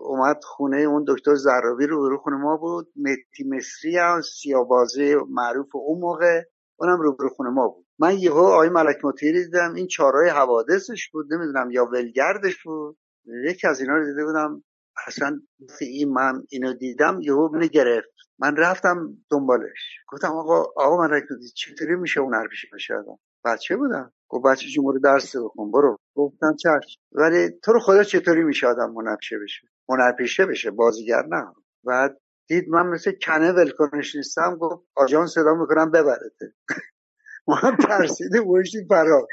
اومد 0.00 0.40
خونه 0.44 0.76
اون 0.76 1.04
دکتر 1.08 1.34
زرابی 1.34 1.86
رو 1.86 2.08
رو 2.08 2.18
خونه 2.18 2.36
ما 2.36 2.56
بود. 2.56 2.88
متی 2.96 3.56
مصری 3.56 3.96
هم 3.96 4.20
سیابازی 4.20 5.14
معروف 5.30 5.68
اون 5.72 6.00
موقع 6.00 6.42
اونم 6.76 7.00
رو 7.00 7.16
خونه 7.36 7.50
ما 7.50 7.68
بود. 7.68 7.86
من 7.98 8.18
یهو 8.18 8.38
آقای 8.38 8.68
ملک 8.68 9.04
مطیری 9.04 9.44
دیدم. 9.44 9.74
این 9.74 9.86
چارای 9.86 10.28
حوادثش 10.28 11.10
بود. 11.12 11.34
نمی‌دونم 11.34 11.70
یا 11.70 11.84
ولگردش 11.84 12.62
بود. 12.64 12.96
یکی 13.44 13.68
از 13.68 13.80
اینا 13.80 13.96
رو 13.96 14.06
دیده 14.06 14.24
بودم 14.24 14.64
اصلا 15.06 15.40
این 15.80 16.08
من 16.12 16.44
اینو 16.50 16.74
دیدم 16.74 17.20
یهو 17.22 17.48
منو 17.48 17.66
گرفت. 17.66 18.08
من 18.40 18.56
رفتم 18.56 19.18
دنبالش. 19.30 19.98
گفتم 20.08 20.28
آقا 20.32 20.64
آقا 20.76 20.98
من 20.98 21.10
رکودی 21.10 21.48
چطوری 21.48 21.96
میشه 21.96 22.20
اون 22.20 22.34
حرفش 22.34 22.66
بشه 22.74 22.94
آدم 22.94 23.18
بچه 23.44 23.76
بودم. 23.76 24.12
گفت 24.28 24.44
بچه 24.46 24.68
جمهور 24.68 24.98
درس 24.98 25.36
بخون 25.36 25.70
برو. 25.72 25.98
گفتم 26.16 26.56
چشم. 26.56 27.00
ولی 27.12 27.50
تو 27.64 27.72
رو 27.72 27.80
خدا 27.80 28.04
چطوری 28.04 28.44
میشه 28.44 28.66
آدم 28.66 28.92
منپشه 28.92 29.38
بشه؟ 29.38 29.68
منپشه 29.88 30.46
بشه 30.46 30.70
بازیگر 30.70 31.22
نه. 31.26 31.54
بعد 31.84 32.20
دید 32.48 32.68
من 32.68 32.86
مثل 32.86 33.12
کنه 33.26 33.52
ولکنش 33.52 34.16
نیستم 34.16 34.56
گفت 34.56 34.86
آجان 34.96 35.26
صدا 35.26 35.54
می‌کنم 35.54 35.90
ببرته. 35.90 36.54
ما 37.48 37.56
هم 37.56 37.76
ترسیده 37.76 38.42
باشتیم 38.42 38.86
فرار. 38.88 39.28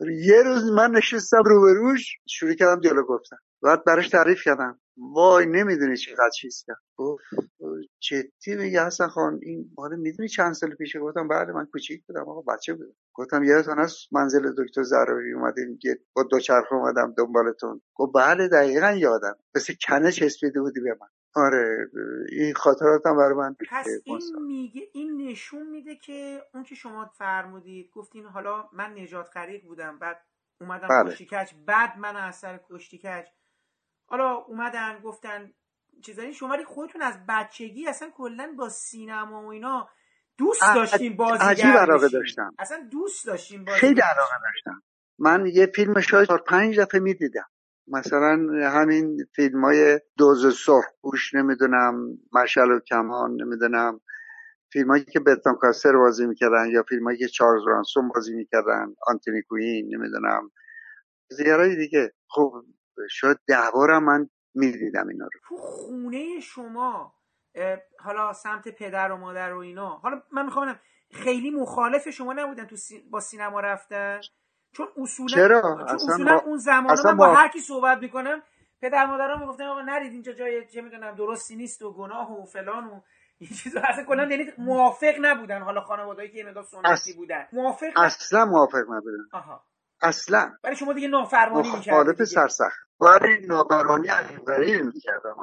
یه 0.00 0.42
روز 0.42 0.70
من 0.72 0.90
نشستم 0.90 1.42
روبروش 1.46 2.18
شروع 2.28 2.54
کردم 2.54 2.80
دیالوگ 2.80 3.06
گفتم 3.06 3.36
بعد 3.62 3.84
براش 3.84 4.08
تعریف 4.08 4.42
کردم. 4.44 4.80
وای 4.96 5.46
نمی‌دونی 5.46 5.96
چقدر 5.96 6.30
چیز 6.40 6.64
کرد. 6.66 6.76
گفت 6.96 7.24
جدی 8.00 8.56
میگه 8.56 8.86
حسن 8.86 9.08
خان 9.08 9.40
این 9.42 9.70
مال 9.78 9.96
می‌دونی 9.96 10.28
چند 10.28 10.52
سال 10.52 10.74
پیشه 10.74 11.00
گفتم 11.00 11.28
بله 11.28 11.52
من 11.52 11.66
کوچیک 11.66 12.06
بودم 12.06 12.20
آقا 12.28 12.40
بچه 12.54 12.74
بودم. 12.74 12.94
گفتم 13.14 13.44
یادتون 13.44 13.78
از 13.80 13.96
منزل 14.12 14.54
دکتر 14.58 14.82
زراوی 14.82 15.32
اومدیم 15.32 15.78
با 16.16 16.22
دو 16.22 16.40
چرخ 16.40 16.72
اومدم 16.72 17.14
دنبالتون. 17.18 17.82
گفت 17.94 18.12
بله 18.14 18.48
دقیقا 18.48 18.90
یادم. 18.90 19.36
مثل 19.56 19.74
کنه 19.88 20.12
چسبیده 20.12 20.60
بودی 20.60 20.80
به 20.80 20.96
من. 21.00 21.08
آره 21.34 21.90
این 22.32 22.54
خاطراتم 22.54 23.16
برای 23.16 23.34
من 23.34 23.56
پس 23.70 23.86
این 24.04 24.42
میگه 24.46 24.88
این 24.92 25.28
نشون 25.28 25.66
میده 25.70 25.96
که 25.96 26.42
اون 26.54 26.62
که 26.62 26.74
شما 26.74 27.06
فرمودید 27.06 27.90
گفتین 27.90 28.26
حالا 28.26 28.68
من 28.72 28.92
نجات 28.98 29.30
غریق 29.34 29.64
بودم 29.64 29.98
بعد 29.98 30.24
اومدم 30.60 30.88
بله. 30.88 31.14
کچ 31.14 31.54
بعد 31.66 31.98
من 31.98 32.16
از 32.16 32.36
سر 32.36 32.60
کچ 32.68 32.94
حالا 34.06 34.34
اومدن 34.34 35.00
گفتن 35.00 35.52
چیزایی 36.02 36.34
شما 36.34 36.56
خودتون 36.66 37.02
از 37.02 37.14
بچگی 37.28 37.88
اصلا 37.88 38.10
کلا 38.10 38.54
با 38.58 38.68
سینما 38.68 39.42
و 39.42 39.46
اینا 39.46 39.88
دوست 40.38 40.74
داشتیم 40.74 41.16
بازیگر 41.16 41.48
عجیب 41.48 41.76
علاقه 41.76 42.08
داشتم. 42.08 42.54
اصلا 42.58 42.88
دوست 42.90 43.26
داشتیم 43.26 43.64
بازیگر 43.64 43.80
خیلی 43.80 44.00
علاقه 44.00 44.34
داشتم. 44.42 44.82
من 45.18 45.46
یه 45.46 45.66
فیلم 45.74 46.00
شاید 46.00 46.28
پنج 46.46 46.80
دفعه 46.80 47.00
می‌دیدم. 47.00 47.46
مثلا 47.88 48.38
همین 48.70 49.24
فیلم 49.36 49.64
های 49.64 50.00
دوز 50.18 50.58
سرخ 50.58 50.84
نمی‌دونم 51.34 52.18
مشل 52.32 52.70
و 52.70 52.80
کمان 52.80 53.42
نمی‌دونم 53.42 54.00
فیلم 54.72 54.88
هایی 54.88 55.04
که 55.04 55.20
بتان 55.20 55.54
کاستر 55.54 55.96
بازی 55.96 56.26
می‌کردن 56.26 56.70
یا 56.70 56.82
فیلم 56.88 57.04
هایی 57.04 57.18
که 57.18 57.28
چارلز 57.28 57.62
رانسون 57.66 58.08
بازی 58.08 58.34
می‌کردن 58.34 58.94
آنتونی 59.06 59.42
کوین 59.42 59.96
نمی‌دونم. 59.96 60.50
زیارای 61.30 61.76
دیگه. 61.76 62.12
خب 62.28 62.64
شاید 63.10 63.38
ده 63.46 63.70
بارم 63.74 64.04
من 64.04 64.30
می‌دیدم 64.54 65.08
اینا 65.08 65.24
رو. 65.24 65.40
تو 65.48 65.56
خونه 65.56 66.40
شما 66.40 67.14
حالا 68.00 68.32
سمت 68.32 68.68
پدر 68.68 69.12
و 69.12 69.16
مادر 69.16 69.52
و 69.52 69.58
اینا 69.58 69.88
حالا 69.88 70.22
من 70.32 70.44
می‌خوام 70.44 70.78
خیلی 71.12 71.50
مخالف 71.50 72.10
شما 72.10 72.32
نبودن 72.32 72.66
تو 72.66 72.76
با 73.10 73.20
سینما 73.20 73.60
رفتن؟ 73.60 74.20
چون 74.76 74.88
اصولا 74.96 75.34
چرا؟ 75.34 75.60
چون 75.60 75.94
اصولا 75.94 76.38
اون 76.38 76.56
زمان 76.56 76.96
من 77.04 77.16
با, 77.16 77.34
هر 77.34 77.48
کی 77.48 77.60
صحبت 77.60 77.98
می‌کنم 77.98 78.42
پدر 78.82 79.06
مادرم 79.06 79.40
می‌گفتن 79.40 79.64
آقا 79.64 79.80
نرید 79.80 80.12
اینجا 80.12 80.32
جای 80.32 80.66
چه 80.66 80.80
می‌دونم 80.80 81.14
درستی 81.14 81.56
نیست 81.56 81.82
و 81.82 81.92
گناه 81.92 82.40
و 82.40 82.44
فلان 82.44 82.84
و 82.84 83.00
این 83.38 83.50
چیزا. 83.50 83.80
اصلا 83.80 84.04
کلا 84.04 84.24
یعنی 84.24 84.52
موافق 84.58 85.14
نبودن 85.20 85.62
حالا 85.62 85.80
خانواده‌ای 85.80 86.28
که 86.28 86.44
مقدار 86.44 86.64
سنتی 86.64 87.12
بودن. 87.12 87.48
موافق 87.52 87.86
اصلا 87.96 88.44
موافق 88.44 88.84
نبودن. 88.90 89.28
آها. 89.32 89.64
اصلا. 90.02 90.52
ولی 90.64 90.76
شما 90.76 90.92
دیگه 90.92 91.08
نافرمانی 91.08 91.68
می‌کردید 91.68 91.94
مخالف 91.94 92.24
سرسخت. 92.24 92.78
ولی 93.00 93.46
نافرمانی 93.46 94.08
علی 94.08 94.82
می‌کردم 94.82 95.36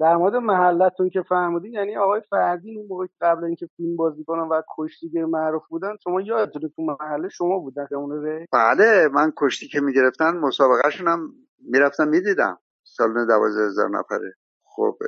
در 0.00 0.16
مورد 0.16 0.34
محلتون 0.34 1.10
که 1.10 1.22
فهمیدین 1.22 1.72
یعنی 1.72 1.96
آقای 1.96 2.20
فردین 2.30 2.78
اون 2.78 2.86
موقع 2.86 3.06
قبل 3.20 3.44
اینکه 3.44 3.68
فیلم 3.76 3.96
بازی 3.96 4.24
کنن 4.24 4.48
و 4.48 4.62
کشتیگیر 4.76 5.24
معروف 5.24 5.62
بودن 5.68 5.96
شما 6.04 6.20
یادتونه 6.20 6.68
تو 6.68 6.82
محله 6.82 7.28
شما 7.28 7.58
بودن 7.58 7.86
اون 7.92 8.46
بله 8.52 9.08
من 9.08 9.32
کشتی 9.36 9.68
که 9.68 9.80
می‌گرفتن 9.80 10.36
مسابقهشون 10.36 11.08
هم 11.08 11.32
می‌رفتم 11.58 12.08
می‌دیدم 12.08 12.58
سال 12.84 13.26
دوازده 13.26 13.66
هزار 13.66 13.90
نفره. 13.90 14.34
خب 14.64 14.98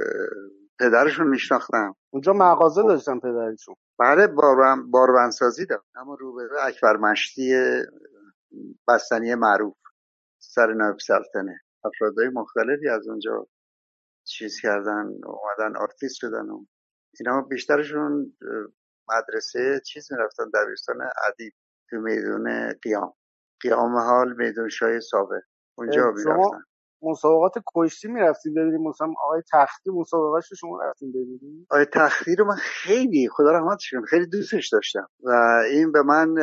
پدرشون 0.81 1.27
میشناختم. 1.27 1.95
اونجا 2.11 2.33
مغازه 2.33 2.83
خب. 2.83 2.89
داشتن 2.89 3.19
پدرشون. 3.19 3.75
بله 3.99 4.27
باروان 4.27 4.91
باروانسازی 4.91 5.67
داشت. 5.67 5.83
اما 5.97 6.15
روبروی 6.15 6.59
اکبر 6.63 6.97
مشتی 6.97 7.55
بستنی 8.89 9.35
معروف 9.35 9.77
سر 10.39 10.73
نایب 10.73 10.99
سلطنه. 10.99 11.61
افرادهای 11.85 12.29
مختلفی 12.29 12.89
از 12.89 13.09
اونجا 13.09 13.47
چیز 14.25 14.61
کردن 14.63 15.11
اومدن 15.25 15.77
آرتیست 15.77 16.15
شدن 16.15 16.49
و 16.51 16.65
اینا 17.21 17.43
بیشترشون 17.43 18.33
مدرسه 19.09 19.81
چیز 19.87 20.13
می‌رفتن 20.13 20.45
دبیرستان 20.55 20.97
ادیب 21.29 21.53
تو 21.91 21.97
میدون 21.97 22.73
قیام. 22.83 23.13
قیام 23.61 23.97
حال 23.97 24.33
میدون 24.37 24.69
شاه 24.69 25.01
سابق 25.01 25.43
اونجا 25.79 26.11
می‌رفتن. 26.11 26.65
مسابقات 27.03 27.53
کشتی 27.75 28.09
می‌رفتیم 28.09 28.55
ببینیم 28.55 28.89
مثلا 28.89 29.09
آقای 29.25 29.43
تختی 29.53 29.91
مسابقهش 29.91 30.51
رو 30.51 30.57
شما 30.57 30.83
رفتیم 30.83 31.11
ببینیم 31.11 31.67
آقای 31.71 31.85
تختی 31.85 32.37
رو 32.37 32.45
من 32.45 32.57
خیلی 32.57 33.29
خدا 33.29 33.51
رحمتشون 33.51 34.05
خیلی 34.05 34.27
دوستش 34.27 34.69
داشتم. 34.69 35.09
و 35.25 35.31
این 35.71 35.93
به 35.93 36.03
من 36.03 36.35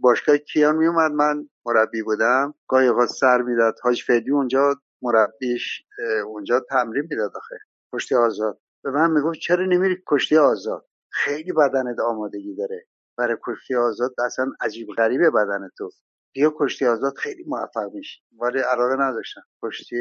باشگاه 0.00 0.38
کیان 0.38 0.76
میومد 0.76 1.12
من 1.12 1.48
مربی 1.66 2.02
بودم. 2.02 2.54
گاهی 2.68 2.88
اوقات 2.88 3.08
سر 3.08 3.42
می‌داد. 3.42 3.74
حاج 3.82 4.02
فدی 4.06 4.30
اونجا 4.30 4.74
مربیش 5.02 5.82
اونجا 6.26 6.60
تمرین 6.60 7.06
می‌داد 7.10 7.32
آخه. 7.36 7.56
کشتی 7.94 8.14
آزاد. 8.14 8.58
به 8.84 8.90
من 8.90 9.10
می‌گفت 9.10 9.38
چرا 9.38 9.64
نمیری 9.66 10.02
کشتی 10.08 10.36
آزاد؟ 10.36 10.86
خیلی 11.12 11.52
بدنت 11.52 12.00
آمادگی 12.00 12.54
داره. 12.56 12.86
برای 13.18 13.36
کشتی 13.46 13.74
آزاد 13.74 14.14
اصلا 14.26 14.52
عجیب 14.60 14.88
غریبه 14.96 15.30
بدن 15.30 15.68
تو 15.78 15.90
بیا 16.34 16.52
کشتی 16.56 16.86
آزاد 16.86 17.14
خیلی 17.16 17.44
موفق 17.46 17.90
میشی. 17.94 18.20
ولی 18.40 18.58
علاقه 18.58 18.96
نداشتم. 19.02 19.42
کشتی 19.62 19.96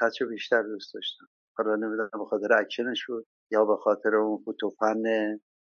کچ 0.00 0.22
بیشتر 0.22 0.62
دوست 0.62 0.94
داشتم. 0.94 1.26
حالا 1.58 1.76
نمی‌دونم 1.76 2.10
به 2.12 2.24
خاطر 2.30 2.52
اکشنش 2.52 3.06
بود 3.06 3.26
یا 3.50 3.64
به 3.64 3.76
خاطر 3.76 4.14
اون 4.16 4.42
فوتوفن 4.44 5.02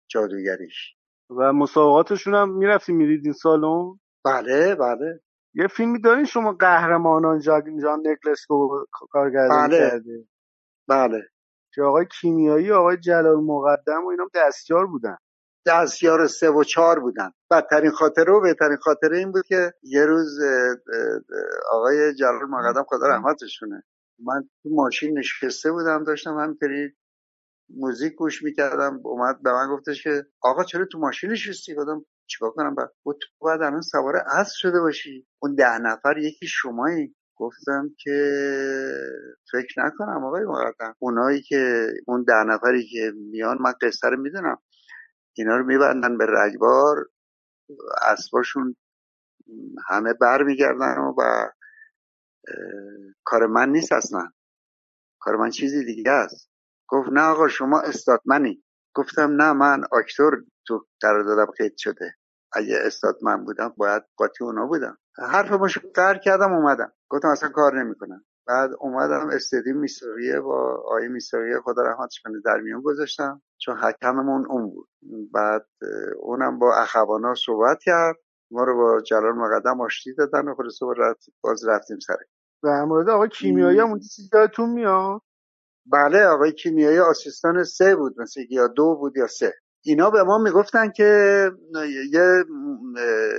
جادوگریش. 0.08 0.94
و 1.30 1.52
مسابقاتشون 1.52 2.34
هم 2.34 2.56
می‌رفتی 2.58 2.92
میریدین 2.92 3.32
سالن؟ 3.32 4.00
بله 4.24 4.74
بله. 4.74 5.20
یه 5.54 5.66
فیلمی 5.66 6.00
دارین 6.00 6.24
شما 6.24 6.52
قهرمانان 6.52 7.40
جان 7.40 7.78
جان 7.82 8.02
نکلسکو 8.06 8.84
کارگردانی 8.92 9.68
بله. 9.68 9.78
کرده 9.78 10.24
بله. 10.88 11.22
که 11.74 11.82
آقای 11.82 12.06
کیمیایی 12.20 12.72
آقای 12.72 12.96
جلال 12.96 13.36
مقدم 13.44 14.04
و 14.04 14.08
اینا 14.08 14.28
دستیار 14.34 14.86
بودن. 14.86 15.16
دستیار 15.66 16.26
سه 16.26 16.50
و 16.50 16.64
چهار 16.64 17.00
بودن. 17.00 17.30
بدترین 17.50 17.90
خاطره 17.90 18.32
و 18.32 18.40
بهترین 18.40 18.76
خاطره 18.76 19.18
این 19.18 19.32
بود 19.32 19.46
که 19.46 19.72
یه 19.82 20.06
روز 20.06 20.38
آقای 21.70 22.14
جلال 22.14 22.48
مقدم 22.48 22.84
خدا 22.88 23.06
رحمتشونه. 23.06 23.82
من 24.24 24.42
تو 24.62 24.68
ماشین 24.72 25.18
نشسته 25.18 25.72
بودم 25.72 26.04
داشتم 26.04 26.38
همینطوری 26.38 26.92
موزیک 27.76 28.14
گوش 28.14 28.42
می‌کردم. 28.42 29.00
اومد 29.04 29.42
به 29.42 29.52
من 29.52 29.68
گفتش 29.76 30.02
که 30.02 30.24
آقا 30.42 30.64
چرا 30.64 30.86
تو 30.92 30.98
ماشین 30.98 31.30
نشستی؟ 31.30 31.74
گفتم 31.74 32.04
چیکار 32.32 32.50
کنم؟ 32.52 32.76
بعد 32.76 32.90
گفت 33.06 33.18
تو 33.22 33.28
باید 33.40 33.62
الان 33.62 33.82
سوار 33.82 34.16
اسب 34.16 34.52
شده 34.56 34.80
باشی. 34.80 35.28
اون 35.42 35.56
ده 35.56 35.78
نفر 35.78 36.18
یکی 36.18 36.48
شمایی. 36.48 37.16
گفتم 37.36 37.90
که 37.98 38.12
فکر 39.52 39.86
نکنم 39.86 40.24
آقای 40.26 40.44
مقدم 40.44 40.96
اونایی 41.00 41.42
که 41.42 41.86
اون 42.06 42.24
ده 42.28 42.44
نفری 42.48 42.86
که 42.88 43.12
میان 43.16 43.58
من 43.62 43.74
قصه 43.82 44.08
رو 44.10 44.18
می‌دونم. 44.22 44.58
اینا 45.38 45.56
رو 45.56 45.66
میبندن 45.66 46.18
به 46.18 46.26
رگبار. 46.28 47.06
اسباشون 48.02 48.76
همه 49.88 50.12
بر 50.14 50.42
میگردن 50.42 50.98
و 50.98 51.20
اه، 51.22 51.50
کار 53.24 53.46
من 53.46 53.68
نیست 53.70 53.92
اصلا. 53.92 54.30
کار 55.20 55.36
من 55.36 55.50
چیزی 55.50 55.84
دیگه 55.84 56.12
است. 56.12 56.50
گفت 56.88 57.08
نه 57.12 57.22
آقا 57.22 57.48
شما 57.48 57.80
استاتمنی 57.80 58.64
گفتم 58.94 59.42
نه 59.42 59.52
من 59.52 59.82
آکتور 59.92 60.44
تو 60.66 60.86
قراردادم 61.02 61.52
قید 61.58 61.74
شده. 61.78 62.14
اگه 62.54 62.78
استاتمن 62.80 63.44
بودم 63.44 63.74
باید 63.76 64.02
قاطی 64.16 64.44
اونا 64.44 64.66
بودم. 64.66 64.98
حرفمو 65.18 65.68
قهر 65.94 66.18
کردم 66.18 66.52
اومدم. 66.52 66.92
گفتم 67.08 67.28
اصلا 67.28 67.48
کار 67.48 67.84
نمی‌کنم. 67.84 68.24
بعد 68.46 68.70
اومدم 68.80 69.28
استدی 69.32 69.72
میساقیه 69.72 70.40
با 70.40 70.74
آقای 70.74 71.08
میساقیه 71.08 71.60
خدا 71.64 71.82
رحمتش 71.82 72.20
کنه 72.24 72.40
در 72.44 72.60
میون 72.60 72.82
گذاشتم. 72.82 73.42
چون 73.58 73.76
حکممون 73.76 74.46
اون 74.50 74.70
بود. 74.70 74.88
بعد 75.32 75.66
اونم 76.20 76.58
با 76.58 76.74
اخوانا 76.76 77.34
صحبت 77.34 77.78
کرد. 77.82 78.16
ما 78.50 78.64
رو 78.64 78.76
با 78.76 79.00
جلال 79.00 79.32
مقدم 79.32 79.80
آشتی 79.80 80.14
دادن 80.14 80.48
و 80.48 80.54
خلاصه 80.54 80.86
باز 81.42 81.68
رفتیم 81.68 81.98
سر. 81.98 82.16
در 82.62 82.84
مورد 82.84 83.08
آقای 83.08 83.28
کیمیایی 83.28 83.78
هم 83.78 83.88
اون 83.88 83.98
چیزی 83.98 84.28
یادتون 84.32 84.70
میاد؟ 84.70 85.20
بله 85.86 86.24
آقای 86.24 86.52
کیمیایی 86.52 86.98
assistant 86.98 87.64
سه 87.64 87.96
بود. 87.96 88.20
مثل 88.20 88.40
یا 88.50 88.66
دو 88.66 88.96
بود 88.96 89.16
یا 89.16 89.26
سه. 89.26 89.54
اینا 89.84 90.10
به 90.10 90.22
ما 90.22 90.38
می‌گفتن 90.38 90.90
که 90.90 91.50
یه 92.12 92.44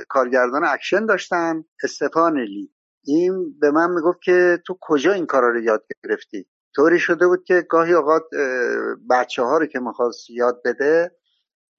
کارگردان 0.09 0.63
اکشن 0.65 1.05
داشتن 1.05 1.63
استفان 1.83 2.39
لی. 2.39 2.71
این 3.05 3.59
به 3.59 3.71
من 3.71 3.89
می‌گفت 3.91 4.21
که 4.21 4.59
تو 4.67 4.77
کجا 4.81 5.13
این 5.13 5.25
کارا 5.25 5.49
رو 5.49 5.59
یاد 5.63 5.85
گرفتی؟ 6.03 6.45
طوری 6.75 6.99
شده 6.99 7.27
بود 7.27 7.43
که 7.43 7.61
گاهی 7.69 7.93
اوقات 7.93 8.23
بچه 9.09 9.43
ها 9.43 9.57
رو 9.57 9.65
که 9.65 9.79
می‌خواست 9.79 10.29
یاد 10.29 10.61
بده 10.65 11.11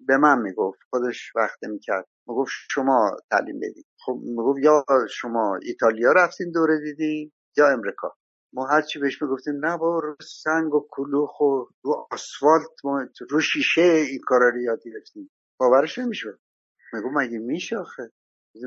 به 0.00 0.16
من 0.16 0.38
می‌گفت. 0.42 0.78
خودش 0.90 1.32
وقت 1.36 1.64
می‌کرد 1.64 2.06
می‌گفت 2.28 2.52
شما 2.70 3.16
تعلیم 3.30 3.56
بدید 3.60 3.86
خب 4.06 4.20
می‌گفت 4.24 4.58
یا 4.62 4.84
شما 5.10 5.58
ایتالیا 5.62 6.12
رفتین 6.12 6.52
دوره 6.52 6.80
دیدی 6.80 7.32
یا 7.56 7.68
امریکا. 7.68 8.12
ما 8.54 8.66
هرچی 8.66 8.98
بهش 8.98 9.22
می‌گفتیم 9.22 9.66
نه 9.66 9.76
با 9.78 9.98
رو 9.98 10.16
سنگ 10.20 10.74
و 10.74 10.86
کلوخ 10.90 11.40
و 11.40 11.64
رو 11.82 12.06
آسفالت 12.10 12.84
ما 12.84 13.06
رو 13.30 13.40
شیشه 13.40 13.82
این 13.82 14.20
کارا 14.26 14.48
رو 14.48 14.60
یاد 14.60 14.80
گرفتیم. 14.84 15.30
باورش 15.60 15.98
نمی‌شد. 15.98 16.38
میگو 16.92 17.10
مگه 17.14 17.38
میشه 17.38 17.76
آخه؟ 17.78 18.10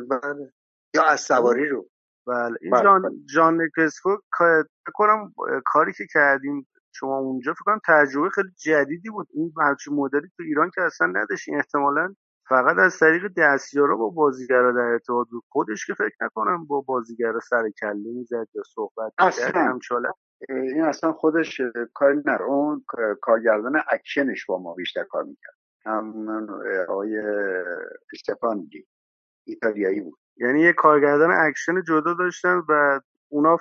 بله. 0.10 0.54
یا 0.96 1.04
از 1.04 1.22
سواری 1.22 1.70
رو. 1.70 1.90
بله. 2.28 2.58
این 2.62 2.72
بله، 2.72 2.84
جان. 2.84 3.26
جان 3.34 3.70
فکر 3.76 4.92
کنم 4.94 5.34
کاری 5.66 5.94
که 5.94 6.04
کردیم 6.14 6.68
شما 6.92 7.18
اونجا 7.18 7.54
فکر 7.54 7.64
کنم 7.66 7.80
تجربه 7.88 8.30
خیلی 8.30 8.50
جدیدی 8.58 9.10
بود. 9.10 9.28
این 9.34 9.54
همچین 9.62 9.94
مدلی 9.94 10.30
تو 10.38 10.44
ایران 10.44 10.72
که 10.76 10.82
اصلا 10.82 11.08
نداشتین 11.08 11.56
احتمالا 11.56 12.16
فقط 12.50 12.78
از 12.78 13.00
طریق 13.00 13.28
دستیارا 13.38 13.96
با 13.96 14.10
بازیگرا 14.10 14.72
در 14.72 14.80
ارتباط 14.80 15.28
بود. 15.28 15.44
خودش 15.50 15.86
که 15.86 15.94
فکر 15.94 16.16
نکنم 16.22 16.66
با 16.66 16.82
بازیگرا 16.82 17.40
سر 17.40 17.70
کله 17.70 18.12
می‌زد 18.14 18.48
یا 18.54 18.64
صحبت 18.76 19.14
اصلا. 19.18 19.80
این 20.50 20.84
اصلا 20.84 21.14
خودش 21.14 21.60
اه، 21.60 21.72
کاری 21.94 22.22
نه 22.26 22.44
اون 22.44 22.86
کارگردان 23.22 23.82
اکشنش 23.92 24.46
با 24.46 24.60
ما 24.60 24.74
بیشتر 24.74 25.04
کار 25.04 25.24
می‌کرد. 25.24 25.56
اه، 25.86 26.86
آقای 26.90 27.20
استفان 28.14 28.68
دی 28.72 28.88
ایتالیایی 29.48 30.02
بود. 30.02 30.20
یعنی 30.38 30.62
یه 30.62 30.74
کارگردان 30.74 31.32
اکشن 31.32 31.84
جدا 31.84 32.14
داشتن 32.14 32.62
و 32.70 33.00
اونا 33.30 33.58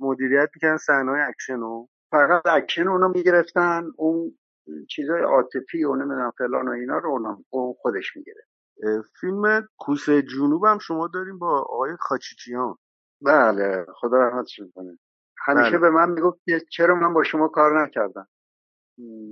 مدیریت 0.00 0.50
می‌کردن 0.54 0.76
صحنه‌های 0.76 1.20
اکشن 1.20 1.60
رو 1.60 1.88
فقط 2.10 2.46
اکشن 2.46 2.88
اونو 2.88 3.08
می‌گرفتن. 3.08 3.84
اون 3.96 4.38
چیزای 4.88 5.22
عاطفی 5.22 5.84
و 5.84 5.94
نمی‌دونم 5.96 6.32
فلان 6.38 6.68
و 6.68 6.70
اینا 6.70 6.98
رو 6.98 7.36
خودش 7.78 8.16
می‌گرفت 8.16 8.48
اه، 8.82 9.02
فیلم 9.20 9.68
کوسه 9.78 10.22
جنوب 10.22 10.64
هم 10.64 10.78
شما 10.78 11.08
داریم 11.14 11.38
با 11.38 11.58
آقای 11.60 11.96
خاچیچیان 12.00 12.76
بله 13.22 13.86
خدا 13.94 14.28
رحمتش 14.28 14.60
کنه 14.74 14.98
همیشه 15.46 15.70
بله. 15.70 15.78
به 15.78 15.90
من 15.90 16.10
می‌گفت 16.10 16.38
چرا 16.70 16.94
من 16.94 17.14
با 17.14 17.22
شما 17.22 17.48
کار 17.48 17.82
نکردم 17.82 18.28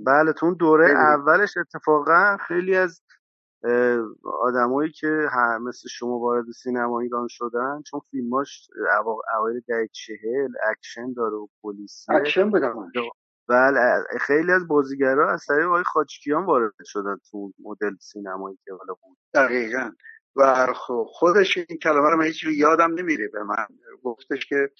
بله 0.05 0.33
تو 0.33 0.45
اون 0.45 0.55
دوره 0.55 0.85
خیلی. 0.85 0.97
اولش 0.97 1.57
اتفاقا 1.57 2.37
خیلی 2.47 2.75
از 2.75 3.01
آدمایی 4.23 4.91
که 4.91 5.27
مثل 5.61 5.89
شما 5.89 6.19
وارد 6.19 6.45
سینما 6.51 6.99
ایران 6.99 7.27
شدن 7.29 7.81
چون 7.85 7.99
فیلماش 8.11 8.67
اوا- 8.99 9.35
اوایل 9.37 9.61
دهه 9.67 9.87
چهل 9.91 10.51
اکشن 10.71 11.13
داره 11.13 11.35
و 11.35 11.47
پلیسیه 11.63 12.15
اکشن 12.15 12.49
بودم. 12.51 12.91
بله 13.49 14.03
خیلی 14.21 14.51
از 14.51 14.67
بازیگرا 14.67 15.33
از 15.33 15.45
طریق 15.45 15.65
آقای 15.67 15.83
خاچکیان 15.83 16.45
وارد 16.45 16.73
شدن 16.85 17.17
تو 17.31 17.53
مدل 17.59 17.95
سینمایی 18.01 18.59
که 18.65 18.73
حالا 18.73 18.93
بود. 18.93 19.17
دقیقا. 19.33 19.91
و 20.35 20.67
خ- 20.73 21.07
خودش 21.07 21.57
این 21.57 21.77
کلمه 21.83 22.09
رو 22.09 22.17
من 22.17 22.25
هیچ 22.25 22.43
یادم 22.43 22.93
نمیره 22.93 23.27
به 23.27 23.43
من. 23.43 23.67
گفتش 24.03 24.45
که 24.45 24.71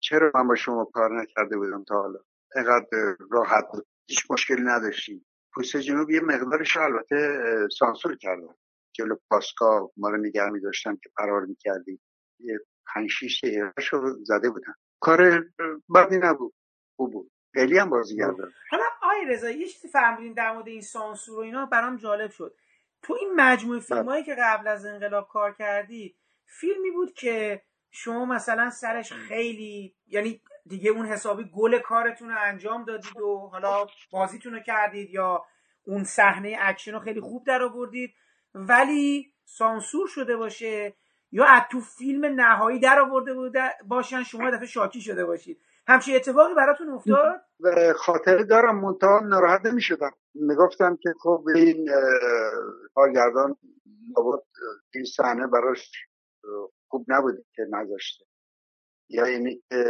چرا 0.00 0.32
من 0.34 0.48
با 0.48 0.56
شما 0.56 0.84
کار 0.84 1.22
نکرده 1.22 1.58
بودم 1.58 1.84
تا 1.84 2.02
حالا؟ 2.02 2.20
اینقدر 2.56 3.16
راحت 3.30 3.64
بود. 3.72 3.86
هیچ 4.08 4.30
مشکلی 4.30 4.62
نداشتیم. 4.62 5.26
پوست 5.54 5.76
جنوب 5.76 6.10
یه 6.10 6.20
مقدارش 6.20 6.76
البته 6.76 7.38
سانسور 7.78 8.16
کردن. 8.16 8.54
جلو 8.92 9.16
پاسکا 9.30 9.90
ما 9.98 10.10
رو 10.10 10.18
نگه 10.18 10.50
می 10.50 10.60
داشتن 10.60 10.96
که 10.96 11.10
فرار 11.16 11.46
می‌کردیم. 11.46 12.00
یه 12.40 12.60
پنج 12.94 13.10
شیش 13.10 13.44
رو 13.92 14.24
زده 14.24 14.50
بودن. 14.50 14.74
کار 15.00 15.44
بدی 15.96 16.18
نبود. 16.18 16.54
خوب 16.96 17.12
بود. 17.14 17.31
خیلی 17.52 17.78
هم 17.78 17.90
بازیگر 17.90 18.30
داشت 18.30 18.56
حالا 18.70 18.84
آقای 19.02 19.24
رضایی 19.26 19.50
یه 19.50 19.68
چیزی 19.68 19.88
فهمیدین 19.88 20.32
در 20.32 20.52
مورد 20.52 20.68
این 20.68 20.80
سانسور 20.80 21.38
و 21.38 21.42
اینا 21.42 21.66
برام 21.66 21.96
جالب 21.96 22.30
شد. 22.30 22.54
تو 23.02 23.14
این 23.20 23.30
مجموعه 23.36 23.80
فیلم 23.80 24.08
هایی 24.08 24.24
که 24.24 24.36
قبل 24.38 24.68
از 24.68 24.86
انقلاب 24.86 25.28
کار 25.28 25.52
کردی 25.52 26.14
فیلمی 26.46 26.90
بود 26.90 27.12
که 27.12 27.62
شما 27.90 28.24
مثلا 28.24 28.70
سرش 28.70 29.12
خیلی 29.12 29.94
یعنی 30.06 30.40
دیگه 30.66 30.90
اون 30.90 31.06
حسابی 31.06 31.50
کل 31.54 31.78
کارتون 31.78 32.28
رو 32.28 32.36
انجام 32.40 32.84
دادید 32.84 33.20
و 33.20 33.48
حالا 33.52 33.86
بازیتون 34.10 34.52
رو 34.52 34.60
کردید 34.60 35.10
یا 35.10 35.44
اون 35.84 36.04
صحنه 36.04 36.56
اکشن 36.60 36.92
رو 36.92 37.00
خیلی 37.00 37.20
خوب 37.20 37.46
در 37.46 37.62
آوردید 37.62 38.14
ولی 38.54 39.32
سانسور 39.44 40.08
شده 40.08 40.36
باشه 40.36 40.94
یا 41.32 41.44
از 41.44 41.62
تو 41.70 41.80
فیلم 41.80 42.24
نهایی 42.24 42.78
در 42.78 43.00
آورده 43.00 43.34
بوده 43.34 43.70
باشن 43.88 44.22
شما 44.22 44.50
دفعه 44.50 44.66
شاکی 44.66 45.00
شده 45.00 45.24
باشید. 45.24 45.60
همچین 45.88 46.16
اتفاقی 46.16 46.54
براتون 46.54 46.88
افتاد؟ 46.88 47.40
خاطر 47.96 48.38
دارم 48.38 48.80
منتها 48.80 49.20
ناراحت 49.20 49.66
نمی 49.66 49.82
شدم 49.82 50.10
می‌گفتم 50.34 50.96
که 51.02 51.14
خب 51.20 51.44
این 51.54 51.88
کارگردان 52.94 53.56
لابد 54.16 54.42
این 54.94 55.04
صحنه 55.04 55.46
براش 55.46 55.92
خوب 56.88 57.04
نبوده 57.08 57.44
که 57.54 57.62
نذاشته. 57.70 58.24
یا 59.08 59.24
اینی 59.24 59.62
که 59.70 59.84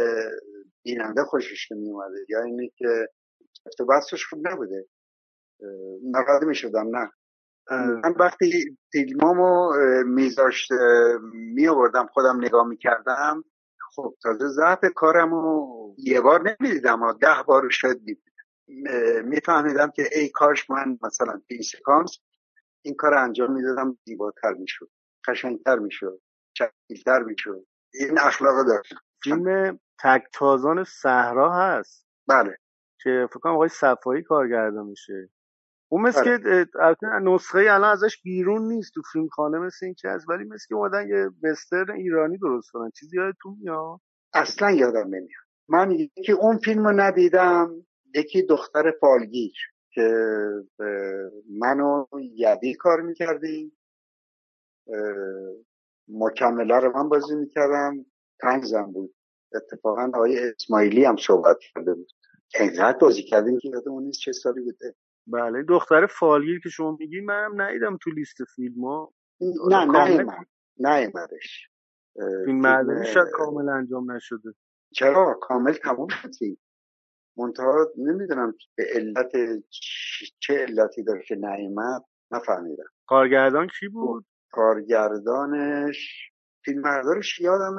بیننده 0.85 1.23
خوشش 1.23 1.71
نمی 1.71 1.89
اومده 1.89 2.25
یا 2.29 2.41
اینی 2.41 2.73
که 2.77 3.07
بحثش 3.89 4.25
خوب 4.25 4.47
نبوده. 4.47 4.85
ناراحت 6.03 6.43
می 6.43 6.55
شدم 6.55 6.97
نه. 6.97 7.11
من 8.03 8.15
وقتی 8.19 8.77
فیلمامو 8.91 9.73
میذاشت 10.05 10.71
می 11.33 11.67
آوردم 11.67 12.07
خودم 12.13 12.37
نگاه 12.41 12.67
می‌کردم 12.67 13.43
خب 13.95 14.15
تازه 14.23 14.47
ضعف 14.47 14.85
کارمو 14.95 15.95
یه 15.97 16.21
بار 16.21 16.41
نمی‌دیدم 16.61 17.01
و 17.01 17.13
ده 17.13 17.43
بار 17.47 17.69
شاید 17.69 18.01
میفهمیدم 19.25 19.91
که 19.91 20.09
ای 20.11 20.29
کاش 20.29 20.69
من 20.69 20.97
مثلا 21.03 21.41
این 21.47 21.61
سکانس 21.61 22.19
این 22.81 22.95
کار 22.95 23.13
انجام 23.13 23.51
می‌دادم 23.53 23.97
زیباتر 24.05 24.53
می‌شد 24.53 24.89
قشنگتر 25.27 25.79
می‌شد 25.79 26.21
شکیلتر 26.57 27.23
می‌شد. 27.23 27.65
این 27.93 28.19
اخلاق 28.19 28.67
داشتم. 28.67 28.97
فیلم 29.23 29.79
تکتازان 30.03 30.83
صحرا 30.83 31.53
هست. 31.53 32.07
بله. 32.27 32.57
که 33.03 33.27
فکر 33.29 33.39
کنم 33.39 33.53
آقای 33.53 33.69
صفایی 33.69 34.23
کارگردان 34.23 34.85
میشه. 34.85 35.29
اون 35.93 36.01
مثل 36.01 36.37
بله. 36.37 36.65
که 36.65 37.05
نسخه 37.21 37.59
الان 37.59 37.91
ازش 37.91 38.21
بیرون 38.23 38.67
نیست 38.67 38.93
تو 38.93 39.01
فیلم 39.13 39.27
خانه 39.27 39.59
مثل 39.59 39.85
این 39.85 39.93
که 39.93 40.09
هست 40.09 40.29
ولی 40.29 40.43
مثل 40.43 40.65
که 40.69 40.75
اومدن 40.75 41.07
یه 41.07 41.29
وسترن 41.43 41.91
ایرانی 41.91 42.37
درست 42.37 42.71
کنن. 42.71 42.91
چیزی 42.99 43.17
یادتون 43.17 43.57
میاد؟ 43.61 43.99
اصلا 44.33 44.71
یادم 44.71 45.07
نمیاد. 45.07 45.43
من 45.67 45.91
یکی 45.91 46.31
اون 46.31 46.57
فیلم 46.57 46.87
رو 46.87 46.91
ندیدم 46.91 47.85
یکی 48.15 48.41
دختر 48.41 48.91
فالگیر 48.91 49.53
که 49.93 50.11
اه، 50.79 50.85
من 51.59 51.79
و 51.79 52.05
یدی 52.35 52.73
کار 52.73 53.01
می‌کردیم 53.01 53.77
مکمله 56.07 56.79
رو 56.79 56.97
من 56.97 57.09
بازی 57.09 57.35
می‌کردم. 57.35 58.05
تنگزم 58.41 58.91
بود. 58.91 59.15
اتفاقا 59.55 60.11
آقای 60.13 60.49
اسماعیلی 60.49 61.05
هم 61.05 61.15
صحبت 61.15 61.57
کرده 61.59 61.93
بود. 61.93 62.11
انقدر 62.59 62.97
بازی 62.97 63.23
کردیم 63.23 63.59
که 63.59 63.69
یادمون 63.69 64.03
نیست 64.03 64.19
چه 64.19 64.31
سالی 64.31 64.61
بوده. 64.61 64.95
بله 65.27 65.55
این 65.55 65.65
دختر 65.69 66.05
فالگیر 66.05 66.59
که 66.59 66.69
شما 66.69 66.97
میگی 66.99 67.21
منم 67.21 67.61
ندیدم 67.61 67.97
تو 67.97 68.11
لیست 68.11 68.43
فیلم 68.55 68.85
ها. 68.85 69.13
نه 69.69 69.85
نه 69.85 70.25
نه 70.79 71.11
فیلم 72.45 72.59
مردمی 72.61 73.05
شاید 73.05 73.27
کامل 73.33 73.69
انجام 73.69 74.11
نشده. 74.11 74.53
چرا؟ 74.93 75.39
کامل 75.41 75.73
تموم 75.73 76.07
شد 76.07 76.31
فیلم. 76.39 76.57
منتها 77.37 77.91
نمی‌دونم 77.97 78.53
به 78.75 78.85
علت 78.93 79.31
چه 80.39 80.53
علتی 80.53 81.03
داره 81.03 81.23
که 81.27 81.35
نیامد 81.35 82.01
نفهمیدم. 82.31 82.83
کارگردان 83.07 83.67
کی 83.79 83.87
بود؟ 83.87 84.25
کارگردانش 84.51 86.32
فیلمبردارش 86.65 87.41
یادم 87.41 87.75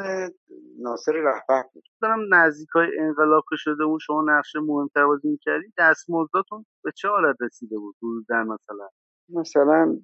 ناصر 0.83 1.13
رهبر 1.13 1.63
بود. 1.75 1.85
دارم 2.03 2.35
نزدیک 2.35 2.69
های 2.69 2.89
انقلاب 3.01 3.45
که 3.51 3.57
شده 3.57 3.85
بود 3.85 4.01
شما 4.01 4.25
نقش 4.29 4.57
مهمتر 4.57 5.07
بازی 5.07 5.29
می‌کردی 5.29 5.73
دستمزداتون 5.79 6.67
به 6.85 6.93
چه 6.97 7.09
حالت 7.09 7.37
رسیده 7.41 7.79
بود؟ 7.79 7.97
حدودا 8.03 8.45
مثلا. 8.45 8.89
مثلا 9.29 9.97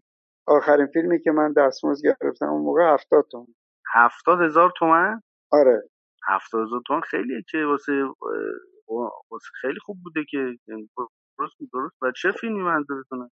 آخرین 0.47 0.87
فیلمی 0.87 1.23
که 1.23 1.31
من 1.31 1.53
دستمزد 1.53 2.03
گرفتم 2.05 2.47
اون 2.47 2.63
موقع 2.63 2.95
هفتاد 2.95 3.25
تومن 3.31 3.47
هفتاد 3.95 4.41
هزار 4.41 4.73
تومن 4.79 5.21
آره. 5.53 5.83
هفتاد 6.29 6.67
هزار 6.67 6.83
تومن 6.87 7.01
خیلیه 7.01 7.43
که 7.51 7.59
واسه 7.65 7.93
واسه 9.31 9.49
خیلی 9.61 9.79
خوب 9.85 9.97
بوده 10.05 10.25
که 10.31 10.39
یعنی 10.69 10.91
درست 11.39 11.55
درست. 11.73 12.03
و 12.03 12.13
چه 12.13 12.33
فیلمی 12.33 12.63
منظورتونه؟ 12.63 13.31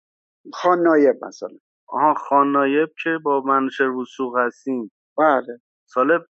خان 0.53 0.79
نایب 0.79 1.25
مثلا. 1.25 1.57
آها 1.87 2.13
خان 2.13 2.51
نایب 2.51 2.89
که 3.03 3.09
با 3.23 3.41
منوچهر 3.41 3.89
وثوق 3.89 4.37
هستیم. 4.37 4.91
بله. 5.17 5.59
سال 5.85 6.25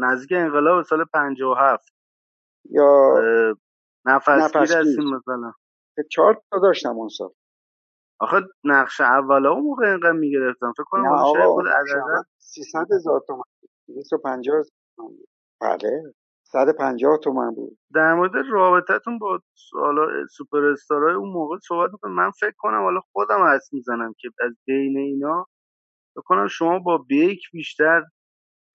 نزدیک 0.00 0.32
انقلاب 0.32 0.82
سال 0.82 1.04
57 1.04 1.94
یا 2.70 3.14
نفسگیر. 4.06 4.62
هستیم 4.62 5.14
مثلا. 5.14 5.52
چهار 6.10 6.42
تا 6.50 6.58
داشتم 6.58 6.90
اون 6.96 7.08
سال. 7.08 7.30
آخه 8.20 8.36
نقش 8.64 9.00
اول 9.00 9.46
اون 9.46 9.62
موقع 9.62 9.86
اینقدر 9.86 10.12
می‌گرفتم. 10.12 10.72
فکر 10.76 10.84
کنم 10.84 11.16
شاید 11.34 11.46
خود 11.46 11.66
عدد 11.68 11.96
اول 11.96 12.22
300 12.38 12.92
هزار 12.92 13.20
تومن 13.26 13.42
250 13.88 14.64
تومن. 14.96 15.16
بله. 15.60 16.02
150 16.44 17.18
تومن 17.18 17.54
بود. 17.54 17.78
در 17.94 18.14
مورد 18.14 18.32
رابطتون 18.50 19.18
با 19.18 19.40
حالا 19.72 20.26
سوپر 20.26 20.64
استارای 20.64 21.14
اون 21.14 21.28
موقع 21.28 21.56
صحبت 21.58 21.90
می‌کنم. 21.92 22.14
من 22.14 22.30
فکر 22.30 22.54
کنم 22.58 22.82
حالا 22.82 23.00
خودم 23.12 23.44
حس 23.54 23.72
می‌زنم 23.72 24.14
که 24.18 24.28
از 24.40 24.52
بین 24.66 24.98
اینا 24.98 25.46
فکر 26.14 26.22
کنم 26.24 26.46
شما 26.46 26.78
با 26.78 26.98
بیک 26.98 27.40
بیشتر 27.52 28.04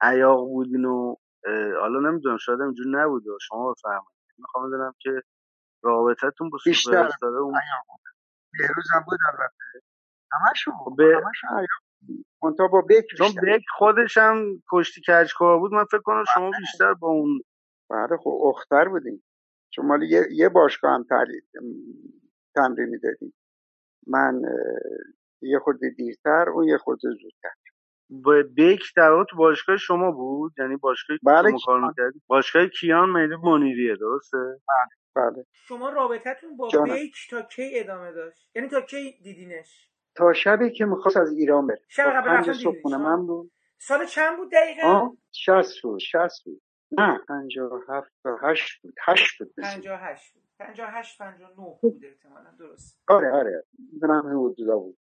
عیاق 0.02 0.40
بودین 0.48 0.86
و 0.86 1.16
اه، 1.46 1.80
حالا 1.80 2.10
نمی‌دونم 2.10 2.38
شاید 2.38 2.62
اینجور 2.62 2.88
نبوده 2.88 3.30
شما 3.42 3.74
بفرمایید. 3.74 4.18
می‌خوام 4.38 4.68
بدونم 4.68 4.94
که 5.00 5.22
رابطتون 5.84 6.50
با 6.50 6.58
سوپر 6.58 6.74
بیشتر. 6.74 7.26
اون 7.26 7.54
بهروز 8.60 8.86
هم 8.96 9.04
بود 9.08 9.20
البته. 9.30 9.54
همشون 10.32 10.74
به 10.98 11.04
همشون 11.26 11.50
عیار 11.50 11.68
بود. 12.08 12.26
منتها 12.44 12.68
با 12.68 12.82
بیک 12.82 13.06
چون 13.18 13.28
بیشتر. 13.28 13.42
بیک 13.42 13.64
خودش 13.78 14.18
هم 14.18 14.64
کشتی 14.72 15.02
کجکار 15.08 15.60
بود. 15.60 15.74
من 15.74 15.86
فکر 15.86 16.02
کنم 16.02 16.24
شما 16.34 16.52
بیشتر 16.60 16.94
با 16.94 17.08
اون 17.08 17.42
بله 17.90 18.18
خب 18.18 18.42
اختر 18.56 18.90
بودیم. 18.90 19.24
چون 19.74 19.86
مال 19.86 20.04
یه, 20.04 20.22
یه 20.32 20.50
باشگاه 20.50 20.92
هم 20.94 21.04
تعلیل 21.04 21.42
تمرین 22.56 22.90
می‌دادیم. 22.90 23.34
من 24.08 24.42
اه، 24.46 24.52
یه 25.42 25.60
خورده 25.60 25.90
دیرتر 25.90 26.50
اون 26.50 26.64
یه 26.68 26.78
خورده 26.78 27.10
زودتر. 27.10 27.50
با 28.10 28.44
بیک 28.56 28.82
در 28.96 29.12
واقع 29.12 29.24
تو 29.24 29.38
باشگاه 29.38 29.78
شما 29.78 30.12
بود؟ 30.12 30.54
یعنی 30.58 30.76
باشگاه 30.76 31.18
بله 31.24 31.50
شما 31.50 31.60
کار. 31.66 31.88
می‌کردی؟ 31.88 32.22
باشگاه 32.28 32.68
کیان 32.68 33.10
مهدی 33.10 33.36
منیریه 33.44 33.96
درسته؟ 33.96 34.38
بله 35.16 35.46
شما 35.68 35.90
رابطتون 35.90 36.58
با 36.58 36.70
جانم. 36.70 36.94
بیک 36.94 37.16
تا 37.30 37.42
کی 37.42 37.80
ادامه 37.80 38.12
داشت؟ 38.12 38.50
یعنی 38.56 38.68
تا 38.70 38.82
کی 38.82 39.20
دیدینش؟ 39.24 39.90
تا 40.16 40.34
شبی 40.34 40.72
که 40.72 40.86
می‌خواست 40.86 41.18
از 41.18 41.32
ایران 41.32 41.68
بره. 41.68 41.82
شب 41.88 42.04
قبل 42.04 42.30
رفتن 42.30 42.52
دیدینش؟ 42.52 42.84
من 42.94 43.28
بود. 43.28 43.52
سال 43.80 44.06
چند 44.06 44.38
بود 44.38 44.52
دقیقا؟ 44.52 44.88
آه 44.88 45.18
شست 45.32 45.82
بود 45.84 46.00
شست 46.00 46.46
بود. 46.46 46.62
نه 46.92 47.20
پنجاه 47.28 47.74
و 47.74 47.80
هفت 47.90 48.12
تا 48.24 48.38
هشت 48.42 48.82
بود 48.82 48.94
هشت 49.08 49.40
بود 49.40 49.54
مثل. 49.58 49.68
58 49.70 50.34
بود. 50.34 50.44
58 50.60 51.18
59 51.18 51.78
بود 51.82 52.06
احتمالا 52.06 52.52
درست. 52.60 53.00
آره 53.08 53.32
آره. 53.32 53.64
این 54.04 54.12
حدودا 54.12 54.78
بود. 54.78 54.98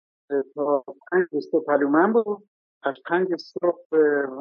تا 0.55 0.85
پنج 1.13 1.27
صبح 1.51 1.65
پلومن 1.67 2.13
بود. 2.13 2.49
از 2.83 2.95
پنج 3.07 3.29
صبح 3.37 3.97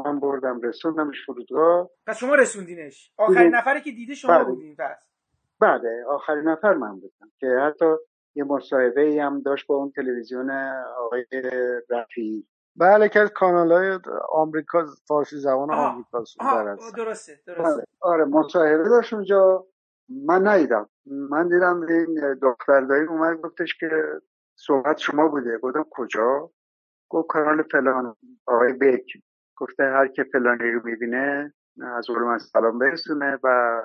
من 0.05 0.19
بردم 0.19 0.61
رسوندمش 0.61 1.25
فرودگاه. 1.25 1.89
پس 2.07 2.17
شما 2.17 2.35
رسوندینش. 2.35 3.11
آخرین. 3.17 3.55
نفری 3.55 3.81
که 3.81 3.91
دیده 3.91 4.15
شما 4.15 4.31
بله. 4.31 4.43
بودین 4.43 4.75
پس. 4.75 4.97
بله 5.59 6.05
آخرین 6.09 6.47
نفر 6.47 6.73
من 6.73 6.99
بودم 6.99 7.31
که 7.39 7.47
حتی 7.47 7.85
یه 8.35 8.43
مصاحبه 8.43 9.01
ای 9.01 9.19
هم 9.19 9.41
داشت 9.41 9.67
با 9.67 9.75
اون 9.75 9.91
تلویزیون 9.91 10.51
آقای 10.97 11.25
رفیعی. 11.89 12.47
بله 12.75 13.09
که 13.09 13.19
از 13.19 13.29
کانال 13.29 13.71
های 13.71 13.99
آمریکا 14.29 14.85
فارسی 15.07 15.37
زبان 15.37 15.73
آمریکا 15.73 16.23
در 16.39 16.45
آها 16.45 16.71
هست 16.71 16.95
درسته 16.95 17.39
بله. 17.47 17.55
درسته 17.55 17.83
آره 18.01 18.25
مصاحبه 18.25 18.83
داشت 18.89 19.13
اونجا. 19.13 19.65
من 20.25 20.47
ندیدم. 20.47 20.89
من 21.05 21.47
دیدم 21.47 21.81
این 21.81 22.33
دختر 22.41 22.81
دایی 22.81 23.07
اومد 23.07 23.41
گفتش 23.41 23.77
که 23.79 23.89
صحبت 24.55 24.97
شما 24.97 25.27
بوده. 25.27 25.57
گفتم 25.57 25.85
کجا؟ 25.91 26.49
گفت 27.09 27.27
کانال 27.27 27.63
فلان 27.63 28.15
آقای 28.47 28.73
بیک. 28.73 29.23
گفته 29.57 29.83
هر 29.83 30.07
که 30.07 30.23
فلانی 30.23 30.71
رو 30.71 30.81
می‌بینه 30.83 31.53
از 31.81 32.07
قول 32.07 32.23
من 32.23 32.37
سلام 32.37 32.79
برسونه 32.79 33.39
و 33.43 33.81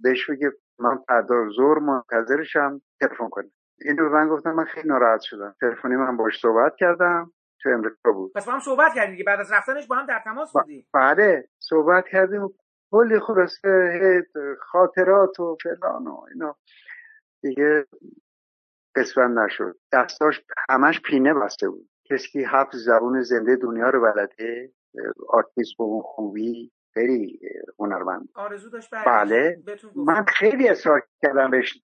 بهش 0.00 0.30
بگه 0.30 0.52
من 0.78 0.98
فردا 1.08 1.48
زور 1.56 1.78
منتظرشم 1.78 2.82
تلفن 3.00 3.28
کنه. 3.28 3.50
اینو 3.84 4.08
به 4.08 4.14
من 4.14 4.28
گفتم 4.28 4.52
من 4.52 4.64
خیلی 4.64 4.88
ناراحت 4.88 5.20
شدم. 5.20 5.54
تلفنی 5.60 5.96
من 5.96 6.16
باش 6.16 6.40
صحبت 6.40 6.76
کردم 6.76 7.32
تو 7.62 7.68
امریکا 7.68 8.12
بود. 8.12 8.32
پس 8.32 8.46
با 8.46 8.52
هم 8.52 8.60
صحبت 8.60 8.94
کردیم 8.94 9.10
دیگه 9.10 9.24
بعد 9.24 9.40
از 9.40 9.52
رفتنش 9.52 9.86
با 9.86 9.96
هم 9.96 10.06
در 10.06 10.22
تماس 10.24 10.52
بودی 10.52 10.86
بله 10.94 11.48
صحبت 11.58 12.04
کردیم. 12.08 12.48
کلی 12.92 13.20
خلاصه 13.20 14.26
خاطرات 14.60 15.40
و 15.40 15.56
فلان 15.62 16.06
و 16.06 16.24
اینا. 16.32 16.56
دیگه 17.42 17.86
قسمت 18.96 19.38
نشد. 19.38 19.78
دستاش 19.92 20.44
همش 20.70 21.00
پینه 21.00 21.34
بسته 21.34 21.68
بود. 21.68 21.89
کسی 22.10 22.28
که 22.30 22.48
هفت 22.48 22.76
زبون 22.76 23.22
زنده 23.22 23.56
دنیا 23.56 23.90
رو 23.90 24.00
بلده 24.00 24.72
آرتیست 25.28 25.76
به 25.78 25.84
اون 25.84 26.02
خوبی 26.02 26.72
خیلی 26.94 27.40
هنرمند. 27.78 28.28
آرزو 28.34 28.70
داشت 28.70 28.90
بله. 29.06 29.62
من 29.96 30.24
خیلی 30.24 30.68
اصرار 30.68 31.02
کردم 31.22 31.50
بهش 31.50 31.82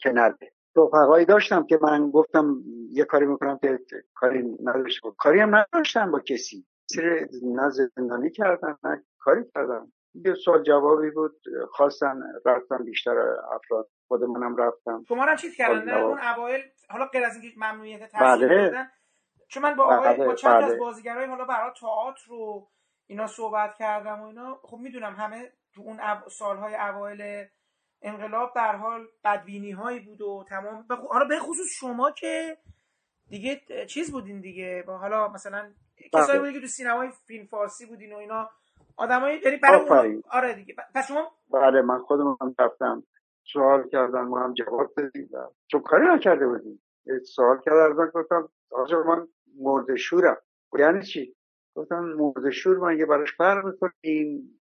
که 0.00 0.12
نره 0.14 0.52
رفقایی 0.76 1.24
داشتم 1.24 1.66
که 1.66 1.78
من 1.82 2.10
گفتم 2.10 2.56
یه 2.90 3.04
کاری 3.04 3.26
می‌کنم 3.26 3.58
که 3.58 3.78
کاری 4.14 4.56
نداشته 4.64 5.00
بود 5.02 5.14
کاری 5.18 5.40
هم 5.40 5.54
نداشتم 5.54 6.10
با 6.10 6.20
کسی. 6.20 6.66
سر 6.86 7.28
نه 7.42 7.70
زندانی 7.70 8.30
کردم 8.30 8.78
نه 8.84 9.04
کاری 9.18 9.44
کردم. 9.54 9.92
یه 10.14 10.34
سوال 10.34 10.62
جوابی 10.62 11.10
بود. 11.10 11.42
خواستن 11.70 12.22
رفتم 12.46 12.84
بیشتر 12.84 13.18
افراد. 13.54 13.88
خود 14.08 14.24
منم 14.24 14.56
رفتم. 14.56 15.04
شما 15.08 15.22
هم 15.22 15.36
چیز 15.36 15.54
کردن. 15.56 15.94
اون 15.94 16.18
اوایل 16.18 16.60
حالا 16.88 17.06
غیر 17.06 17.24
از 17.24 17.32
اینکه 17.32 17.48
ممنوعیت 17.56 18.10
تحصیل 18.10 18.48
بله. 18.48 18.86
چون 19.48 19.62
من 19.62 19.74
با 19.74 19.84
آقای 19.84 20.16
با 20.16 20.34
چند 20.34 20.52
تا 20.52 20.58
بله. 20.58 20.66
از 20.66 20.78
بازیگرای 20.78 21.26
حالا 21.26 21.44
برای 21.44 21.70
تئاتر 21.80 22.22
رو 22.28 22.68
اینا 23.06 23.26
صحبت 23.26 23.74
کردم 23.74 24.20
و 24.20 24.26
اینا 24.26 24.60
خب 24.62 24.76
می‌دونم 24.76 25.14
همه 25.14 25.52
تو 25.74 25.82
اون. 25.82 26.00
سالهای 26.30 26.74
اوایل 26.74 27.46
انقلاب 28.02 28.52
در 28.54 28.76
حال 28.76 29.06
بدبینی 29.24 29.70
هایی 29.70 30.00
بود 30.00 30.20
و 30.20 30.44
تمام 30.48 30.86
بخ... 30.90 30.98
حالا 30.98 31.24
به 31.24 31.38
خصوص 31.38 31.66
شما 31.80 32.10
که 32.10 32.56
دیگه 33.28 33.60
چیز 33.86 34.12
بودین 34.12 34.40
دیگه 34.40 34.84
با 34.86 34.98
حالا 34.98 35.28
مثلا 35.28 35.72
کسایی 36.12 36.28
بله. 36.28 36.38
بودین 36.38 36.54
که 36.54 36.60
تو 36.60 36.66
سینمای 36.66 37.08
فیلم 37.26 37.46
فارسی 37.46 37.86
بودین 37.86 38.12
و 38.12 38.16
اینا 38.16 38.50
آدمایی 38.96 39.40
یعنی 39.44 39.56
برای 39.56 40.12
اون. 40.12 40.22
آره 40.30 40.54
دیگه 40.54 40.74
پس 40.94 41.08
شما 41.08 41.32
بله 41.50 41.82
من 41.82 41.98
خودم 41.98 42.36
هم 42.40 42.54
رفتم 42.58 43.02
سوال 43.52 43.88
کردن 43.88 44.20
ما 44.20 44.40
هم 44.40 44.54
جواب 44.54 44.94
دادیم 44.96 45.28
چون 45.66 45.80
کاری 45.80 46.06
نکرده 46.06 46.46
بودیم 46.46 46.82
سوال 47.24 47.60
کرد 47.60 47.76
از 47.76 47.96
من 47.96 48.10
گفتم 48.14 48.48
آجا 48.70 49.02
من 49.02 49.28
مردشورم 49.60 50.36
یعنی 50.78 51.02
چی؟ 51.02 51.36
گفتم 51.76 52.04
مردشور 52.04 52.76
من 52.76 52.98
یه 52.98 53.06
براش 53.06 53.36
فرق 53.36 53.66
می‌کنه. 53.66 53.92
این 54.00 54.58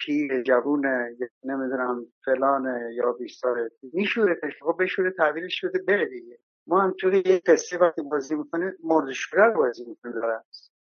پیر 0.00 0.42
جوونه 0.42 1.16
نمی‌دونم 1.44 2.06
فلانه 2.24 2.94
یا 2.94 3.12
بیستاره. 3.12 3.70
میشورتش. 3.92 4.62
خب 4.62 4.76
بشوره 4.80 5.10
تحویلش 5.10 5.60
شده 5.60 5.82
بره 5.82 6.06
دیگه. 6.06 6.38
ما 6.66 6.80
هم 6.80 6.94
توی 7.00 7.22
یه 7.26 7.40
قصه 7.46 7.78
وقتی 7.78 8.02
بازی 8.02 8.34
می‌کنیم 8.34 8.72
مردشوره 8.84 9.46
رو 9.46 9.54
بازی 9.54 9.84
می‌کنیم. 9.84 10.14
دارم 10.14 10.44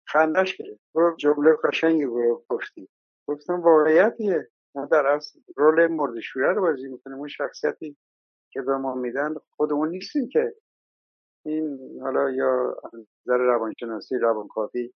خندش 0.08 0.58
گرفت. 0.58 0.80
برو 0.96 1.16
جمله 1.16 1.56
قشنگی 1.64 2.04
رو 2.04 2.46
گفتی. 2.50 2.90
گفتم 3.28 3.62
واقعیتیه. 3.62 4.48
در 4.92 5.08
اصل 5.08 5.40
رول 5.56 5.88
مردشوره 5.88 6.54
رو 6.54 6.62
بازی 6.62 6.88
می‌کنیم. 6.88 7.18
اون 7.18 7.28
شخصیتی 7.28 7.98
که 8.52 8.62
به 8.62 8.78
ما 8.78 8.96
میدن 8.96 9.36
خودمون 9.56 9.90
نیستیم 9.90 10.30
که 10.30 10.56
این 11.48 12.00
حالا 12.02 12.30
یا 12.30 12.78
نظر 12.94 13.38
روانشناسی 13.38 14.18
روانکاوی 14.18 14.94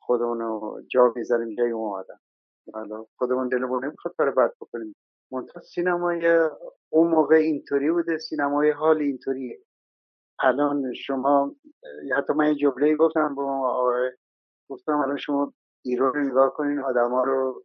خودمون 0.00 0.40
رو 0.40 0.82
جا 0.90 1.12
می‌ذاریم 1.16 1.54
جای 1.54 1.70
اون 1.70 1.92
آدم. 1.98 2.20
حالا 2.74 3.06
خودمون 3.16 3.48
دلمون 3.48 3.84
نمی‌خواد 3.84 4.14
کار 4.18 4.30
بد 4.30 4.52
بکنیم. 4.60 4.96
منتها 5.32 5.60
سینمای 5.60 6.48
اون 6.90 7.10
موقع 7.10 7.34
اینطوری 7.34 7.90
بوده 7.90 8.18
سینمای 8.18 8.70
حال 8.70 8.98
اینطوریه. 8.98 9.58
الان 10.40 10.92
شما 10.94 11.56
حتی 12.16 12.32
من 12.32 12.48
یه 12.48 12.54
جمله 12.54 12.96
گفتم 12.96 13.34
با 13.34 13.70
آقای 13.70 14.10
گفتم 14.70 14.98
الان 14.98 15.16
شما 15.16 15.52
ایران 15.84 16.14
رو 16.14 16.20
نگاه 16.20 16.54
کنین 16.54 16.78
آدما 16.78 17.24
رو 17.24 17.64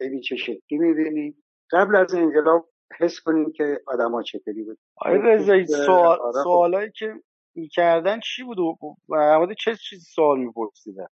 ببین 0.00 0.20
چه 0.20 0.36
شکلی 0.36 0.78
می‌بینی. 0.78 1.36
قبل 1.72 1.96
از 1.96 2.14
انقلاب 2.14 2.68
حس 3.00 3.20
کنین 3.20 3.52
که 3.52 3.80
آدما 3.86 4.22
چطوری 4.22 4.62
بود 4.62 4.78
آقای 4.96 5.18
رضایی 5.18 5.66
سوال 5.66 6.32
سوالایی 6.42 6.90
که 6.90 7.22
می‌کردن 7.54 8.20
چی 8.20 8.44
بود 8.44 8.58
و 8.58 9.46
چه 9.58 9.76
چیزی 9.76 10.04
سوال 10.14 10.38
میپرسیدن؟ 10.38 11.06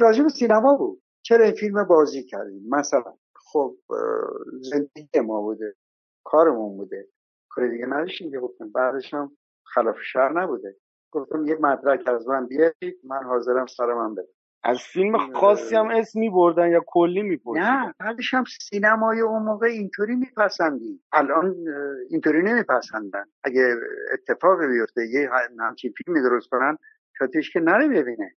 راجع 0.00 0.22
به 0.22 0.28
سینما 0.28 0.76
بود. 0.76 1.02
چرا 1.22 1.44
این 1.44 1.54
فیلم 1.54 1.84
بازی 1.84 2.24
کردیم؟ 2.24 2.62
مثلا 2.70 3.14
خب 3.34 3.76
زندگی 4.60 5.20
ما 5.20 5.40
بوده 5.42 5.74
کارمون 6.24 6.76
بوده. 6.76 7.08
کار 7.48 7.68
دیگه 7.68 7.86
نداشتیم 7.86 8.30
که 8.30 8.38
گفتم 8.38 8.72
بعدش 8.72 9.14
هم 9.14 9.36
خلاف 9.64 9.96
شهر 10.12 10.42
نبوده. 10.42 10.76
گفتم 11.10 11.46
یه 11.46 11.56
مدرک 11.60 12.08
از 12.08 12.28
من 12.28 12.46
بیارید 12.46 13.00
من 13.04 13.22
حاضرم 13.24 13.66
سر 13.66 13.94
من 13.94 14.14
بده 14.14 14.28
از 14.64 14.78
فیلم 14.92 15.32
خاصی 15.32 15.76
هم 15.76 15.88
اسم 15.90 16.20
میبردن 16.20 16.70
یا 16.70 16.84
کلی 16.86 17.22
میپرسیدن 17.22 17.66
نه 17.66 17.94
بعدش 18.00 18.34
هم 18.34 18.44
سینمای 18.60 19.20
اون 19.20 19.42
موقع 19.42 19.66
اینطوری 19.66 20.16
میپسندی 20.16 21.00
الان 21.12 21.54
اینطوری 22.10 22.42
نمیپسندن. 22.42 23.24
اگه 23.44 23.74
اتفاقی 24.12 24.66
بیفته 24.66 25.06
یه 25.06 25.30
همچین 25.60 25.92
فیلمی 25.92 26.22
درست 26.22 26.48
کنن 26.48 26.78
شاتیش 27.18 27.52
که 27.52 27.60
نره 27.60 27.88
ببینه. 27.88 28.34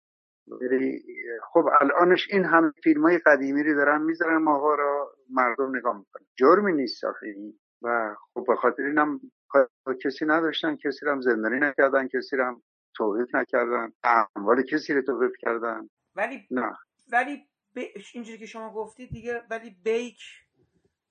خب 1.54 1.70
الانش 1.82 2.28
این 2.32 2.46
هم 2.46 2.74
فیلم 2.84 3.02
های 3.04 3.18
قدیمی 3.18 3.64
رو 3.64 3.76
دارن 3.76 4.02
می‌ذارن 4.02 4.38
ماها 4.38 4.76
رو 4.76 5.10
مردم 5.30 5.76
نگاه 5.76 5.98
می‌کنن. 5.98 6.26
جرمی 6.36 6.74
نیست 6.74 7.04
آخه 7.04 7.36
و 7.82 8.16
خب 8.34 8.44
به 8.48 8.56
خاطر 8.56 8.84
اینم 8.84 9.20
کسی 10.06 10.26
نداشتن 10.26 10.76
کسی 10.76 11.06
رو 11.06 11.12
هم 11.12 11.22
زندانی 11.22 11.60
نکردن 11.60 12.08
کسی 12.08 12.36
رو 12.38 12.46
هم 12.46 12.62
توقیف 12.96 13.36
نکردن. 13.36 13.92
اموال 14.36 14.62
کسی 14.62 14.94
رو 14.94 15.02
توقیف 15.02 15.32
کردن. 15.40 15.90
ولی 16.16 16.48
نه. 16.52 16.78
ولی 17.12 17.48
ب... 17.76 17.80
اینجوری 18.14 18.38
که 18.38 18.46
شما 18.46 18.74
گفتید 18.74 19.10
دیگه 19.12 19.44
ولی 19.50 19.70
بیک 19.84 20.20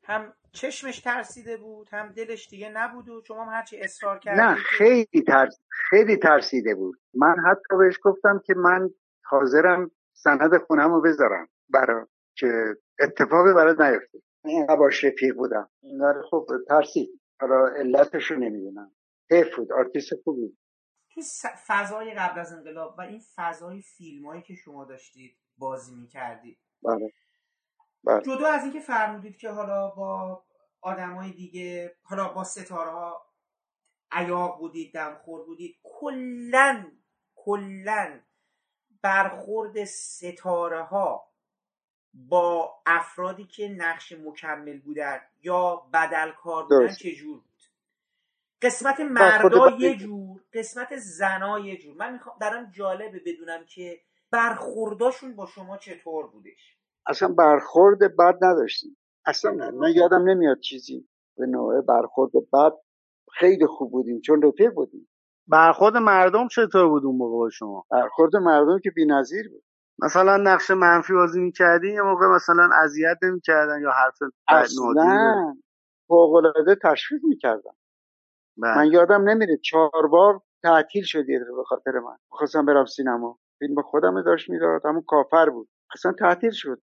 هم 0.03 0.33
چشمش 0.53 1.01
ترسیده 1.01 1.57
بود 1.57 1.89
هم 1.93 2.09
دلش 2.09 2.49
دیگه 2.49 2.69
نبود 2.69 3.09
و 3.09 3.23
شما 3.27 3.45
هم 3.45 3.53
هرچی 3.53 3.81
اصرار 3.81 4.19
کردید 4.19 4.41
نه 4.41 4.55
خیلی 4.55 5.23
ترس 5.27 5.61
خیلی 5.91 6.17
ترسیده 6.17 6.75
بود. 6.75 7.01
من 7.15 7.37
حتی 7.47 7.77
بهش 7.79 7.99
گفتم 8.03 8.41
که 8.45 8.55
من 8.55 8.91
حاضرم 9.25 9.91
سند 10.13 10.59
خونم 10.59 10.93
رو 10.95 11.01
بذارم 11.01 11.49
برای 11.69 12.07
که 12.35 12.77
اتفاقی 13.01 13.53
براش 13.53 13.75
نیفته. 13.91 14.19
من 14.45 14.67
باش 14.67 15.05
رفیق 15.05 15.35
بودم. 15.37 15.69
اینا 15.83 16.23
خب 16.31 16.47
ترسید. 16.69 17.21
حالا 17.41 17.67
علتش 17.67 18.31
رو 18.31 18.37
نمی‌دونم. 18.37 18.93
حیف 19.31 19.57
بود. 19.57 19.73
آرتیست 19.73 20.15
خوبی 20.25 20.57
تو 21.15 21.21
فضای 21.67 22.15
قبل 22.15 22.41
از 22.41 22.53
انقلاب 22.53 22.95
و 22.99 23.01
این 23.01 23.23
فضای 23.37 23.83
فیلم 23.83 24.27
هایی 24.27 24.43
که 24.43 24.55
شما 24.55 24.85
داشتید 24.85 25.37
بازی 25.59 25.95
می‌کردید. 25.95 26.59
بله. 26.83 27.13
بله. 28.05 28.23
جدا 28.23 28.49
از 28.49 28.63
اینکه 28.63 28.81
فرمودید 28.81 29.37
که 29.37 29.51
حالا 29.51 29.89
با 29.89 30.45
آدمای 30.81 31.31
دیگه 31.33 31.97
حالا 32.03 32.29
با 32.29 32.45
ستاره 32.45 32.91
ها 32.91 33.27
عیاق 34.13 34.59
بودید 34.59 34.95
دمخور 34.95 35.45
بودید 35.45 35.77
کلا 35.83 36.93
کلا 37.35 38.21
برخورد 39.03 39.85
ستاره 39.85 40.83
ها 40.83 41.31
با 42.15 42.75
افرادی 42.87 43.47
که 43.47 43.69
نقش 43.69 44.13
مکمل 44.13 44.81
بودن 44.81 45.21
یا 45.43 45.77
بدل 45.93 46.31
کار 46.33 46.63
بودن 46.63 46.95
چجور 46.95 47.43
قسمت 48.63 49.01
مردا 49.01 49.71
یه 49.79 49.97
جور 49.97 50.41
قسمت 50.55 50.97
زنا 50.97 51.59
یه 51.59 51.77
جور. 51.77 51.97
من 51.97 52.13
می‌خوام 52.13 52.37
درم 52.41 52.71
جالبه 52.71 53.21
بدونم 53.27 53.65
که 53.65 54.01
برخورداشون 54.31 55.37
با 55.37 55.47
شما 55.47 55.77
چطور 55.77 56.27
بودش. 56.27 56.77
اصلا 57.07 57.29
برخورد 57.29 57.99
بد 57.99 58.35
نداشتیم. 58.43 58.97
اصلا 59.27 59.51
نه. 59.51 59.71
من 59.71 59.93
یادم 59.95 60.29
نمیاد 60.29 60.59
چیزی 60.61 61.09
به 61.37 61.47
نوع 61.47 61.81
برخورد 61.81 62.33
بد 62.53 62.73
خیلی 63.33 63.67
خوب 63.67 63.91
بودیم 63.91 64.21
چون 64.21 64.43
رفیق 64.43 64.75
بودیم. 64.75 65.09
برخورد 65.49 65.97
مردم 65.97 66.49
چطور 66.49 66.89
بود 66.89 67.05
اون 67.05 67.17
موقع 67.17 67.37
با 67.37 67.51
شما؟ 67.51 67.87
برخورد 67.91 68.37
مردم 68.37 68.79
که 68.79 68.91
بی‌نظیر 68.91 69.49
بود. 69.49 69.63
مثلا 69.99 70.37
نقش 70.37 70.71
منفی 70.71 71.13
بازی 71.13 71.41
می‌کردین 71.41 71.95
یه 71.95 72.03
موقع 72.03 72.27
مثلا 72.27 72.71
اذیت 72.85 73.19
نمی‌کردن 73.23 73.81
یا 73.83 73.91
حرف 73.91 74.19
اصلا 74.49 75.55
فوقالعاده 76.09 76.77
تشویق 76.83 77.21
می‌کردن. 77.25 77.73
من 78.57 78.87
یادم 78.93 79.29
نمیره 79.29 79.57
چهار 79.57 80.07
بار 80.11 80.41
تعطیل 80.63 81.05
شدی 81.05 81.39
به 81.39 81.65
خاطر 81.67 81.93
من. 81.93 82.17
خواستم 82.29 82.67
برم 82.67 82.85
سینما. 82.85 83.39
فیلم 83.59 83.83
خودم 83.83 84.23
داشت 84.23 84.51
می‌داد. 84.51 84.87
همون 84.87 85.03
کافر 85.07 85.51
بود. 85.51 85.69
اصلا 85.95 86.13
تعطیل 86.13 86.51
شد. 86.51 86.83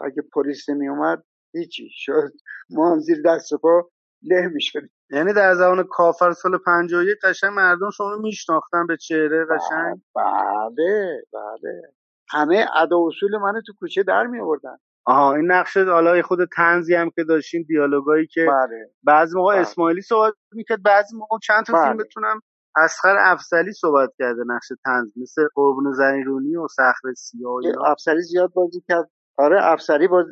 اگه 0.00 0.22
پلیس 0.32 0.68
نمی 0.68 0.88
اومد 0.88 1.24
هیچی. 1.54 1.88
شد 1.92 2.32
ما 2.70 2.92
هم 2.92 2.98
زیر 2.98 3.22
دست 3.26 3.52
و 3.52 3.58
پا 3.58 3.88
له 4.22 4.48
می‌شدیم. 4.48 4.90
یعنی 5.10 5.32
در 5.32 5.54
زمان 5.54 5.84
کافر 5.90 6.32
سال 6.32 6.58
51 6.66 7.18
قشنگ 7.22 7.50
مردم 7.50 7.90
شما 7.90 8.16
میشناختن 8.16 8.86
به 8.86 8.96
چهره 8.96 9.46
قشنگ؟ 9.50 10.02
بله 10.14 11.22
بله. 11.32 11.82
همه 12.30 12.66
ادا 12.76 12.96
اصول 13.06 13.36
منو 13.38 13.60
تو 13.66 13.72
کوچه 13.80 14.02
در 14.02 14.26
می 14.26 14.40
آوردن 14.40 14.76
آها 15.06 15.34
این 15.34 15.52
نقشه 15.52 15.84
حالا 15.84 16.22
خود 16.22 16.38
تنزی 16.56 16.94
هم 16.94 17.10
که 17.10 17.24
داشتین 17.24 17.64
دیالوگایی 17.68 18.26
که 18.26 18.46
بله. 18.46 18.90
بعضی 19.02 19.36
موقع 19.36 19.52
بله. 19.52 19.62
اسماعیلی 19.62 20.02
صحبت 20.02 20.34
می‌کرد 20.52 20.82
بعضی 20.82 21.16
موقع 21.16 21.38
چند 21.42 21.64
تا 21.64 21.72
بله. 21.72 21.84
فیلم 21.84 21.96
بتونم 21.96 22.40
اسخر 22.76 23.16
افسلی 23.18 23.72
صحبت 23.72 24.10
کرده 24.18 24.42
نقش 24.46 24.68
تنز 24.84 25.12
مثل 25.16 25.48
قربون 25.54 25.92
زنیرونی 25.92 26.56
و 26.56 26.68
صخر 26.68 27.12
سیاه 27.16 27.90
افسری 27.90 28.22
زیاد 28.22 28.52
بازی 28.52 28.82
کرد 28.88 29.10
آره 29.38 29.64
افسری 29.64 30.08
باز 30.08 30.26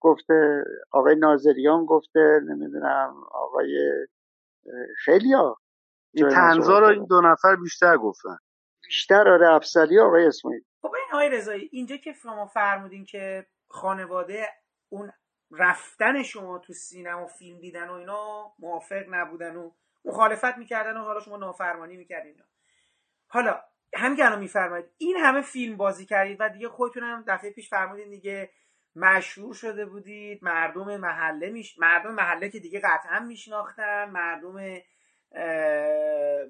گفته 0.00 0.64
آقای 0.92 1.16
ناظریان 1.16 1.84
گفته 1.84 2.40
نمی‌دونم 2.48 3.14
آقای 3.30 4.06
خیلی 5.04 5.32
ها 5.32 5.56
این 6.14 6.28
تنزا 6.28 6.78
رو 6.78 6.86
این 6.86 7.06
دو 7.06 7.20
نفر 7.20 7.56
بیشتر 7.56 7.96
گفتن 7.96 8.38
بیشتر 8.84 9.28
آره 9.28 9.54
افسری 9.54 9.98
آقای 9.98 10.26
اسماعیل 10.26 10.62
خب 10.82 10.94
این 10.94 11.04
آقای 11.12 11.28
رضایی 11.30 11.68
اینجا 11.72 11.96
که 11.96 12.12
شما 12.12 12.46
فرمودین 12.46 13.04
که 13.04 13.46
خانواده 13.74 14.48
اون 14.88 15.12
رفتن 15.50 16.22
شما 16.22 16.58
تو 16.58 16.72
سینما 16.72 17.24
و 17.24 17.26
فیلم 17.26 17.58
دیدن 17.58 17.88
و 17.88 17.92
اینا 17.92 18.52
موافق 18.58 19.04
نبودن 19.08 19.56
و 19.56 19.70
مخالفت 20.04 20.58
می‌کردن 20.58 20.96
و 20.96 21.04
حالا 21.04 21.20
شما 21.20 21.36
نافرمانی 21.36 21.96
می‌کردین. 21.96 22.42
حالا 23.26 23.62
همین 23.94 24.16
که 24.16 24.24
الان 24.24 24.38
میفرمایید 24.38 24.86
این 24.98 25.16
همه 25.16 25.42
فیلم 25.42 25.76
بازی 25.76 26.06
کردید 26.06 26.36
و 26.40 26.48
دیگه 26.48 26.68
خودتون 26.68 27.02
هم 27.02 27.24
دفعه 27.26 27.50
پیش 27.50 27.70
فرمودین 27.70 28.10
دیگه 28.10 28.50
مشهور 28.96 29.54
شده 29.54 29.86
بودید 29.86 30.44
مردم 30.44 30.96
محله 30.96 31.50
میش- 31.50 31.78
مردم 31.78 32.14
محله 32.14 32.48
که 32.48 32.58
دیگه 32.58 32.80
قطعا 32.80 33.20
میشناختن 33.20 34.10
مردم 34.10 34.80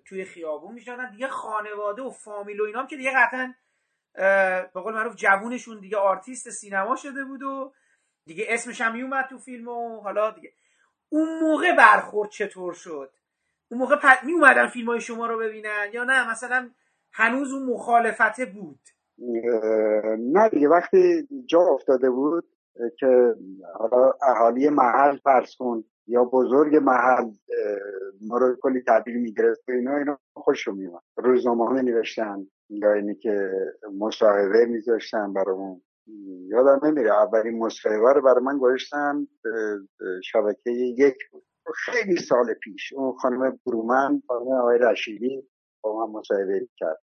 توی 0.04 0.24
خیابون 0.24 0.74
میشناختن 0.74 1.10
دیگه 1.10 1.28
خانواده 1.28 2.02
و 2.02 2.10
فامیل 2.10 2.60
و 2.60 2.64
اینام 2.64 2.86
که 2.86 2.96
دیگه 2.96 3.12
قطعا 3.16 3.54
به 4.14 4.80
قول 4.80 4.94
معروف 4.94 5.16
جوونشون 5.16 5.80
دیگه 5.80 5.96
آرتیست 5.96 6.50
سینما 6.50 6.96
شده 6.96 7.24
بود 7.24 7.42
و 7.42 7.72
دیگه 8.26 8.44
اسمش 8.48 8.80
هم 8.80 8.92
میومد 8.92 9.26
تو 9.30 9.38
فیلم 9.38 9.68
و 9.68 10.00
حالا 10.00 10.30
دیگه. 10.30 10.52
اون 11.08 11.40
موقع 11.40 11.76
برخورد 11.76 12.30
چطور 12.30 12.72
شد؟ 12.72 13.10
اون 13.70 13.80
موقع 13.80 13.96
پ... 13.96 14.24
می 14.24 14.32
اومدن 14.32 14.66
فیلم 14.66 14.88
های 14.88 15.00
شما 15.00 15.26
رو 15.26 15.38
ببینن 15.38 15.90
یا 15.92 16.04
نه؟ 16.04 16.30
مثلا 16.30 16.70
هنوز 17.12 17.52
اون 17.52 17.62
مخالفته 17.62 18.46
بود. 18.46 18.80
نه 20.18 20.48
دیگه 20.48 20.68
وقتی 20.68 21.28
جا 21.46 21.60
افتاده 21.60 22.10
بود 22.10 22.44
که 22.98 23.34
حالا 23.74 24.12
اهالی 24.22 24.68
محل 24.68 25.16
فرض 25.16 25.56
کن 25.56 25.84
یا 26.06 26.24
بزرگ 26.24 26.76
محل 26.76 27.30
ما 28.20 28.38
رو 28.38 28.56
کلی 28.62 28.82
تحویل 28.82 29.20
می‌گرفت 29.20 29.68
و 29.68 29.72
اینا 29.72 29.96
اینا 29.96 30.18
خوش 30.36 30.66
رو 30.66 31.00
روزنامه 31.16 31.66
ها 31.66 31.80
نوشتن 31.80 32.46
که 33.20 33.50
مصاحبه 33.98 34.66
میذاشتن 34.66 35.32
برامون. 35.32 35.82
یادم 36.48 36.86
نمیره 36.86 37.14
اولین 37.14 37.58
مصاحبه 37.58 38.12
رو 38.12 38.22
برای 38.22 38.44
من 38.44 38.58
گذاشتن 38.58 39.26
شبکه 40.24 40.70
یک 40.70 41.16
بود. 41.30 41.44
خیلی 41.74 42.16
سال 42.16 42.54
پیش. 42.54 42.92
اون 42.92 43.12
خانم 43.12 43.58
برومن 43.66 44.22
خانم 44.26 44.52
آقای 44.52 44.78
رشیدی 44.78 45.48
با 45.82 46.06
من 46.06 46.12
مصاحبه 46.12 46.68
کرد. 46.76 47.00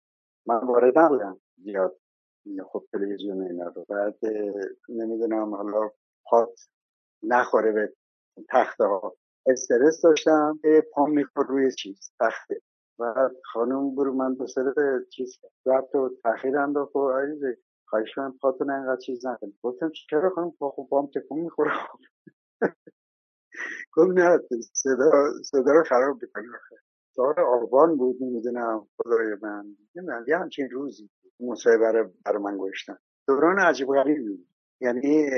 من 0.46 0.56
وارد 0.56 0.98
نبودم 0.98 1.40
زیاد. 1.56 1.96
خب 2.72 2.84
تلویزیون 2.92 3.42
اینا 3.42 3.68
رو. 3.68 3.84
بعد 3.88 4.18
نمی‌دونم 4.88 5.54
حالا 5.54 5.90
پات 6.24 6.60
نخوره 7.22 7.72
به 7.72 7.92
تخته 8.50 8.84
ها 8.84 9.16
استرس 9.46 10.02
داشتم 10.02 10.60
به 10.62 10.86
پام 10.94 11.10
میخور 11.10 11.46
روی 11.46 11.72
چیز 11.72 12.12
تخته. 12.20 12.60
و 13.00 13.30
خانم 13.52 13.94
برو 13.94 14.14
من 14.14 14.34
به 14.34 14.46
سر 14.46 14.74
چیز 15.10 15.40
رفت 15.66 15.94
و 15.94 16.10
تخیر 16.24 16.58
انداخت 16.58 16.96
و 16.96 17.10
عریضه 17.10 17.58
خواهش 17.88 18.18
من 18.18 18.32
پاتون 18.42 18.70
انقدر 18.70 19.00
چیز 19.00 19.26
نکنید 19.26 19.58
گفتم 19.62 19.92
چرا 20.10 20.30
خانم 20.30 20.50
پا 20.50 20.70
خب 20.70 20.86
پام 20.90 21.10
تکون 21.14 21.40
می‌خوره؟ 21.40 21.70
گفت 23.96 24.10
نه 24.10 24.38
صدا, 24.74 25.10
صدا 25.44 25.72
رو 25.72 25.84
خراب 25.84 26.18
بکنی 26.22 26.46
سال 27.16 27.34
آبان 27.40 27.98
بود 27.98 28.16
نمی‌دونم 28.22 28.88
خدای 28.98 29.36
من. 29.42 29.76
نمی‌دونم 29.96 30.24
یه 30.28 30.38
همچین 30.38 30.70
روزی 30.70 31.10
مصاحبه 31.40 32.10
برای 32.26 32.42
من 32.42 32.58
گوشتن 32.58 32.98
دوران 33.28 33.60
عجیب 33.60 33.88
غریبی 33.88 34.28
بود. 34.36 34.48
یعنی 34.80 35.30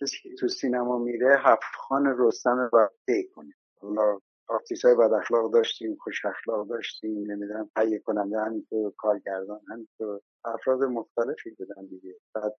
کسی 0.00 0.16
که 0.22 0.34
تو 0.38 0.48
سینما 0.48 0.98
میره 0.98 1.36
هفت 1.38 1.74
خان 1.78 2.14
رستم 2.18 2.68
باید 2.72 2.90
طی 3.06 3.28
کنه. 3.28 3.54
حالا 3.80 4.18
آرتیست 4.48 4.84
های 4.84 4.94
بد 4.94 5.12
اخلاق 5.12 5.52
داشتیم 5.52 5.96
خوش 6.00 6.24
اخلاق 6.24 6.68
داشتیم 6.68 7.30
نمی‌دونم 7.30 7.70
تهیه 7.76 7.98
کننده 7.98 8.40
همینطور 8.40 8.92
کارگردان 8.96 9.60
همینطور. 9.72 10.20
افراد 10.44 10.82
مختلفی 10.82 11.50
بودن 11.50 11.86
دیگه. 11.86 12.14
بعد 12.34 12.54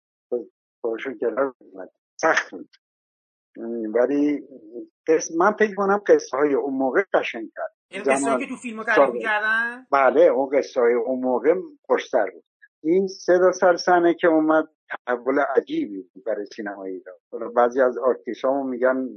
باشون 0.84 1.18
کنار 1.20 1.56
سخت 2.22 2.52
بود. 2.52 2.70
ولی 3.94 4.48
من 5.38 5.52
فکر 5.52 5.76
کنم 5.76 6.02
قصه 6.08 6.38
های 6.38 6.54
اون 6.54 6.74
موقع 6.74 7.04
قشنگ 7.14 7.50
کرد 7.56 7.74
این 7.92 8.04
قصه 8.04 8.38
که 8.40 8.48
تو 8.48 8.56
فیلم 8.56 8.84
تعریف 8.84 9.14
می‌کردن؟ 9.14 9.86
بله 9.92 10.22
اون 10.22 10.58
قصه 10.58 10.82
های 10.82 10.94
اون 10.94 11.20
موقع 11.20 11.56
خوشتر 11.86 12.30
بود. 12.30 12.44
این 12.84 13.08
صدا 13.08 13.52
سرسنه 13.52 14.14
که 14.14 14.28
اومد 14.28 14.68
تحول 15.08 15.40
عجیبی 15.40 16.10
برای 16.26 16.46
سینما 16.56 16.84
ایران. 16.84 17.54
بعضی 17.56 17.82
از 17.82 17.98
آرتیست 17.98 18.46
ها 18.46 18.64
میگن 18.64 19.10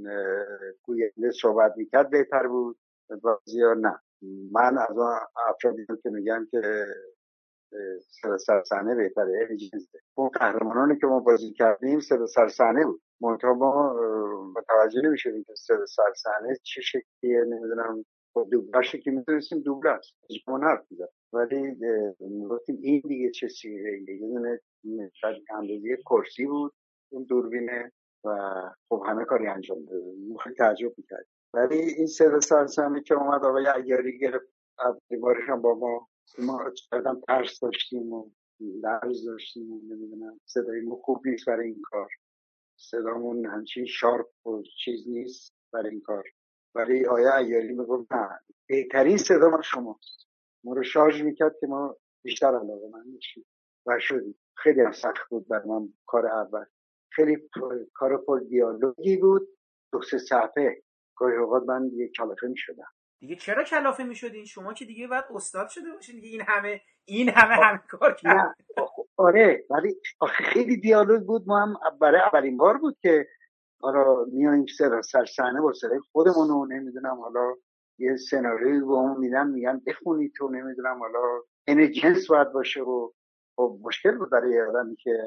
گوینده 0.83 1.31
صحبت 1.41 1.73
می‌کرد 1.77 2.11
بهتر 2.11 2.49
بود 2.49 2.79
بعضی 3.25 3.63
ها 3.63 3.75
نه. 3.75 3.99
من 4.53 4.79
از 4.79 4.99
اون 4.99 5.17
افرادی 5.49 5.87
که 6.03 6.11
میگن 6.11 6.47
که 6.51 6.87
صدا 8.23 8.39
سرسنه 8.39 8.95
بهتره 8.95 9.49
اون 10.15 10.29
قهرمانانی 10.29 10.99
که 10.99 11.07
ما 11.07 11.21
بازی 11.21 11.53
کردیم 11.53 12.01
صدا 12.01 12.27
سرسنه 12.27 12.85
بود. 12.85 13.03
منتها 13.21 13.55
ما 13.55 13.95
متوجه 14.57 15.01
نمی‌شدیم 15.05 15.45
که 15.45 15.55
صدا 15.57 15.87
سرسنه 15.87 16.57
چه 16.63 16.81
شکلیه 16.81 17.41
نمی‌دونم. 17.45 18.05
خب 18.35 18.49
دوبلش 18.51 18.97
که 18.97 19.11
می‌تونستیم 19.11 19.61
دوبله 19.61 19.91
است. 19.91 20.15
من 20.49 20.63
حرف 20.63 20.87
ولی 21.33 21.77
گفتیم 22.49 22.79
این 22.83 23.03
دیگه 23.09 23.31
چه 23.31 23.49
سیره 23.49 24.03
یه 24.09 24.19
دونه 24.19 24.61
اندازه 25.51 25.97
کرسی 25.97 26.47
بود 26.47 26.73
اون 27.13 27.25
دوربینه 27.25 27.93
و 28.25 28.31
خب 28.89 29.03
همه 29.07 29.25
کاری 29.25 29.47
انجام 29.47 29.79
خیلی 30.43 30.55
تعجب 30.55 30.93
می‌کرد 30.99 31.27
ولی 31.55 31.79
این 31.79 32.07
صدا 32.07 32.41
سرسنه 32.41 33.03
که 33.03 33.15
اومد 33.15 33.45
آقای 33.45 33.67
عیاری 33.67 34.19
گرفت. 34.19 34.53
اولین 34.79 35.43
هم 35.49 35.63
با 35.63 35.75
ما 35.75 36.09
ما 36.39 36.71
چقدر 36.71 37.15
ترس 37.29 37.61
داشتیم 37.61 38.13
و 38.13 38.31
لرز 38.61 39.25
داشتیم 39.27 39.73
و 39.73 39.81
نمی‌دونم. 39.81 40.41
صدای 40.45 40.81
ما 40.81 40.97
خوب 40.97 41.27
نیست 41.27 41.47
برای 41.47 41.67
این 41.67 41.83
کار. 41.83 42.09
صدامون 42.77 43.47
همچین 43.47 43.87
شارپ 43.87 44.47
و 44.47 44.63
چیز 44.85 45.09
نیست 45.09 45.55
برای 45.73 45.91
این 45.91 46.01
کار. 46.01 46.25
ولی 46.75 47.07
آیا 47.07 47.37
ایاری 47.37 47.73
می‌گفت 47.73 48.13
نه. 48.13 48.41
بهترین 48.67 49.17
صدا 49.17 49.51
ما 49.51 49.63
شماست 49.63 50.29
ما 50.65 50.75
رو 50.75 50.83
شارژ 50.83 51.23
می‌کرد 51.23 51.57
که 51.61 51.67
ما 51.67 51.97
بیشتر 52.25 52.47
علاقه 52.47 52.89
من 52.93 53.07
میشیم. 53.15 53.47
و 53.87 53.99
شدیم. 54.01 54.39
خیلی 54.57 54.81
هم 54.81 54.93
سخت 54.93 55.29
بود 55.31 55.49
بر 55.49 55.63
من 55.65 55.89
کار 56.07 56.27
اول. 56.27 56.65
خیلی 57.13 57.49
کار 57.95 58.17
پر 58.17 58.39
دیالوگی 58.39 59.17
بود. 59.17 59.49
دو 59.93 60.03
سه 60.03 60.19
صفحه. 60.19 60.83
گاهی 61.17 61.37
اوقات 61.37 61.63
من 61.63 61.89
دیگه 61.89 62.09
کلافه 62.09 62.47
می‌شدم. 62.47 62.89
دیگه 63.21 63.37
چرا 63.37 63.65
کلافه 63.65 64.05
می‌شدین؟ 64.05 64.45
شما 64.45 64.73
که 64.75 64.85
دیگه 64.85 65.07
بعد 65.09 65.25
استاد 65.35 65.69
شده 65.69 65.93
باشین 65.95 66.15
دیگه. 66.15 66.29
این 66.29 66.41
همه 66.41 66.81
این 67.05 67.29
همه 67.29 67.55
همه 67.55 67.81
کار 67.89 68.15
کرد 68.15 68.57
آره. 69.17 69.65
ولی 69.71 69.97
خیلی 70.29 70.77
دیالوگ 70.77 71.23
بود. 71.23 71.43
ما 71.47 71.61
هم 71.61 71.99
برای 72.01 72.21
اولین 72.21 72.57
بار 72.57 72.79
بود 72.79 72.99
که 73.03 73.27
حالا 73.83 74.25
میایم 74.33 74.67
سر 74.79 75.03
سر 75.03 75.25
صحنه 75.25 75.61
با 75.61 75.73
صدای 75.73 76.01
خودمون 76.13 76.49
رو 76.49 76.67
نمی‌دونم 76.67 77.21
حالا 77.21 77.55
یه 77.99 78.17
سناریوی 78.17 78.81
با 78.81 78.95
اون 78.95 79.19
میدن 79.19 79.49
میگن 79.49 79.81
بخونی 79.87 80.33
تو 80.37 80.49
نمی‌دونم 80.49 80.99
حالا 80.99 81.41
این 81.69 81.93
جنس 81.93 82.27
باید 82.27 82.53
باشه 82.53 82.81
و 82.81 83.11
خب 83.57 83.79
مشکل 83.83 84.19
بود 84.19 84.31
برای 84.31 84.61
آدمی 84.61 84.97
که 84.97 85.19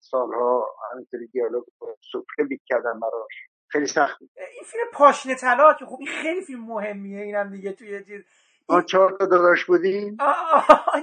سالها 0.00 0.66
همینطوری 0.92 1.26
دیالوگ 1.26 1.64
سفره 2.12 2.46
بیت 2.48 2.60
کردن 2.66 3.00
براش. 3.00 3.34
خیلی 3.68 3.86
سخت 3.86 4.18
بود. 4.18 4.30
این 4.36 4.64
فیلم 4.64 4.84
پاشنه 4.92 5.34
طلا 5.34 5.74
که 5.74 5.86
خب 5.86 5.96
این 5.98 6.08
خیلی 6.08 6.40
فیلم 6.42 6.64
مهمیه 6.64 7.22
اینم 7.22 7.50
دیگه 7.50 7.72
توی 7.72 8.04
چیز. 8.04 8.24
آه 8.68 8.84
چهار 8.84 9.16
تا 9.18 9.26
داداش 9.26 9.64
بودیم. 9.64 10.16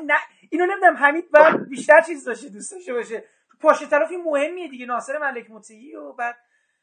نه 0.05 0.15
اینو 0.49 0.65
نمی‌دونم 0.65 0.95
حمید 0.95 1.31
بعد 1.31 1.69
بیشتر 1.69 2.01
چیز 2.01 2.25
داشته 2.25 2.49
دوست 2.49 2.71
داشته 2.71 2.93
باشه. 2.93 3.23
پاشنه 3.61 3.87
طلا 3.87 4.05
فیلم 4.05 4.23
مهمیه 4.23 4.67
دیگه 4.69 4.85
ناصر 4.85 5.17
ملک 5.17 5.51
مطیعی 5.51 5.95
و 5.95 6.13
بعد 6.13 6.35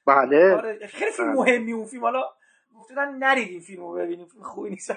بله. 0.06 0.54
آره 0.54 0.86
خیلی 0.86 1.10
فیلم 1.10 1.32
مهمی 1.32 1.72
اون 1.72 1.86
فیلم. 1.86 2.02
حالا 2.02 2.22
گفتن 2.74 3.18
نرید 3.18 3.48
این 3.48 3.60
فیلم 3.60 3.82
رو 3.82 3.92
ببینیم. 3.92 4.26
فیلم 4.26 4.42
خوبی 4.42 4.70
نیست. 4.70 4.90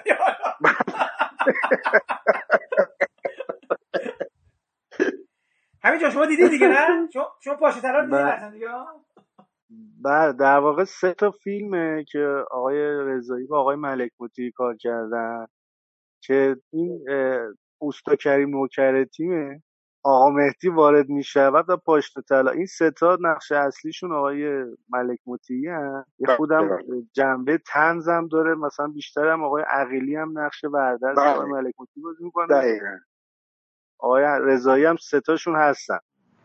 همین 5.82 6.00
جا 6.00 6.10
شما 6.10 6.26
دیدی 6.26 6.48
دیگه 6.48 6.68
نه؟ 6.68 7.08
شما 7.44 7.54
پاشه 7.54 7.80
طلا 7.80 8.04
دیدی 8.04 8.50
دیگه؟ 8.52 8.68
بله 10.02 10.32
در 10.32 10.58
واقع 10.58 10.84
سه 10.84 11.14
تا 11.14 11.30
فیلمه 11.30 12.04
که 12.04 12.44
آقای 12.50 12.78
رضایی 12.80 13.46
و 13.46 13.54
آقای 13.54 13.76
ملک 13.76 14.12
موتی 14.20 14.52
کار 14.52 14.76
کردن 14.76 15.46
که 16.20 16.56
این 16.72 17.04
اوستا 17.78 18.16
کریم 18.16 18.50
نوکر 18.50 19.04
تیمه 19.04 19.62
آقا 20.06 20.30
مهدی 20.30 20.68
وارد 20.68 21.08
می 21.08 21.24
شود 21.24 21.70
و 21.70 21.76
پاشت 21.76 22.20
طلا. 22.20 22.50
این 22.50 22.66
ستا 22.66 23.18
نقش 23.20 23.52
اصلیشون 23.52 24.12
آقای 24.12 24.64
ملک 24.88 25.18
مطیعی 25.26 25.68
هم 25.68 26.04
یه 26.18 26.36
خودم 26.36 26.78
جنبه 27.12 27.58
تنزم 27.58 28.28
داره. 28.28 28.54
مثلا 28.54 28.86
بیشتر 28.86 29.28
هم 29.28 29.44
آقای 29.44 29.64
عقیلی 29.68 30.16
هم 30.16 30.38
نقش 30.38 30.64
وردست 30.64 31.18
آقای 31.18 31.50
ملک 31.50 31.74
مطیعی 31.78 32.04
بازی 32.04 32.24
می‌کنه. 32.24 32.80
آقای 33.98 34.24
رضایی 34.40 34.84
هم 34.84 34.96
ستاشون 34.96 35.56
هستن. 35.56 35.98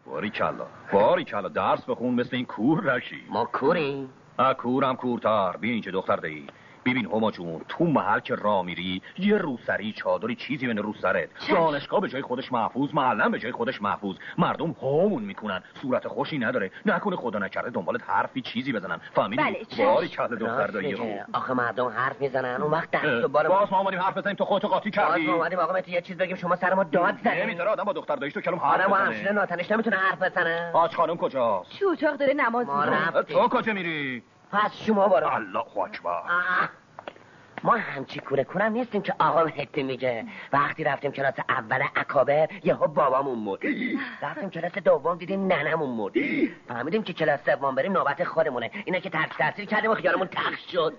باری 0.06 0.30
کلا 0.30 0.68
باری 0.94 1.24
کلا 1.24 1.48
درس 1.48 1.86
بخون 1.86 2.14
مثل 2.14 2.36
این 2.36 2.46
کور 2.46 2.84
رشی 2.84 3.26
ما 3.30 3.46
کوریم. 3.46 4.10
کورم 4.58 4.96
کورتر. 4.96 5.58
بین 5.58 5.82
چه 5.82 5.92
دختر 5.92 6.16
دهی. 6.16 6.48
ببین 6.86 7.06
هما 7.06 7.32
جون 7.32 7.62
تو 7.68 7.84
محل 7.84 8.20
که 8.20 8.36
را 8.36 8.62
میری 8.62 9.02
یه 9.18 9.38
روسری 9.38 9.94
چادری 9.94 10.36
چیزی 10.36 10.68
بین 10.68 10.78
رو 10.78 10.94
سرت. 10.94 11.30
دانشگاه 11.50 12.02
به 12.02 12.10
جای 12.10 12.22
خودش 12.22 12.52
محفوظ 12.52 12.94
معلم 12.94 13.32
به 13.32 13.40
جای 13.40 13.52
خودش 13.52 13.82
محفوظ. 13.82 14.16
مردم 14.38 14.72
هامون 14.72 15.24
می‌کنن 15.24 15.64
صورت 15.82 16.08
خوشی 16.08 16.38
نداره. 16.38 16.72
نکنه 16.86 17.16
خدا 17.16 17.40
نکرده 17.40 17.70
دنبالت 17.70 18.02
حرفی 18.08 18.42
چیزی 18.42 18.74
بزنن. 18.74 19.00
فهمیدی؟ 19.14 19.44
بله 19.44 19.86
باری 19.86 20.08
کله 20.08 20.36
دختر 20.36 20.68
دایی. 20.68 20.96
آخه 21.34 21.54
مردم 21.54 21.88
حرف 21.88 22.22
می‌زنن. 22.22 22.62
اون 22.62 22.72
وقت 22.72 22.92
دست 22.92 23.26
بار 23.26 23.48
باز 23.48 23.72
ما 23.72 23.80
اومدیم 23.80 24.00
حرف 24.00 24.18
بزنیم 24.18 24.36
تو 24.36 24.46
خودتو 24.46 24.68
قاطی 24.68 24.92
کردی. 24.92 25.28
باز 25.28 25.30
ما 25.30 25.34
اومدیم 25.34 25.60
آقا 25.60 25.80
یه 25.80 26.02
چیز 26.02 26.18
بگیم 26.18 26.36
شما 26.36 26.56
سر 26.56 26.74
ما 26.74 26.84
داد 26.84 27.16
زدید 27.24 27.44
نمی‌ذاره 27.44 27.70
آدم 27.70 27.84
با 27.84 27.94
دختر 27.94 28.16
داییش 28.16 28.34
تو 28.34 28.42
کلم 28.42 28.56
حرف 28.56 28.86
بزنه. 28.86 28.96
آره 28.96 29.32
ناتنش 29.32 29.72
نمی‌تونه 29.72 29.96
حرف 29.96 30.22
بزنه. 30.22 30.72
آج 30.74 30.96
خانم 30.96 31.18
کجاست؟ 31.18 31.80
تو 31.80 31.86
اتاق 31.88 32.16
داره 32.16 32.34
نماز 32.34 32.68
می‌خونه. 32.68 33.12
تو 33.12 33.48
کجا 33.48 33.74
میری؟ 33.74 34.24
پس 34.52 34.84
شما 34.86 35.08
برو. 35.08 35.28
الله 35.28 35.78
اکبر. 35.78 36.22
ما 37.64 37.76
همچی 37.78 38.20
کوره 38.20 38.44
کنم 38.44 38.72
نیستیم 38.72 39.02
که 39.02 39.14
آقام 39.20 39.48
هتی 39.48 39.84
میگه. 39.84 40.26
وقتی 40.54 40.84
رفتیم 40.84 41.12
کلاس 41.12 41.34
اول 41.50 41.84
اکابر 41.96 42.48
یهو 42.64 42.88
بابامون 42.88 43.40
مرد. 43.40 43.60
رفتیم 44.22 44.50
کلاس 44.50 44.72
دوم 44.72 45.18
دیدیم 45.18 45.48
ننمون 45.48 45.90
مرد. 45.90 46.14
فهمیدیم 46.68 47.04
که 47.04 47.14
کلاس 47.14 47.40
سوم 47.46 47.76
بریم 47.76 47.92
نوبت 47.92 48.24
خودمونه. 48.24 48.72
اینا 48.86 49.00
که 49.00 49.10
ترک 49.10 49.38
تحصیل 49.38 49.66
کردیم 49.66 49.92
و 49.92 49.96
خیالمون 49.96 50.28
تخش 50.28 50.72
شد. 50.72 50.94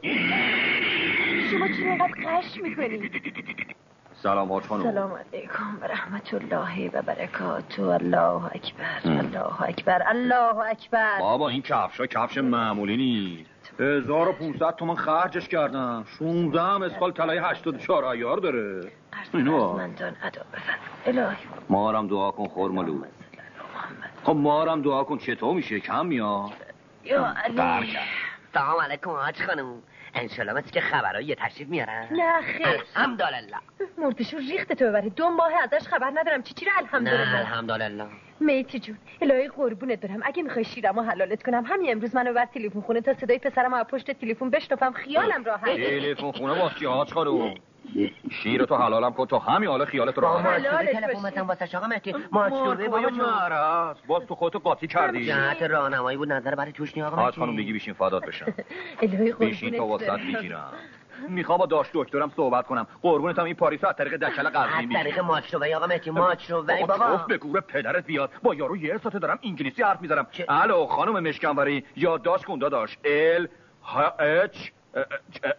شما 1.50 1.68
چرا 1.68 1.86
اینقدر 1.86 2.14
قش 2.26 2.60
می‌کنی؟ 2.62 3.10
سلام 4.23 4.53
حاج 4.53 4.62
خانم. 4.62 4.82
سلام 4.82 5.12
علیکم 5.12 5.78
و 5.81 5.85
رحمت 5.85 6.35
الله 6.35 6.90
و 6.90 7.03
برکاته. 7.03 7.82
الله 7.82 8.44
اکبر 8.44 9.01
الله 9.05 9.62
اکبر 9.62 10.03
الله 10.07 10.59
اکبر. 10.59 11.19
بابا 11.20 11.49
این 11.49 11.62
کفشا 11.62 12.07
کفش 12.07 12.39
معمولی 12.39 12.97
نیست. 12.97 13.51
1500 13.81 14.77
تومن 14.77 14.94
خرجش 14.94 15.49
کردم 15.49 16.05
16 16.19 16.61
هم 16.61 16.82
اسخال 16.82 17.12
طلای 17.12 17.39
84 17.39 18.05
ایار 18.05 18.36
داره. 18.36 18.93
اینو. 19.35 19.73
من 19.73 19.94
جان 19.97 20.16
ادا 20.23 20.43
بزن 20.53 21.19
الهی. 21.19 21.36
مارم 21.69 22.07
دعا 22.09 22.31
کن 22.31 22.47
خورمالو. 22.47 23.05
خب 24.24 24.36
مارم 24.36 24.82
دعا 24.82 25.05
کن 25.05 25.19
چطور 25.19 25.55
میشه؟ 25.55 25.81
کم 25.81 26.07
میاد؟ 26.07 26.51
یا 27.05 27.35
علی. 27.44 27.89
سلام 28.55 28.81
علیکم 28.81 29.11
آج 29.11 29.43
خانم. 29.43 29.82
انشالله 30.14 30.52
مثل 30.52 30.70
که 30.70 30.80
خبرهای 30.80 31.24
یه 31.24 31.34
تشریف 31.34 31.68
میارن. 31.68 32.09
نه 32.10 32.43
خیر. 32.43 32.66
الحمدلله. 32.66 33.56
مردشون 33.98 34.40
ریخت 34.40 34.72
تو 34.72 34.84
ببره. 34.84 35.09
دو 35.09 35.30
ماه 35.30 35.52
ازش 35.62 35.86
خبر 35.89 36.10
ندارم. 36.14 36.43
چی 36.43 36.55
چی 36.55 36.64
رو؟ 36.64 36.72
نه 36.72 36.78
الحمدلله. 36.78 37.39
الحمدلله 37.39 38.06
میتی 38.40 38.78
جون 38.78 38.98
الهی 39.22 39.48
قربونت 39.48 40.01
برم. 40.01 40.20
اگه 40.24 40.43
می‌خوای 40.43 40.64
شیرم 40.64 40.98
و 40.98 41.02
حلالت 41.02 41.43
کنم 41.43 41.64
همین 41.66 41.90
امروز 41.93 42.14
منو 42.14 42.32
بر 42.32 42.47
تلفن 42.47 42.80
خونه 42.80 43.01
تا 43.01 43.14
صدای 43.14 43.39
پسرم 43.39 43.74
از 43.74 43.86
پشت 43.86 44.10
تلفن 44.10 44.51
بشنفم 44.51 44.93
خیالم 44.93 45.44
راحت. 45.44 45.76
تلفن 45.76 46.32
خونه 46.32 46.60
واسه 46.60 46.78
چی 46.78 46.86
خانم 46.86 47.55
شیر 48.30 48.64
تو 48.64 48.76
حلالم 48.76 49.12
کن 49.12 49.26
تو 49.26 49.38
همین 49.38 49.68
حالا 49.68 49.84
خیالت 49.84 50.18
راحت 50.18 50.46
ماچوبه 50.46 50.68
حلالت 50.68 50.92
تلفن 50.92 51.40
واسه 51.40 51.78
آقا 51.78 51.86
مهدی. 51.86 52.14
ماچوبه 52.32 52.88
بابا 52.88 53.09
مرض 53.10 53.96
باز 54.06 54.22
تو 54.26 54.34
خودتو 54.34 54.59
قاطی 54.59 54.86
کردی. 54.86 55.26
جهت 55.26 55.62
راهنمایی 55.62 56.16
بود 56.18 56.32
نظر 56.32 56.54
برای 56.54 56.72
توش 56.72 56.96
نی 56.96 57.02
آقا 57.02 57.16
هاچ 57.16 57.24
مهدی 57.26 57.40
خانم 57.40 57.56
بگی 57.56 57.72
بیشین 57.72 57.94
فدات 57.94 58.26
بشم. 58.26 58.46
الهی 59.02 59.32
بیشین 59.32 59.70
قربونت 59.70 60.02
وسط 60.02 60.09
برم. 60.09 60.26
می‌گیرم. 60.26 60.72
می‌خوام 61.28 61.59
با 61.59 61.66
داشت 61.66 61.90
دکترم 61.94 62.32
صحبت 62.36 62.66
کنم. 62.66 62.86
قربونتم 63.02 63.44
این 63.44 63.54
پاریسو 63.54 63.86
از 63.86 63.96
طریق 63.96 64.16
دکل 64.16 64.46
از 64.46 64.52
قزوین 64.52 64.92
طریق 64.92 65.18
ماچوبه 65.20 65.76
آقا 65.76 65.86
مهدی 65.86 66.10
ماچوبه 66.10 66.86
بابا. 66.86 67.16
به 67.28 67.38
گور 67.38 67.60
پدرت 67.60 68.06
بیاد. 68.06 68.30
با 68.42 68.54
یارو 68.54 68.76
یه 68.76 68.98
ساعته 69.02 69.18
دارم 69.18 69.38
انگلیسی 69.42 69.82
حرف 69.82 70.00
می‌زنم. 70.00 70.26
الو 70.48 70.86
خانم 70.86 71.22
مشکنوری 71.28 71.84
یادداشت 71.96 72.44
کن 72.44 72.59
داداش. 72.59 72.98
ال 73.04 73.48
ه 73.84 74.22
اچ 74.22 74.56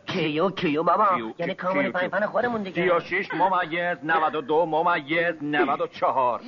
کیو 0.05 0.49
کیو 0.49 0.83
بابا؟ 0.83 1.07
یعنی 1.39 1.55
کامل 1.55 1.91
کیو. 1.91 2.09
پنج 2.09 2.25
خودمون 2.25 2.63
دیگه. 2.63 2.99
36 2.99 3.33
ممیز 3.33 3.97
92 4.03 4.65
ممیز 4.65 5.35
94 5.41 6.41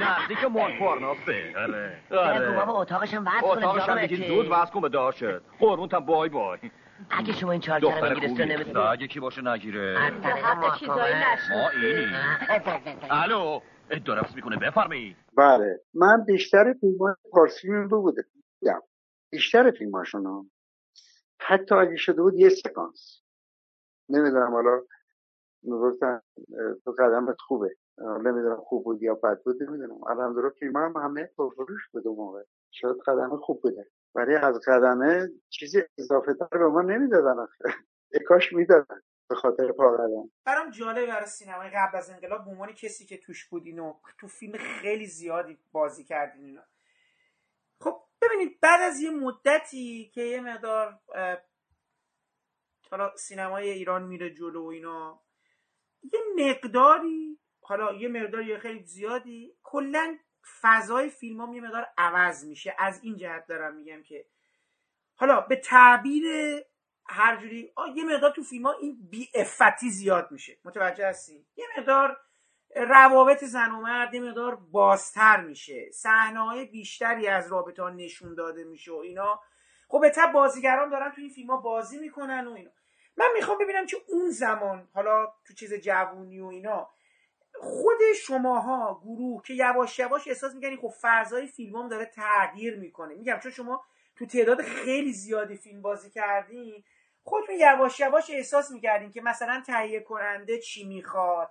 نزدیک 0.00 0.44
مونپارناسه 0.44 1.52
آره. 1.56 2.40
بگو 2.40 2.54
بابا 2.54 2.80
اتاقش 2.82 3.14
هم 3.14 3.26
وصل 3.26 3.40
کنه 3.40 3.50
اتاقش 3.68 3.82
آقا 3.82 3.92
هم 3.92 4.06
دیگه. 4.06 4.28
زود 4.28 4.46
وصل 4.50 4.72
کن 4.72 4.80
به 4.80 4.88
داشت 4.88 5.24
قربونتم 5.58 5.98
بای 6.00 6.28
بای. 6.28 6.58
اگه 7.10 7.32
شما 7.32 7.52
این 7.52 7.60
چهار 7.60 7.80
رو 7.80 7.90
خوبی. 7.90 8.26
نمی‌تونی 8.26 8.76
اگه 8.92 9.06
کی 9.06 9.20
باشه 9.20 9.42
نگیره. 9.42 9.98
حتی 10.42 10.78
چیزایی 10.78 11.14
اینی. 11.82 12.06
الو 13.10 13.60
درست 14.04 14.36
می‌کنه 14.36 14.56
بفرمایید 14.56 15.16
بله. 15.36 15.80
من 15.94 16.24
بیشتر 16.26 16.74
فیلم 16.80 16.98
های 16.98 17.14
پارسی 17.32 17.68
رو 17.68 18.02
بودم. 18.02 18.22
دیدم. 18.60 18.80
بیشتر 19.32 19.70
فیلم 19.70 19.90
هاشون 19.94 20.26
حتی 21.40 21.74
اگه 21.74 21.96
شده 21.96 22.22
بود 22.22 22.34
یه 22.34 22.48
سکانس. 22.48 23.22
نمی‌دونم 24.08 24.52
حالا 24.52 24.82
می‌گفتن 25.62 26.20
تو 26.84 26.92
قدمت 26.98 27.36
خوبه. 27.40 27.76
نمی‌دونم 27.98 28.56
خوب 28.56 28.84
بود 28.84 29.02
یا 29.02 29.14
بد 29.14 29.42
بود 29.42 29.62
نمی‌دونم. 29.62 30.04
الحمدلله 30.04 30.50
فیلم 30.50 30.76
هم 30.76 30.96
همه 30.96 31.24
پرفروش 31.38 31.88
بود 31.92 32.06
اون 32.06 32.16
موقع. 32.16 32.42
شاید 32.70 32.96
قدمه 33.06 33.36
خوب 33.36 33.62
بوده. 33.62 33.86
ولی 34.14 34.34
از 34.34 34.60
قدمه 34.66 35.28
چیزی 35.48 35.82
اضافه 35.98 36.34
تر 36.34 36.58
به 36.58 36.68
ما 36.68 36.82
نمی‌دادن 36.82 37.38
آخه. 37.38 37.64
ای 38.12 38.20
کاش 38.28 38.52
می‌دادن 38.52 39.00
به 39.28 39.34
خاطر 39.34 39.72
پا 39.72 39.90
قدم. 39.92 40.30
برام 40.44 40.70
جالب 40.70 41.06
برای 41.06 41.26
سینمای 41.26 41.70
قبل 41.70 41.98
از 41.98 42.10
انقلاب 42.10 42.44
به 42.44 42.50
عنوان 42.50 42.72
کسی 42.72 43.06
که 43.06 43.18
توش 43.18 43.48
بودین 43.48 43.78
و 43.78 43.94
تو 44.20 44.28
فیلم 44.28 44.58
خیلی 44.58 45.06
زیادی 45.06 45.58
بازی 45.72 46.04
کردین 46.04 46.44
اینا. 46.44 46.62
خب 47.80 48.02
ببینید 48.22 48.60
بعد 48.60 48.80
از 48.80 49.00
یه 49.00 49.10
مدتی 49.10 50.10
که 50.14 50.22
یه 50.22 50.40
مقدار 50.40 51.00
حالا 52.90 53.16
سینمای 53.16 53.70
ایران 53.70 54.02
میره 54.02 54.30
جلو 54.30 54.64
و 54.64 54.68
اینا 54.68 55.22
یه 56.02 56.20
مقداری 56.36 57.38
حالا 57.62 57.92
یه 57.92 58.08
مقداری 58.08 58.58
خیلی 58.58 58.84
زیادی 58.84 59.56
کلا 59.62 60.18
فضای 60.60 61.10
فیلم 61.10 61.40
هم 61.40 61.54
یه 61.54 61.60
مقدار 61.60 61.86
عوض 61.98 62.44
میشه. 62.44 62.74
از 62.78 63.00
این 63.02 63.16
جهت 63.16 63.46
دارم 63.46 63.74
میگم 63.74 64.02
که 64.02 64.26
حالا 65.14 65.40
به 65.40 65.56
تعبیر 65.56 66.24
هر 67.06 67.36
جوری 67.36 67.72
یه 67.94 68.04
مقدار 68.04 68.30
تو 68.30 68.42
فیلم 68.42 68.66
ها 68.66 68.72
این 68.72 69.08
بی 69.10 69.28
افتی 69.34 69.90
زیاد 69.90 70.30
میشه. 70.30 70.58
متوجه 70.64 71.06
هستی؟ 71.06 71.46
یه 71.56 71.66
مقدار 71.78 72.20
روابط 72.76 73.44
زن 73.44 73.70
و 73.70 73.80
مرد 73.80 74.16
مقدار 74.16 74.54
بازتر 74.56 75.40
میشه. 75.40 75.90
صحنه 75.92 76.40
های 76.40 76.64
بیشتری 76.64 77.28
از 77.28 77.52
رابطه 77.52 77.82
ها 77.82 77.90
نشون 77.90 78.34
داده 78.34 78.64
میشه 78.64 78.92
و 78.92 78.96
اینا. 78.96 79.40
خب 79.88 80.00
به 80.00 80.10
طب 80.10 80.32
بازیگران 80.32 80.90
دارن 80.90 81.10
تو 81.10 81.20
این 81.20 81.30
فیلم 81.30 81.50
ها 81.50 81.56
بازی 81.56 81.98
می‌کنن 81.98 82.46
و 82.46 82.52
اینا. 82.52 82.70
من 83.16 83.26
می‌خوام 83.34 83.58
ببینم 83.58 83.86
که 83.86 83.96
اون 84.08 84.30
زمان 84.30 84.88
حالا 84.94 85.32
تو 85.46 85.54
چیز 85.54 85.74
جوونی 85.74 86.40
و 86.40 86.46
اینا 86.46 86.88
خود 87.60 87.98
شماها 88.26 89.00
گروه 89.04 89.42
که 89.42 89.54
یواش 89.54 89.98
یواش 89.98 90.28
احساس 90.28 90.54
می‌کنین 90.54 90.76
خب 90.76 90.92
فضای 91.00 91.46
فیلم 91.46 91.76
هم 91.76 91.88
داره 91.88 92.06
تغییر 92.06 92.76
می‌کنه. 92.76 93.14
میگم 93.14 93.38
چون 93.42 93.52
شما 93.52 93.84
تو 94.16 94.26
تعداد 94.26 94.62
خیلی 94.62 95.12
زیادی 95.12 95.56
فیلم 95.56 95.82
بازی 95.82 96.10
کردین 96.10 96.84
خودتون 97.22 97.54
یواش 97.58 98.00
یواش 98.00 98.30
احساس 98.30 98.70
می‌کردین 98.70 99.10
که 99.10 99.20
مثلا 99.20 99.62
تهیه 99.66 100.00
کننده 100.00 100.58
چی 100.58 100.84
می‌خواد. 100.84 101.50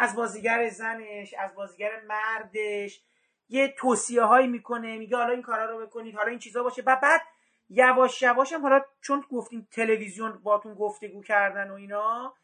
از 0.00 0.16
بازیگر 0.16 0.68
زنش 0.68 1.34
از 1.34 1.54
بازیگر 1.54 2.00
مردش. 2.00 3.02
یه 3.48 3.74
توصیه 3.78 4.22
هایی 4.22 4.46
می‌کنه 4.46 4.98
میگه 4.98 5.16
حالا 5.16 5.32
این 5.32 5.42
کارا 5.42 5.64
رو 5.64 5.86
بکنید 5.86 6.16
حالا 6.16 6.28
این 6.28 6.38
چیزا 6.38 6.62
باشه. 6.62 6.82
و 6.86 6.96
بعد 6.96 7.20
یواش 7.68 8.22
یواش 8.22 8.52
هم 8.52 8.62
حالا 8.62 8.84
چون 9.00 9.24
گفتیم 9.30 9.68
تلویزیون 9.72 10.40
باتون 10.42 10.74
گفتگو 10.74 11.22
کردن 11.22 11.70
و 11.70 11.74
اینا 11.74 12.34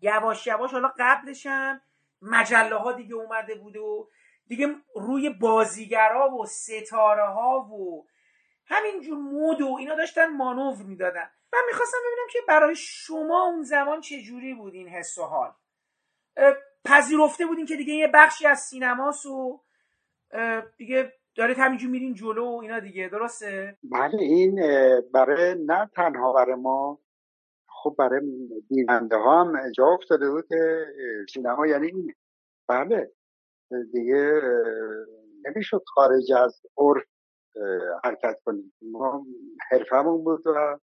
یواش 0.00 0.46
یواش 0.46 0.72
حالا 0.72 0.92
قبلش 0.98 1.46
هم 1.46 1.80
مجله 2.22 2.76
ها 2.76 2.92
دیگه 2.92 3.14
اومده 3.14 3.54
بود 3.54 3.76
و 3.76 4.08
دیگه 4.46 4.74
روی 4.94 5.30
بازیگرا 5.30 6.30
و 6.30 6.46
ستاره 6.46 7.26
ها 7.26 7.60
و 7.60 8.06
همینجور 8.66 9.18
مود 9.18 9.62
و 9.62 9.76
اینا 9.78 9.94
داشتن 9.94 10.26
مانور 10.26 10.82
می‌دادن. 10.82 11.30
من 11.52 11.60
می‌خواستم 11.66 11.98
ببینم 12.06 12.28
که 12.32 12.38
برای 12.48 12.76
شما 12.76 13.42
اون 13.42 13.62
زمان 13.62 14.00
چه 14.00 14.22
جوری 14.22 14.54
بود 14.54 14.74
این 14.74 14.88
حس 14.88 15.18
و 15.18 15.22
حال؟ 15.22 15.52
پذیرفته 16.86 17.46
بودین 17.46 17.66
که 17.66 17.76
دیگه 17.76 17.94
یه 17.94 18.10
بخشی 18.14 18.46
از 18.46 18.58
سینماست 18.58 19.26
و 19.26 19.60
دیگه 20.76 21.12
دارید 21.36 21.58
همینجور 21.58 21.90
میرین 21.90 22.14
جلو 22.14 22.44
و 22.44 22.60
اینا 22.62 22.80
دیگه 22.80 23.08
درسته؟ 23.08 23.78
بله 23.82 24.18
این 24.20 24.60
برای 25.14 25.54
نه 25.66 25.90
تنها 25.96 26.32
برای 26.32 26.54
ما 26.54 26.98
خب 27.68 27.94
برای 27.98 28.20
بیننده 28.70 29.16
ها 29.16 29.44
هم 29.44 29.72
جا 29.72 29.86
افتاده 29.86 30.30
بود 30.30 30.44
که 30.48 30.86
سینما 31.34 31.66
یعنی 31.66 31.86
این 31.86 32.14
بله 32.68 33.12
دیگه 33.92 34.40
نمی‌شد 35.46 35.82
خارج 35.86 36.32
از 36.32 36.60
عرف 36.78 37.04
حرکت 38.04 38.40
کنیم. 38.44 38.74
ما 38.82 39.26
حرفمون 39.70 40.24
بود 40.24 40.46
و 40.46 40.78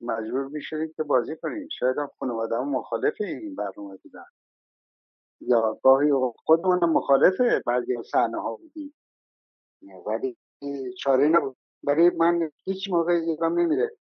مجبور 0.00 0.48
می‌شدیم 0.48 0.92
که 0.96 1.02
بازی 1.02 1.36
کنیم. 1.42 1.68
شاید 1.78 1.98
هم 1.98 2.10
خانواده 2.18 2.58
مخالف 2.58 3.14
این 3.20 3.54
برنامه 3.54 3.96
بودن. 4.02 4.24
یا 5.40 5.80
گاهی 5.82 6.10
خودمون 6.44 6.84
مخالف 6.84 7.40
بعضی 7.66 7.96
صحنه 8.02 8.40
ها 8.42 8.56
بودیم 8.56 8.94
ولی 10.06 10.36
چاره 10.98 11.28
نبود. 11.28 11.56
برای 11.84 12.10
من 12.10 12.50
هیچ 12.64 12.90
موقع 12.90 13.14
یادم 13.14 13.58
نمیره 13.58 13.96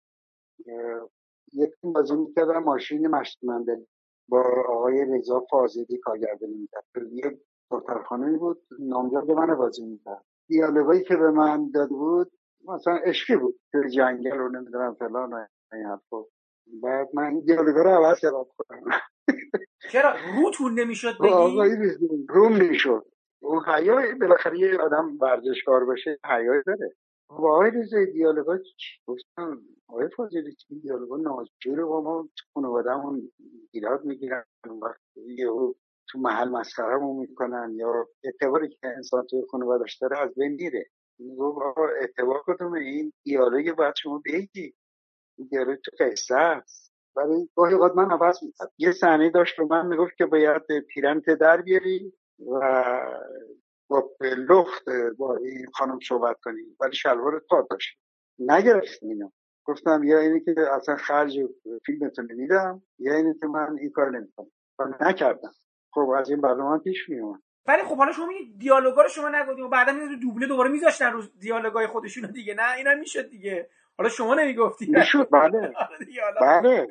یک 1.53 1.71
تیم 1.81 1.93
بازی 1.93 2.15
می‌کردم 2.15 2.63
ماشین 2.63 3.07
مشت 3.07 3.39
مندل 3.43 3.83
با 4.29 4.43
آقای 4.67 5.05
رضا 5.05 5.45
فاضلی 5.51 5.97
کارگردانی 6.03 6.53
می‌کرد. 6.53 6.83
یه 7.11 7.39
دخترخانه 7.71 8.37
بود 8.37 8.67
نامزد 8.79 9.31
من 9.31 9.55
بازی 9.55 9.85
می‌کرد. 9.85 10.25
دیالوگایی 10.47 11.03
که 11.03 11.15
به 11.15 11.31
من 11.31 11.71
داده 11.71 11.93
بود 11.93 12.31
مثلا 12.67 12.95
عشقی 12.95 13.35
بود. 13.35 13.59
توی 13.71 13.89
جنگل 13.89 14.31
رو 14.37 14.49
نمی‌دونم 14.49 14.93
فلان 14.93 15.47
این 15.73 15.85
حرفا. 15.85 16.23
بعد 16.83 17.09
من 17.13 17.39
دیالوگا 17.39 17.81
رو 17.81 17.89
عوض 17.89 18.19
کردم. 18.19 18.45
چرا 19.91 20.15
روتون 20.35 20.79
نمی‌شد 20.79 21.17
بگی؟ 21.23 21.57
روم 22.29 22.57
می‌شد 22.57 23.05
اون 23.41 23.63
حیا 23.65 24.01
بالاخره 24.21 24.59
یه 24.59 24.77
آدم 24.77 25.17
ورزشکار 25.21 25.85
باشه 25.85 26.19
حیایی 26.25 26.61
داره. 26.67 26.95
با 27.29 27.55
آقای 27.55 27.71
رضایی 27.71 28.11
دیالوگا 28.11 28.57
چی؟ 28.57 28.99
گفتم 29.07 29.61
آقای 29.87 30.09
فاضلی 30.17 30.55
این 30.69 30.79
دیالوگا 30.79 31.17
ناجوره 31.17 31.83
با 31.83 32.01
ما 32.01 32.29
تو 32.37 32.45
خانوادهمون 32.53 33.31
ایراد 33.71 34.05
می‌گیرن 34.05 34.43
وقت 34.81 35.01
یهو 35.15 35.73
تو 36.09 36.19
محل 36.19 36.49
مسخرهمون 36.49 37.17
می‌کنن 37.19 37.73
یا 37.75 38.07
اعتباری 38.23 38.69
که 38.69 38.87
انسان 38.87 39.25
توی 39.29 39.41
خانوادش 39.51 39.97
داره 39.97 40.19
از 40.19 40.35
بین 40.35 40.51
میره. 40.51 40.85
می‌گفت 41.19 41.57
آقا 41.61 41.87
اعتبار 42.01 42.43
کدوم 42.47 42.73
این 42.73 43.13
دیالوگ 43.23 43.71
باید 43.71 43.95
شما 43.95 44.21
بگی. 44.25 44.75
دیالوگ 45.49 45.79
تو 45.79 45.91
قصه 45.99 46.35
است. 46.35 46.94
ولی 47.15 47.49
گاهی 47.55 47.73
اوقات 47.73 47.95
من 47.95 48.11
عوض 48.11 48.43
می‌کرد 48.43 48.71
یه 48.77 48.91
صحنه 48.91 49.29
داشت 49.29 49.57
به 49.57 49.65
من 49.65 49.87
می‌گفت 49.87 50.15
که 50.17 50.25
باید 50.25 50.61
پیرنت 50.93 51.29
در 51.29 51.61
بیاری 51.61 52.13
و 52.39 52.83
با 53.87 54.09
لخت 54.21 54.85
با 55.17 55.35
این 55.35 55.65
خانم 55.73 55.99
صحبت 56.07 56.35
کنی 56.43 56.61
ولی 56.79 56.95
شلوار 56.95 57.41
تا 57.49 57.67
داشت. 57.69 57.97
نگرفتیم 58.39 59.09
اینو. 59.09 59.29
گفتم 59.65 60.03
یا 60.03 60.19
اینی 60.19 60.39
که 60.39 60.55
اصلا 60.71 60.95
خرج 60.95 61.39
فیلمتو 61.85 62.21
نمیدم 62.21 62.81
یا 62.99 63.15
اینی 63.15 63.33
که 63.33 63.47
من 63.47 63.77
این 63.79 63.91
کار 63.91 64.11
نمی‌کنم. 64.11 64.51
و 64.79 64.83
نکردم. 65.01 65.53
خب 65.91 66.09
از 66.17 66.29
این 66.29 66.41
برنامه 66.41 66.79
پیش 66.79 67.09
میومد 67.09 67.41
ولی 67.67 67.83
خب 67.83 67.97
حالا 67.97 68.11
شما 68.11 68.25
میگید 68.25 68.59
دیالوگا 68.59 69.01
رو 69.01 69.09
شما 69.09 69.29
نگفتیم 69.29 69.65
و 69.65 69.69
بعدا 69.69 69.91
دوبله 70.21 70.47
دوباره 70.47 70.71
میذاشتن 70.71 71.11
رو 71.11 71.21
دیالوگای 71.39 71.87
خودشون 71.87 72.31
دیگه. 72.31 72.53
نه 72.53 72.75
اینا 72.77 72.95
می‌شد 72.95 73.29
دیگه. 73.29 73.69
حالا 73.97 74.09
شما 74.09 74.35
نمی‌گفتی. 74.35 74.85
می‌شد. 74.89 75.29
بله. 75.31 75.73
بله. 76.41 76.87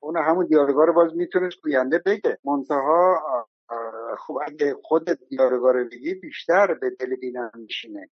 اون 0.00 0.16
همون 0.16 0.46
دیالوگا 0.46 0.84
رو 0.84 0.92
باز 0.92 1.16
می‌تونست 1.16 1.60
گوینده 1.62 1.98
بگه. 1.98 2.38
منتها 2.44 3.18
خب 4.18 4.38
اگه 4.46 4.76
خود 4.82 5.28
دیالوگا 5.28 5.70
رو 5.70 5.84
بگی 5.84 6.14
بیشتر 6.14 6.74
به 6.74 6.90
دل 6.90 7.16
بینم 7.16 7.50
میشینه. 7.54 8.10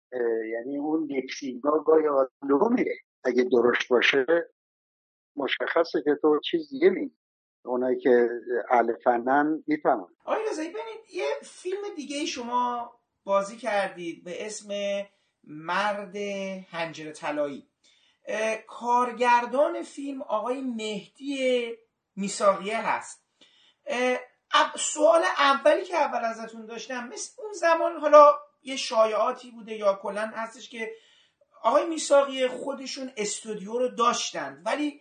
یعنی 0.52 0.78
اون 0.78 1.04
لیپسینگا 1.04 1.78
گاهی 1.78 2.08
آدم 2.08 2.74
میره. 2.74 2.94
اگه 3.24 3.42
درست 3.42 3.88
باشه 3.90 4.26
مشخصه 5.36 6.02
که 6.04 6.14
تو 6.22 6.40
چیز 6.40 6.70
دیگه 6.70 6.90
میگی. 6.90 7.16
اونایی 7.64 7.98
که 7.98 8.28
اهل 8.70 8.92
فنن 9.04 9.64
می‌فهمن. 9.66 10.06
آقای 10.24 10.42
رضایی 10.50 10.68
ببینید 10.68 11.10
یه 11.14 11.26
فیلم 11.42 11.82
دیگه 11.96 12.26
شما 12.26 12.92
بازی 13.24 13.56
کردید 13.56 14.24
به 14.24 14.46
اسم 14.46 14.68
مرد 15.44 16.16
هنجر 16.70 17.12
طلایی. 17.12 17.68
کارگردان 18.66 19.82
فیلم 19.82 20.22
آقای 20.22 20.60
مهدی 20.60 21.72
میساقیه 22.16 22.88
هست. 22.88 23.24
سوال 24.78 25.22
اولی 25.38 25.84
که 25.84 25.96
اول 25.96 26.24
ازتون 26.24 26.66
داشتم 26.66 27.08
مثل 27.08 27.42
اون 27.42 27.52
زمان 27.52 27.96
حالا 27.96 28.38
یه 28.62 28.76
شایعاتی 28.76 29.50
بوده 29.50 29.74
یا 29.74 29.94
کلا 29.94 30.26
هستش 30.26 30.68
که 30.68 30.92
آقای 31.62 31.86
میساقی 31.86 32.48
خودشون 32.48 33.12
استودیو 33.16 33.78
رو 33.78 33.88
داشتن 33.88 34.62
ولی 34.64 35.00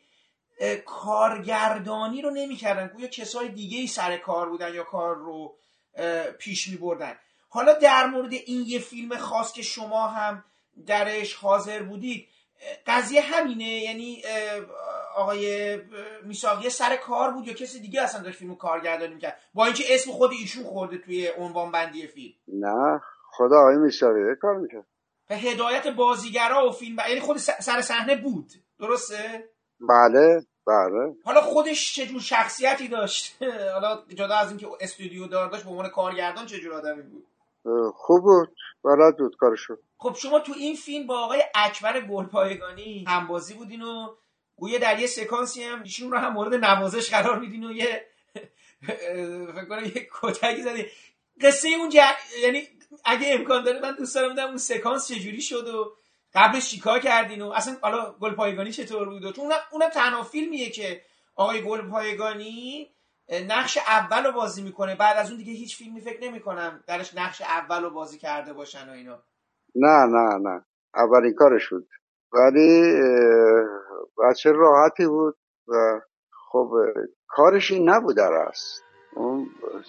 کارگردانی 0.85 2.21
رو 2.21 2.29
نمی‌کردن. 2.29 2.87
گویا 2.87 3.07
کسای 3.07 3.49
دیگه 3.49 3.77
ای 3.77 3.87
سر 3.87 4.17
کار 4.17 4.49
بودن 4.49 4.73
یا 4.73 4.83
کار 4.83 5.15
رو 5.15 5.55
پیش 6.39 6.67
می 6.67 6.77
بردن 6.77 7.17
حالا 7.49 7.73
در 7.73 8.05
مورد 8.05 8.33
این 8.33 8.63
یه 8.67 8.79
فیلم 8.79 9.17
خاص 9.17 9.53
که 9.53 9.61
شما 9.61 10.07
هم 10.07 10.45
درش 10.87 11.33
حاضر 11.33 11.83
بودید 11.83 12.27
قضیه 12.87 13.21
همینه 13.21 13.69
یعنی 13.83 14.23
آقای 15.15 15.77
میساقی 16.23 16.69
سر 16.69 16.95
کار 16.95 17.31
بود 17.31 17.47
یا 17.47 17.53
کسی 17.53 17.79
دیگه 17.79 18.01
اصلا 18.01 18.21
داشت 18.21 18.37
فیلم 18.37 18.55
کارگردانی 18.55 19.13
می‌کرد؟ 19.13 19.39
با 19.53 19.65
اینکه 19.65 19.83
اسم 19.89 20.11
خود 20.11 20.31
ایشون 20.31 20.63
خورده 20.63 20.97
توی 20.97 21.27
عنوان 21.37 21.71
بندی 21.71 22.07
فیلم. 22.07 22.33
نه 22.47 23.01
خدا 23.31 23.59
آقای 23.59 23.77
میساقی 23.77 24.35
کار 24.41 24.55
می‌کرد. 24.55 24.85
هدایت 25.29 25.87
بازیگرا 25.87 26.67
و 26.67 26.71
فیلم 26.71 26.97
یعنی 27.09 27.19
خود 27.19 27.37
سر 27.37 27.81
صحنه 27.81 28.15
بود. 28.15 28.51
درسته؟ 28.79 29.49
بله 29.79 30.45
بله. 30.67 31.15
حالا 31.25 31.41
خودش 31.41 31.95
چه 31.95 32.05
جور 32.05 32.21
شخصیتی 32.21 32.87
داشت؟ 32.87 33.43
حالا 33.73 34.03
جدا 34.15 34.35
از 34.35 34.49
اینکه 34.49 34.67
استودیو 34.81 35.27
دار 35.27 35.49
داشت 35.49 35.63
به 35.63 35.69
عنوان 35.69 35.89
کارگردان 35.89 36.45
چه 36.45 36.59
جور 36.59 36.73
آدمی 36.73 37.01
بود؟ 37.01 37.25
خوب 37.95 38.21
بود. 38.23 38.55
بلد 38.83 39.17
بود 39.17 39.35
کارشو 39.35 39.77
خب 39.97 40.15
شما 40.15 40.39
تو 40.39 40.53
این 40.57 40.75
فیلم 40.75 41.07
با 41.07 41.19
آقای 41.19 41.43
اکبر 41.55 42.01
گلپایگانی 42.01 43.05
همبازی 43.07 43.53
بودین 43.53 43.81
و 43.81 44.15
گویا 44.55 44.79
در 44.79 44.99
یه 44.99 45.07
سکانسی 45.07 45.63
هم 45.63 45.83
ایشون 45.83 46.11
رو 46.11 46.17
هم 46.17 46.33
مورد 46.33 46.53
نوازش 46.53 47.09
قرار 47.09 47.39
میدین 47.39 47.63
و 47.63 47.71
یه 47.71 48.05
فکر 49.55 49.65
کنم 49.65 49.85
یه 49.85 50.09
کتکی 50.21 50.61
زدی 50.61 50.85
قصه 51.41 51.69
اون 51.69 51.91
یعنی 52.43 52.67
اگه 53.05 53.33
امکان 53.33 53.63
داره 53.63 53.79
من 53.79 53.95
دوست 53.95 54.15
دارم 54.15 54.47
اون 54.47 54.57
سکانس 54.57 55.07
چجوری 55.07 55.41
شد 55.41 55.67
و 55.67 55.95
قبلش 56.33 56.69
چیکار 56.69 56.99
کردین 56.99 57.41
و 57.41 57.49
اصلا 57.49 57.77
حالا 57.81 58.13
گلپایگانی 58.19 58.71
چطور 58.71 59.09
بود 59.09 59.35
چون 59.35 59.45
اونم, 59.45 59.59
اونم 59.71 59.89
تنها 59.89 60.23
فیلمیه 60.23 60.69
که 60.69 61.01
آقای 61.35 61.61
گلپایگانی 61.61 62.92
نقش 63.29 63.77
اول 63.77 64.25
رو 64.25 64.31
بازی 64.31 64.63
می‌کنه. 64.63 64.95
بعد 64.95 65.17
از 65.17 65.29
اون 65.29 65.37
دیگه 65.37 65.51
هیچ 65.53 65.77
فیلمی 65.77 66.01
فکر 66.01 66.23
نمی‌کنم 66.23 66.83
درش 66.87 67.13
نقش 67.15 67.41
اول 67.41 67.83
رو 67.83 67.89
بازی 67.89 68.17
کرده 68.17 68.53
باشن 68.53 68.89
و 68.89 68.91
اینا. 68.91 69.23
نه 69.75 70.05
نه 70.05 70.37
نه. 70.37 70.65
اولین 70.95 71.33
کارش 71.33 71.69
بود. 71.69 71.87
ولی 72.33 72.93
بچه 74.17 74.51
راحتی 74.51 75.07
بود 75.07 75.37
و 75.67 75.99
خب 76.51 76.71
کارش 77.27 77.71
این 77.71 77.89
نبود 77.89 78.17
در 78.17 78.33
است 78.33 78.83
اون 79.15 79.47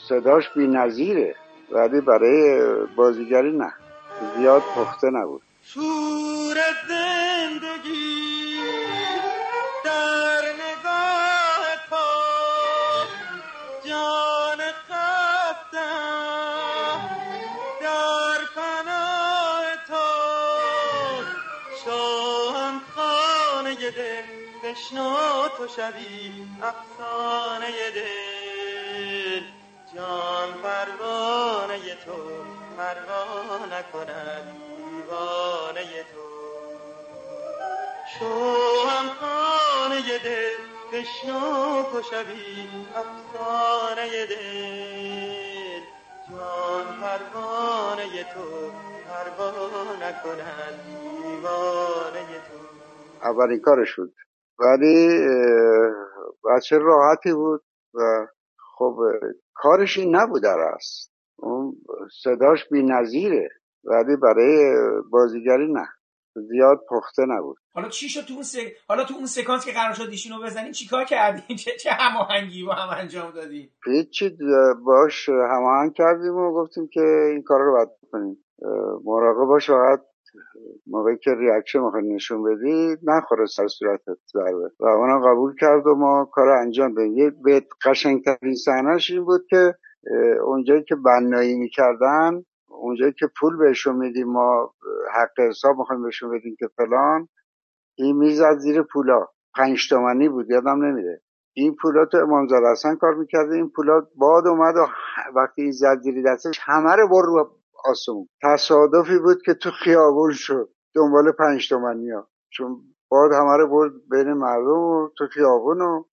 صداش 0.09 0.51
بی 0.55 0.67
نظیره 0.67 1.35
ولی 1.71 2.01
برای 2.01 2.61
بازیگری 2.97 3.53
نه. 3.59 3.73
زیاد 4.37 4.63
پخته 4.63 5.11
نبود. 5.11 5.43
شور 5.63 6.57
بشنو 24.85 25.49
تو 25.59 25.69
شوی 25.69 26.49
افسانه 26.63 27.73
دل. 27.95 29.45
جان 29.95 30.53
پروانه 30.63 31.97
تو 32.07 32.45
پروانه 32.79 33.83
کند 33.93 34.47
دیوانه 34.77 36.05
تو. 36.13 36.27
شو 38.19 38.89
هم 38.89 39.09
خانه 39.21 40.19
دل 40.19 40.59
بشنو 40.93 41.85
تو 41.93 42.03
شوی 42.03 42.69
افسانه 42.97 44.27
دل. 44.27 45.83
جان 46.31 46.87
پروانه 47.01 48.25
تو 48.25 48.73
پروانه 49.09 50.21
کند 50.25 50.81
دیوانه 50.87 52.41
تو. 52.49 52.59
اولین 53.23 53.61
کارش 53.61 53.97
بود. 53.97 54.17
ولی 54.59 55.19
بچه 56.51 56.79
راحتی 56.79 57.33
بود 57.33 57.63
و 57.95 58.27
خب 58.79 58.97
کارش 59.55 59.99
این 59.99 60.17
نبود 60.17 60.43
در 60.43 60.59
است 60.59 61.13
اون 61.39 61.77
صداش 62.23 62.69
بی 62.69 62.83
نظیره 62.83 63.49
ولی 63.85 64.17
برای 64.17 64.75
بازیگری 65.11 65.73
نه. 65.73 65.87
زیاد 66.35 66.81
پخته 66.91 67.23
نبود. 67.29 67.57
حالا 67.75 67.89
چی 67.89 68.09
شد 68.09 68.21
تو 68.21 68.35
اون 68.35 68.43
س... 68.43 68.57
حالا 68.89 69.05
تو 69.05 69.15
اون 69.15 69.27
سکانس 69.27 69.65
که 69.65 69.73
قرار 69.73 69.95
شد 69.95 70.09
ایشونو 70.11 70.43
بزنین 70.43 70.73
چیکار 70.73 71.05
کردین 71.05 71.57
چه 71.65 71.71
چه 71.77 71.91
هماهنگی 71.91 72.65
با 72.65 72.75
هم 72.75 72.99
انجام 73.01 73.31
دادین 73.31 73.71
هیچی 73.87 74.37
باش 74.85 75.29
هماهنگ 75.29 75.93
کردیم 75.95 76.37
و 76.37 76.53
گفتیم 76.53 76.89
که 76.89 77.01
این 77.01 77.43
کار 77.43 77.61
رو 77.61 77.73
باید 77.73 77.89
بکنیم. 78.03 78.45
مراقب 79.05 79.47
باش 79.49 79.67
فقط 79.67 80.01
موقعی 80.87 81.17
که 81.17 81.31
ریاکشن 81.35 81.81
می‌خوای 81.81 82.15
نشون 82.15 82.43
بدی 82.43 82.97
نخوره 83.03 83.47
سر 83.47 83.67
صورتت 83.67 84.19
ضربه. 84.33 84.71
و 84.81 84.87
اونم 84.87 85.21
قبول 85.29 85.55
کرد 85.61 85.87
و 85.87 85.95
ما 85.95 86.25
کار 86.33 86.49
انجام 86.49 86.95
دادیم. 86.95 87.17
یه 87.17 87.33
به 87.45 87.67
قشنگترین 87.85 88.55
صحنهش 88.55 89.11
این 89.11 89.25
بود 89.25 89.47
که 89.51 89.75
اونجایی 90.45 90.83
که 90.83 90.95
بنایی 90.95 91.59
می‌کردن 91.59 92.45
اونجایی 92.69 93.13
که 93.13 93.27
پول 93.41 93.57
بهشون 93.57 93.97
میدیم 93.97 94.33
ما 94.33 94.75
حق 95.15 95.41
حساب 95.49 95.79
می‌خوایم 95.79 96.03
بهشون 96.03 96.39
بدیم 96.39 96.57
که 96.59 96.67
فلان 96.77 97.29
این 97.99 98.17
می‌زد 98.17 98.59
زیر 98.59 98.83
پولا. 98.83 99.27
پنج 99.57 99.89
تومنی 99.89 100.29
بود 100.29 100.51
یادم 100.51 100.85
نمیره. 100.85 101.21
این 101.57 101.77
پولا 101.83 102.07
تو 102.07 102.19
امام 102.19 102.49
حسن 102.73 102.97
کار 102.97 103.15
می‌کرده 103.15 103.55
این 103.55 103.71
پولا 103.71 104.07
باد 104.17 104.47
اومد 104.47 104.77
و 104.77 104.87
وقتی 105.35 105.63
این 105.63 105.71
زد 105.71 105.99
زیر 106.03 106.23
دستش 106.27 106.61
همه 106.63 106.97
رو 106.97 107.09
بر 107.09 107.23
رو 107.27 107.51
آسمون. 107.85 108.29
تصادفی 108.43 109.19
بود 109.19 109.43
که 109.43 109.55
تو 109.55 109.71
خیابون 109.71 110.33
شد. 110.33 110.69
دنبال 110.95 111.33
پنج 111.33 111.69
تومنی 111.69 112.11
ها 112.11 112.29
چون 112.51 112.95
باد 113.09 113.33
همه 113.33 113.57
رو 113.57 113.69
برد 113.69 113.93
بین 114.11 114.33
مردم 114.33 114.79
و 114.79 115.09
تو 115.19 115.27
خیابون 115.27 115.81
و 115.81 116.05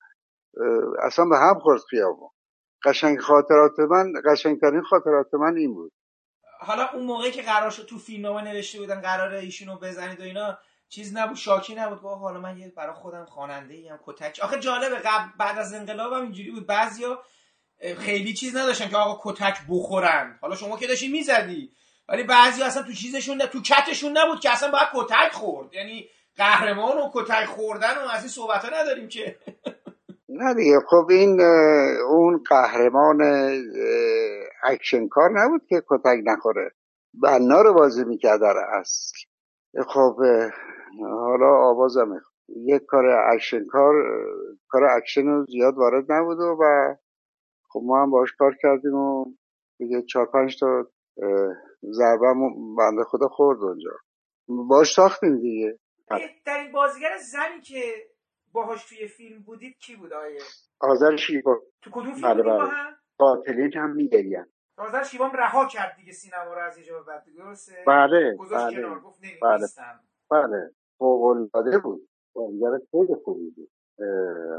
اصلا 1.02 1.26
به 1.26 1.38
هم 1.38 1.60
خورد 1.60 1.82
خیابون. 1.90 2.30
قشنگ 2.86 3.20
خاطرات 3.20 3.80
من 3.80 4.14
قشنگترین 4.26 4.82
خاطرات 4.82 5.34
من 5.34 5.58
این 5.58 5.74
بود. 5.74 5.92
حالا 6.60 6.90
اون 6.94 7.06
موقعی 7.06 7.32
که 7.32 7.42
قرار 7.42 7.70
شد 7.70 7.86
تو 7.86 7.98
فیلمنامه 7.98 8.42
نوشته 8.42 8.80
بودن 8.80 9.02
قراره 9.02 9.40
ایشونو 9.40 9.78
بزنید 9.78 10.20
و 10.20 10.24
اینا 10.24 10.58
چیز 10.90 11.18
نبود 11.18 11.36
شاکی 11.36 11.76
نبود. 11.76 12.02
گفت 12.02 12.22
حالا 12.22 12.40
من 12.40 12.58
یه 12.58 12.74
برای 12.78 12.94
خودم 12.94 13.26
خواننده 13.26 13.74
ایم 13.74 14.00
کتک. 14.06 14.40
آخه 14.44 14.60
جالبه 14.60 14.96
قبل 14.96 15.30
بعد 15.40 15.58
از 15.58 15.74
انقلاب 15.74 16.14
هم 16.14 16.22
اینجوری 16.22 16.52
بود. 16.52 16.68
بعضیا 16.68 17.24
خیلی 17.98 18.34
چیز 18.34 18.56
نداشتن 18.56 18.90
که 18.90 18.98
آقا 18.98 19.32
کتک 19.32 19.58
بخورن. 19.70 20.38
حالا 20.42 20.56
شما 20.56 20.78
که 20.78 20.88
داشتی 20.88 21.12
می‌زدی. 21.12 21.72
ولی 22.10 22.24
بعضی 22.24 22.64
اصلا 22.64 22.84
تو 22.84 22.94
چیزشون 22.94 23.40
تو 23.40 23.62
کتشون 23.62 24.18
نبود 24.18 24.40
که 24.40 24.52
اصلا 24.52 24.72
باید 24.72 24.88
کتک 24.94 25.32
خورد. 25.32 25.74
یعنی 25.74 26.10
قهرمان 26.38 26.98
و 26.98 27.12
کتک 27.14 27.46
خوردن 27.46 27.98
و 28.06 28.10
از 28.14 28.20
این 28.20 28.30
صحبت 28.30 28.66
ها 28.66 28.82
نداریم 28.82 29.08
که. 29.08 29.36
نه 30.30 30.54
دیگه. 30.54 30.80
خب 30.90 31.08
این 31.10 31.42
اون 32.10 32.44
قهرمان 32.50 33.22
اکشن 34.64 35.08
کار 35.08 35.30
نبود 35.34 35.62
که 35.70 35.84
کتک 35.90 36.20
نخوره. 36.24 36.72
بنا 37.14 37.62
رو 37.62 37.74
بازی 37.74 38.04
می‌کرد 38.04 38.42
در 38.42 38.58
اصل. 38.58 39.18
خب 39.88 40.16
حالا 41.02 41.70
آوازم 41.70 42.22
یک 42.66 42.82
کار 42.88 43.06
اکشن 43.06 43.66
کار 43.66 43.94
کار 44.68 44.84
اکشن 44.84 45.26
رو 45.26 45.46
زیاد 45.46 45.78
وارد 45.78 46.12
نبود 46.12 46.40
و 46.40 46.96
خب 47.74 47.82
ما 47.84 48.02
هم 48.02 48.12
باش 48.12 48.30
کار 48.40 48.56
کردیم 48.62 48.94
و 48.94 49.26
دیگه 49.78 50.02
چهار 50.02 50.26
پنج 50.26 50.60
تا 50.60 50.88
ضربه 51.84 52.34
بنده 52.78 53.04
خدا 53.04 53.28
خورد 53.28 53.60
اونجا. 53.64 53.92
باش 54.48 54.94
ساختیم 54.94 55.38
دیگه. 55.42 55.80
در 56.46 56.58
این 56.60 56.72
بازیگر 56.72 57.18
زنی 57.18 57.62
که 57.62 57.82
باهاش 58.54 58.90
توی 58.90 59.08
فیلم 59.08 59.44
بودید 59.44 59.78
کی 59.78 59.96
بود 59.96 60.14
آقای؟ 60.14 60.40
آذر 60.82 61.16
شیبا 61.16 61.60
تو 61.82 61.90
کدوم 61.92 62.14
فیلم 62.14 62.34
بله 62.34 62.44
بله. 62.44 62.60
هم؟ 62.70 62.96
قاتلین 63.18 63.74
هم 63.74 63.96
می‌گریند. 63.96 64.46
آذر 64.78 65.04
شیبام 65.04 65.32
رها 65.32 65.68
کرد 65.68 65.96
دیگه 65.96 66.14
سینما 66.14 66.54
رو 66.54 66.62
از 66.62 66.78
یه 66.78 66.84
جا 66.84 67.00
به 67.00 67.06
بعد 67.06 67.24
درسته؟ 67.38 67.74
بله 67.88 68.38
بله 68.52 68.80
بله 68.82 69.00
نمی‌نویسم 69.24 70.00
بله. 70.32 70.72
فوق‌العاده 70.98 71.80
بود. 71.80 72.08
بازیگر 72.36 72.70
خیلی 72.92 73.16
خوبی 73.24 73.50
بود. 73.50 73.70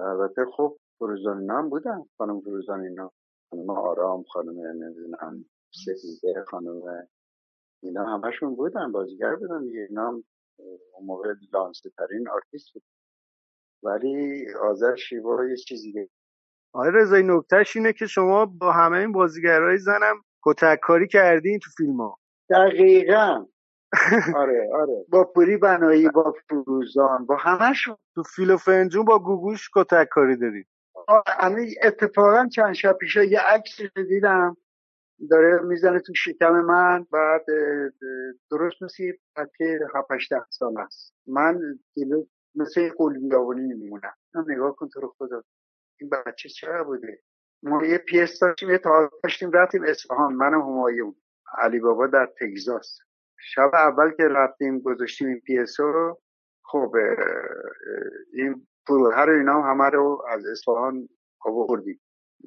البته 0.07 0.45
خب 0.57 0.77
فروزان 1.03 1.43
اینا 1.43 1.59
هم 1.59 1.69
بودن 1.69 2.05
خانم 2.19 2.41
فروزان 2.41 2.92
اینا 2.92 3.13
خانم 3.51 3.71
آرام 3.71 4.25
خانم 4.25 4.61
نمی‌دونم 4.61 5.45
سفیده 5.71 6.45
خانم 6.49 6.83
اینا 7.83 8.05
همشون 8.07 8.57
بودن 8.57 8.93
بازیگر 8.93 9.37
بودن 9.37 9.65
دیگه. 9.65 9.87
اینا 9.89 10.09
هم 10.09 10.25
اون 10.95 11.07
موقع 11.07 11.35
لانسه‌ترین 11.53 12.29
آرتیست 12.29 12.73
بود. 12.75 12.83
ولی 13.85 14.47
آذر 14.55 14.97
شیوا 14.97 15.45
یه 15.47 15.57
چیزی 15.57 15.93
دیگه 15.93 16.09
آقای 16.75 16.91
رضایی 16.95 17.25
نکتهش 17.27 17.77
اینه 17.77 17.93
که 17.93 18.07
شما 18.07 18.47
با 18.47 18.73
همه 18.73 18.99
این 18.99 19.13
بازیگرای 19.13 19.79
زنم 19.79 20.25
کتک 20.45 20.81
کاری 20.83 21.09
کردین 21.09 21.59
تو 21.59 21.71
فیلم 21.77 21.97
ها 22.01 22.19
دقیقا. 22.51 23.47
آره 24.37 24.71
آره. 24.75 25.07
با 25.09 25.25
پوری 25.25 25.57
بنایی 25.57 26.09
با 26.09 26.35
فروزان 26.49 27.27
با 27.27 27.37
همشون 27.37 27.97
تو 28.15 28.23
فیل 28.23 28.51
و 28.51 28.57
فنجون 28.57 29.05
با 29.05 29.19
گوگوش 29.19 29.71
کتک 29.77 30.09
کاری 30.11 30.37
دارید 30.37 30.69
همین 31.41 31.75
اتفاقا 31.83 32.49
چند 32.49 32.73
شب 32.73 32.93
پیش 32.93 33.17
یه 33.17 33.41
عکس 33.41 33.81
دیدم. 34.09 34.57
داره 35.31 35.63
می‌زنه 35.63 36.01
تو 36.01 36.15
شکم 36.15 36.53
من. 36.53 37.07
بعد 37.13 37.45
درست 38.51 38.83
مثل 38.83 39.13
هفتش 39.95 40.33
ده 40.33 40.45
سال 40.51 40.79
است. 40.79 41.15
من 41.27 41.61
جلو 41.97 42.25
مثل 42.55 42.81
یه 42.81 42.93
قلبیابونی 42.97 43.75
میمونم. 43.75 44.15
نگاه 44.49 44.77
کن 44.77 44.89
تو 44.89 45.01
رو 45.01 45.15
خدا. 45.19 45.43
این 46.01 46.11
بچه 46.11 46.49
چرا 46.49 46.85
بوده؟ 46.85 47.23
ما 47.63 47.87
یه 47.87 47.99
پیس 47.99 48.39
داشتیم 48.41 48.71
یه 48.71 48.79
تئاتر 48.79 49.17
داشتیم 49.23 49.51
رفتیم 49.51 49.83
اصفهان. 49.85 50.35
من 50.35 50.55
همایون. 50.55 51.15
علی 51.59 51.81
بابا 51.81 52.07
در 52.07 52.33
تگزاس. 52.41 52.99
شب 53.39 53.71
اول 53.75 54.11
که 54.11 54.23
رفتیم 54.23 54.81
گذاشتیم 54.81 55.29
این 55.29 55.41
پیس 55.41 55.81
رو 55.81 56.21
خب 56.65 56.95
این 58.33 58.67
فروهر 58.87 59.31
و 59.31 59.33
اینا 59.33 59.63
همه 59.63 59.91
رو 59.91 60.25
از 60.29 60.47
اصفهان 60.47 61.09
آوردیم. 61.41 62.01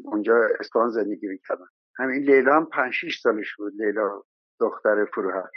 اونجا 0.03 0.35
اصفهان 0.59 0.89
زندگی 0.89 1.27
می‌کردن. 1.27 1.65
همین 1.97 2.21
لیلا 2.21 2.55
هم 2.55 2.65
پنج 2.65 2.93
شیش 2.93 3.21
سالش 3.21 3.55
بود 3.55 3.73
لیلا 3.81 4.23
دختر 4.59 5.05
فروهر 5.05 5.49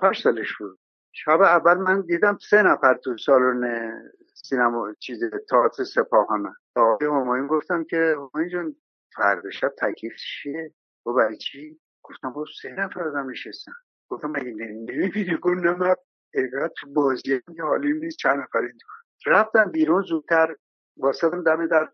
پنج 0.00 0.22
سالش 0.22 0.56
بود. 0.58 0.78
شب 1.12 1.40
اول 1.40 1.74
من 1.74 2.00
دیدم 2.00 2.38
سه 2.50 2.62
نفر 2.62 2.94
تو 2.94 3.16
سالن 3.16 3.92
سینما 4.34 4.94
چیز 4.98 5.20
تئاتر 5.50 5.84
سپاهانه. 5.84 6.54
تا 6.74 6.98
همایون 7.02 7.46
گفتم 7.46 7.84
که 7.84 8.16
همایون 8.16 8.50
جان 8.52 8.76
فردا 9.16 9.50
شب 9.50 9.72
تکلیف 9.78 10.12
چیه؟ 10.16 10.74
و 11.06 11.12
برای 11.12 11.36
چی؟ 11.36 11.80
گفتم 12.02 12.30
با 12.30 12.44
سه 12.62 12.70
نفر 12.70 13.02
آدم 13.02 13.30
نشستن. 13.30 13.72
گفتم 14.08 14.30
مگه 14.30 14.52
نمی‌بینی؟ 14.52 15.36
گفتم 15.36 15.84
نه 15.84 15.96
اینقدر 16.34 16.72
تو 16.80 16.92
بازی 16.92 17.40
حالی 17.60 17.92
نیست 17.92 18.16
چند 18.16 18.38
نفر 18.38 18.58
این 18.58 18.78
رفتم 19.26 19.70
بیرون 19.70 20.02
زودتر 20.02 20.56
واسدم 20.96 21.42
دم 21.42 21.66
در 21.66 21.88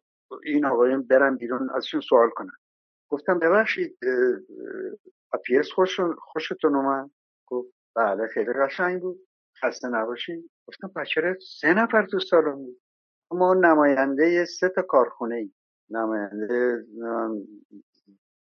این 0.45 0.65
آقایون 0.65 1.03
برم 1.03 1.37
بیرون 1.37 1.71
ازشون 1.75 2.01
سوال 2.01 2.31
کنم 2.31 2.57
گفتم 3.09 3.39
ببخشید 3.39 3.99
اپیس 5.33 5.69
خوشتون 6.19 6.77
اومد؟ 6.77 7.11
گفت 7.47 7.75
بله 7.97 8.27
خیلی 8.27 8.53
قشنگ 8.53 9.01
بود. 9.01 9.29
خسته 9.63 9.89
نباشید 9.89 10.51
گفتم 10.69 10.93
بچه 10.97 11.37
سه 11.61 11.75
نفر 11.75 12.07
تو 12.07 12.19
سالن 12.19 12.57
بود. 12.57 12.81
ما 13.31 13.55
نماینده 13.55 14.45
سه 14.45 14.69
تا 14.69 14.83
کارخونه 14.83 15.35
ای 15.35 15.53
نماینده 15.91 16.47
نمی‌دونم، 16.55 17.45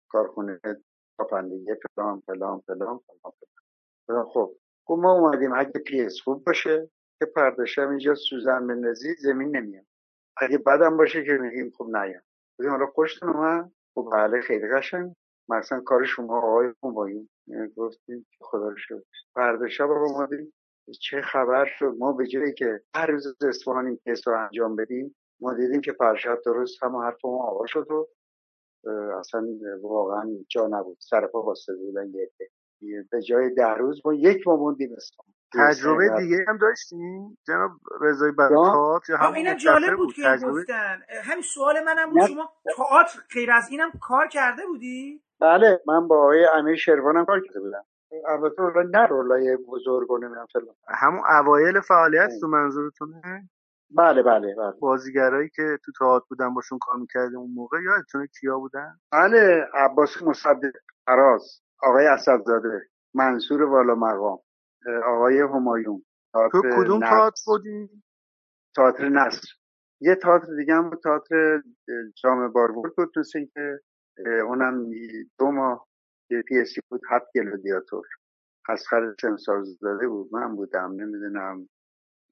کارخونه 0.10 0.60
پاپندگی 1.18 1.76
فلان 1.96 2.20
فلان 2.20 2.60
فلان 2.60 3.00
فلان 4.08 4.26
خب 4.34 4.56
ما 4.90 5.14
اومدیم. 5.14 5.54
اگه 5.54 5.80
پیس 5.86 6.22
خوب 6.22 6.44
باشه 6.46 6.90
که 7.26 7.32
پرداشم 7.32 7.90
اینجا 7.90 8.16
سوزن 8.16 8.68
بندازی 8.68 9.14
زمین 9.14 9.58
نمیاد. 9.58 9.86
اگه 10.38 10.58
بدم 10.58 10.98
باشه 10.98 11.26
که 11.26 11.32
میگیم 11.32 11.72
خب 11.78 11.86
نیام 11.86 12.22
گفتیم 12.60 12.72
حالا 12.72 12.86
خوشتون 12.86 13.30
اومد. 13.30 13.72
خب 13.96 14.10
بله 14.12 14.42
خیلی 14.42 14.68
قشنگ. 14.68 15.16
مثلا 15.50 15.80
کار 15.80 16.06
شما 16.06 16.38
آقای 16.38 16.74
همایون 16.84 17.30
گفتیم 17.76 18.26
که 18.32 18.46
خدا 18.46 18.70
رو 18.70 18.78
شکر. 18.78 19.02
فردا 19.34 19.68
آقا 19.68 20.06
اومدیم. 20.06 20.54
چه 21.02 21.22
خبر 21.22 21.66
شد؟ 21.80 21.96
ما 22.00 22.12
به 22.12 22.28
جایی 22.28 22.54
که 22.54 22.82
هر 22.96 23.08
روز 23.08 23.36
اصفهان 23.42 23.88
این 23.88 24.00
کیس 24.04 24.28
انجام 24.28 24.76
بدیم 24.76 25.16
ما 25.40 25.54
دیدیم 25.54 25.82
که 25.82 25.94
فرشاد 25.94 26.44
درست 26.46 26.84
هم 26.84 26.96
حرف 26.96 27.26
ما 27.26 27.44
آقا 27.44 27.66
شد 27.66 27.92
و 27.92 28.08
اصلا 29.20 29.48
واقعا 29.82 30.30
جا 30.50 30.68
نبود. 30.68 30.98
سر 31.00 31.28
پا 31.28 31.42
باسته 31.42 31.76
بودن 31.76 32.14
یه. 32.14 32.32
به 33.12 33.22
جای 33.22 33.50
ده 33.50 33.70
روز 33.70 34.02
ما 34.06 34.14
یک 34.14 34.48
ما 34.48 34.56
موندیم 34.56 34.94
اصفهان. 34.94 35.34
تجربه 35.54 36.10
دیگه 36.20 36.46
هم 36.48 36.58
داشتین 36.58 37.38
جناب 37.48 37.72
رضایی 38.02 38.32
برکات 38.32 39.10
یا 39.10 39.18
متفق 39.18 39.56
جالب 39.58 39.98
بود؟ 39.98 40.14
که 40.14 40.24
تجربه؟ 40.26 40.62
گفتن. 40.62 41.02
همین 41.24 41.44
سوال 41.44 41.84
منم 41.86 42.10
بود. 42.10 42.26
شما 42.28 42.50
تئاتر 42.78 43.20
غیر 43.34 43.52
از 43.52 43.70
اینم 43.70 43.92
کار 44.02 44.28
کرده 44.28 44.66
بودی؟ 44.66 45.22
بله 45.42 45.82
من 45.88 46.08
با 46.08 46.18
آقای 46.18 46.46
امیر 46.56 46.76
شروانم 46.76 47.26
کار 47.26 47.42
کرده 47.42 47.60
بودم. 47.60 47.84
البته 48.28 48.56
رولای 48.58 48.88
نه 48.94 49.06
رولای 49.06 49.58
بزرگ 49.68 50.12
و 50.12 50.18
نمی‌دونم 50.18 50.46
فلان. 50.54 50.76
همون 50.90 51.22
اوایل 51.30 51.80
فعالیت 51.80 52.30
تو 52.42 52.48
منظورتونه؟ 52.48 53.50
بله 53.96 54.24
بله 54.24 54.56
بله. 54.56 54.74
بازیگرایی 54.80 55.50
که 55.50 55.78
تو 55.86 55.92
تئاتر 56.00 56.26
بودن 56.30 56.54
باشون 56.54 56.80
کار 56.82 56.98
می‌کردیم 56.98 57.40
اون 57.40 57.52
موقع؟ 57.56 57.78
یادتونه 57.82 58.28
کیا 58.28 58.60
بودن؟ 58.60 59.00
بله 59.12 59.68
عباس 59.74 60.24
مصدق 60.24 60.72
فراز 61.06 61.62
آقای 61.84 62.08
اسدزاده 62.08 62.82
منصور 63.14 63.64
والا 63.64 63.96
مقام 63.96 64.40
آقای 65.06 65.40
همایون 65.40 66.06
تو 66.52 66.62
کدوم. 66.78 67.00
تئاتر 67.00 67.42
بودی؟ 67.46 67.90
تئاتر 68.76 69.10
نصر. 69.10 69.48
یه 70.02 70.16
تئاتر 70.16 70.56
دیگه 70.60 70.74
هم 70.74 70.90
بود 70.90 71.00
تئاتر 71.04 71.56
اه، 71.56 71.62
جامعه 72.24 72.48
باربد 72.48 72.94
بود 72.96 73.20
مثل 73.20 73.40
اینکه 73.40 73.80
اونم 74.48 74.92
دو 75.40 75.52
ماه 75.52 75.88
یه 76.32 76.42
پیسی 76.42 76.82
بود 76.90 77.02
هفت 77.10 77.26
گلادیاتور. 77.36 78.06
اصغر 78.70 79.16
سمسارزاده 79.22 80.08
بود 80.08 80.36
من 80.36 80.56
بودم 80.56 80.92
نمی‌دونم 80.92 81.70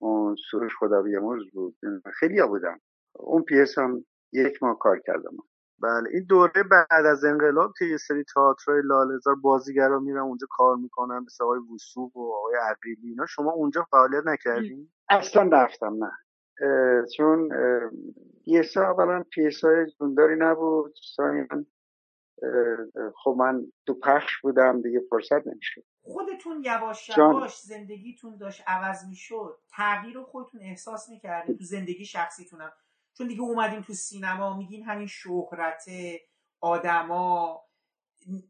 اون 0.02 0.36
سروش 0.52 0.72
خدا 0.80 1.02
بیامرز 1.02 1.44
بود 1.54 1.78
خیلی 2.20 2.40
ها 2.40 2.48
بودم 2.48 2.80
اون 3.16 3.44
پیس 3.44 3.78
هم 3.78 4.06
یک 4.34 4.64
ماه 4.64 4.78
کار 4.80 5.00
کردم. 5.00 5.38
بله. 5.84 6.10
این 6.14 6.26
دوره 6.30 6.64
بعد 6.64 7.06
از 7.06 7.24
انقلاب 7.24 7.74
که 7.80 7.86
یه 7.86 7.98
سری 7.98 8.24
تئاترای 8.24 8.82
لاله‌زار 8.86 9.36
بازیگرا 9.36 10.00
میرن 10.00 10.20
اونجا 10.20 10.48
کار 10.50 10.76
می‌کنن 10.76 11.20
مثل 11.26 11.44
آقای 11.44 11.60
وثوق 11.74 12.18
و 12.18 12.34
آقای 12.34 12.56
عقیلی 12.56 13.10
اینا. 13.10 13.26
شما 13.26 13.52
اونجا 13.52 13.88
فعالیت 13.92 14.24
نکردین؟ 14.26 14.92
اصلا 15.10 15.50
رفتم 15.52 16.04
نه. 16.04 16.12
اه، 16.62 17.06
چون 17.06 17.50
پیس 18.46 18.78
ها 18.78 18.92
اولا 18.92 19.24
پیس 19.24 19.64
های 19.64 19.86
جونداری 20.00 20.36
نبود. 20.40 20.94
اه، 21.20 23.12
خب 23.16 23.36
من 23.38 23.66
تو 23.86 23.94
پخش 23.94 24.42
بودم 24.42 24.82
دیگه 24.82 25.02
فرصت 25.10 25.48
نمیشه 25.48 25.84
خودتون 26.04 26.64
یواش 26.66 27.10
جان. 27.10 27.36
یواش 27.36 27.60
زندگیتون 27.60 28.38
داشت 28.38 28.64
عوض 28.68 29.08
می‌شد. 29.10 29.60
تغییر 29.70 30.16
رو 30.16 30.24
خودتون 30.24 30.62
احساس 30.62 31.10
می‌کردین 31.10 31.58
تو 31.58 31.64
زندگی 31.64 32.06
شخصیتونم. 32.06 32.72
چون 33.18 33.28
دیگه 33.28 33.42
اومدین 33.42 33.82
تو 33.82 33.94
سینما 33.94 34.58
میگین 34.58 34.84
همین 34.84 35.08
شهرته 35.08 36.22
آدما 36.62 37.62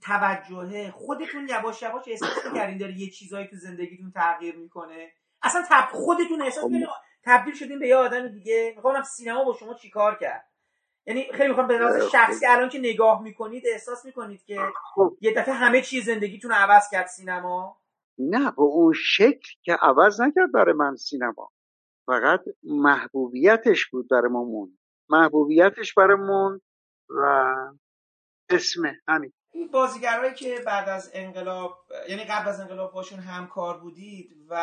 توجهه. 0.01 0.91
خودتون 0.91 1.49
یواش 1.49 1.81
یواش 1.81 2.07
احساس 2.07 2.45
می‌کردین 2.45 2.77
داره 2.77 2.99
یه 2.99 3.09
چیزایی 3.09 3.47
تو 3.47 3.55
زندگیتون 3.55 4.11
تغییر 4.11 4.55
می‌کنه؟ 4.55 5.11
اصلا 5.43 5.63
تب... 5.69 5.89
خودتون 5.91 6.41
احساس 6.41 6.63
می‌کنین 6.63 6.87
تبدیل 7.23 7.53
شدین 7.53 7.79
به 7.79 7.87
یه 7.87 7.95
آدم 7.95 8.27
دیگه. 8.27 8.73
می‌خوام 8.75 9.03
سینما 9.03 9.43
با 9.43 9.53
شما 9.53 9.73
چیکار 9.73 10.17
کرد؟ 10.17 10.47
یعنی 11.05 11.27
خیلی 11.33 11.49
می‌خوام 11.49 11.67
به 11.67 11.77
لحاظ 11.77 12.11
شخصی 12.11 12.45
الان 12.45 12.69
که 12.69 12.79
نگاه 12.79 13.21
می‌کنید 13.21 13.63
احساس 13.71 14.05
می‌کنید 14.05 14.43
که 14.43 14.59
یه 15.21 15.33
دفعه 15.33 15.53
همه 15.53 15.81
چیز 15.81 16.05
زندگیتون 16.05 16.51
عوض 16.51 16.89
کرد 16.91 17.07
سینما؟ 17.07 17.81
نه 18.17 18.51
به 18.51 18.61
اون 18.61 18.93
شکل 18.93 19.49
که 19.61 19.73
عوض 19.81 20.21
نکرد 20.21 20.51
برای 20.51 20.73
من 20.73 20.95
سینما. 20.95 21.51
فقط 22.07 22.41
محبوبیتش 22.63 23.85
بود 23.85 24.09
برای 24.09 24.31
ما 24.31 24.43
موند. 24.43 24.77
محبوبیتش 25.09 25.93
برای 25.93 26.17
موند 26.17 26.61
و 27.09 27.55
اسم 28.49 28.81
همین. 29.07 29.33
این 29.53 29.67
بازیگرایی 29.67 30.33
که 30.33 30.59
بعد 30.65 30.89
از 30.89 31.11
انقلاب 31.13 31.77
یعنی 32.09 32.23
قبل 32.23 32.49
از 32.49 32.59
انقلاب 32.59 32.93
باشون 32.93 33.19
همکار 33.19 33.77
بودید 33.79 34.45
و 34.49 34.55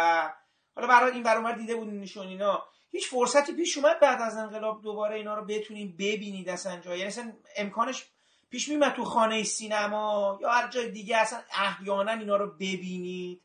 حالا 0.76 0.88
برای 0.88 1.12
این 1.12 1.22
برامر 1.22 1.52
دیده 1.52 1.76
بودین 1.76 2.00
نشون 2.00 2.26
اینا 2.26 2.62
هیچ 2.90 3.10
فرصتی 3.10 3.52
پیش 3.54 3.78
اومد 3.78 4.00
بعد 4.00 4.22
از 4.22 4.36
انقلاب 4.36 4.82
دوباره 4.82 5.16
اینا 5.16 5.34
رو 5.34 5.44
بتونیم 5.44 5.96
ببینید 5.98 6.48
اصلا 6.48 6.80
جایی 6.80 6.98
یعنی 6.98 7.08
اصلا 7.08 7.32
امکانش 7.56 8.10
پیش 8.50 8.68
میمد 8.68 8.92
تو 8.94 9.04
خانه 9.04 9.42
سینما 9.42 10.38
یا 10.42 10.50
هر 10.50 10.68
جای 10.68 10.90
دیگه 10.90 11.16
اصلا 11.16 11.38
احیانا 11.52 12.12
اینا 12.12 12.36
رو 12.36 12.46
ببینید؟ 12.46 13.42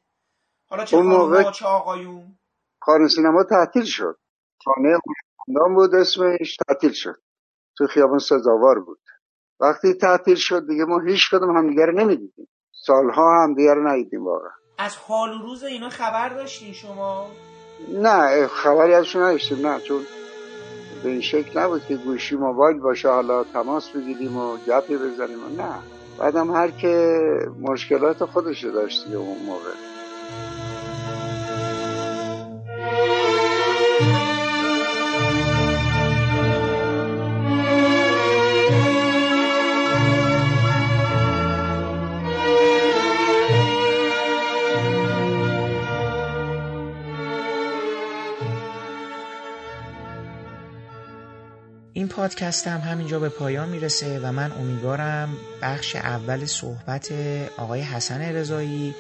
حالا 0.69 0.85
چه 0.85 0.97
اون 0.97 1.05
موقع- 1.05 1.51
چه 1.51 1.65
آقایون؟ 1.65 2.39
خانه 2.85 3.07
سینما 3.07 3.43
تعطیل 3.43 3.83
شد. 3.83 4.17
خانه 4.65 4.99
خاندان 5.37 5.75
بود 5.75 5.95
اسمش 5.95 6.57
تعطیل 6.67 6.91
شد. 6.91 7.15
تو 7.77 7.87
خیابان 7.87 8.19
سزاوار 8.19 8.79
بود. 8.79 8.99
وقتی 9.59 9.93
تعطیل 9.93 10.35
شد 10.35 10.67
دیگه 10.67 10.85
ما 10.85 10.99
هیچ 10.99 11.29
کدوم 11.31 11.57
همدیگه 11.57 11.85
رو 11.85 11.91
نمی‌دیدیم. 11.91 12.47
سالها 12.71 13.43
همدیگه 13.43 13.73
رو 13.73 13.87
ندیدیم 13.87 14.25
واقعا. 14.25 14.51
از 14.77 14.95
حال 14.95 15.29
و 15.33 15.41
روز 15.41 15.63
اینا 15.63 15.89
خبر 15.89 16.29
داشتین 16.29 16.73
شما؟ 16.73 17.27
نه 17.93 18.47
خبری 18.47 18.93
ازشون 18.93 19.21
نداشتیم 19.21 19.67
نه 19.67 19.79
چون 19.79 20.01
به 21.03 21.09
این 21.09 21.21
شکل 21.21 21.59
نبود 21.59 21.85
که 21.85 21.95
گوشی 21.95 22.35
موبایل 22.35 22.79
باشه 22.79 23.09
حالا 23.09 23.43
تماس 23.43 23.89
بگیریم 23.89 24.37
و 24.37 24.57
گپی 24.57 24.97
بزنیم. 24.97 25.43
و 25.45 25.61
نه 25.61 25.79
بعدم 26.19 26.51
هر 26.51 26.71
که 26.71 27.19
مشکلات 27.61 28.25
خودش 28.25 28.63
داشت 28.65 29.07
اون 29.07 29.37
موقع. 29.45 29.92
پادکست 52.15 52.67
هم 52.67 52.79
همینجا 52.79 53.19
به 53.19 53.29
پایان 53.29 53.69
می‌رسه 53.69 54.19
و 54.19 54.31
من 54.31 54.51
امیدوارم 54.51 55.29
بخش 55.61 55.95
اول 55.95 56.45
صحبت 56.45 57.11
آقای 57.57 57.81
حسن 57.81 58.21
رضایی 58.21 58.95